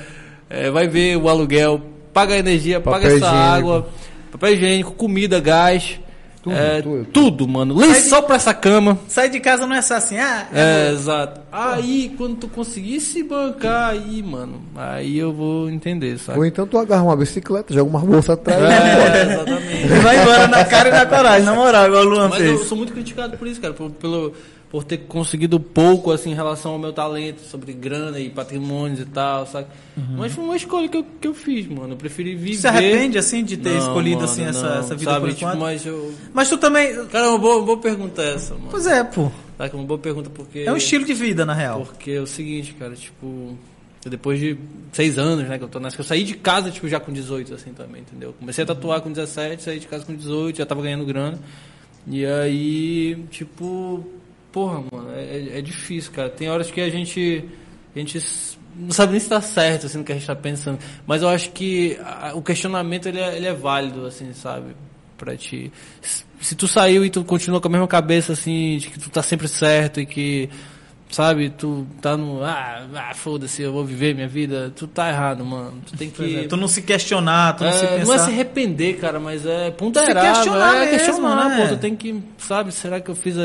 [0.49, 1.81] é, vai ver o aluguel,
[2.15, 3.57] paga a energia, paga Papel essa higiênico.
[3.73, 3.89] água,
[4.31, 5.99] papel higiênico, comida, gás.
[6.40, 7.05] Tudo, é, tudo.
[7.12, 7.77] tudo, mano.
[7.77, 8.97] Lençol pra essa cama.
[9.09, 11.40] Sair de casa não é só assim, ah, É, exato.
[11.51, 16.39] Aí, quando tu conseguir se bancar aí, mano, aí eu vou entender, sabe?
[16.39, 18.62] Ou então tu agarra uma bicicleta, joga uma bolsa atrás.
[18.62, 19.86] É, exatamente.
[19.86, 22.57] E vai embora na cara e na coragem, na moral, igual o Luan Mas eu
[22.59, 22.69] fez.
[22.69, 24.32] sou muito criticado por isso, cara, por, pelo,
[24.70, 29.07] por ter conseguido pouco, assim, em relação ao meu talento sobre grana e patrimônios e
[29.07, 29.66] tal, sabe?
[30.16, 31.95] Mas foi uma escolha que eu, que eu fiz, mano.
[31.95, 32.55] Eu preferi viver...
[32.55, 35.27] Você se arrepende, assim, de ter Não, escolhido, mano, assim, essa, não, essa vida sabe?
[35.27, 36.15] por Tipo, mas eu...
[36.35, 36.95] Mas tu também...
[37.07, 38.69] Cara, é uma boa, boa pergunta essa, mano.
[38.70, 39.32] Pois é, pô.
[39.57, 40.61] Tá, é uma boa pergunta porque...
[40.61, 41.81] É um estilo de vida, na real.
[41.81, 43.57] Porque é o seguinte, cara, tipo,
[44.05, 44.59] depois de
[44.93, 47.55] seis anos, né, que eu tô nessa, eu saí de casa, tipo, já com 18,
[47.55, 48.35] assim, também, entendeu?
[48.39, 51.39] Comecei a tatuar com 17, saí de casa com 18, já tava ganhando grana.
[52.07, 54.05] E aí, tipo,
[54.53, 55.23] porra, mano, é,
[55.55, 56.29] é- é difícil, cara.
[56.31, 57.45] Tem horas que a gente,
[57.95, 58.20] a gente
[58.77, 60.79] não sabe nem se tá certo, assim, no que a gente tá pensando.
[61.07, 64.75] Mas eu acho que a- o questionamento, ele é, ele é válido, assim, sabe?
[65.16, 65.73] Pra ti.
[66.01, 69.11] Se- Se tu saiu e tu continua com a mesma cabeça, assim, de que tu
[69.11, 70.49] tá sempre certo e que
[71.11, 72.45] sabe, tu tá no.
[72.45, 74.73] Ah, ah foda-se, eu vou viver minha vida.
[74.77, 75.81] Tu tá errado, mano.
[75.85, 76.37] Tu tem que.
[76.37, 78.05] é, tu não se questionar, tu não se É, pensar.
[78.07, 80.25] não é se arrepender, cara, mas é ponderar.
[80.37, 81.62] Se questionar é mesmo, questionar, né?
[81.69, 81.75] pô.
[81.75, 83.43] Tu tem que, sabe, será que eu fiz a.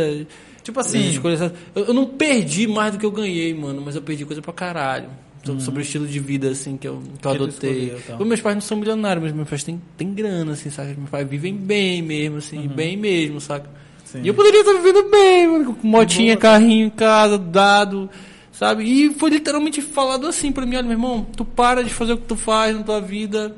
[0.63, 1.41] Tipo as assim, escolhas
[1.75, 4.53] eu, eu não perdi mais do que eu ganhei, mano, mas eu perdi coisa pra
[4.53, 5.09] caralho.
[5.45, 7.35] So- Sobre o estilo de vida, assim, que eu, que eu Uhum.
[7.35, 7.69] Adotei.
[7.71, 8.25] escolheu, então.
[8.25, 10.95] Meus pais não são milionários, mas meus pais têm, têm grana, assim, saca?
[10.97, 13.67] Meus pais vivem bem mesmo, assim, bem mesmo, saca?
[13.67, 13.73] Uhum.
[14.05, 14.21] Sim.
[14.23, 18.09] E eu poderia estar vivendo bem, mano, com motinha, carrinho em casa, dado,
[18.53, 18.83] sabe?
[18.85, 22.17] E foi literalmente falado assim pra mim, olha, meu irmão, tu para de fazer o
[22.17, 23.53] que tu faz na tua vida,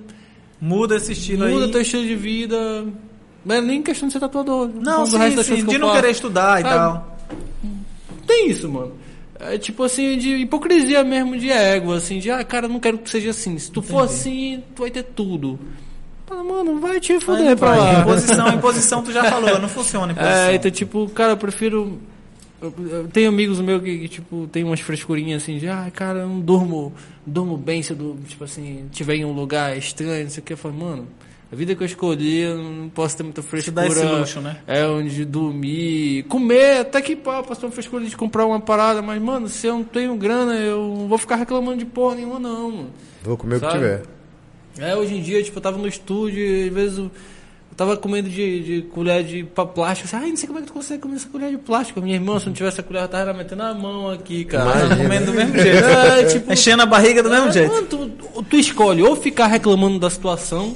[0.60, 1.72] muda esse estilo muda aí.
[1.72, 2.84] teu estilo de vida.
[3.46, 4.70] Não é nem questão de ser tatuador.
[4.74, 6.76] Não, sim, resto sim, de não querer estudar e Sabe?
[6.76, 7.18] tal.
[8.26, 8.94] Tem isso, mano.
[9.40, 13.10] É tipo assim, de hipocrisia mesmo, de ego, assim, de, ah, cara, não quero que
[13.10, 13.58] seja assim.
[13.60, 15.60] Se tu for assim, tu vai ter tudo.
[16.30, 17.80] Mano, vai te fuder Aí, pra vai.
[17.80, 18.02] lá.
[18.02, 20.36] Imposição, imposição, tu já falou, não funciona imposição.
[20.50, 22.00] É, então, tipo, cara, eu prefiro.
[23.14, 26.40] Tenho amigos meus que, que, tipo, tem umas frescurinhas assim de, ah, cara, eu não
[26.40, 26.94] durmo,
[27.26, 30.54] durmo bem se eu, tipo assim, tiver em um lugar estranho, não sei o que.
[30.54, 31.08] Eu falo, mano,
[31.52, 33.76] a vida que eu escolhi, eu não posso ter muita Te frescura.
[33.76, 34.58] dá esse luxo, né?
[34.68, 39.02] É onde dormir, comer, até que pá, posso ter uma frescura de comprar uma parada,
[39.02, 42.40] mas, mano, se eu não tenho grana, eu não vou ficar reclamando de porra nenhuma,
[42.40, 42.90] não, mano.
[43.24, 43.78] Vou comer o que Sabe?
[43.80, 44.02] tiver.
[44.80, 47.12] É, hoje em dia, tipo, eu tava no estúdio e às vezes eu, eu
[47.78, 50.08] tava comendo de, de colher de plástico.
[50.08, 52.02] Assim, Ai, não sei como é que tu consegue comer essa colher de plástico.
[52.02, 54.72] Minha irmã, se não tivesse a colher, eu tava metendo a mão aqui, cara.
[54.72, 54.90] Imagina.
[54.90, 55.86] Tá comendo do mesmo jeito.
[55.88, 57.72] É, tipo, Enchendo a barriga do mesmo é, jeito.
[57.72, 60.76] mano, tu, tu escolhe ou ficar reclamando da situação,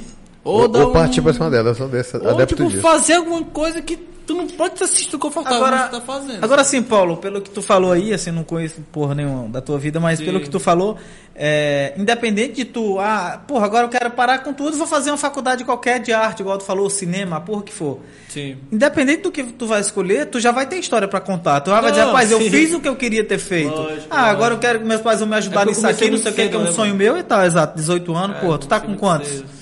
[0.50, 2.82] ou, Ou, ou um, partir pra cima dela, eu sou desse, ou, adepto tipo, disso.
[2.82, 6.06] fazer alguma coisa que tu não pode se assistir confortável Agora, no que tu tá
[6.14, 6.44] fazendo.
[6.44, 9.80] agora sim, Paulo, pelo que tu falou aí, assim, não conheço porra nenhuma da tua
[9.80, 10.26] vida, mas Sim.
[10.26, 10.98] pelo que tu falou,
[11.36, 15.18] é, independente de tu, ah, porra, agora eu quero parar com tudo, vou fazer uma
[15.18, 18.02] faculdade qualquer de arte, igual tu falou, cinema, porra que for.
[18.28, 18.56] Sim.
[18.72, 21.62] Independente do que tu vai escolher, tu já vai ter história pra contar.
[21.62, 23.74] Tu vai Não, dizer, rapaz, eu fiz o que eu queria ter feito.
[23.74, 24.62] Lógico, ah, agora eu lógico.
[24.62, 26.36] quero que meus pais vão me ajudar É porque eu nisso aqui, não sei o
[26.36, 28.68] que, que é um né, sonho meu e tal, exato, 18 anos, É, porra, tu
[28.68, 29.28] tá com quantos?
[29.28, 29.59] cedo.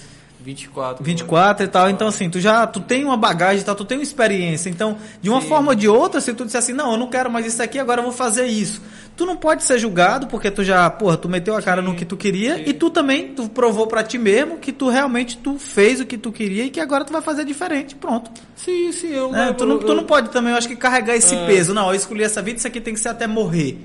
[0.47, 1.03] 24.
[1.03, 3.97] 24 e tal, então assim, tu já tu tem uma bagagem e tal, tu tem
[3.97, 4.69] uma experiência.
[4.69, 5.47] Então, de uma Sim.
[5.49, 7.77] forma ou de outra, se tu disser assim, não, eu não quero mais isso aqui,
[7.77, 8.81] agora eu vou fazer isso.
[9.17, 11.95] Tu não pode ser julgado porque tu já, porra, tu meteu a cara Sim, no
[11.95, 12.63] que tu queria sim.
[12.67, 16.17] e tu também tu provou pra ti mesmo que tu realmente tu fez o que
[16.17, 18.31] tu queria e que agora tu vai fazer diferente, pronto.
[18.55, 19.49] Sim, sim, eu, Né?
[19.49, 21.45] eu- Tu, não, tu eu- não pode também, eu acho que carregar esse É.
[21.45, 21.73] peso.
[21.73, 23.77] Não, eu escolhi essa vida, isso aqui tem que ser até morrer.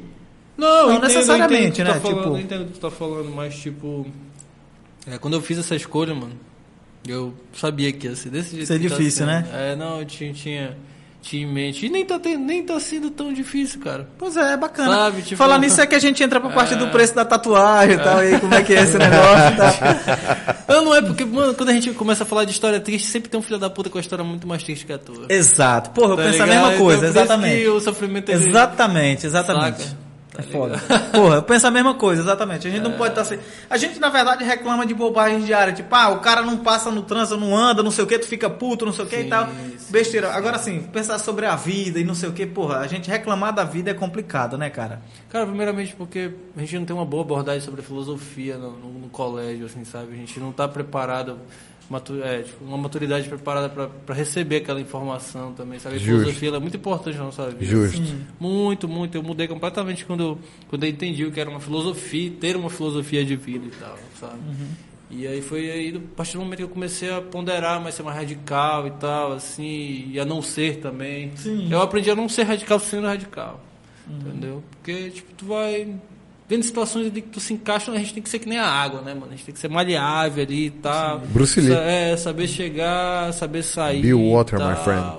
[0.56, 1.92] Não, Não entendo, necessariamente, entendo né?
[1.94, 4.06] tu tá falando, Tipo- Eu entendo o que tu tá falando, mas tipo.
[5.10, 6.34] é, quando eu fiz essa escolha, mano,
[7.06, 8.66] eu sabia que ia ser desse jeito.
[8.66, 9.28] Ser que tá difícil, sendo.
[9.28, 9.44] né?
[9.52, 10.76] É, não, eu tinha, tinha,
[11.20, 11.86] tinha em mente.
[11.86, 14.08] E nem tá, ten- nem tá sendo tão difícil, cara.
[14.18, 14.94] Pois é, é bacana.
[14.94, 17.96] Sabe, tipo- Falar nisso é que a gente entra pra parte do preço da tatuagem
[17.96, 20.52] e tal, e aí como é que é esse negócio e tal.
[20.72, 23.28] Não, não é porque, mano, quando a gente começa a falar de história triste, sempre
[23.28, 25.26] tem um filho da puta com a história muito mais triste que a tua.
[25.28, 25.90] Exato.
[25.90, 26.62] Porra, eu Tá penso a ligado?
[26.70, 27.68] mesma coisa, Então, por isso exatamente.
[27.68, 29.82] o sofrimento ele- Exatamente, exatamente.
[29.82, 29.96] Saca?
[30.38, 30.78] É foda.
[31.12, 32.66] Porra, eu penso a mesma coisa, exatamente.
[32.66, 33.38] A gente não pode estar assim.
[33.68, 35.74] A gente, na verdade, reclama de bobagem diária.
[35.74, 38.26] Tipo, ah, o cara não passa no trânsito, não anda, não sei o que, tu
[38.26, 39.46] fica puto, não sei o que e Sim, tal.
[39.46, 39.92] sim.
[39.92, 40.32] Besteira.
[40.32, 43.52] Agora, assim, pensar sobre a vida e não sei o que, porra, a gente reclamar
[43.52, 45.02] da vida é complicado, né, cara?
[45.28, 49.08] Cara, primeiramente porque a gente não tem uma boa abordagem sobre filosofia no, no- no
[49.10, 50.14] colégio, assim, sabe?
[50.14, 51.38] A gente não tá preparado,
[52.24, 55.96] é, tipo, uma maturidade preparada para receber aquela informação também, sabe?
[55.96, 56.20] A Justo.
[56.22, 57.64] filosofia é muito importante na nossa vida.
[57.64, 58.00] Justo.
[58.40, 59.16] Muito, muito.
[59.16, 60.38] Eu mudei completamente quando, eu-
[60.68, 63.98] quando eu entendi o que era uma filosofia, ter uma filosofia de vida e tal,
[64.18, 64.38] sabe?
[65.10, 68.02] E aí foi aí, a partir do momento que eu comecei a ponderar, mas ser
[68.02, 71.30] mais radical e tal, assim, e a não ser também.
[71.36, 71.68] Sim.
[71.70, 73.60] Eu aprendi a não ser radical sendo radical.
[74.08, 74.62] Entendeu?
[74.70, 75.94] Porque, tipo, tu vai.
[76.52, 78.66] Vendo situações ali que tu se encaixa, a gente tem que ser que nem a
[78.66, 79.28] água, né, mano?
[79.28, 81.20] A gente tem que ser maleável ali e tal.
[81.20, 81.72] Bruce Lee.
[81.72, 84.02] É, saber chegar, saber sair.
[84.02, 84.84] Be water, e my tal.
[84.84, 85.12] friend.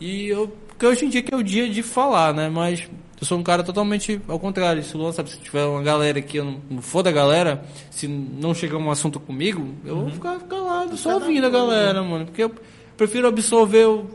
[0.00, 0.48] E eu.
[0.66, 2.48] Porque hoje em dia que é o dia de falar, né?
[2.48, 2.82] Mas
[3.20, 4.82] eu sou um cara totalmente ao contrário.
[4.82, 8.08] Se Luan sabe, se tiver uma galera aqui, eu não, não for da galera, se
[8.08, 10.00] não chegar um assunto comigo, eu Uhum.
[10.02, 12.24] vou ficar calado, só ouvindo a galera, mano.
[12.26, 12.50] Porque eu
[12.96, 14.06] prefiro absorver o,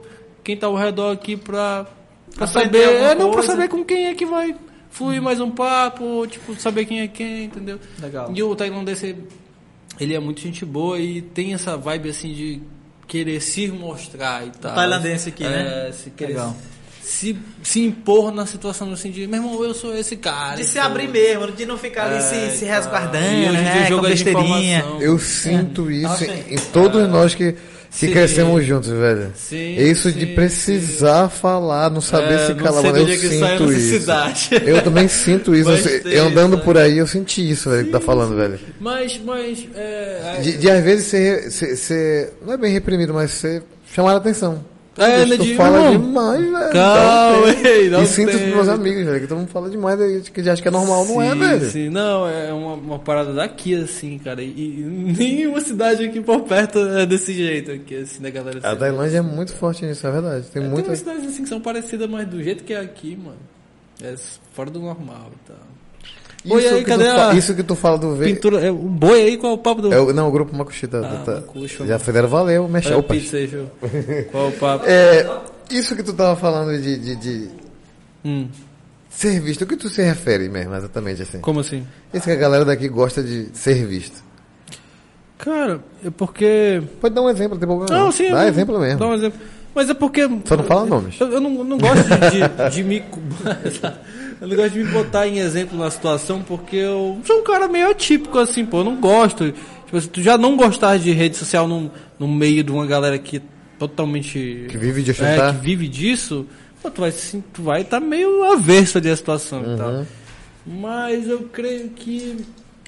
[0.43, 1.85] quem tá ao redor aqui pra,
[2.35, 2.95] pra Aprender saber.
[2.97, 3.47] É, não, pra coisa.
[3.53, 4.53] saber com quem é que vai
[4.97, 7.79] fluir mais um papo, tipo, saber quem é quem, entendeu?
[8.01, 8.31] Legal.
[8.33, 12.61] E o tailandês, ele é muito gente boa e tem essa vibe assim de
[13.07, 14.73] querer se mostrar e tal.
[14.73, 15.91] tailandense aqui, é, né?
[15.91, 16.55] Se querer Legal.
[17.01, 20.55] se, se impor na situação assim de, meu irmão, eu sou esse cara.
[20.57, 22.75] De se abrir mesmo, de não ficar ali É, se, se e tal.
[22.77, 23.85] resguardando, E hoje em dia né?
[23.85, 24.85] o jogo com é besteirinha.
[24.99, 27.55] Eu sinto isso Nossa, em, em todos nós que,
[27.99, 28.11] que Sim.
[28.11, 29.31] crescemos juntos, velho.
[29.33, 33.05] Sim, isso de sim, precisar falar, não saber É, se calar, mano.
[33.05, 34.11] de Eu é sinto isso.
[34.65, 35.69] Eu também sinto isso.
[36.07, 36.63] Eu, andando né?
[36.63, 38.59] por aí, eu senti isso, velho, que tá falando, velho.
[38.79, 43.13] Mas, mas, é, é- De, de, às vezes ser, ser, ser- Não é bem reprimido,
[43.15, 44.63] mas ser chamar a atenção.
[44.97, 46.73] É, Poxa, né, tu de- fala irmão, demais, velho.
[46.73, 50.29] calma, ei, dá um E sinto pros meus amigos, velho, que todo mundo fala demais,
[50.29, 51.69] que já acha que é normal, não é, Sim, velho.
[51.71, 54.41] Sim, não, é uma, uma parada daqui, assim, cara.
[54.41, 58.59] E, e nenhuma cidade aqui por perto é desse jeito aqui, assim, da galera.
[58.63, 58.79] A assim.
[58.79, 60.45] Tailândia é muito forte nisso, é verdade.
[60.47, 60.87] Tem É, muita.
[60.87, 63.37] Tem cidades assim que são parecidas, mas do jeito que é aqui, mano.
[64.01, 64.15] É
[64.53, 65.66] fora do normal e tal.
[66.49, 68.25] Oi, Isso, aí, que cadê tu a isso que tu fala do V.
[68.25, 69.93] Pintura, é, o boi aí, qual é o papo do.
[69.93, 70.99] É o, não, o grupo Makushita.
[71.05, 72.87] Ah, tá, Makushi, já fizeram valeu, mexe.
[72.89, 73.13] Olha a Opa.
[73.13, 73.47] pizza aí.
[74.31, 74.85] Qual é o papo?
[74.87, 75.27] É,
[75.71, 77.49] isso que tu tava falando de, de, de
[78.25, 78.47] Hum,
[79.09, 81.39] ser visto, o que tu se refere mesmo, exatamente assim?
[81.39, 81.85] como assim?
[82.13, 84.23] Isso que a galera daqui gosta de ser visto.
[85.37, 86.81] Cara, é porque.
[86.99, 87.93] Pode dar um exemplo, tem problema.
[88.03, 88.31] Não, sim.
[88.31, 88.99] Dá eu- exemplo mesmo.
[88.99, 89.39] Dá um exemplo.
[89.75, 90.27] Mas é porque.
[90.45, 91.19] Só não fala nomes.
[91.21, 93.03] Eu, eu não, não gosto de, de, de me.
[94.41, 97.67] eu não gosto de me botar em exemplo na situação porque eu sou um cara
[97.67, 98.79] meio atípico assim, pô.
[98.79, 99.51] Eu não gosto.
[99.85, 101.89] Tipo assim, tu já não gostar de rede social no,
[102.19, 103.41] no meio de uma galera que é
[103.79, 104.65] totalmente.
[104.69, 106.45] Que vive de é, que vive disso,
[106.81, 109.89] pô, tu vai se- tu vai estar meio avesso ali à situação e tal.
[109.89, 110.05] Uhum.
[110.65, 112.37] Mas eu creio que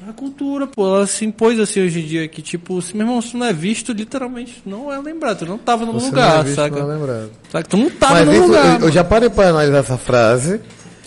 [0.08, 3.22] a cultura, pô, ela se impôs assim hoje em dia que, tipo, se meu irmão,
[3.22, 5.40] se não é visto, literalmente não é lembrado.
[5.40, 6.80] Tu não tava no Você lugar, não é visto, saca?
[6.84, 7.32] não é lembrado.
[7.52, 7.70] Saca?
[7.70, 8.80] Tu não tava Mas no lugar.
[8.82, 10.60] eu, eu já parei pra analisar essa frase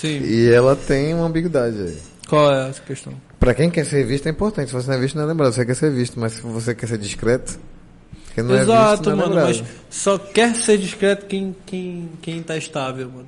[0.02, 0.20] Sim.
[0.24, 1.98] e ela tem uma ambiguidade aí.
[2.28, 3.12] Qual é essa questão?
[3.38, 4.68] Pra quem quer ser visto é importante.
[4.68, 5.52] Se você não é visto, não é lembrado.
[5.52, 7.58] Você quer ser visto, mas se você quer ser discreto,
[8.34, 9.58] quem não é Exato, visto, não é mano, lembrado.
[9.58, 13.26] mas só quer ser discreto quem, quem, quem tá estável, mano.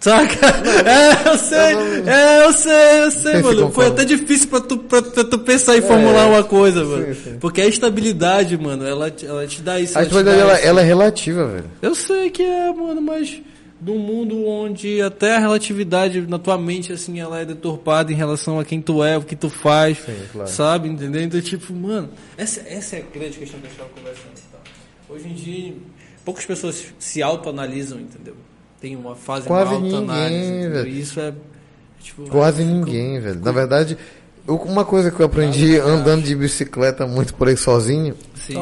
[0.00, 0.34] Saca?
[0.84, 1.58] É, eu sei,
[2.06, 3.70] é, eu sei, eu sei, Sei se mano.
[3.70, 7.04] Foi até difícil pra tu, pra, pra tu pensar em formular uma coisa, mano.
[7.08, 7.38] É, sim, sim.
[7.38, 9.96] Porque a estabilidade, mano, ela, te- ela te dá isso.
[9.96, 11.70] A estabilidade, ela, ela é relativa, velho.
[11.80, 13.40] Eu sei que é, mano, mas
[13.84, 18.60] num mundo onde até a relatividade na tua mente, assim, ela é deturpada em relação
[18.60, 20.48] a quem tu é, o que tu faz, Sim, claro.
[20.48, 20.88] sabe?
[20.88, 21.20] Entendeu?
[21.22, 24.32] Então, tipo, mano, essa, essa é a grande questão que a gente tava conversando.
[24.36, 24.60] e tal.
[25.16, 25.74] Hoje em dia,
[26.24, 28.34] poucas pessoas se autoanalisam, entendeu?
[28.80, 30.82] Tem uma fase Quase de autoanálise, ninguém, entendeu?
[30.84, 30.88] velho.
[30.88, 31.32] E isso é,
[32.00, 32.28] tipo...
[32.30, 33.40] Quase ninguém, velho.
[33.40, 33.96] Na verdade,
[34.46, 38.54] eu- uma coisa que eu aprendi andando de bicicleta muito por aí sozinho Sim.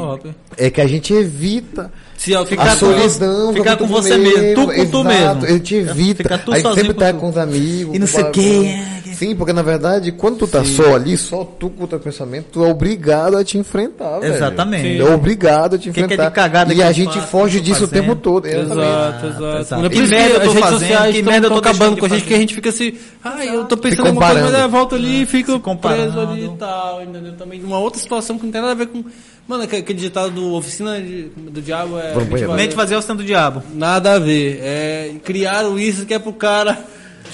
[0.57, 1.91] É que a gente evita
[2.21, 3.01] Se a Ficar com solidão.
[3.47, 5.47] você- fica ficar com você mesmo, tu com tu exato, mesmo.
[5.47, 6.23] Ele te evita.
[6.23, 7.19] Fica tu aí sozinho sempre com tá tu.
[7.19, 7.97] com os amigos.
[7.97, 9.11] E não com sei o.
[9.15, 12.47] Sim, porque na verdade, quando tu tá só ali, só tu com o teu pensamento,
[12.53, 14.35] tu é obrigado a te enfrentar, velho.
[14.35, 15.01] Exatamente.
[15.01, 16.31] É obrigado a te Que que é de enfrentar.
[16.31, 18.21] cagada e que a eu gente faço, foge eu disso o tempo fazendo?
[18.23, 18.47] todo.
[18.47, 19.59] Exato, exato.
[19.59, 19.91] exato.
[19.91, 22.09] Que merda eu as tô redes fazendo, sociais que merda eu tô acabando com a
[22.09, 22.93] gente, que a gente fica assim,
[23.25, 26.45] ai, eu tô pensando em uma coisa, mas eu volto ali e fico preso ali
[26.47, 27.33] e tal, entendeu?
[27.33, 29.05] Também uma outra situação que não tem nada a ver com,
[29.51, 32.15] Mano, aquele ditado do Oficina de- do Diabo é.
[32.55, 33.61] Mente vazia é o santo do diabo.
[33.75, 34.61] Nada a ver.
[34.63, 36.79] É, criaram isso que é pro cara.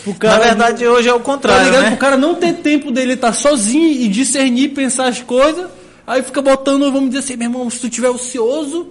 [0.02, 1.82] Pro cara Na verdade, hoje é o Tá contrário, ligado?
[1.82, 1.88] né?
[1.90, 5.66] Pro cara não ter tempo dele estar sozinho e discernir, pensar as coisas.
[6.06, 8.88] Aí fica botando, vamos dizer assim, meu irmão, se tu tiver ocioso,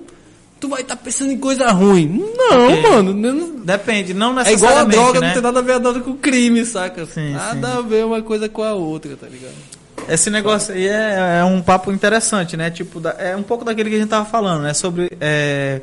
[0.59, 2.23] tu vai estar pensando em coisa ruim.
[2.37, 3.11] Não, mano.
[3.11, 5.27] não- Depende, não É igual a necessariamente, droga, né?
[5.29, 7.07] não tem nada a ver a droga com o crime, saca?
[7.07, 7.77] Sim, nada sim.
[7.79, 9.55] a ver uma coisa com a outra, tá ligado?
[10.07, 12.69] Esse negócio aí é, é um papo interessante, né?
[12.69, 14.73] Tipo, da- é um pouco daquele que a gente tava falando, né?
[14.73, 15.81] Sobre é,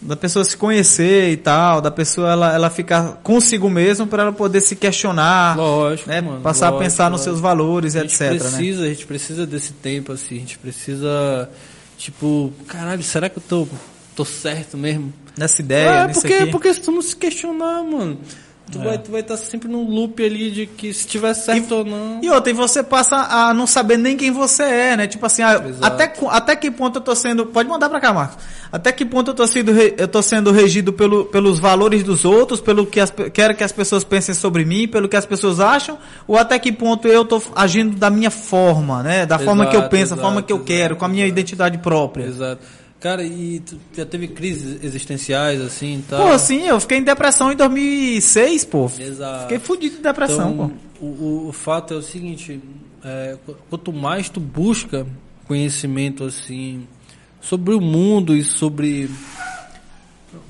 [0.00, 4.32] da pessoa se conhecer e tal, da pessoa ela, ela ficar consigo mesmo para ela
[4.32, 6.20] poder se questionar, Lógico, né?
[6.20, 6.40] mano.
[6.42, 7.24] Passar a lógico, pensar nos lógico.
[7.36, 8.38] seus valores, a gente etc, né?
[8.38, 11.48] precisa, a gente precisa desse tempo, assim, a gente precisa,
[11.96, 13.66] tipo, caralho, será que eu tô,
[14.14, 15.12] tô certo mesmo?
[15.36, 16.50] Nessa ideia, é, nisso porque, aqui.
[16.50, 18.18] porque se tu não se questionar, mano,
[18.70, 18.84] tu É.
[18.84, 22.20] vai tu vai estar sempre num loop ali de que se tiver certo ou não.
[22.22, 25.06] E outra, e você passa a não saber nem quem você é, né?
[25.06, 25.84] Tipo assim, ah, Exato.
[25.84, 27.46] até, até que ponto eu tô sendo.
[27.46, 28.38] Pode mandar pra cá, Marcos.
[28.72, 32.60] Até que ponto eu tô sendo, eu tô sendo regido pelo, pelos valores dos outros,
[32.60, 35.96] pelo que as, quero que as pessoas pensem sobre mim, pelo que as pessoas acham,
[36.26, 39.24] ou até que ponto eu tô agindo da minha forma, né?
[39.24, 41.08] Da forma que eu Exato, penso, da forma exato, que eu quero, exato, com a
[41.08, 41.38] minha exato.
[41.40, 42.24] identidade própria.
[42.24, 42.62] Exato.
[43.00, 46.26] Cara, e tu já teve crises existenciais, assim, e tal?
[46.28, 48.90] Pô, assim, eu fiquei em depressão em 2006, pô.
[48.98, 49.42] Exato.
[49.42, 51.04] Fiquei fudido de depressão, Então, pô.
[51.06, 52.58] o, o, fato é o seguinte,
[53.04, 55.06] é, qu- quanto mais tu busca
[55.46, 56.88] conhecimento assim
[57.40, 59.08] sobre o mundo e sobre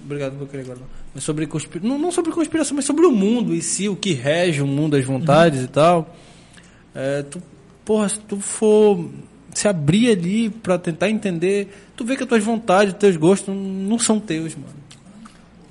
[0.05, 0.79] obrigado não vou querer agora
[1.15, 1.87] mas sobre conspira...
[1.87, 4.97] não, não sobre conspiração mas sobre o mundo em si o que rege o mundo
[4.97, 6.15] as vontades e tal
[6.95, 7.43] é, tu
[7.85, 9.07] porra se tu for
[9.57, 13.99] se abrir ali pra tentar entender tu vê que as tuas vontades teus gostos não,
[13.99, 14.75] são teus mano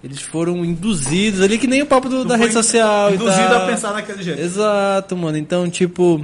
[0.04, 3.64] eles foram induzidos ali que nem o papo do- da rede social e Induzido tal.
[3.64, 4.40] a pensar daquele jeito.
[4.40, 5.36] Exato, mano.
[5.36, 6.24] Então, tipo,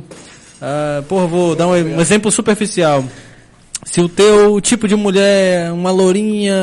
[0.62, 3.04] ah, porra, vou dar um, um exemplo superficial.
[3.84, 6.56] Se o teu tipo de mulher uma lourinha,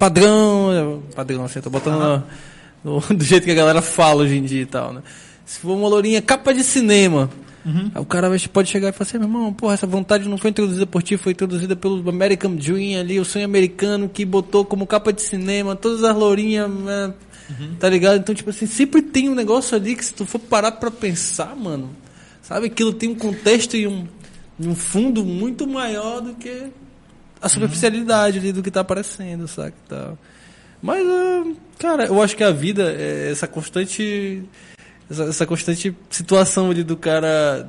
[0.00, 2.24] padrão, padrão, assim, tô botando
[2.82, 5.00] no- no- do jeito que a galera fala hoje em dia e tal, né?
[5.46, 7.30] Se for uma lourinha capa de cinema,
[7.94, 10.50] aí o cara pode chegar e falar assim, meu irmão, porra, essa vontade não foi
[10.50, 14.86] introduzida por ti, foi introduzida pelo American Dream ali, o sonho americano que botou como
[14.86, 17.14] capa de cinema todas as lourinhas, né?
[17.78, 18.18] tá ligado?
[18.18, 21.56] Então, tipo assim, sempre tem um negócio ali que se tu for parar pra pensar,
[21.56, 21.90] mano,
[22.42, 22.66] sabe?
[22.66, 24.06] Aquilo tem um contexto e um,
[24.60, 26.66] um fundo muito maior do que
[27.40, 29.76] a superficialidade ali do que tá aparecendo, saca?
[29.88, 30.18] Tal.
[30.82, 31.44] Mas, ah,
[31.78, 34.42] cara, eu acho que a vida é essa constante.
[35.10, 37.68] Essa, essa constante situação ali do cara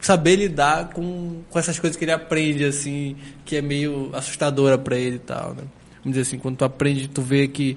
[0.00, 4.96] saber lidar com, com essas coisas que ele aprende, assim, que é meio assustadora pra
[4.96, 5.64] ele e tal, né?
[6.04, 7.76] Vamos dizer assim, quando tu aprende, tu vê que,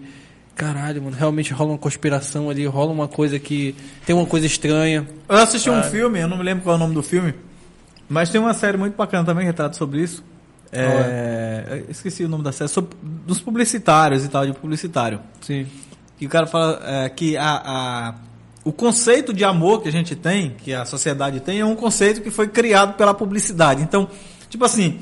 [0.55, 3.75] caralho, mano, realmente rola uma conspiração ali, rola uma coisa que.
[4.05, 5.07] tem uma coisa estranha.
[5.27, 5.83] Eu assisti um Ah.
[5.83, 7.33] filme, eu não me lembro qual é o nome do filme,
[8.07, 10.23] mas tem uma série muito bacana também que trata sobre isso.
[10.71, 15.19] É, eu esqueci o nome da série, sobre, dos publicitários e tal, de publicitário.
[15.41, 15.65] Sim.
[16.17, 18.15] Que o cara fala é, que a, a-
[18.63, 22.21] o conceito de amor que a gente tem, que a sociedade tem, é um conceito
[22.21, 23.81] que foi criado pela publicidade.
[23.81, 24.07] Então,
[24.49, 24.99] tipo assim,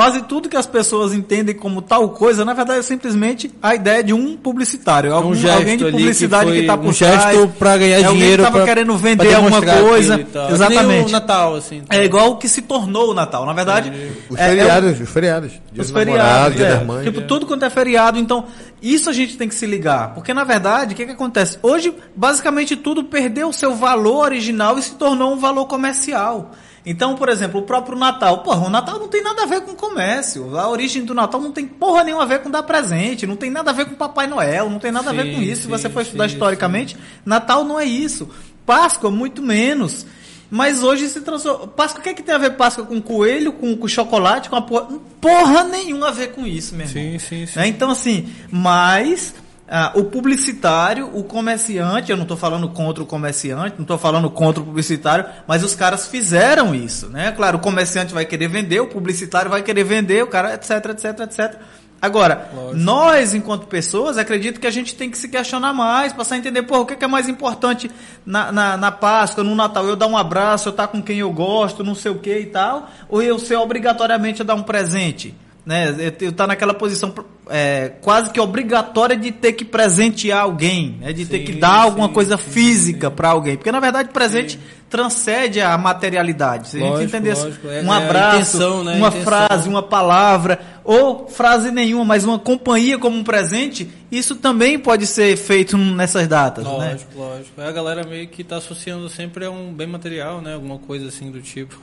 [0.00, 4.02] quase tudo que as pessoas entendem como tal coisa, na verdade é simplesmente a ideia
[4.02, 5.12] de um publicitário.
[5.14, 7.22] Algum, um gesto alguém de publicidade que está por um trás.
[7.22, 10.14] gesto pra ganhar é alguém dinheiro que tava pra- querendo vender alguma coisa.
[10.14, 10.86] É Exatamente.
[10.86, 11.82] nem o Natal, assim.
[11.90, 13.44] É igual o que se tornou o Natal.
[13.44, 13.92] Na verdade,
[14.30, 15.52] Os é- é feriados, os feriados.
[15.70, 16.74] Dia os feriados, dia é.
[16.76, 17.04] das mães.
[17.04, 18.18] Tipo, tudo quanto é feriado.
[18.18, 18.46] Então,
[18.80, 20.14] isso a gente tem que se ligar.
[20.14, 21.58] Porque, na verdade, o que, que acontece?
[21.62, 26.52] Hoje, basicamente, tudo perdeu o seu valor original e se tornou um valor comercial.
[26.84, 28.38] Então, por exemplo, o próprio Natal.
[28.42, 30.58] Porra, o Natal não tem nada a ver com comércio.
[30.58, 33.26] A origem do Natal não tem porra nenhuma a ver com dar presente.
[33.26, 34.70] Não tem nada a ver com Papai Noel.
[34.70, 35.62] Não tem nada a ver Sim, com isso.
[35.62, 38.28] Se você sim, for estudar sim, historicamente, Natal não é isso.
[38.64, 40.06] Páscoa, muito menos.
[40.50, 41.68] Mas hoje se transformou.
[41.68, 44.56] Páscoa, o que, é que tem a ver Páscoa com coelho, com, com chocolate, com
[44.56, 44.88] a porra?
[45.20, 47.02] Porra nenhuma a ver com isso, meu irmão.
[47.02, 47.58] Sim, sim, sim.
[47.58, 47.68] Né?
[47.68, 49.34] Então, assim, mas
[49.72, 54.28] ah, o publicitário, o comerciante, eu não estou falando contra o comerciante, não estou falando
[54.28, 57.30] contra o publicitário, mas os caras fizeram isso, né?
[57.30, 61.20] Claro, o comerciante vai querer vender, o publicitário vai querer vender, o cara, etc, etc,
[61.20, 61.60] etc.
[62.02, 62.76] Agora, Lógico.
[62.78, 66.62] nós, enquanto pessoas, acredito que a gente tem que se questionar mais, passar a entender,
[66.62, 67.88] pô, o que é que é mais importante
[68.26, 69.86] na, na, na Páscoa, no Natal?
[69.86, 72.46] Eu dar um abraço, eu estar com quem eu gosto, não sei o que e
[72.46, 75.32] tal, ou eu ser obrigatoriamente a dar um presente?
[75.70, 76.12] Né?
[76.20, 77.14] Eu, tá naquela posição
[77.48, 81.12] é, quase que obrigatória de ter que presentear alguém, né?
[81.12, 83.56] de ter Sim, que dar alguma sim, coisa sim, física para alguém.
[83.56, 84.58] Porque, na verdade, presente
[84.88, 86.70] transcende a materialidade.
[86.70, 87.68] Se a gente Lógico, entender lógico.
[87.68, 88.96] É- um é abraço, intenção, né?
[88.96, 94.76] Uma frase, uma palavra, ou frase nenhuma, mas uma companhia como um presente, isso também
[94.76, 96.72] pode ser feito nessas datas, né?
[96.72, 97.60] Lógico, lógico.
[97.60, 100.54] É, A galera meio que tá associando sempre a um bem material, né?
[100.54, 101.80] Alguma coisa assim do tipo.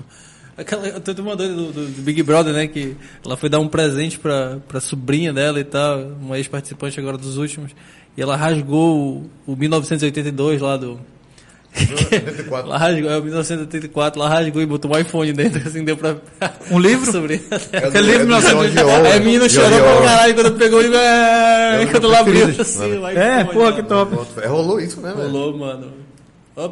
[0.58, 2.66] Aquela, tem uma doida do, do, do Big Brother, né?
[2.68, 7.18] Que ela foi dar um presente pra, pra sobrinha dela e tal, uma ex-participante agora
[7.18, 7.72] dos últimos.
[8.18, 11.00] E ela rasgou o, o 1982 lá do.
[11.80, 12.68] 84.
[12.72, 16.16] Ela rasgou, é o 1984, ela rasgou e botou um iPhone dentro, assim, deu pra.
[16.72, 17.06] Um livro?
[17.12, 17.40] Sobrinha.
[17.72, 19.06] É Aquele livro do- é do sabe- George Orwell.
[19.06, 20.98] Aí a menina George chorou pra caralho quando pegou o livro.
[20.98, 23.76] É, É quando ela abriu assim, o É, iPhone, pô, né?
[23.76, 24.18] que top.
[24.42, 25.30] É, Rolou isso mesmo, velho.
[25.30, 26.07] Rolou, mano.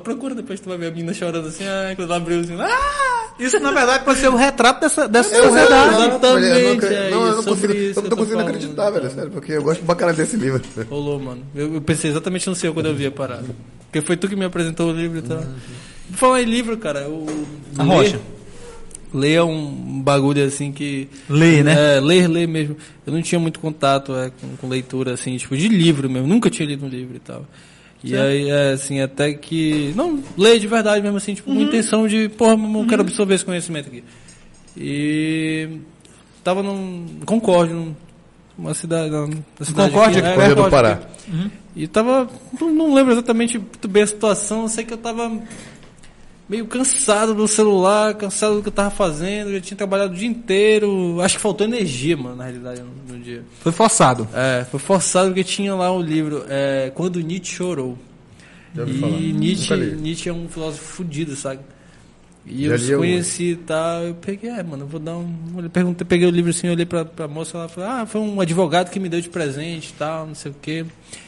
[0.03, 3.27] Procura depois tu vai ver a menina chorando assim, ah, quando ela abriu assim, ah!
[3.37, 5.95] Isso, na verdade, pode ser o retrato dessa, dessa sociedade.
[5.95, 9.09] Exatamente, eu não, é não, eu não isso, consigo, eu não tô conseguindo acreditar, velho,
[9.11, 10.61] sério, porque eu gosto pra caralho desse livro.
[10.89, 11.43] Rolou, mano.
[11.53, 13.45] Eu, eu pensei exatamente no seu quando eu vi a parada.
[13.91, 15.43] Porque foi tu que me apresentou o livro e tal.
[16.09, 17.25] Por falar em livro, cara, eu.
[17.77, 18.19] A ler- rocha.
[19.13, 21.07] Ler é um bagulho assim que.
[21.29, 21.97] Ler, né?
[21.97, 22.75] É, ler, ler mesmo.
[23.05, 26.27] Eu não tinha muito contato é, com, com leitura, assim, tipo, de livro mesmo.
[26.27, 27.45] Nunca tinha lido um livro e tal.
[28.05, 29.93] E aí, é, assim, até que.
[29.95, 33.45] Não, ler de verdade mesmo, assim, tipo, com intenção de, porra, eu quero absorver esse
[33.45, 34.03] conhecimento aqui.
[34.77, 35.79] E.
[36.43, 37.19] Tava num.
[37.25, 37.95] Concórdia, num-
[38.57, 39.09] uma cidade.
[39.09, 39.27] na-
[39.65, 41.49] cidade Concórdia, aqui, é, Correio do Concórdia, Pará.
[41.75, 42.29] e tava.
[42.61, 45.31] Não, não lembro exatamente muito bem a situação, eu sei que eu tava
[46.47, 50.27] meio cansado do celular, cansado do que eu tava fazendo, já tinha trabalhado o dia
[50.27, 51.19] inteiro.
[51.21, 53.43] Acho que faltou energia, mano, na realidade, no, no dia.
[53.61, 54.27] Foi forçado.
[54.33, 57.97] É, foi forçado porque tinha lá o livro é, Quando Nietzsche Chorou.
[58.75, 59.11] Já E falar.
[59.19, 59.75] Nietzsche.
[59.75, 61.61] Nietzsche é um filósofo fudido, sabe?
[62.45, 65.33] E Já eu conheci e tal, eu peguei, é, mano, eu vou dar um.
[65.57, 68.39] Eu perguntei, peguei o livro assim, olhei pra, pra moça, ela falou, ah, foi um
[68.39, 70.85] advogado que me deu de presente e tal, não sei o quê.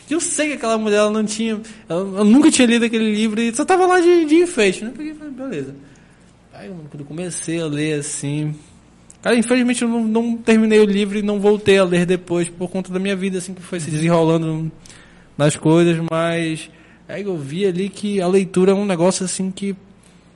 [0.09, 1.59] Eu sei que aquela mulher ela não tinha.
[1.89, 4.93] Ela, ela nunca tinha lido aquele livro e só tava lá de, de enfeite, né?
[4.95, 5.75] Peguei e falei, beleza.
[6.53, 8.55] Aí, quando eu comecei a ler assim.
[9.21, 12.69] Cara, infelizmente eu não, não terminei o livro e não voltei a ler depois por
[12.69, 14.71] conta da minha vida, assim, que foi se desenrolando
[15.37, 16.69] nas coisas, mas
[17.07, 19.75] aí eu vi ali que a leitura é um negócio assim que,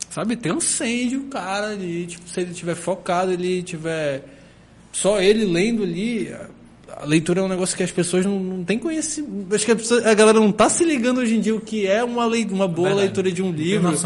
[0.09, 4.23] sabe, transcende o cara ali, tipo, se ele tiver focado, ele tiver
[4.91, 6.33] só ele lendo ali,
[6.97, 9.53] a- leitura é um negócio que as pessoas não, não têm conhecimento.
[9.55, 11.85] Acho que a, pessoa- a galera não tá se ligando hoje em dia o que
[11.87, 13.05] é uma, lei, uma boa Verdade.
[13.07, 13.97] leitura de um livro.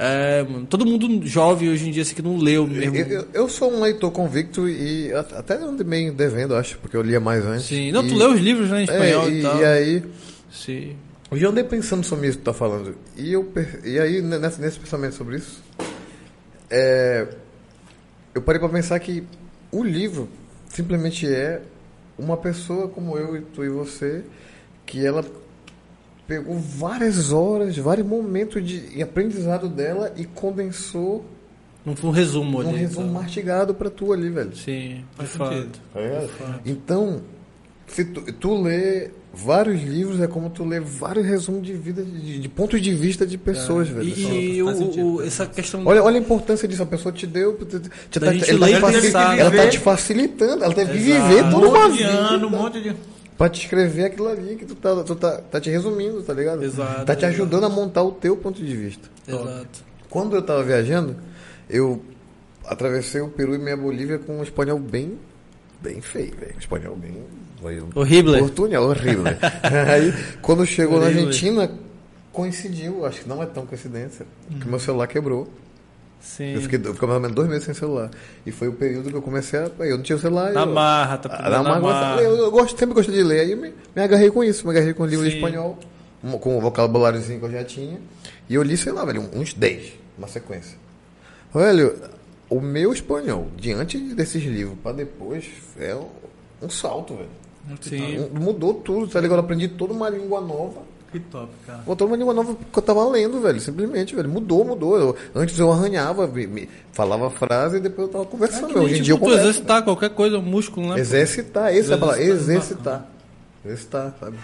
[0.00, 2.94] É, mano, todo mundo jovem hoje em dia assim, que não leu mesmo.
[2.94, 7.02] Eu, eu- eu sou um leitor convicto e at- até meio devendo, acho, porque eu
[7.02, 7.66] lia mais antes.
[7.66, 9.58] Sim, não, tu E- lê os livros né, em espanhol é, e, e, tal.
[9.60, 10.02] e aí,
[10.52, 10.96] Sim.
[11.32, 12.94] hoje eu andei pensando sobre isso que tu tá falando.
[13.16, 13.52] E, eu,
[13.84, 15.60] e aí, ne- nesse, nesse pensamento sobre isso,
[16.70, 17.26] é,
[18.34, 19.24] eu parei pra pensar que
[19.72, 20.28] o livro
[20.68, 21.60] simplesmente é
[22.18, 24.24] uma pessoa como eu e tu e você,
[24.84, 25.24] que ela
[26.26, 31.24] pegou várias horas, vários momentos de aprendizado dela e condensou
[31.86, 32.76] Não foi um resumo ali.
[32.76, 33.20] resumo tá?
[33.20, 34.54] mastigado pra tu ali, velho.
[34.54, 35.54] Sim, de fato.
[35.54, 35.78] sentido.
[36.66, 37.22] Então,
[37.88, 42.38] se tu, tu lê vários livros, é como tu lê vários resumos de vida, de,
[42.40, 44.08] de pontos de vista de pessoas, velho.
[44.08, 47.54] E, e o- o- essa questão Olha, olha a importância disso, a pessoa te deu.
[47.56, 47.78] Te,
[48.10, 50.92] te, tá, gente ela, tá te e facil- pensar, ela tá te facilitando, ela teve
[50.92, 51.28] que Exato.
[51.28, 52.96] viver Um toda uma monte de vida ano, um monte de...
[53.36, 56.62] pra te escrever aquilo ali que tu tá, tu tá, tá te resumindo, tá ligado?
[56.64, 57.26] Exato, Tá te exato.
[57.34, 59.08] ajudando a montar o teu ponto de vista.
[59.26, 59.84] Exato.
[60.10, 61.16] Quando eu tava viajando,
[61.70, 62.02] eu
[62.66, 65.18] atravessei o Peru e minha Bolívia com um espanhol bem,
[65.80, 66.54] bem feio, velho.
[66.56, 67.16] Um espanhol bem.
[67.60, 68.38] Foi Horrível.
[68.38, 69.24] Portunhol, horrível.
[69.92, 71.26] Aí, quando chegou na Horrível.
[71.26, 71.70] Argentina,
[72.32, 74.26] coincidiu, acho que não é tão coincidência,
[74.60, 75.48] que meu celular quebrou.
[76.20, 76.54] Sim.
[76.54, 78.10] Eu fiquei, eu fiquei mais ou menos dois meses sem celular.
[78.44, 79.70] E foi o período que eu comecei a.
[79.80, 80.52] Eu não tinha celular.
[80.52, 82.22] Na eu, marra, tá Ah, pegando na marra, marra.
[82.22, 83.40] eu, eu gosto, sempre gostei de ler.
[83.40, 85.36] Aí eu me, me agarrei com isso, me agarrei com livro de Sim.
[85.36, 85.78] espanhol,
[86.22, 88.00] um- com o vocabuláriozinho que eu já tinha.
[88.48, 90.76] E eu li, sei lá, velho, uns 10 na sequência.
[91.54, 91.94] Velho,
[92.50, 95.44] o meu espanhol, diante desses livros para depois,
[95.78, 96.08] é um,
[96.62, 97.28] um salto, velho.
[97.80, 98.28] Sim.
[98.32, 99.38] Mudou tudo, tá ligado?
[99.38, 100.82] Eu aprendi toda uma língua nova.
[101.10, 101.78] Que top, cara.
[101.86, 103.58] Botou uma língua nova que eu tava lendo, velho.
[103.60, 104.28] Simplesmente, velho.
[104.28, 104.98] Mudou, mudou.
[104.98, 108.74] Eu- antes eu arranhava, me- me- falava a frase e depois eu tava conversando.
[108.74, 109.40] Nem, Hoje em tipo, dia eu converso.
[109.44, 111.00] exercitar qualquer coisa, músculo, né?
[111.00, 112.22] Exercitar, essa é a palavra.
[112.22, 112.54] Exercitar.
[112.60, 113.08] Exercitar.
[113.64, 114.36] Exercitar, sabe?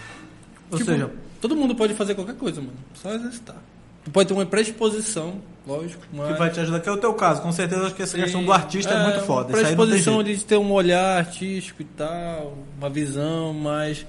[0.71, 2.73] Ou Tipo, seja, todo mundo pode fazer qualquer coisa, mano.
[2.95, 3.57] Só exercitar.
[4.03, 6.33] Tu pode ter uma predisposição, lógico, mas...
[6.33, 7.41] que vai te ajudar, que é o teu caso.
[7.41, 9.51] Com certeza, acho que essa questão do artista é, muito foda.
[9.97, 10.19] Jeito.
[10.19, 14.05] ali de ter um olhar artístico e tal, uma visão, mas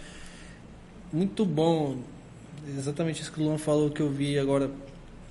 [1.13, 1.99] muito bom.
[2.77, 4.71] Exatamente isso que o Luan falou que eu vi agora,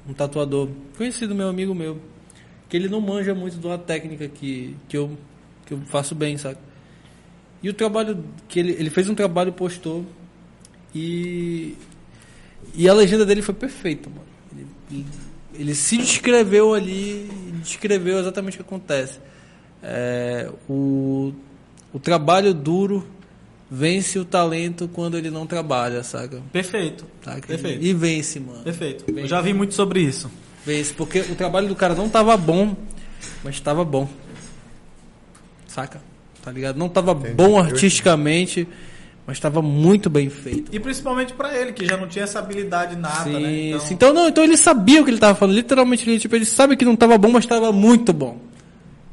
[0.07, 1.99] um tatuador, conhecido meu amigo meu,
[2.69, 5.17] que ele não manja muito de uma técnica que, que, eu,
[5.65, 6.57] que eu faço bem, sabe?
[7.61, 10.05] E o trabalho que ele, ele fez um trabalho postou
[10.93, 11.75] e
[12.73, 14.21] e a legenda dele foi perfeita, mano.
[14.51, 15.05] Ele, ele-
[15.59, 17.29] ele se descreveu ali,
[17.61, 19.19] descreveu exatamente o que acontece.
[19.83, 21.33] É, o,
[21.93, 23.05] o trabalho duro
[23.69, 26.41] vence o talento quando ele não trabalha, saca?
[26.51, 27.05] Perfeito.
[27.23, 27.45] Saca?
[27.47, 27.83] Perfeito.
[27.83, 28.63] E vence, mano.
[28.63, 29.11] Perfeito.
[29.11, 30.29] Bem- Eu já vi muito sobre isso.
[30.65, 32.75] Vence, porque o trabalho do cara não tava bom
[33.43, 34.07] mas tava bom.
[35.67, 36.01] Saca?
[36.41, 36.77] Tá ligado?
[36.77, 38.67] Não tava bom artisticamente,
[39.25, 40.73] mas tava muito bem feito.
[40.73, 43.67] E principalmente pra ele, que já não tinha essa habilidade nata, sim, né?
[43.69, 43.93] Então, sim.
[43.93, 45.55] Então, não, então ele sabia o que ele tava falando.
[45.55, 48.37] Literalmente, ele, tipo, ele sabe que não tava bom, mas tava muito bom.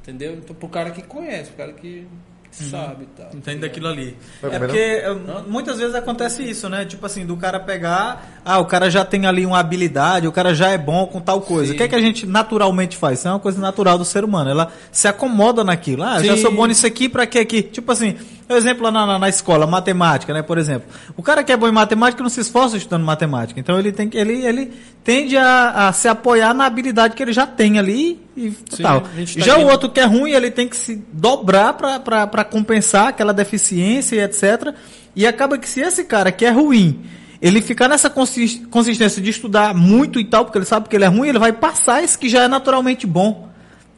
[0.03, 0.35] Entendeu?
[0.35, 2.07] Então, pro cara que conhece, pro cara que
[2.53, 3.31] sabe e tal.
[3.35, 4.17] Entende daquilo ali.
[4.43, 5.03] É porque
[5.47, 6.85] muitas vezes acontece isso, né?
[6.85, 10.55] Tipo assim, do cara pegar, ah, o cara já tem ali uma habilidade, o cara
[10.55, 11.69] já é bom com tal coisa.
[11.69, 11.75] Sim.
[11.75, 13.21] O que é que a gente naturalmente faz?
[13.21, 14.51] Isso é uma coisa natural do ser humano.
[14.51, 16.03] Ela se acomoda naquilo.
[16.03, 16.43] Ah, já Sim.
[16.43, 17.63] sou bom nisso aqui, pra que aqui?
[17.63, 18.17] Tipo assim,
[18.49, 20.43] um exemplo lá na, na, escola, matemática, né?
[20.43, 20.89] Por exemplo.
[21.17, 23.59] O cara que é bom em matemática não se esforça estudando matemática.
[23.59, 24.73] Então ele tem que, ele, ele
[25.05, 29.01] tende a, a se apoiar na habilidade que ele já tem ali e Sim, tal.
[29.03, 33.09] tá Já o indo- outro que é ruim, ele tem que se dobrar para compensar
[33.09, 34.75] aquela deficiência e etc.
[35.17, 37.03] E acaba que se esse cara que é ruim,
[37.41, 41.05] ele ficar nessa consis- consistência de estudar muito e tal, porque ele sabe que ele
[41.05, 43.49] é ruim, ele vai passar esse que já é naturalmente bom.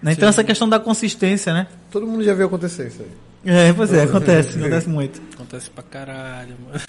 [0.02, 0.12] né?
[0.12, 1.66] Então essa questão da consistência, né?
[1.90, 3.08] Todo mundo já viu acontecer isso aí.
[3.44, 5.20] É, pois é, acontece, acontece muito.
[5.34, 6.80] Acontece pra caralho, mano.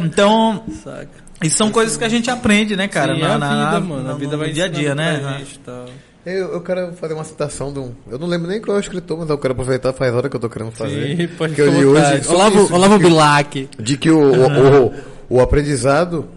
[0.06, 1.08] Então, Saca?
[1.42, 3.14] isso são coisas que a gente aprende, né, cara?
[3.14, 4.08] Sim, na, é na- vida, na- mano.
[4.08, 5.38] A no- vida no vai dia a dia, né?
[5.38, 5.86] gente e.
[6.24, 7.92] Eu, eu quero fazer uma citação de um.
[8.08, 10.36] Eu não lembro nem qual é o escritor, mas eu quero aproveitar, faz hora que
[10.36, 11.16] eu tô querendo fazer.
[11.16, 12.28] Sim, pode que eu li hoje.
[12.28, 13.68] Olavo, isso, Olavo de que- Bilac.
[13.78, 14.94] De que o, o, o,
[15.28, 16.28] o aprendizado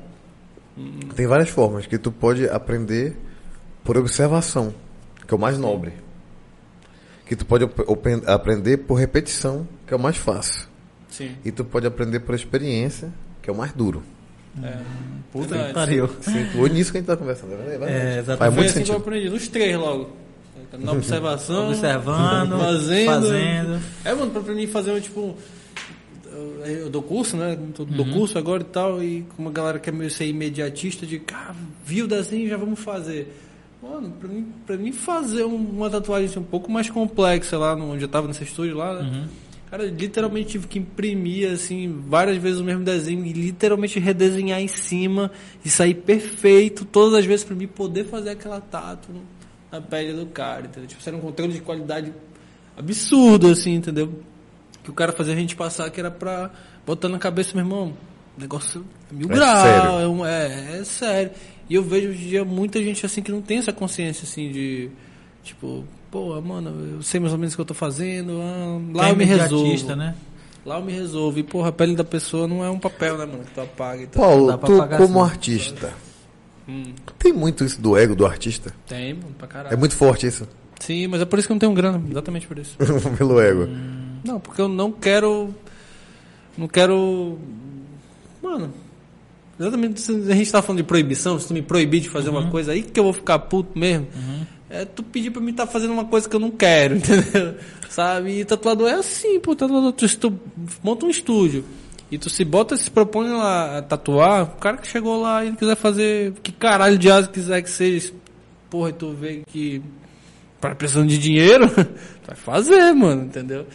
[1.15, 3.15] tem várias formas, que tu pode aprender
[3.83, 4.73] por observação,
[5.27, 5.93] que é o mais nobre.
[7.25, 7.65] Que tu pode
[8.27, 10.67] aprender por repetição, que é o mais fácil.
[11.09, 11.31] Sim.
[11.43, 14.03] E tu pode aprender por experiência, que é o mais duro.
[14.63, 14.77] É.
[15.31, 16.09] Puta que pariu.
[16.27, 17.91] Incluiu nisso que a gente tá conversando, é verdade?
[17.91, 18.37] É, exatamente.
[18.37, 19.01] Faz Foi muito assim que eu sentido.
[19.01, 20.09] aprendi, nos três logo.
[20.79, 23.05] Na observação, Observando, fazendo.
[23.05, 23.81] fazendo.
[24.03, 25.35] É, mano, pra, mim fazer um tipo.
[26.65, 27.57] Eu, dou curso, né?
[27.73, 27.89] Tô- Uhum.
[27.91, 31.17] Dou curso agora e tal, e com uma galera que é meio ser imediatista de,
[31.19, 31.55] cara,
[31.85, 33.33] viu o desenho, já vamos fazer.
[33.87, 37.75] Mano, pra mim, pra mim fazer um- uma tatuagem assim, um pouco mais complexa lá
[37.75, 39.01] no, onde eu tava nesse estúdio lá, né?
[39.09, 39.27] Uhum.
[39.69, 44.59] Cara, eu literalmente tive que imprimir, assim, várias vezes o mesmo desenho e literalmente redesenhar
[44.61, 45.31] em cima
[45.63, 49.09] e sair perfeito todas as vezes pra mim poder fazer aquela tatu
[49.71, 50.87] na pele do cara, entendeu?
[50.87, 52.13] Tipo, era um controle de qualidade
[52.77, 54.13] absurdo, assim, entendeu?
[54.83, 56.51] Que o cara fazia a gente passar que era pra
[56.85, 57.93] botar na cabeça, meu irmão,
[58.37, 59.89] o negócio é mil É grau, sério.
[59.99, 61.31] é, um- é, é sério.
[61.69, 64.51] E eu vejo hoje em dia muita gente assim que não tem essa consciência, assim,
[64.51, 64.89] de,
[65.43, 69.07] tipo, pô, mano, eu sei mais ou menos o que eu tô fazendo, ah, lá
[69.07, 69.95] é eu me resolvo.
[69.95, 70.15] né?
[70.65, 71.39] Lá eu me resolvo.
[71.39, 73.43] E, porra, a pele da pessoa não é um papel, né, mano?
[73.43, 74.23] Que tu apaga e tal.
[74.23, 75.31] Paulo, tu como assim.
[75.31, 75.93] artista,
[76.67, 78.73] Hum, tem muito isso do ego do artista?
[78.87, 79.73] tem, mano, pra caralho.
[79.73, 80.47] É muito forte isso,
[80.79, 82.03] Sim, mas é por isso que eu não tenho grana.
[82.09, 82.75] Exatamente por isso.
[83.17, 83.67] pelo ego.
[84.23, 85.53] Não, porque eu não quero.
[86.57, 87.37] Não quero.
[88.41, 88.73] Mano.
[89.59, 90.01] Exatamente.
[90.01, 91.39] se A gente tá falando de proibição.
[91.39, 94.07] Se tu me proibir de fazer uma coisa, aí que eu vou ficar puto mesmo.
[94.69, 97.55] É tu pedir pra mim estar fazendo uma coisa que eu não quero, entendeu?
[97.89, 98.39] Sabe?
[98.39, 99.55] E tatuador é assim, pô.
[99.55, 100.37] Tatuador, tu, se tu
[100.83, 101.63] monta um estúdio
[102.11, 105.47] e tu se bota, se propõe lá a tatuar, o cara que chegou lá e
[105.49, 108.11] ele quiser fazer que caralho de asa quiser que seja,
[108.69, 109.81] porra, e tu vê que
[110.59, 111.67] para precisando de dinheiro,
[112.25, 113.65] vai fazer, mano, entendeu?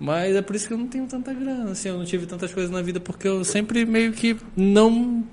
[0.00, 2.52] Mas é por isso que eu não tenho tanta grana, assim, eu não tive tantas
[2.52, 5.24] coisas na vida porque eu sempre meio que não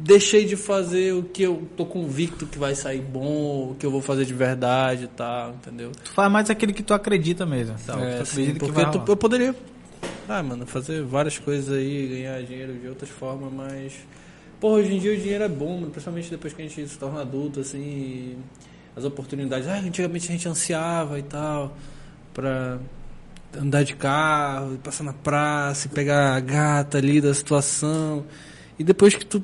[0.00, 3.90] deixei de fazer o que eu tô convicto que vai sair bom, o que eu
[3.90, 5.92] vou fazer de verdade e tal, entendeu?
[5.92, 7.76] Tu faz mais aquele que tu acredita mesmo.
[7.86, 8.02] Tal.
[8.02, 9.04] É, tu sim, porque rolar.
[9.06, 9.54] eu poderia,
[10.26, 13.92] ah, mano, fazer várias coisas aí, ganhar dinheiro de outras formas, mas
[14.58, 16.98] porra, hoje em dia o dinheiro é bom, mano, principalmente depois que a gente se
[16.98, 18.36] torna adulto, assim,
[18.96, 21.76] as oportunidades, ah, antigamente a gente ansiava e tal,
[22.32, 22.78] pra
[23.58, 28.24] andar de carro, passar na praça, e pegar a gata ali da situação,
[28.78, 29.42] e depois que tu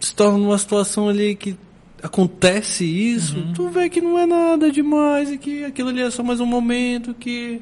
[0.00, 1.56] se torna numa situação ali que
[2.02, 6.22] acontece isso, tu vê que não é nada demais e que aquilo ali é só
[6.22, 7.60] mais um momento que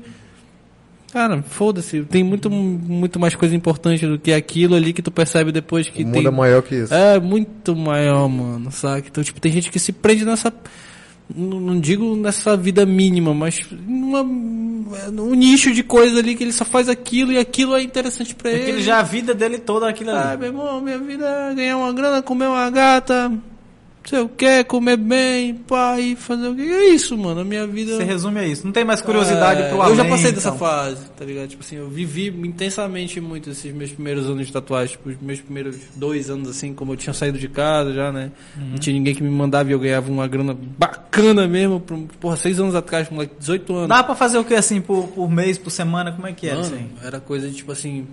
[1.12, 5.52] cara, foda-se, tem muito muito mais coisa importante do que aquilo ali que tu percebe
[5.52, 6.94] depois que o mundo tem é maior que isso.
[6.94, 9.04] é muito maior, mano, sabe?
[9.10, 10.52] Então, tipo, tem gente que se prende nessa.
[11.34, 14.22] Não digo nessa vida mínima, mas numa,
[15.12, 18.48] num nicho de coisa ali que ele só faz aquilo e aquilo é interessante Porque
[18.48, 18.70] ele.
[18.72, 20.38] ele já a vida dele toda aquilo Ah, ali.
[20.38, 23.32] meu irmão, minha vida é ganhar uma grana, comer uma gata,
[24.10, 26.62] sei o que, comer bem, pai, fazer o que.
[26.62, 27.40] É isso, mano.
[27.40, 27.96] A minha vida.
[27.96, 28.64] Você resume a isso.
[28.66, 29.96] Não tem mais curiosidade É, pro Eu além.
[29.96, 30.58] já passei dessa então.
[30.58, 31.48] fase, tá ligado?
[31.48, 34.96] Tipo assim, eu vivi intensamente muito esses meus primeiros anos de tatuagem.
[34.96, 38.32] Tipo, os meus primeiros dois anos, assim, como eu tinha saído de casa já, né?
[38.56, 38.70] Uhum.
[38.72, 41.80] Não tinha ninguém que me mandava e eu ganhava uma grana bacana mesmo.
[41.80, 43.88] Por, porra, seis anos atrás, moleque, 18 anos.
[43.88, 46.12] Dá pra fazer o que assim, por, por mês, por semana?
[46.12, 46.88] Como é que era Mano, assim?
[47.04, 48.06] era coisa de tipo assim.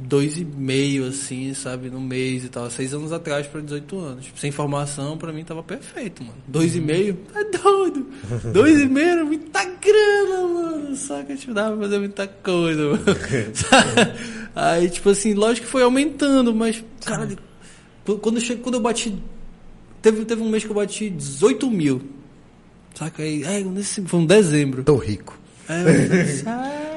[0.00, 2.70] Dois e meio, assim, sabe, no mês e tal.
[2.70, 4.24] Seis anos atrás pra 18 anos.
[4.24, 6.38] Tipo, sem formação, pra mim tava perfeito, mano.
[6.46, 8.06] Dois e meio, é doido.
[8.52, 10.96] dois e meio era muita grana, mano.
[10.96, 13.04] Saca, tipo, dava pra fazer muita coisa, mano.
[14.54, 17.28] Aí, tipo assim, lógico que foi aumentando, mas, cara,
[18.20, 19.16] quando eu, cheguei, quando eu bati.
[20.02, 22.02] Teve, teve um mês que eu bati 18 mil.
[22.94, 23.22] Saca?
[23.22, 24.82] Aí, é, nesse, foi um dezembro.
[24.82, 25.38] Tô rico.
[25.68, 26.89] Aí eu ai, vamos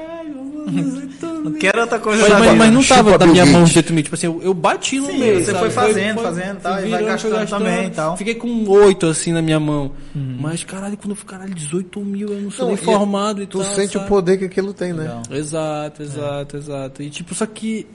[1.44, 4.02] Não quero outra coisa mas, mas, não tava Chupa da minha mão de 18 mil.
[4.02, 5.38] Tipo assim, eu, eu bati no Sim, mês.
[5.44, 5.58] você sabe?
[5.58, 8.16] foi fazendo, fazendo, tal, e vai virando, gastando também e tal.
[8.16, 9.92] Fiquei com 8 assim na minha mão.
[10.14, 13.42] Mas, caralho, quando eu fui, caralho, 18 mil, eu não sou Não, nem e formado
[13.42, 13.74] e Tu tal.
[13.74, 14.08] sente o sabe?
[14.08, 15.02] poder que aquilo tem, né?
[15.02, 15.22] Legal.
[15.30, 17.02] Exato, exato, exato.
[17.02, 17.86] E tipo, só que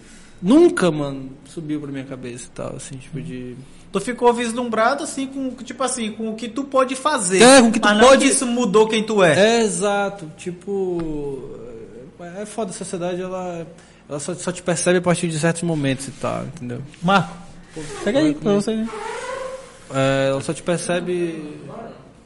[0.41, 3.55] nunca, mano, subiu pra minha cabeça e tal, assim, tipo de.
[3.91, 7.41] Tu ficou vislumbrado assim com, tipo assim, com o que tu pode fazer.
[7.41, 9.57] É, com o que tu mas não pode- que isso mudou quem tu é.
[9.57, 10.31] É, exato.
[10.37, 11.55] Tipo.
[12.21, 13.65] É foda, a sociedade, ela,
[14.09, 16.81] ela só, só te percebe a partir de certos momentos e tal, entendeu?
[17.01, 17.33] Marco,
[18.03, 18.85] pega aí pra você.
[19.93, 21.59] É, ela só te percebe.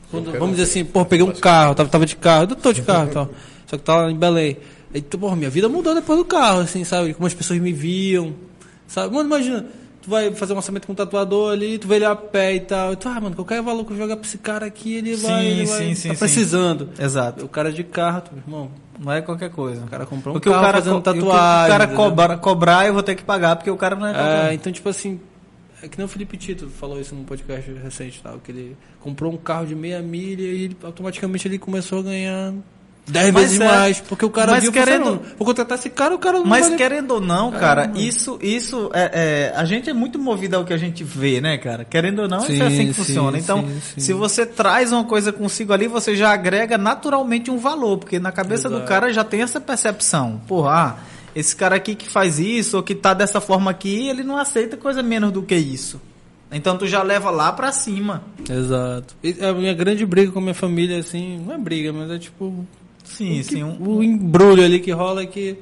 [0.10, 2.82] Quando, vamos dizer assim, pô, peguei um carro, tava, tava de carro, eu tô de
[2.82, 3.30] carro e tal.
[3.68, 4.58] Só que tava em Belém.
[4.94, 7.14] Aí, porra, minha vida mudou depois do carro, assim, sabe?
[7.14, 8.34] Como as pessoas me viam,
[8.88, 9.14] sabe?
[9.14, 9.66] Mano, imagina,
[10.04, 12.60] tu vai fazer um orçamento com um tatuador ali, tu vê ele a pé e
[12.60, 12.92] tal.
[12.92, 15.42] E tu, ah, mano, qualquer valor que eu jogar pra esse cara aqui, ele vai.
[15.42, 16.20] Sim, ele vai sim, sim, tá sim.
[16.20, 16.90] precisando.
[17.00, 17.46] Exato.
[17.46, 19.84] O cara de carro, tu, irmão, Não é qualquer coisa.
[19.86, 21.26] o cara comprou um Porque o carro cara, fazendo o tatuagem.
[21.30, 22.04] o cara entendeu?
[22.04, 24.90] cobrar, cobrar, eu vou ter que pagar, porque o cara não é É, então, tipo
[24.90, 25.22] assim,
[25.82, 29.32] é que nem o Felipe Tito falou isso num podcast recente, tal, que ele comprou
[29.32, 32.54] um carro de meia milha e ele, automaticamente ele começou a ganhar
[33.06, 35.36] 10 Mas vezes é- mais, porque o cara mas viu querendo- funcionando.
[35.38, 36.78] Vou contratar esse cara, o cara não Mas vai...
[36.78, 40.72] querendo ou não, cara, isso, isso é, é- A gente é muito movido ao que
[40.72, 41.84] a gente vê, né, cara?
[41.84, 43.38] Querendo ou não, isso é assim Sim, que sim, funciona.
[43.38, 44.00] Então, sim, sim.
[44.02, 48.32] se você traz uma coisa consigo ali, você já agrega naturalmente um valor, porque na
[48.32, 48.88] cabeça do Exato.
[48.88, 50.40] cara já tem essa percepção.
[50.48, 50.96] Porra, ah,
[51.36, 54.78] esse cara aqui que faz isso, ou que tá dessa forma aqui, ele não aceita
[54.78, 56.00] coisa menos do que isso.
[56.50, 58.24] Então tu já leva lá pra cima.
[58.50, 59.14] Exato.
[59.22, 62.18] E a minha grande briga com a minha família, assim, não é briga, mas é
[62.18, 62.66] tipo...
[63.04, 63.56] Sim, o, sim.
[63.56, 65.58] que- Um, o embrulho ali que rola é que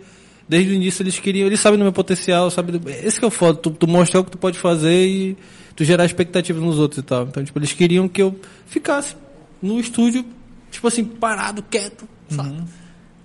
[0.47, 3.27] desde o início eles queriam, eles sabem do meu potencial, sabem do, esse que é
[3.27, 5.37] o foda, tu, tu mostrar o que tu pode fazer e
[5.75, 7.23] tu gerar expectativa nos outros e tal.
[7.23, 8.35] Então, tipo, eles queriam que eu
[8.67, 9.15] ficasse
[9.61, 10.25] no estúdio,
[10.69, 12.55] tipo assim, parado, quieto, sabe?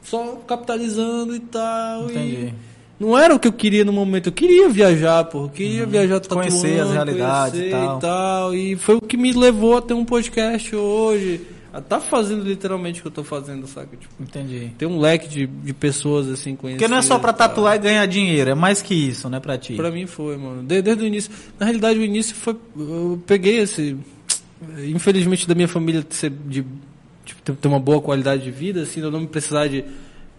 [0.03, 2.03] Só capitalizando e tal.
[2.03, 2.11] Uhum.
[2.11, 2.35] Entendi.
[2.37, 5.85] E não era o que eu queria no momento, eu queria viajar, pô, eu queria
[5.85, 6.61] viajar tatuando, Uhum.
[6.61, 7.97] Conhecer as realidades e tal.
[7.97, 8.55] e tal.
[8.55, 11.41] E foi o que me levou a ter um podcast hoje.
[11.81, 13.97] Tá fazendo literalmente o que eu tô fazendo, saca?
[13.97, 14.71] Tipo, entendi.
[14.79, 16.81] tem um leque de, de pessoas assim conhecidas.
[16.83, 19.59] Porque não é só pra tatuar e ganhar dinheiro, é mais que isso, né, pra
[19.59, 19.75] ti.
[19.75, 20.63] Pra mim foi, mano.
[20.63, 21.31] De- Desde, o início.
[21.59, 22.57] Na realidade, o início foi.
[22.79, 23.97] Eu peguei esse.
[24.89, 26.65] Infelizmente, da minha família ser de.
[27.25, 29.85] Tipo, ter- uma boa qualidade de vida, assim, eu não me precisar de.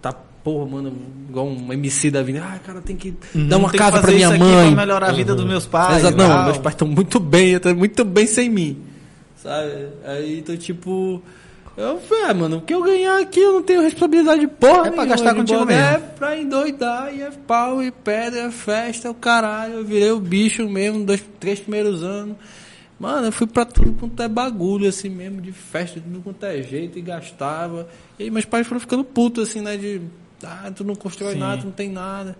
[0.01, 0.93] Tá, porra, mano,
[1.29, 2.41] igual um MC da vida.
[2.43, 4.67] Ah, cara, tem que dar uma casa pra fazer minha isso aqui mãe.
[4.73, 5.99] Pra melhorar a vida dos meus pais.
[5.99, 8.77] Exato, não, meus pais estão muito bem, estão muito bem sem mim.
[9.47, 9.87] Sabe?
[10.03, 11.23] Aí, então, tipo.
[11.77, 14.71] Eu falei, ah, mano, o que eu ganhar aqui eu não tenho responsabilidade de porra.
[14.71, 15.81] É pra nenhuma, gastar de contigo mesmo.
[15.83, 19.75] É pra endoidar, e é pau, e pedra, é festa, é o caralho.
[19.75, 22.35] Eu virei o bicho mesmo, dois, três primeiros anos.
[22.99, 26.63] Mano, eu fui pra tudo quanto é bagulho, assim mesmo, de festa, tudo quanto é
[26.63, 27.87] jeito, e gastava.
[28.17, 30.01] E aí meus pais foram ficando putos, assim, né, de.
[30.43, 31.39] Ah, tu não constrói Sim.
[31.39, 32.35] nada, tu não tem nada.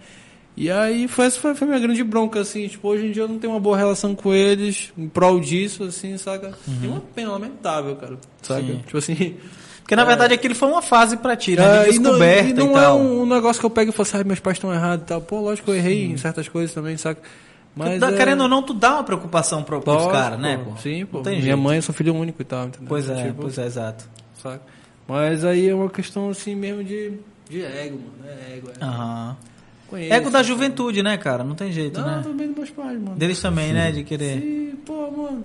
[0.58, 3.22] E aí foi, essa foi, foi a minha grande bronca, assim, tipo, hoje em dia
[3.24, 6.52] eu não tenho uma boa relação com eles, em prol disso, assim, saca?
[6.82, 8.61] E uma pena lamentável, cara, saca?
[8.64, 8.82] Sim.
[8.86, 9.36] Tipo assim...
[9.82, 11.64] Porque na verdade aquilo foi uma fase pra ti, né?
[11.64, 12.98] é, De e não, descoberta e e, não é tal.
[13.00, 15.08] um, um negócio que eu pego e falo assim, ai, meus pais estão errados e
[15.08, 15.22] tal.
[15.22, 17.22] Pô, lógico que eu errei em certas coisas também, saca?
[17.74, 20.76] Mas Dá- é- Querendo ou não, tu dá uma preocupação pro, pros caras, né, pô.
[20.82, 21.22] Sim, pô.
[21.22, 21.58] Minha jeito.
[21.58, 22.88] mãe, eu sou filho único e tal, entendeu?
[22.90, 24.10] Pois é, Tipo, pois é, exato.
[24.44, 24.61] saca?
[25.08, 27.14] Mas aí é uma questão, assim, mesmo de,
[27.50, 28.30] de ego, mano.
[28.30, 28.84] É ego, é.
[28.84, 29.38] Aham.
[29.90, 31.43] Conheço, Ego da juventude, né, cara?
[31.43, 32.22] Não tem jeito, Não, né?
[32.24, 33.16] também dos meus pais, mano.
[33.16, 33.91] Deles também, né?
[33.91, 34.41] De querer.
[34.41, 35.43] Sim, pô, mano.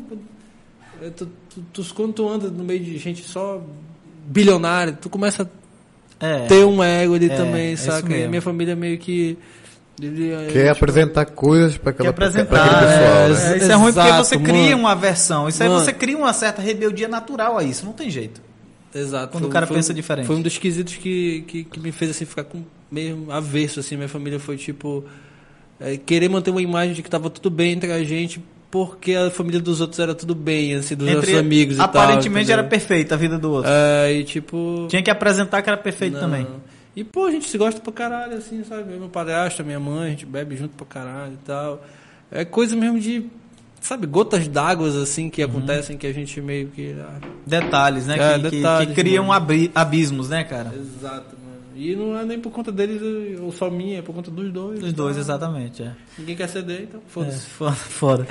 [1.00, 3.60] é, Tu, tu, tu- quando tu anda no meio de gente só
[4.26, 5.48] bilionária, tu começa
[6.20, 6.46] a É.
[6.46, 8.16] ter um ego ali É, é também, isso saca?
[8.16, 9.36] E minha família meio que.
[10.00, 12.64] ele- Quer tipo, apresentar coisas para Quer aquela pra apresentar.
[12.64, 13.52] aquele pessoal, é, né?
[13.54, 14.76] é, isso é ruim porque Exato, você cria mano.
[14.78, 15.48] uma aversão.
[15.48, 15.84] Isso aí Mano.
[15.84, 17.84] você cria uma certa rebeldia natural a isso.
[17.84, 18.40] Não tem jeito.
[18.94, 19.28] Exato.
[19.32, 20.26] Quando foi- o cara foi pensa diferente.
[20.26, 22.62] Foi um dos quesitos que, que, que me fez assim ficar com
[22.92, 23.96] meio avesso, assim.
[23.96, 25.04] Minha família foi tipo.
[25.80, 28.40] é, querer manter uma imagem de que tava tudo bem entre a gente,
[28.70, 31.86] porque a família dos outros era tudo bem, assim, dos nossos amigos e tal.
[31.86, 33.70] aparentemente era perfeita a vida do outro.
[33.70, 34.86] É, e tipo.
[34.88, 36.20] Tinha que apresentar que era perfeito Não.
[36.20, 36.46] também.
[36.94, 38.92] E, pô, a gente se gosta pra caralho, assim, sabe?
[38.92, 41.82] Eu, meu padrasto, minha mãe, a gente bebe junto pra caralho e tal.
[42.30, 43.24] É coisa mesmo de,
[43.80, 46.94] sabe, gotas d'água, assim, que acontecem que a gente meio que...
[47.00, 48.16] ah, Detalhes, né?
[48.18, 49.42] É, que, que- detalhes, que criam mano.
[49.42, 50.70] abi- abismos, né, cara?
[50.74, 51.34] exato.
[51.74, 53.00] E não é nem por conta deles
[53.40, 54.80] ou só minha, é por conta dos dois.
[54.80, 55.82] Dos dois, exatamente.
[55.82, 55.92] É.
[56.18, 57.46] Ninguém quer ceder, então É, foda-se.
[57.46, 58.26] foda, foda.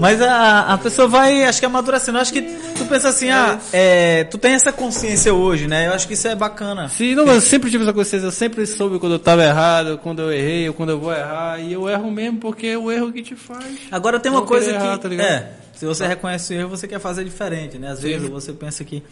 [0.00, 2.18] Mas a, a pessoa vai, acho que amadurecendo.
[2.18, 5.86] Acho que tu pensa assim, ah, é, tu tem essa consciência hoje, né?
[5.88, 6.88] Eu acho que isso é bacana.
[6.88, 10.22] Sim, não, eu sempre tive essa consciência, eu sempre soube quando eu tava errado, quando
[10.22, 13.12] eu errei, ou quando eu vou errar, e eu erro mesmo porque é o erro
[13.12, 13.64] que te faz.
[13.90, 14.76] Agora tem uma coisa que.
[14.76, 17.90] errar, tá é, se você reconhece o erro, você quer fazer diferente, né?
[17.90, 18.08] Às Sim.
[18.08, 19.02] vezes você pensa que.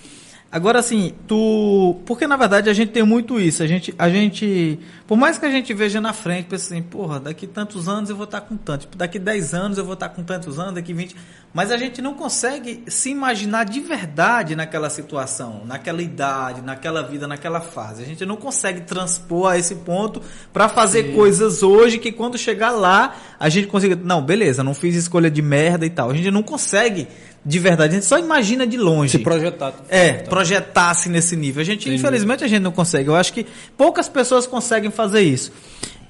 [0.54, 2.00] Agora assim, tu.
[2.06, 3.60] Porque na verdade a gente tem muito isso.
[3.60, 3.92] A gente.
[3.98, 7.88] A gente por mais que a gente veja na frente, pensa assim, porra, daqui tantos
[7.88, 8.82] anos eu vou estar com tanto.
[8.82, 11.14] Tipo, daqui 10 anos eu vou estar com tantos anos, daqui 20.
[11.52, 17.28] Mas a gente não consegue se imaginar de verdade naquela situação, naquela idade, naquela vida,
[17.28, 18.02] naquela fase.
[18.02, 20.22] A gente não consegue transpor a esse ponto
[20.54, 23.94] para fazer coisas hoje que quando chegar lá a gente consiga.
[23.94, 26.10] Não, beleza, não fiz escolha de merda e tal.
[26.10, 27.06] A gente não consegue
[27.44, 29.12] de verdade, a gente só imagina de longe.
[29.12, 29.74] Se projetar.
[29.88, 31.60] É, projetasse nesse nível.
[31.60, 33.08] A gente, infelizmente, a gente não consegue.
[33.08, 35.52] Eu acho que poucas pessoas conseguem fazer isso.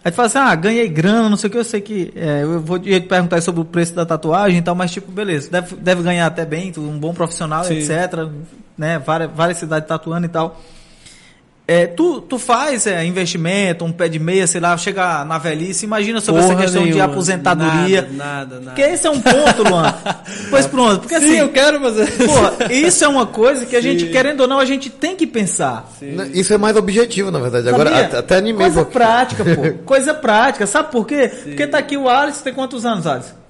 [0.04, 2.12] Aí tu fala assim, ah, ganhei grana, não sei o que, eu sei que.
[2.14, 5.50] é, eu vou te perguntar sobre o preço da tatuagem e tal, mas tipo, beleza,
[5.50, 7.78] deve, deve ganhar até bem, um bom profissional, Sim.
[7.78, 8.28] etc.
[8.76, 10.60] Né, várias, várias cidades tatuando e tal.
[11.66, 15.86] É, tu, tu faz é, investimento, um pé de meia, sei lá, chega na velhice,
[15.86, 17.06] imagina sobre essa Porra questão de nenhuma.
[17.06, 18.64] Nada, Nada, nada.
[18.66, 19.94] Porque esse é um ponto, Luan.
[20.50, 21.36] pois pronto, porque Sim, assim.
[21.38, 21.94] eu quero, mas...
[22.16, 24.12] Porra, isso é uma coisa que a gente, Sim.
[24.12, 25.90] querendo ou não, a gente tem que pensar.
[26.02, 27.66] Né, Isso é mais objetivo, na verdade.
[27.66, 28.04] Agora, Sabia?
[28.04, 28.66] até, até animei.
[28.66, 29.72] Coisa porque- prática, pô.
[29.86, 30.66] Coisa prática.
[30.66, 31.30] Sabe por quê?
[31.44, 33.43] Porque tá aqui o Alisson, tem quantos anos, Alisson?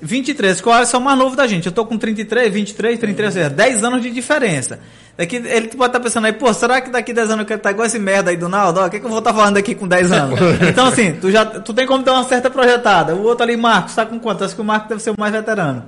[0.00, 0.28] 23.
[0.38, 1.66] 23, que o Alisson é o mais novo da gente.
[1.66, 4.80] Eu tô com 33, 23, 33, ou seja, 10 anos de diferença.
[5.16, 7.70] Daqui, ele pode estar pensando aí, pô, será que daqui 10 anos eu quero estar
[7.72, 8.80] igual esse merda aí do Naldo?
[8.80, 10.38] O que, que eu vou estar falando aqui com 10 anos?
[10.68, 13.16] então, assim, tu já tu tem como ter uma certa projetada.
[13.16, 14.44] O outro ali, Marcos, tá com quanto?
[14.44, 15.84] Acho que o Marcos deve ser o mais veterano.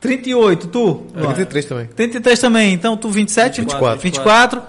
[0.00, 1.06] 38, tu?
[1.16, 1.86] É, 23 também.
[1.86, 3.62] 33 também, então tu 27?
[3.62, 4.00] 24.
[4.00, 4.62] 24.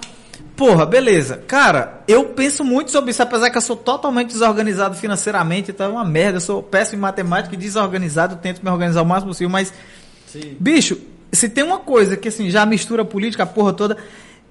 [0.57, 1.43] Porra, beleza.
[1.47, 5.89] Cara, eu penso muito sobre isso, apesar que eu sou totalmente desorganizado financeiramente, então é
[5.89, 6.37] uma merda.
[6.37, 9.71] Eu sou péssimo em matemática e desorganizado, tento me organizar o máximo possível, mas.
[10.59, 10.97] Bicho,
[11.31, 13.97] se tem uma coisa que assim, já mistura política, a porra toda.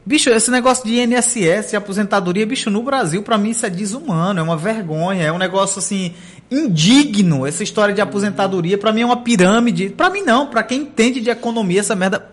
[0.07, 4.39] Bicho, esse negócio de INSS, de aposentadoria, bicho, no Brasil, pra mim isso é desumano,
[4.39, 6.15] é uma vergonha, é um negócio assim,
[6.51, 9.89] indigno, essa história de aposentadoria, pra mim é uma pirâmide.
[9.91, 12.25] Pra mim não, pra quem entende de economia, essa merda,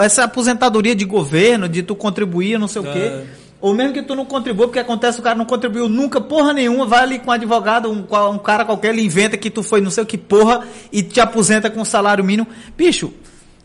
[0.00, 2.98] essa aposentadoria de governo, de tu contribuir, não sei o quê.
[2.98, 3.24] É.
[3.60, 6.86] Ou mesmo que tu não contribua, porque acontece o cara não contribuiu nunca porra nenhuma,
[6.86, 9.90] vai ali com um advogado, um, um cara qualquer, ele inventa que tu foi não
[9.90, 12.48] sei o que porra e te aposenta com um salário mínimo.
[12.76, 13.12] Bicho,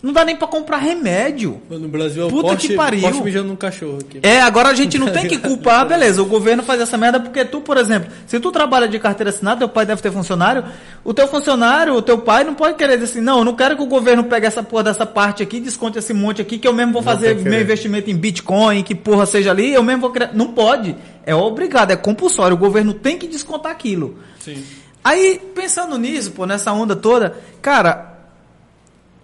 [0.05, 1.59] não dá nem pra comprar remédio.
[1.67, 3.01] No Brasil é o Puta Porsche, que pariu.
[3.01, 4.19] Porsche mijando num cachorro aqui.
[4.21, 7.43] É, agora a gente não tem que culpar, beleza, o governo faz essa merda porque
[7.43, 10.63] tu, por exemplo, se tu trabalha de carteira assinada, teu pai deve ter funcionário,
[11.03, 13.75] o teu funcionário, o teu pai não pode querer dizer assim, não, eu não quero
[13.75, 16.73] que o governo pegue essa porra dessa parte aqui, desconte esse monte aqui, que eu
[16.73, 20.01] mesmo vou fazer tem que meu investimento em Bitcoin, que porra seja ali, eu mesmo
[20.01, 20.29] vou criar.
[20.35, 20.95] Não pode.
[21.25, 24.19] É obrigado, é compulsório, o governo tem que descontar aquilo.
[24.39, 24.63] Sim.
[25.03, 28.14] Aí, pensando nisso, pô, nessa onda toda, cara,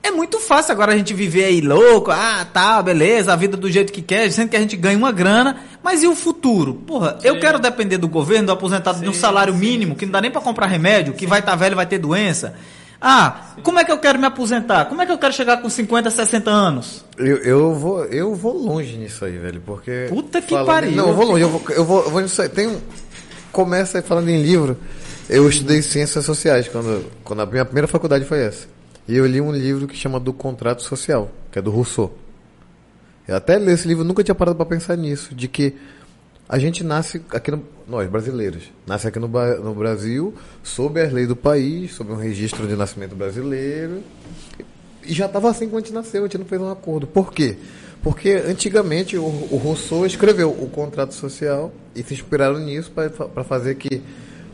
[0.03, 3.69] é muito fácil agora a gente viver aí louco, ah, tá, beleza, a vida do
[3.69, 6.73] jeito que quer, sendo que a gente ganha uma grana, mas e o futuro?
[6.73, 10.21] Porra, eu quero depender do governo, do aposentado, de um salário mínimo, que não dá
[10.21, 12.55] nem pra comprar remédio, que vai estar velho, vai ter doença.
[13.03, 14.85] Ah, como é que eu quero me aposentar?
[14.85, 17.03] Como é que eu quero chegar com 50, 60 anos?
[17.17, 20.05] Eu, eu, vou, eu vou longe nisso aí, velho, porque...
[20.07, 20.91] Puta que falando- pariu.
[20.91, 22.49] Não, eu vou longe, eu vou, eu vou, eu vou nisso aí.
[22.49, 22.80] Tem um...
[23.51, 24.77] Começa aí falando em livro,
[25.27, 28.67] eu estudei ciências sociais, quando, quando a minha primeira faculdade foi essa.
[29.07, 32.15] E eu li um livro que chama Do Contrato Social, que é do Rousseau.
[33.27, 35.75] Eu até li esse livro, nunca tinha parado para pensar nisso, de que
[36.47, 41.27] a gente nasce aqui no, nós brasileiros, nasce aqui no, no Brasil, sob as leis
[41.27, 44.03] do país, sob um registro de nascimento brasileiro.
[45.03, 47.07] E já estava assim quando a gente nasceu, a gente não fez um acordo.
[47.07, 47.57] Por quê?
[48.03, 53.75] Porque antigamente o, o Rousseau escreveu o contrato social e se inspiraram nisso para fazer
[53.75, 54.01] que,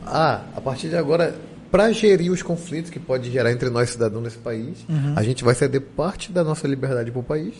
[0.06, 1.34] ah, a partir de agora,
[1.70, 4.78] para gerir os conflitos que pode gerar entre nós cidadãos nesse país,
[5.16, 7.54] a gente vai ceder parte da nossa liberdade para o país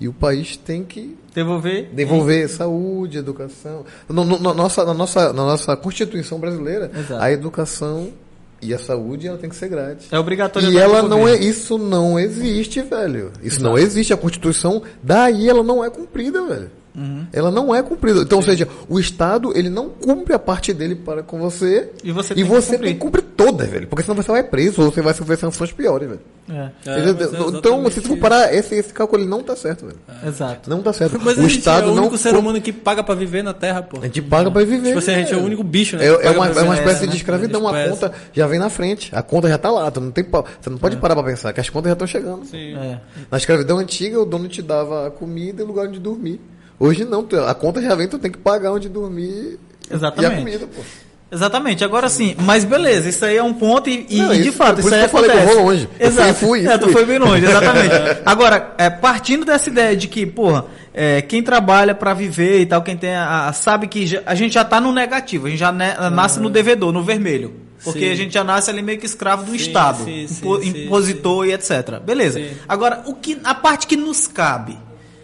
[0.00, 1.88] e o país tem que Devolver?
[1.92, 3.84] devolver saúde, educação.
[4.08, 7.20] No, no- na, nossa, na, nossa, na nossa Constituição brasileira, Exato.
[7.22, 8.12] a educação
[8.60, 10.06] e a saúde ela tem que ser grátis.
[10.12, 10.70] É obrigatório.
[10.72, 13.32] E ela não é, isso não existe, velho.
[13.42, 14.12] Isso não existe.
[14.12, 16.70] A Constituição, daí ela não é cumprida, velho.
[16.98, 17.26] Uhum.
[17.32, 18.20] Ela não é cumprida.
[18.22, 21.90] Então, ou seja, o Estado, ele não cumpre a parte dele para com você.
[22.02, 22.86] E você e tem que você cumprir.
[22.86, 23.86] tem que cumprir toda, velho.
[23.86, 26.20] Porque senão você vai preso ou você vai sofrer sanções piores, velho.
[26.50, 28.22] É, É, é então, se tu for isso.
[28.22, 29.98] parar, esse, esse cálculo ele não tá certo, velho.
[30.26, 30.68] exato.
[30.70, 31.20] Não tá certo.
[31.22, 32.02] Mas o a gente Estado é o não.
[32.04, 33.98] único ser cu- humano que paga pra viver na Terra, pô.
[34.00, 34.86] A gente paga pra viver.
[34.88, 36.06] Tipo assim, a gente é o único bicho, né?
[36.06, 37.12] É, que é uma, é uma espécie né?
[37.12, 37.68] de escravidão.
[37.68, 37.90] A Espécie.
[37.90, 39.14] conta já vem na frente.
[39.14, 39.90] A conta já tá lá.
[39.90, 40.98] Tu não, tem, pa- você não pode É.
[40.98, 42.44] parar pra pensar, que as contas já estão chegando.
[42.46, 42.74] Sim.
[42.76, 42.98] É.
[43.30, 46.40] Na escravidão antiga, o dono te dava a comida e lugar onde dormir.
[46.78, 49.58] Hoje não, a conta já vem, tu tem que pagar onde dormir
[49.90, 50.30] Exatamente.
[50.32, 50.80] e a comida, pô.
[51.30, 54.48] Exatamente, agora sim, mas beleza, isso aí é um ponto e, e- Não, e de
[54.48, 55.56] isso- fato, por isso isso aí que eu falei que eu acontece.
[55.58, 55.88] vou longe.
[56.00, 56.92] Eu fui, fui, é, tu fui.
[56.92, 57.94] foi bem longe, exatamente.
[58.24, 62.80] Agora, é, partindo dessa ideia de que, porra, é, quem trabalha pra viver e tal,
[62.80, 65.58] quem tem a, a- sabe que já- a gente já tá no negativo, a gente
[65.58, 67.52] já ne- nasce no devedor, no vermelho.
[67.84, 68.10] Porque Sim.
[68.10, 70.84] a gente já nasce ali meio que escravo do Sim, Estado, sim, sim, impo- sim,
[70.86, 72.00] impositor e etc.
[72.04, 72.40] Beleza.
[72.40, 72.48] Sim.
[72.66, 74.78] Agora, o que, a parte que nos cabe.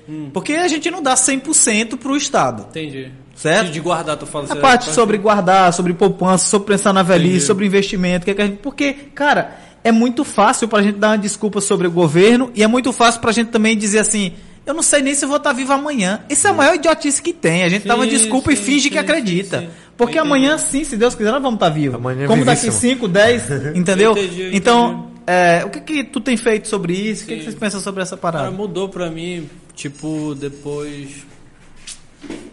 [0.08, 0.31] Hum.
[0.33, 2.66] Porque a gente não dá 100% pro Estado.
[2.70, 3.10] Entendi.
[3.34, 3.66] Certo?
[3.66, 7.02] De, de guardar, tu fala A sério, parte sobre guardar, sobre poupança, sobre pensar na
[7.02, 7.44] velhice, Entendi.
[7.47, 11.08] sobre investimento, que é que a gente, porque, cara, é muito fácil pra gente dar
[11.10, 14.34] uma desculpa sobre o governo e é muito fácil pra gente também dizer assim,
[14.65, 16.20] eu não sei nem se eu vou estar vivo amanhã.
[16.31, 17.65] Isso é a maior idiotice que tem.
[17.65, 19.58] A gente dá uma Sim, desculpa e sim, finge que sim, acredita.
[19.60, 19.73] sim, sim.
[19.97, 20.70] Porque Eu amanhã entendi.
[20.70, 21.97] sim, se Deus quiser, nós vamos estar vivos.
[21.97, 22.91] Amanhã é Como daqui vivíssimo.
[22.92, 23.42] 5, 10,
[23.76, 24.16] entendeu?
[24.16, 27.24] Eu entendi, eu então, é, o que que tu tem feito sobre isso?
[27.24, 27.44] O que, que Sim.
[27.47, 28.50] vocês pensam sobre essa Cara, parada?
[28.52, 31.25] mudou pra mim, tipo, depois.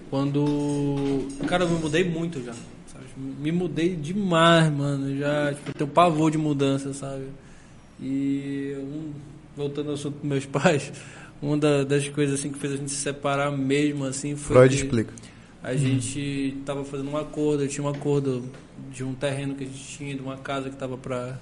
[0.10, 1.28] Quando.
[1.48, 2.54] Cara, eu me mudei muito já.
[2.88, 3.06] sabe?
[3.40, 5.18] Me mudei demais, mano.
[5.18, 7.26] Já, tipo, tenho pavor de mudança, sabe?
[8.02, 8.76] E.
[8.78, 9.12] um-
[9.56, 10.92] voltando ao assunto dos meus pais,
[11.42, 14.56] uma da- das coisas assim que fez a gente se separar mesmo, assim, foi.
[14.56, 15.14] Freud que explica.
[15.64, 18.44] A gente tava fazendo um acordo, eu tinha um acordo
[18.92, 21.38] de um terreno que a gente tinha, de uma casa que tava pra,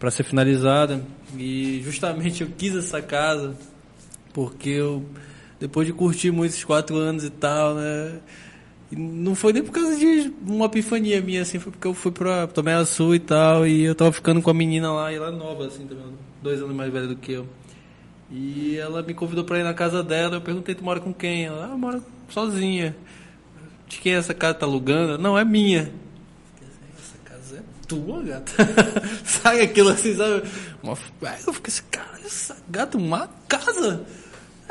[0.00, 1.04] pra ser finalizada.
[1.36, 3.54] E justamente eu quis essa casa
[4.32, 5.04] porque eu,
[5.60, 8.20] depois de curtir muito esses quatro anos e tal, né?
[8.92, 12.12] e não foi nem por causa de uma epifania minha, assim, foi porque eu fui
[12.12, 15.28] pra Tomé Sul e tal, e eu tava ficando com a menina lá, e ela
[15.28, 16.04] é nova, assim, também,
[16.42, 17.48] dois anos mais velha do que eu.
[18.30, 21.46] E ela me convidou pra ir na casa dela, eu perguntei, tu mora com quem?
[21.46, 22.94] Ela, ah, eu moro sozinha.
[23.88, 24.54] De quem é essa casa?
[24.54, 25.16] Tá alugando?
[25.16, 25.90] Não, é minha.
[26.60, 28.52] É tua, gata.
[29.24, 30.48] sabe aquilo assim, sabe?
[30.82, 30.96] Uma...
[31.46, 34.04] Eu fiquei assim, cara, essa gata, uma casa?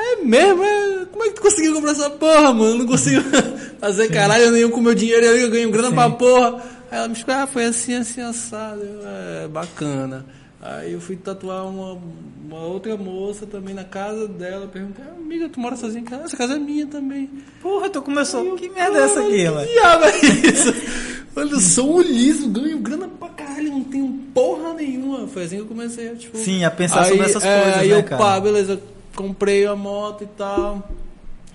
[0.01, 0.63] É mesmo?
[0.63, 1.05] É...
[1.11, 2.79] Como é que tu conseguiu comprar essa porra, mano?
[2.79, 3.21] Não consigo
[3.79, 6.55] fazer caralho nenhum com meu dinheiro aí, eu ganho grana pra porra.
[6.89, 8.81] Aí ela me explicou, ah, foi assim, assim, assado.
[8.81, 9.01] Eu,
[9.43, 10.25] é, bacana.
[10.61, 11.97] Aí eu fui tatuar uma,
[12.45, 14.67] uma outra moça também na casa dela.
[14.67, 16.03] Perguntei, ah, amiga, tu mora sozinha?
[16.11, 17.29] Ela, Essa casa é minha também.
[17.61, 18.41] Porra, tu começou.
[18.41, 19.67] Aí eu, Que merda é essa aqui, "Caralho, mano?
[19.67, 20.73] Que diabo é isso?
[21.35, 25.27] Olha, eu sou um liso, ganho grana pra caralho, não tenho porra nenhuma.
[25.27, 26.37] Foi assim que eu comecei, tipo...
[26.37, 28.21] Sim, a pensar sobre essas é, coisas, Aí né, eu, cara?
[28.21, 28.81] pá, beleza,
[29.15, 30.89] comprei a moto e tal.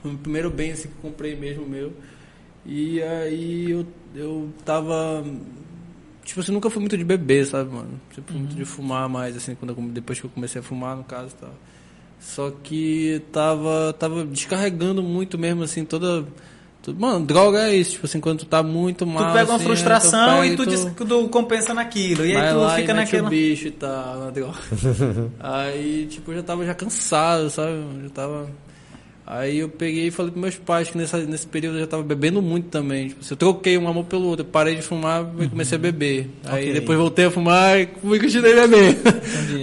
[0.02, 1.92] Foi o primeiro bem assim que eu comprei mesmo meu.
[2.64, 5.24] E aí eu, eu tava...
[6.24, 8.00] Tipo assim, nunca fui muito de beber, sabe, mano?
[8.14, 8.58] Sempre fui muito Uhum.
[8.58, 11.40] de fumar mais, assim, quando eu, depois que eu comecei a fumar, no caso e
[11.40, 11.54] tal.
[12.18, 16.26] Só que tava, tava descarregando muito mesmo, assim, toda.
[16.94, 19.28] Mano, droga é isso, tipo assim, quando tu tá muito mal.
[19.28, 22.24] Tu pega uma assim, frustração aí e tu, diz que tu compensa naquilo.
[22.26, 23.26] E aí tu lá fica e mete naquela.
[23.26, 24.58] o bicho e tal, na droga.
[25.40, 27.72] aí, tipo, eu já tava já cansado, sabe?
[27.72, 28.50] Eu já tava.
[29.28, 32.04] Aí eu peguei e falei pros meus pais que nessa, nesse período eu já tava
[32.04, 33.08] bebendo muito também.
[33.08, 35.80] Tipo, se eu troquei um amor pelo outro, eu parei de fumar e comecei a
[35.80, 36.30] beber.
[36.44, 36.72] Aí Ok.
[36.74, 38.96] depois voltei a fumar e fui continuei a beber.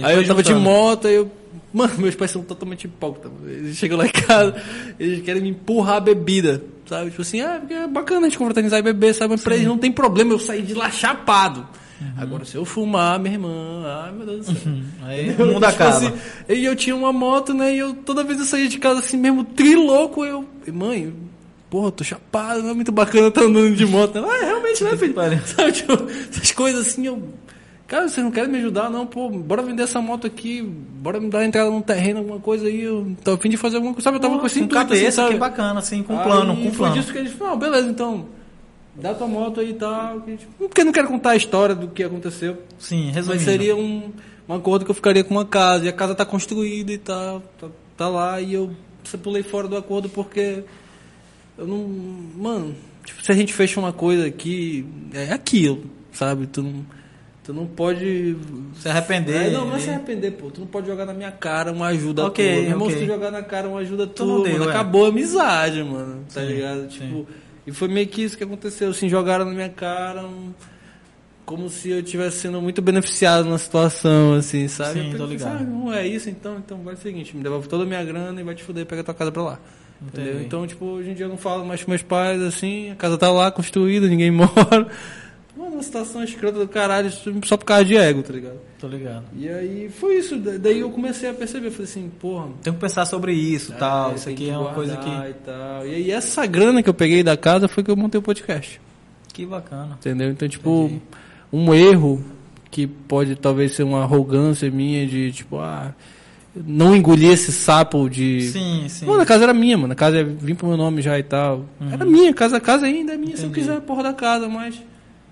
[0.02, 0.64] Aí eu Foi tava de juntando.
[0.64, 1.30] moto, aí eu.
[1.74, 3.32] Mano, meus pais são totalmente hipócritas.
[3.46, 4.54] Eles chegam lá em casa,
[4.98, 6.62] eles querem me empurrar a bebida.
[6.88, 7.10] Sabe?
[7.10, 9.32] Tipo assim, ah, é bacana a gente confraternizar e beber, sabe?
[9.32, 11.66] Mas pra eles não tem problema eu sair de lá chapado.
[12.18, 14.72] Agora, se eu fumar, minha irmã, ai meu Deus do céu.
[15.02, 15.46] Aí Entendeu?
[15.46, 15.96] o mundo Tipo acaba.
[15.96, 16.12] assim,
[16.48, 17.74] e eu tinha uma moto, né?
[17.74, 20.44] E eu toda vez eu saía de casa assim mesmo, trilouco, eu.
[20.72, 21.14] Mãe,
[21.70, 24.18] porra, eu tô chapado, não é muito bacana estar andando de moto.
[24.18, 25.14] Ah, realmente, né, filho?
[25.46, 25.92] Sabe, tipo,
[26.30, 27.22] essas coisas assim, eu.
[27.86, 29.06] Cara, vocês não querem me ajudar, não?
[29.06, 32.66] Pô, bora vender essa moto aqui, bora me dar uma entrada num terreno, alguma coisa
[32.66, 32.82] aí.
[32.82, 34.04] Eu tô a fim de fazer alguma coisa.
[34.04, 35.34] Sabe, eu tava com esse com intuito, assim, cabeça, sabe?
[35.34, 36.94] que bacana, assim, com plano, Aí com foi plano.
[36.94, 38.26] disso que eles falaram, não, beleza, então.
[38.96, 40.20] Dá tua moto aí e tal.
[40.20, 42.62] que, Porque eu não quero contar a história do que aconteceu.
[42.78, 43.44] Sim, Mas resumindo.
[43.44, 44.10] seria um,
[44.48, 45.84] um acordo que eu ficaria com uma casa.
[45.84, 48.40] E a casa tá construída e tá, tá, tá lá.
[48.40, 48.70] E eu
[49.22, 50.62] pulei fora do acordo porque
[51.58, 51.78] eu não.
[52.36, 56.46] Mano, tipo, se a gente fecha uma coisa aqui, é aquilo, sabe?
[56.46, 56.86] Tu não,
[57.44, 58.36] tu não pode.
[58.80, 59.46] Se arrepender.
[59.46, 60.50] É, não, não é se arrepender, pô.
[60.50, 62.54] Tu não pode jogar na minha cara uma ajuda Ok, tua.
[62.62, 62.96] Meu irmão, ok.
[62.98, 64.70] se tu jogar na cara uma ajuda Tu não tua, deu, mano, é.
[64.74, 66.24] acabou a amizade, mano.
[66.32, 66.80] Tá Sim, ligado?
[66.82, 66.88] sim.
[66.88, 67.26] Tipo,
[67.66, 70.52] e foi meio que isso que aconteceu, assim, jogaram na minha cara um-
[71.46, 75.00] como se eu estivesse sendo muito beneficiado na situação, assim, sabe?
[75.00, 75.58] Sim, Eu tô ligado.
[75.60, 78.40] "Ah, não é isso, então, então vai o seguinte, me devolve toda a minha grana
[78.40, 79.58] e vai te fuder, pega tua casa pra lá.
[80.02, 80.30] Entendeu?
[80.32, 80.44] Entendi.
[80.46, 83.16] Então, tipo, hoje em dia eu não falo mais com meus pais, assim, a casa
[83.18, 84.88] tá lá construída, ninguém mora.
[85.74, 87.10] Uma situação escrota do caralho,
[87.44, 88.58] só por causa de ego, tá ligado?
[88.78, 89.24] Tô ligado.
[89.36, 92.80] E aí foi isso, da- daí eu comecei a perceber, falei assim, porra, Tenho que
[92.80, 94.12] pensar sobre isso tal.
[94.12, 95.08] é, Isso tem aqui é uma coisa que.
[95.08, 95.86] E, tal.
[95.86, 98.80] e aí essa grana que eu peguei da casa foi que eu montei o podcast.
[99.32, 99.96] Que bacana.
[100.00, 100.30] Entendeu?
[100.30, 100.90] Então, tipo,
[101.52, 102.24] um erro
[102.70, 105.92] que pode talvez ser uma arrogância minha de, tipo, ah,
[106.54, 108.42] não engolir esse sapo de.
[108.42, 109.06] Sim, sim.
[109.06, 109.92] Mano, a casa era minha, mano.
[109.92, 111.64] A casa ia vir pro meu nome já e tal.
[111.92, 113.50] Era minha, a casa, a casa ainda é minha se eu Uhum.
[113.50, 113.66] Entendi.
[113.66, 114.80] quiser a porra da casa, mas.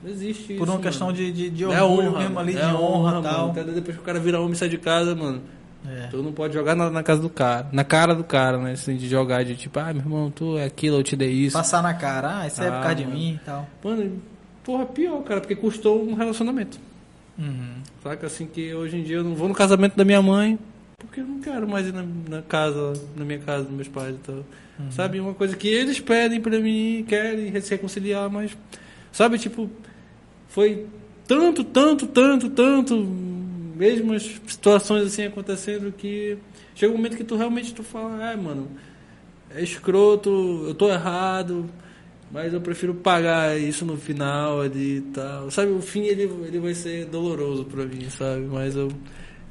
[0.02, 1.16] Não existe Por isso, uma questão mano.
[1.18, 3.52] de, de, de É orgulho honra, mesmo ali, é de honra e tal.
[3.54, 3.72] mano.
[3.72, 5.40] Depois que o cara vira homem e sai de casa, mano.
[5.88, 6.06] É.
[6.08, 7.68] Tu não pode jogar na, na casa do cara.
[7.72, 8.72] Na cara do cara, né?
[8.72, 11.56] Assim, de jogar de tipo, ah, meu irmão, tu é aquilo, eu te dei isso.
[11.56, 13.16] Passar na cara, ah, isso é por Ah, causa de mano.
[13.16, 13.68] mim e tal.
[13.82, 14.22] Mano,
[14.64, 16.78] porra, pior, cara, porque custou um relacionamento.
[17.38, 17.74] Uhum.
[18.02, 20.58] Saca assim que hoje em dia eu não vou no casamento da minha mãe,
[20.98, 24.14] porque eu não quero mais ir na, na casa, na minha casa dos meus pais
[24.14, 24.34] e tal.
[24.36, 24.90] Uhum.
[24.92, 28.56] Sabe, uma coisa que eles pedem pra mim, querem se reconciliar, mas
[29.10, 29.68] sabe, tipo,
[30.52, 30.86] foi
[31.26, 32.94] tanto, tanto, tanto, tanto,
[33.74, 36.36] mesmas situações assim acontecendo que
[36.74, 38.68] chega um momento que tu realmente tu fala, ai, mano,
[39.50, 41.70] é escroto, eu tô errado,
[42.30, 45.50] mas eu prefiro pagar isso no final ali e tal.
[45.50, 48.42] Sabe, o fim ele, ele vai ser doloroso pra mim, sabe?
[48.42, 48.88] Mas eu,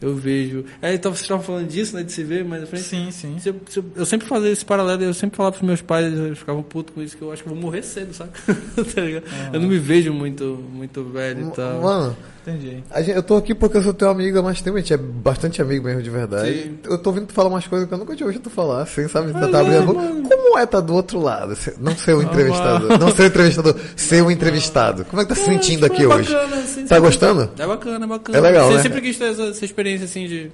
[0.01, 0.65] eu vejo.
[0.81, 2.03] É, então vocês estavam falando disso, né?
[2.03, 2.83] De se ver, mas à frente.
[2.83, 3.37] Sim, sim.
[3.39, 6.11] Se eu, se eu- eu sempre fazia esse paralelo, eu sempre falava pros meus pais,
[6.11, 8.31] eles ficavam putos com isso, que eu acho que eu vou morrer cedo, saca?
[8.95, 9.23] tá ligado?
[9.53, 11.81] Eu não me vejo muito, muito velho e tal.
[11.81, 12.83] Mano, Entendi.
[12.89, 14.93] a gente- eu tô aqui porque eu sou teu amigo há mais tempo, a gente
[14.93, 16.51] é bastante amigo mesmo de verdade.
[16.63, 16.77] Sim.
[16.85, 19.07] Eu tô ouvindo tu falar umas coisas que eu nunca tinha ouvido tu falar, assim,
[19.07, 19.31] sabe?
[19.31, 19.99] Mas tá é, abrindo a boca.
[20.01, 20.29] mano.
[20.51, 21.55] Como é tá do outro lado?
[21.79, 22.97] Não ser o entrevistador.
[22.99, 25.05] não ser o entrevistador, ser o entrevistado.
[25.05, 26.33] Como é que tá se Pô, sentindo tipo, aqui é hoje?
[26.33, 27.49] bacana, assim, Tá sempre- gostando?
[27.57, 28.37] É bacana, é bacana.
[28.37, 28.83] É legal, Você né?
[28.83, 30.51] sempre quis ter essa, essa experiência assim de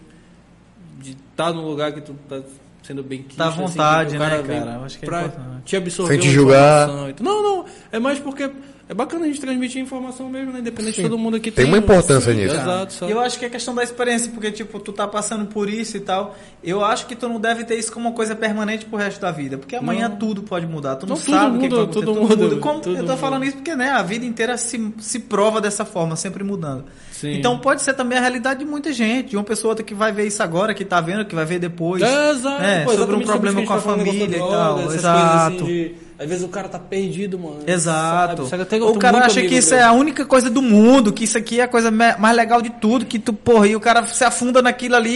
[1.00, 2.42] de estar num lugar que tu tá
[2.82, 4.80] sendo bem quisto, Tá à assim, vontade, que o né, cara?
[4.84, 5.64] Acho que é pra importante.
[5.66, 6.88] te absorver Sem te julgar.
[6.88, 7.24] informação tudo.
[7.24, 8.50] Não, não, é mais porque
[8.90, 10.60] é bacana a gente transmitir informação mesmo, né?
[10.60, 11.02] Independente Sim.
[11.04, 12.56] de todo mundo aqui Tem uma importância Sim, nisso.
[12.56, 13.12] Exato, sabe?
[13.12, 15.98] E eu acho que é questão da experiência, porque, tipo, tu tá passando por isso
[15.98, 16.36] e tal.
[16.64, 19.30] Eu acho que tu não deve ter isso como uma coisa permanente pro resto da
[19.32, 19.58] vida.
[19.58, 20.16] Porque amanhã Não.
[20.16, 20.96] tudo pode mudar.
[20.96, 22.06] Tu não, Não, tudo sabe o que muda, vai acontecer.
[22.06, 23.18] tudo muda, Como- tudo eu tô muda.
[23.18, 26.86] falando isso porque, né, a vida inteira se, se prova dessa forma, sempre mudando.
[27.20, 27.34] Sim.
[27.34, 30.12] Então pode ser também a realidade de muita gente, de uma pessoa outra que vai
[30.12, 32.02] ver isso agora, que tá vendo, que vai ver depois.
[32.04, 34.76] É, exato, É, pô, sobre um problema com a família negócio e tal.
[34.78, 35.56] droga, Exato.
[35.56, 37.60] assim de- às vezes o cara tá perdido, mano.
[37.68, 38.46] Exato.
[38.48, 38.64] Sabe?
[38.82, 39.82] O cara acha que isso dele.
[39.82, 42.70] é a única coisa do mundo, que isso aqui é a coisa mais legal de
[42.72, 45.12] tudo, que tu, porra, e o cara se afunda naquilo ali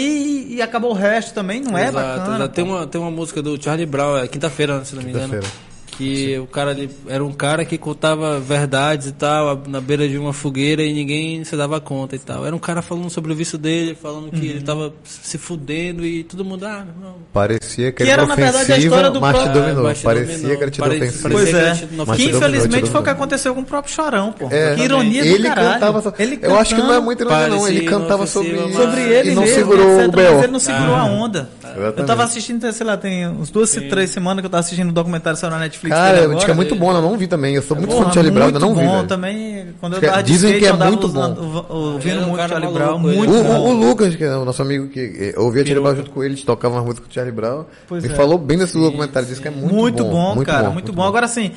[0.51, 2.35] e, e acabou o resto também, não é Exato, bacana.
[2.37, 2.53] exato.
[2.53, 5.25] Tem uma, tem uma música do Charlie Brown, é quinta-feira, se não me engano.
[5.33, 5.70] Quinta-feira.
[6.01, 10.17] Que o cara ali era um cara que contava verdades e tal, na beira de
[10.17, 12.45] uma fogueira e ninguém se dava conta e tal.
[12.45, 14.43] Era um cara falando sobre o vício dele, falando que Uhum.
[14.51, 17.15] ele tava se fudendo e todo mundo, ah, irmão.
[17.31, 19.83] Parecia que, Que era era, na verdade, a história do mas te próprio- dominou.
[19.83, 20.57] mas te Parecia dominou.
[20.57, 21.29] que era Pare- ofensivo.
[21.29, 21.61] Pois que é.
[21.61, 24.47] Mas Que dominou, infelizmente te foi o que aconteceu com o próprio Chorão, pô.
[24.51, 25.73] É, que ironia ele do caralho.
[25.79, 29.01] cantava Ele eu acho que não é muito ironia não, ele cantava sobre isso sobre
[29.01, 31.49] ele e não mesmo, segurou etc, o mas ele não segurou a onda.
[31.97, 34.93] Eu tava assistindo, sei lá, tem uns duas, três semanas que eu tava assistindo um
[34.93, 35.90] documentário só na Netflix.
[35.95, 37.55] Cara, eu diz que é muito bom, eu não vi também.
[37.55, 38.85] Eu sou muito fã Porra, do Charlie Brown, ainda não vi.
[38.85, 39.67] bom também.
[39.79, 42.47] Quando eu Acho tava de dizem skate, que é muito usando- Ele ouvindo é muito
[42.49, 43.17] Charlie Brown, ele.
[43.17, 43.59] muito O, bom.
[43.69, 45.83] o- Lucas, que é o nosso amigo que ouvia Charlie.
[45.83, 48.15] Brown junto com ele, tocava uma música com o Charlie Brown, Pois me é.
[48.15, 51.03] falou bem desse documentário, disse que é muito, muito, bom, cara, muito, muito bom.
[51.03, 51.51] Agora assim,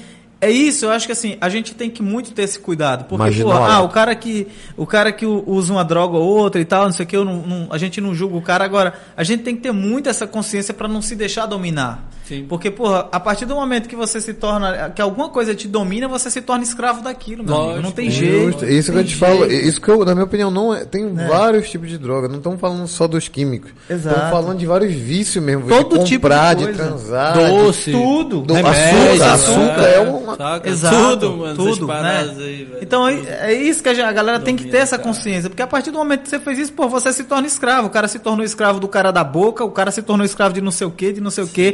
[0.46, 3.42] é isso, eu acho que assim, a gente tem que muito ter esse cuidado, porque
[3.42, 3.74] pô, olha.
[3.74, 6.92] ah, o cara que o cara que usa uma droga ou outra e tal, não
[6.92, 8.94] sei o que, eu não, não- a gente não julga o cara agora.
[9.16, 12.08] A gente tem que ter muito essa consciência pra não se deixar dominar.
[12.24, 12.46] Sim.
[12.48, 16.08] Porque, porra, a partir do momento que você se torna, que alguma coisa te domina,
[16.08, 17.66] você se torna escravo daquilo, meu amigo.
[17.68, 18.64] Lógico, Não tem é jeito.
[18.64, 19.66] Isso que eu te falo, jeito.
[19.68, 20.86] isso que eu, na minha opinião, não é.
[20.86, 23.72] Tem vários tipos de droga, não estamos falando só dos químicos.
[23.90, 24.16] Exato.
[24.16, 25.68] Estamos falando de vários vícios mesmo.
[25.68, 26.78] Todo de tipo de comprar, de, coisa.
[26.84, 27.34] transar.
[27.36, 28.40] Doce, tudo.
[28.40, 29.94] Do, remédio, açúcar, açúcar é.
[29.96, 30.33] é uma.
[30.36, 30.68] Saca?
[30.68, 32.34] Exato, tudo, mano, tudo, né?
[32.38, 32.78] aí, velho.
[32.82, 35.08] Então é, é isso que a galera tem que ter essa cara.
[35.08, 37.88] consciência, porque a partir do momento que você fez isso, pô, você se torna escravo.
[37.88, 40.60] O cara se tornou escravo do cara da boca, o cara se tornou escravo de
[40.60, 41.72] não sei o que, de não sei o que,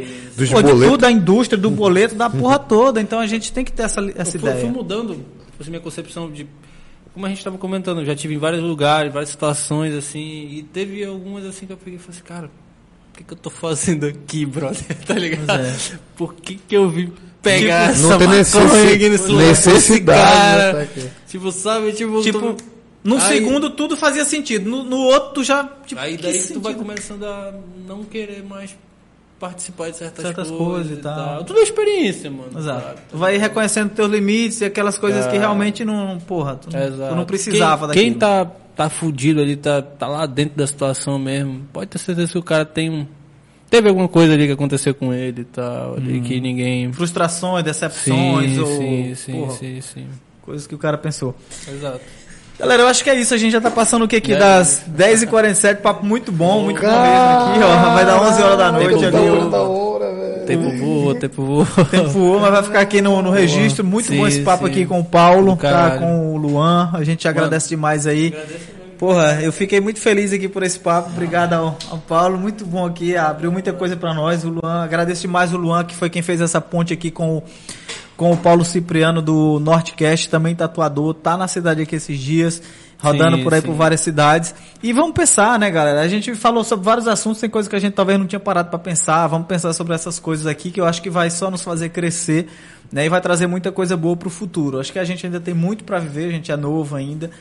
[0.51, 3.01] pô, de tudo da indústria, do boleto, da porra toda.
[3.01, 4.65] Então a gente tem que ter essa, essa eu fui, ideia.
[4.65, 5.25] fui mudando
[5.61, 6.47] assim, minha concepção de.
[7.13, 10.63] Como a gente estava comentando, eu já tive em vários lugares, várias situações, assim, e
[10.63, 13.49] teve algumas assim que eu peguei e falei assim, cara, o que, que eu tô
[13.49, 14.95] fazendo aqui, brother?
[15.05, 15.49] tá ligado?
[15.49, 15.75] É.
[16.15, 17.11] Por que, que eu vim
[17.41, 20.73] pegar Tipo, essa não tem maconha necessi- aqui nesse lugar com esse necessidade, cara?
[20.73, 21.01] né, tá.
[21.27, 22.55] Tipo, sabe, tipo, Tipo, tô-
[23.03, 25.67] no Aí- segundo tudo fazia sentido, no, no outro tu já.
[25.85, 27.53] Tipo, Aí que daí tu vai começando a
[27.87, 28.75] não querer mais
[29.39, 31.15] participar de certas, Certas coisas, coisas e tal.
[31.15, 31.43] tal.
[31.45, 32.59] Tudo é experiência, mano.
[32.59, 32.81] Exato.
[32.85, 32.99] sabe?
[33.09, 35.39] Tu vai reconhecendo teus limites e aquelas coisas que É.
[35.39, 36.19] realmente não.
[36.19, 38.03] Porra, tu, tu não precisava quem, daquilo.
[38.11, 38.45] Quem tá,
[38.75, 42.43] tá fudido ali, tá, tá lá dentro da situação mesmo, pode ter certeza que o
[42.43, 43.07] cara tem um.
[43.71, 46.91] Teve alguma coisa ali que aconteceu com ele e tal, ali que ninguém.
[46.91, 48.67] Frustrações, decepções, Sim, ou.
[48.67, 50.05] sim, sim, porra, sim, sim.
[50.41, 51.33] Coisas que o cara pensou.
[51.67, 52.01] Exato.
[52.59, 53.33] Galera, eu acho que é isso.
[53.33, 54.33] A gente já tá passando o que aqui?
[54.33, 54.37] É.
[54.37, 57.93] Das 10h47, papo muito bom, muito bom mesmo aqui, ó.
[57.93, 59.29] Vai dar 11 horas da noite Tempo ali.
[59.29, 59.45] voa.
[59.45, 59.49] ó.
[59.49, 60.45] da hora, velho.
[60.45, 61.65] Tempo voa, tempo voa.
[61.89, 63.85] Tempo voou, mas vai ficar aqui no, no registro.
[63.85, 64.71] Muito Sim, bom esse papo sim.
[64.71, 65.91] aqui com o Paulo, tá?
[65.97, 66.89] Com o Luan.
[66.93, 68.27] A gente agradece demais aí.
[68.27, 68.80] Agradeço.
[69.01, 71.09] Porra, eu fiquei muito feliz aqui por esse papo.
[71.09, 72.37] Obrigado ao, ao Paulo.
[72.37, 73.17] Muito bom aqui.
[73.17, 74.43] Abriu muita coisa para nós.
[74.43, 77.43] O Luan, agradeço demais o Luan, que foi quem fez essa ponte aqui com o,
[78.15, 81.15] com o Paulo Cipriano do Nortecast, também tatuador.
[81.15, 82.61] Tá na cidade aqui esses dias
[82.99, 83.65] rodando Sim, por aí sim.
[83.65, 84.53] por várias cidades.
[84.83, 86.01] E vamos pensar, né, galera?
[86.01, 88.69] A gente falou sobre vários assuntos, tem coisas que a gente talvez não tinha parado
[88.69, 89.25] para pensar.
[89.25, 92.47] Vamos pensar sobre essas coisas aqui que eu acho que vai só nos fazer crescer,
[92.91, 93.07] né?
[93.07, 94.79] E vai trazer muita coisa boa pro futuro.
[94.79, 97.31] Acho que a gente ainda tem muito para viver, a gente é novo ainda,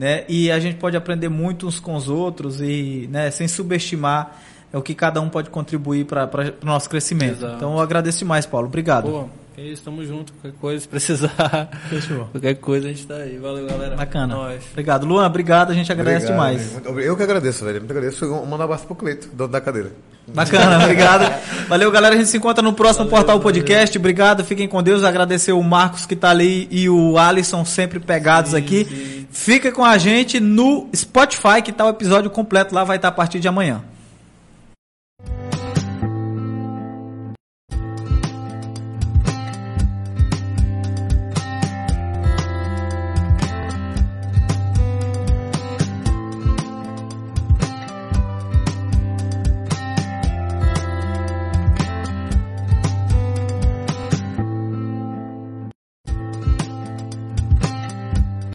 [0.00, 0.24] né?
[0.30, 4.40] E a gente pode aprender muito uns com os outros e, né, sem subestimar
[4.72, 7.32] é o que cada um pode contribuir para o nosso crescimento.
[7.32, 7.56] Exato.
[7.56, 8.66] Então eu agradeço demais, Paulo.
[8.66, 9.10] Obrigado.
[9.10, 9.28] Pô,
[9.60, 10.32] é isso, tamo junto.
[10.32, 11.68] Qualquer coisa, se precisar.
[11.90, 12.24] Fechou.
[12.32, 13.36] Qualquer coisa a gente tá aí.
[13.36, 13.94] Valeu, galera.
[13.94, 14.34] Bacana.
[14.34, 14.62] Nós.
[14.70, 15.06] Obrigado.
[15.06, 15.70] Luan, obrigado.
[15.70, 16.72] A gente agradece Obrigado, demais.
[16.72, 17.78] Muito Eu que agradeço, velho.
[17.80, 18.26] Muito agradeço.
[18.26, 19.92] Mandar um abraço pro Cleito, dono da cadeira.
[20.28, 21.30] Bacana, obrigado.
[21.68, 22.14] Valeu, galera.
[22.14, 23.42] A gente se encontra no próximo Valeu, Portal valeu.
[23.42, 23.98] Podcast.
[23.98, 25.04] Obrigado, fiquem com Deus.
[25.04, 28.84] Agradecer o Marcos que tá ali e o Alisson sempre pegados Sim, aqui.
[28.84, 29.26] sim.
[29.30, 33.12] Fica com a gente no Spotify, que tá o episódio completo lá, vai estar a
[33.12, 33.82] partir de amanhã.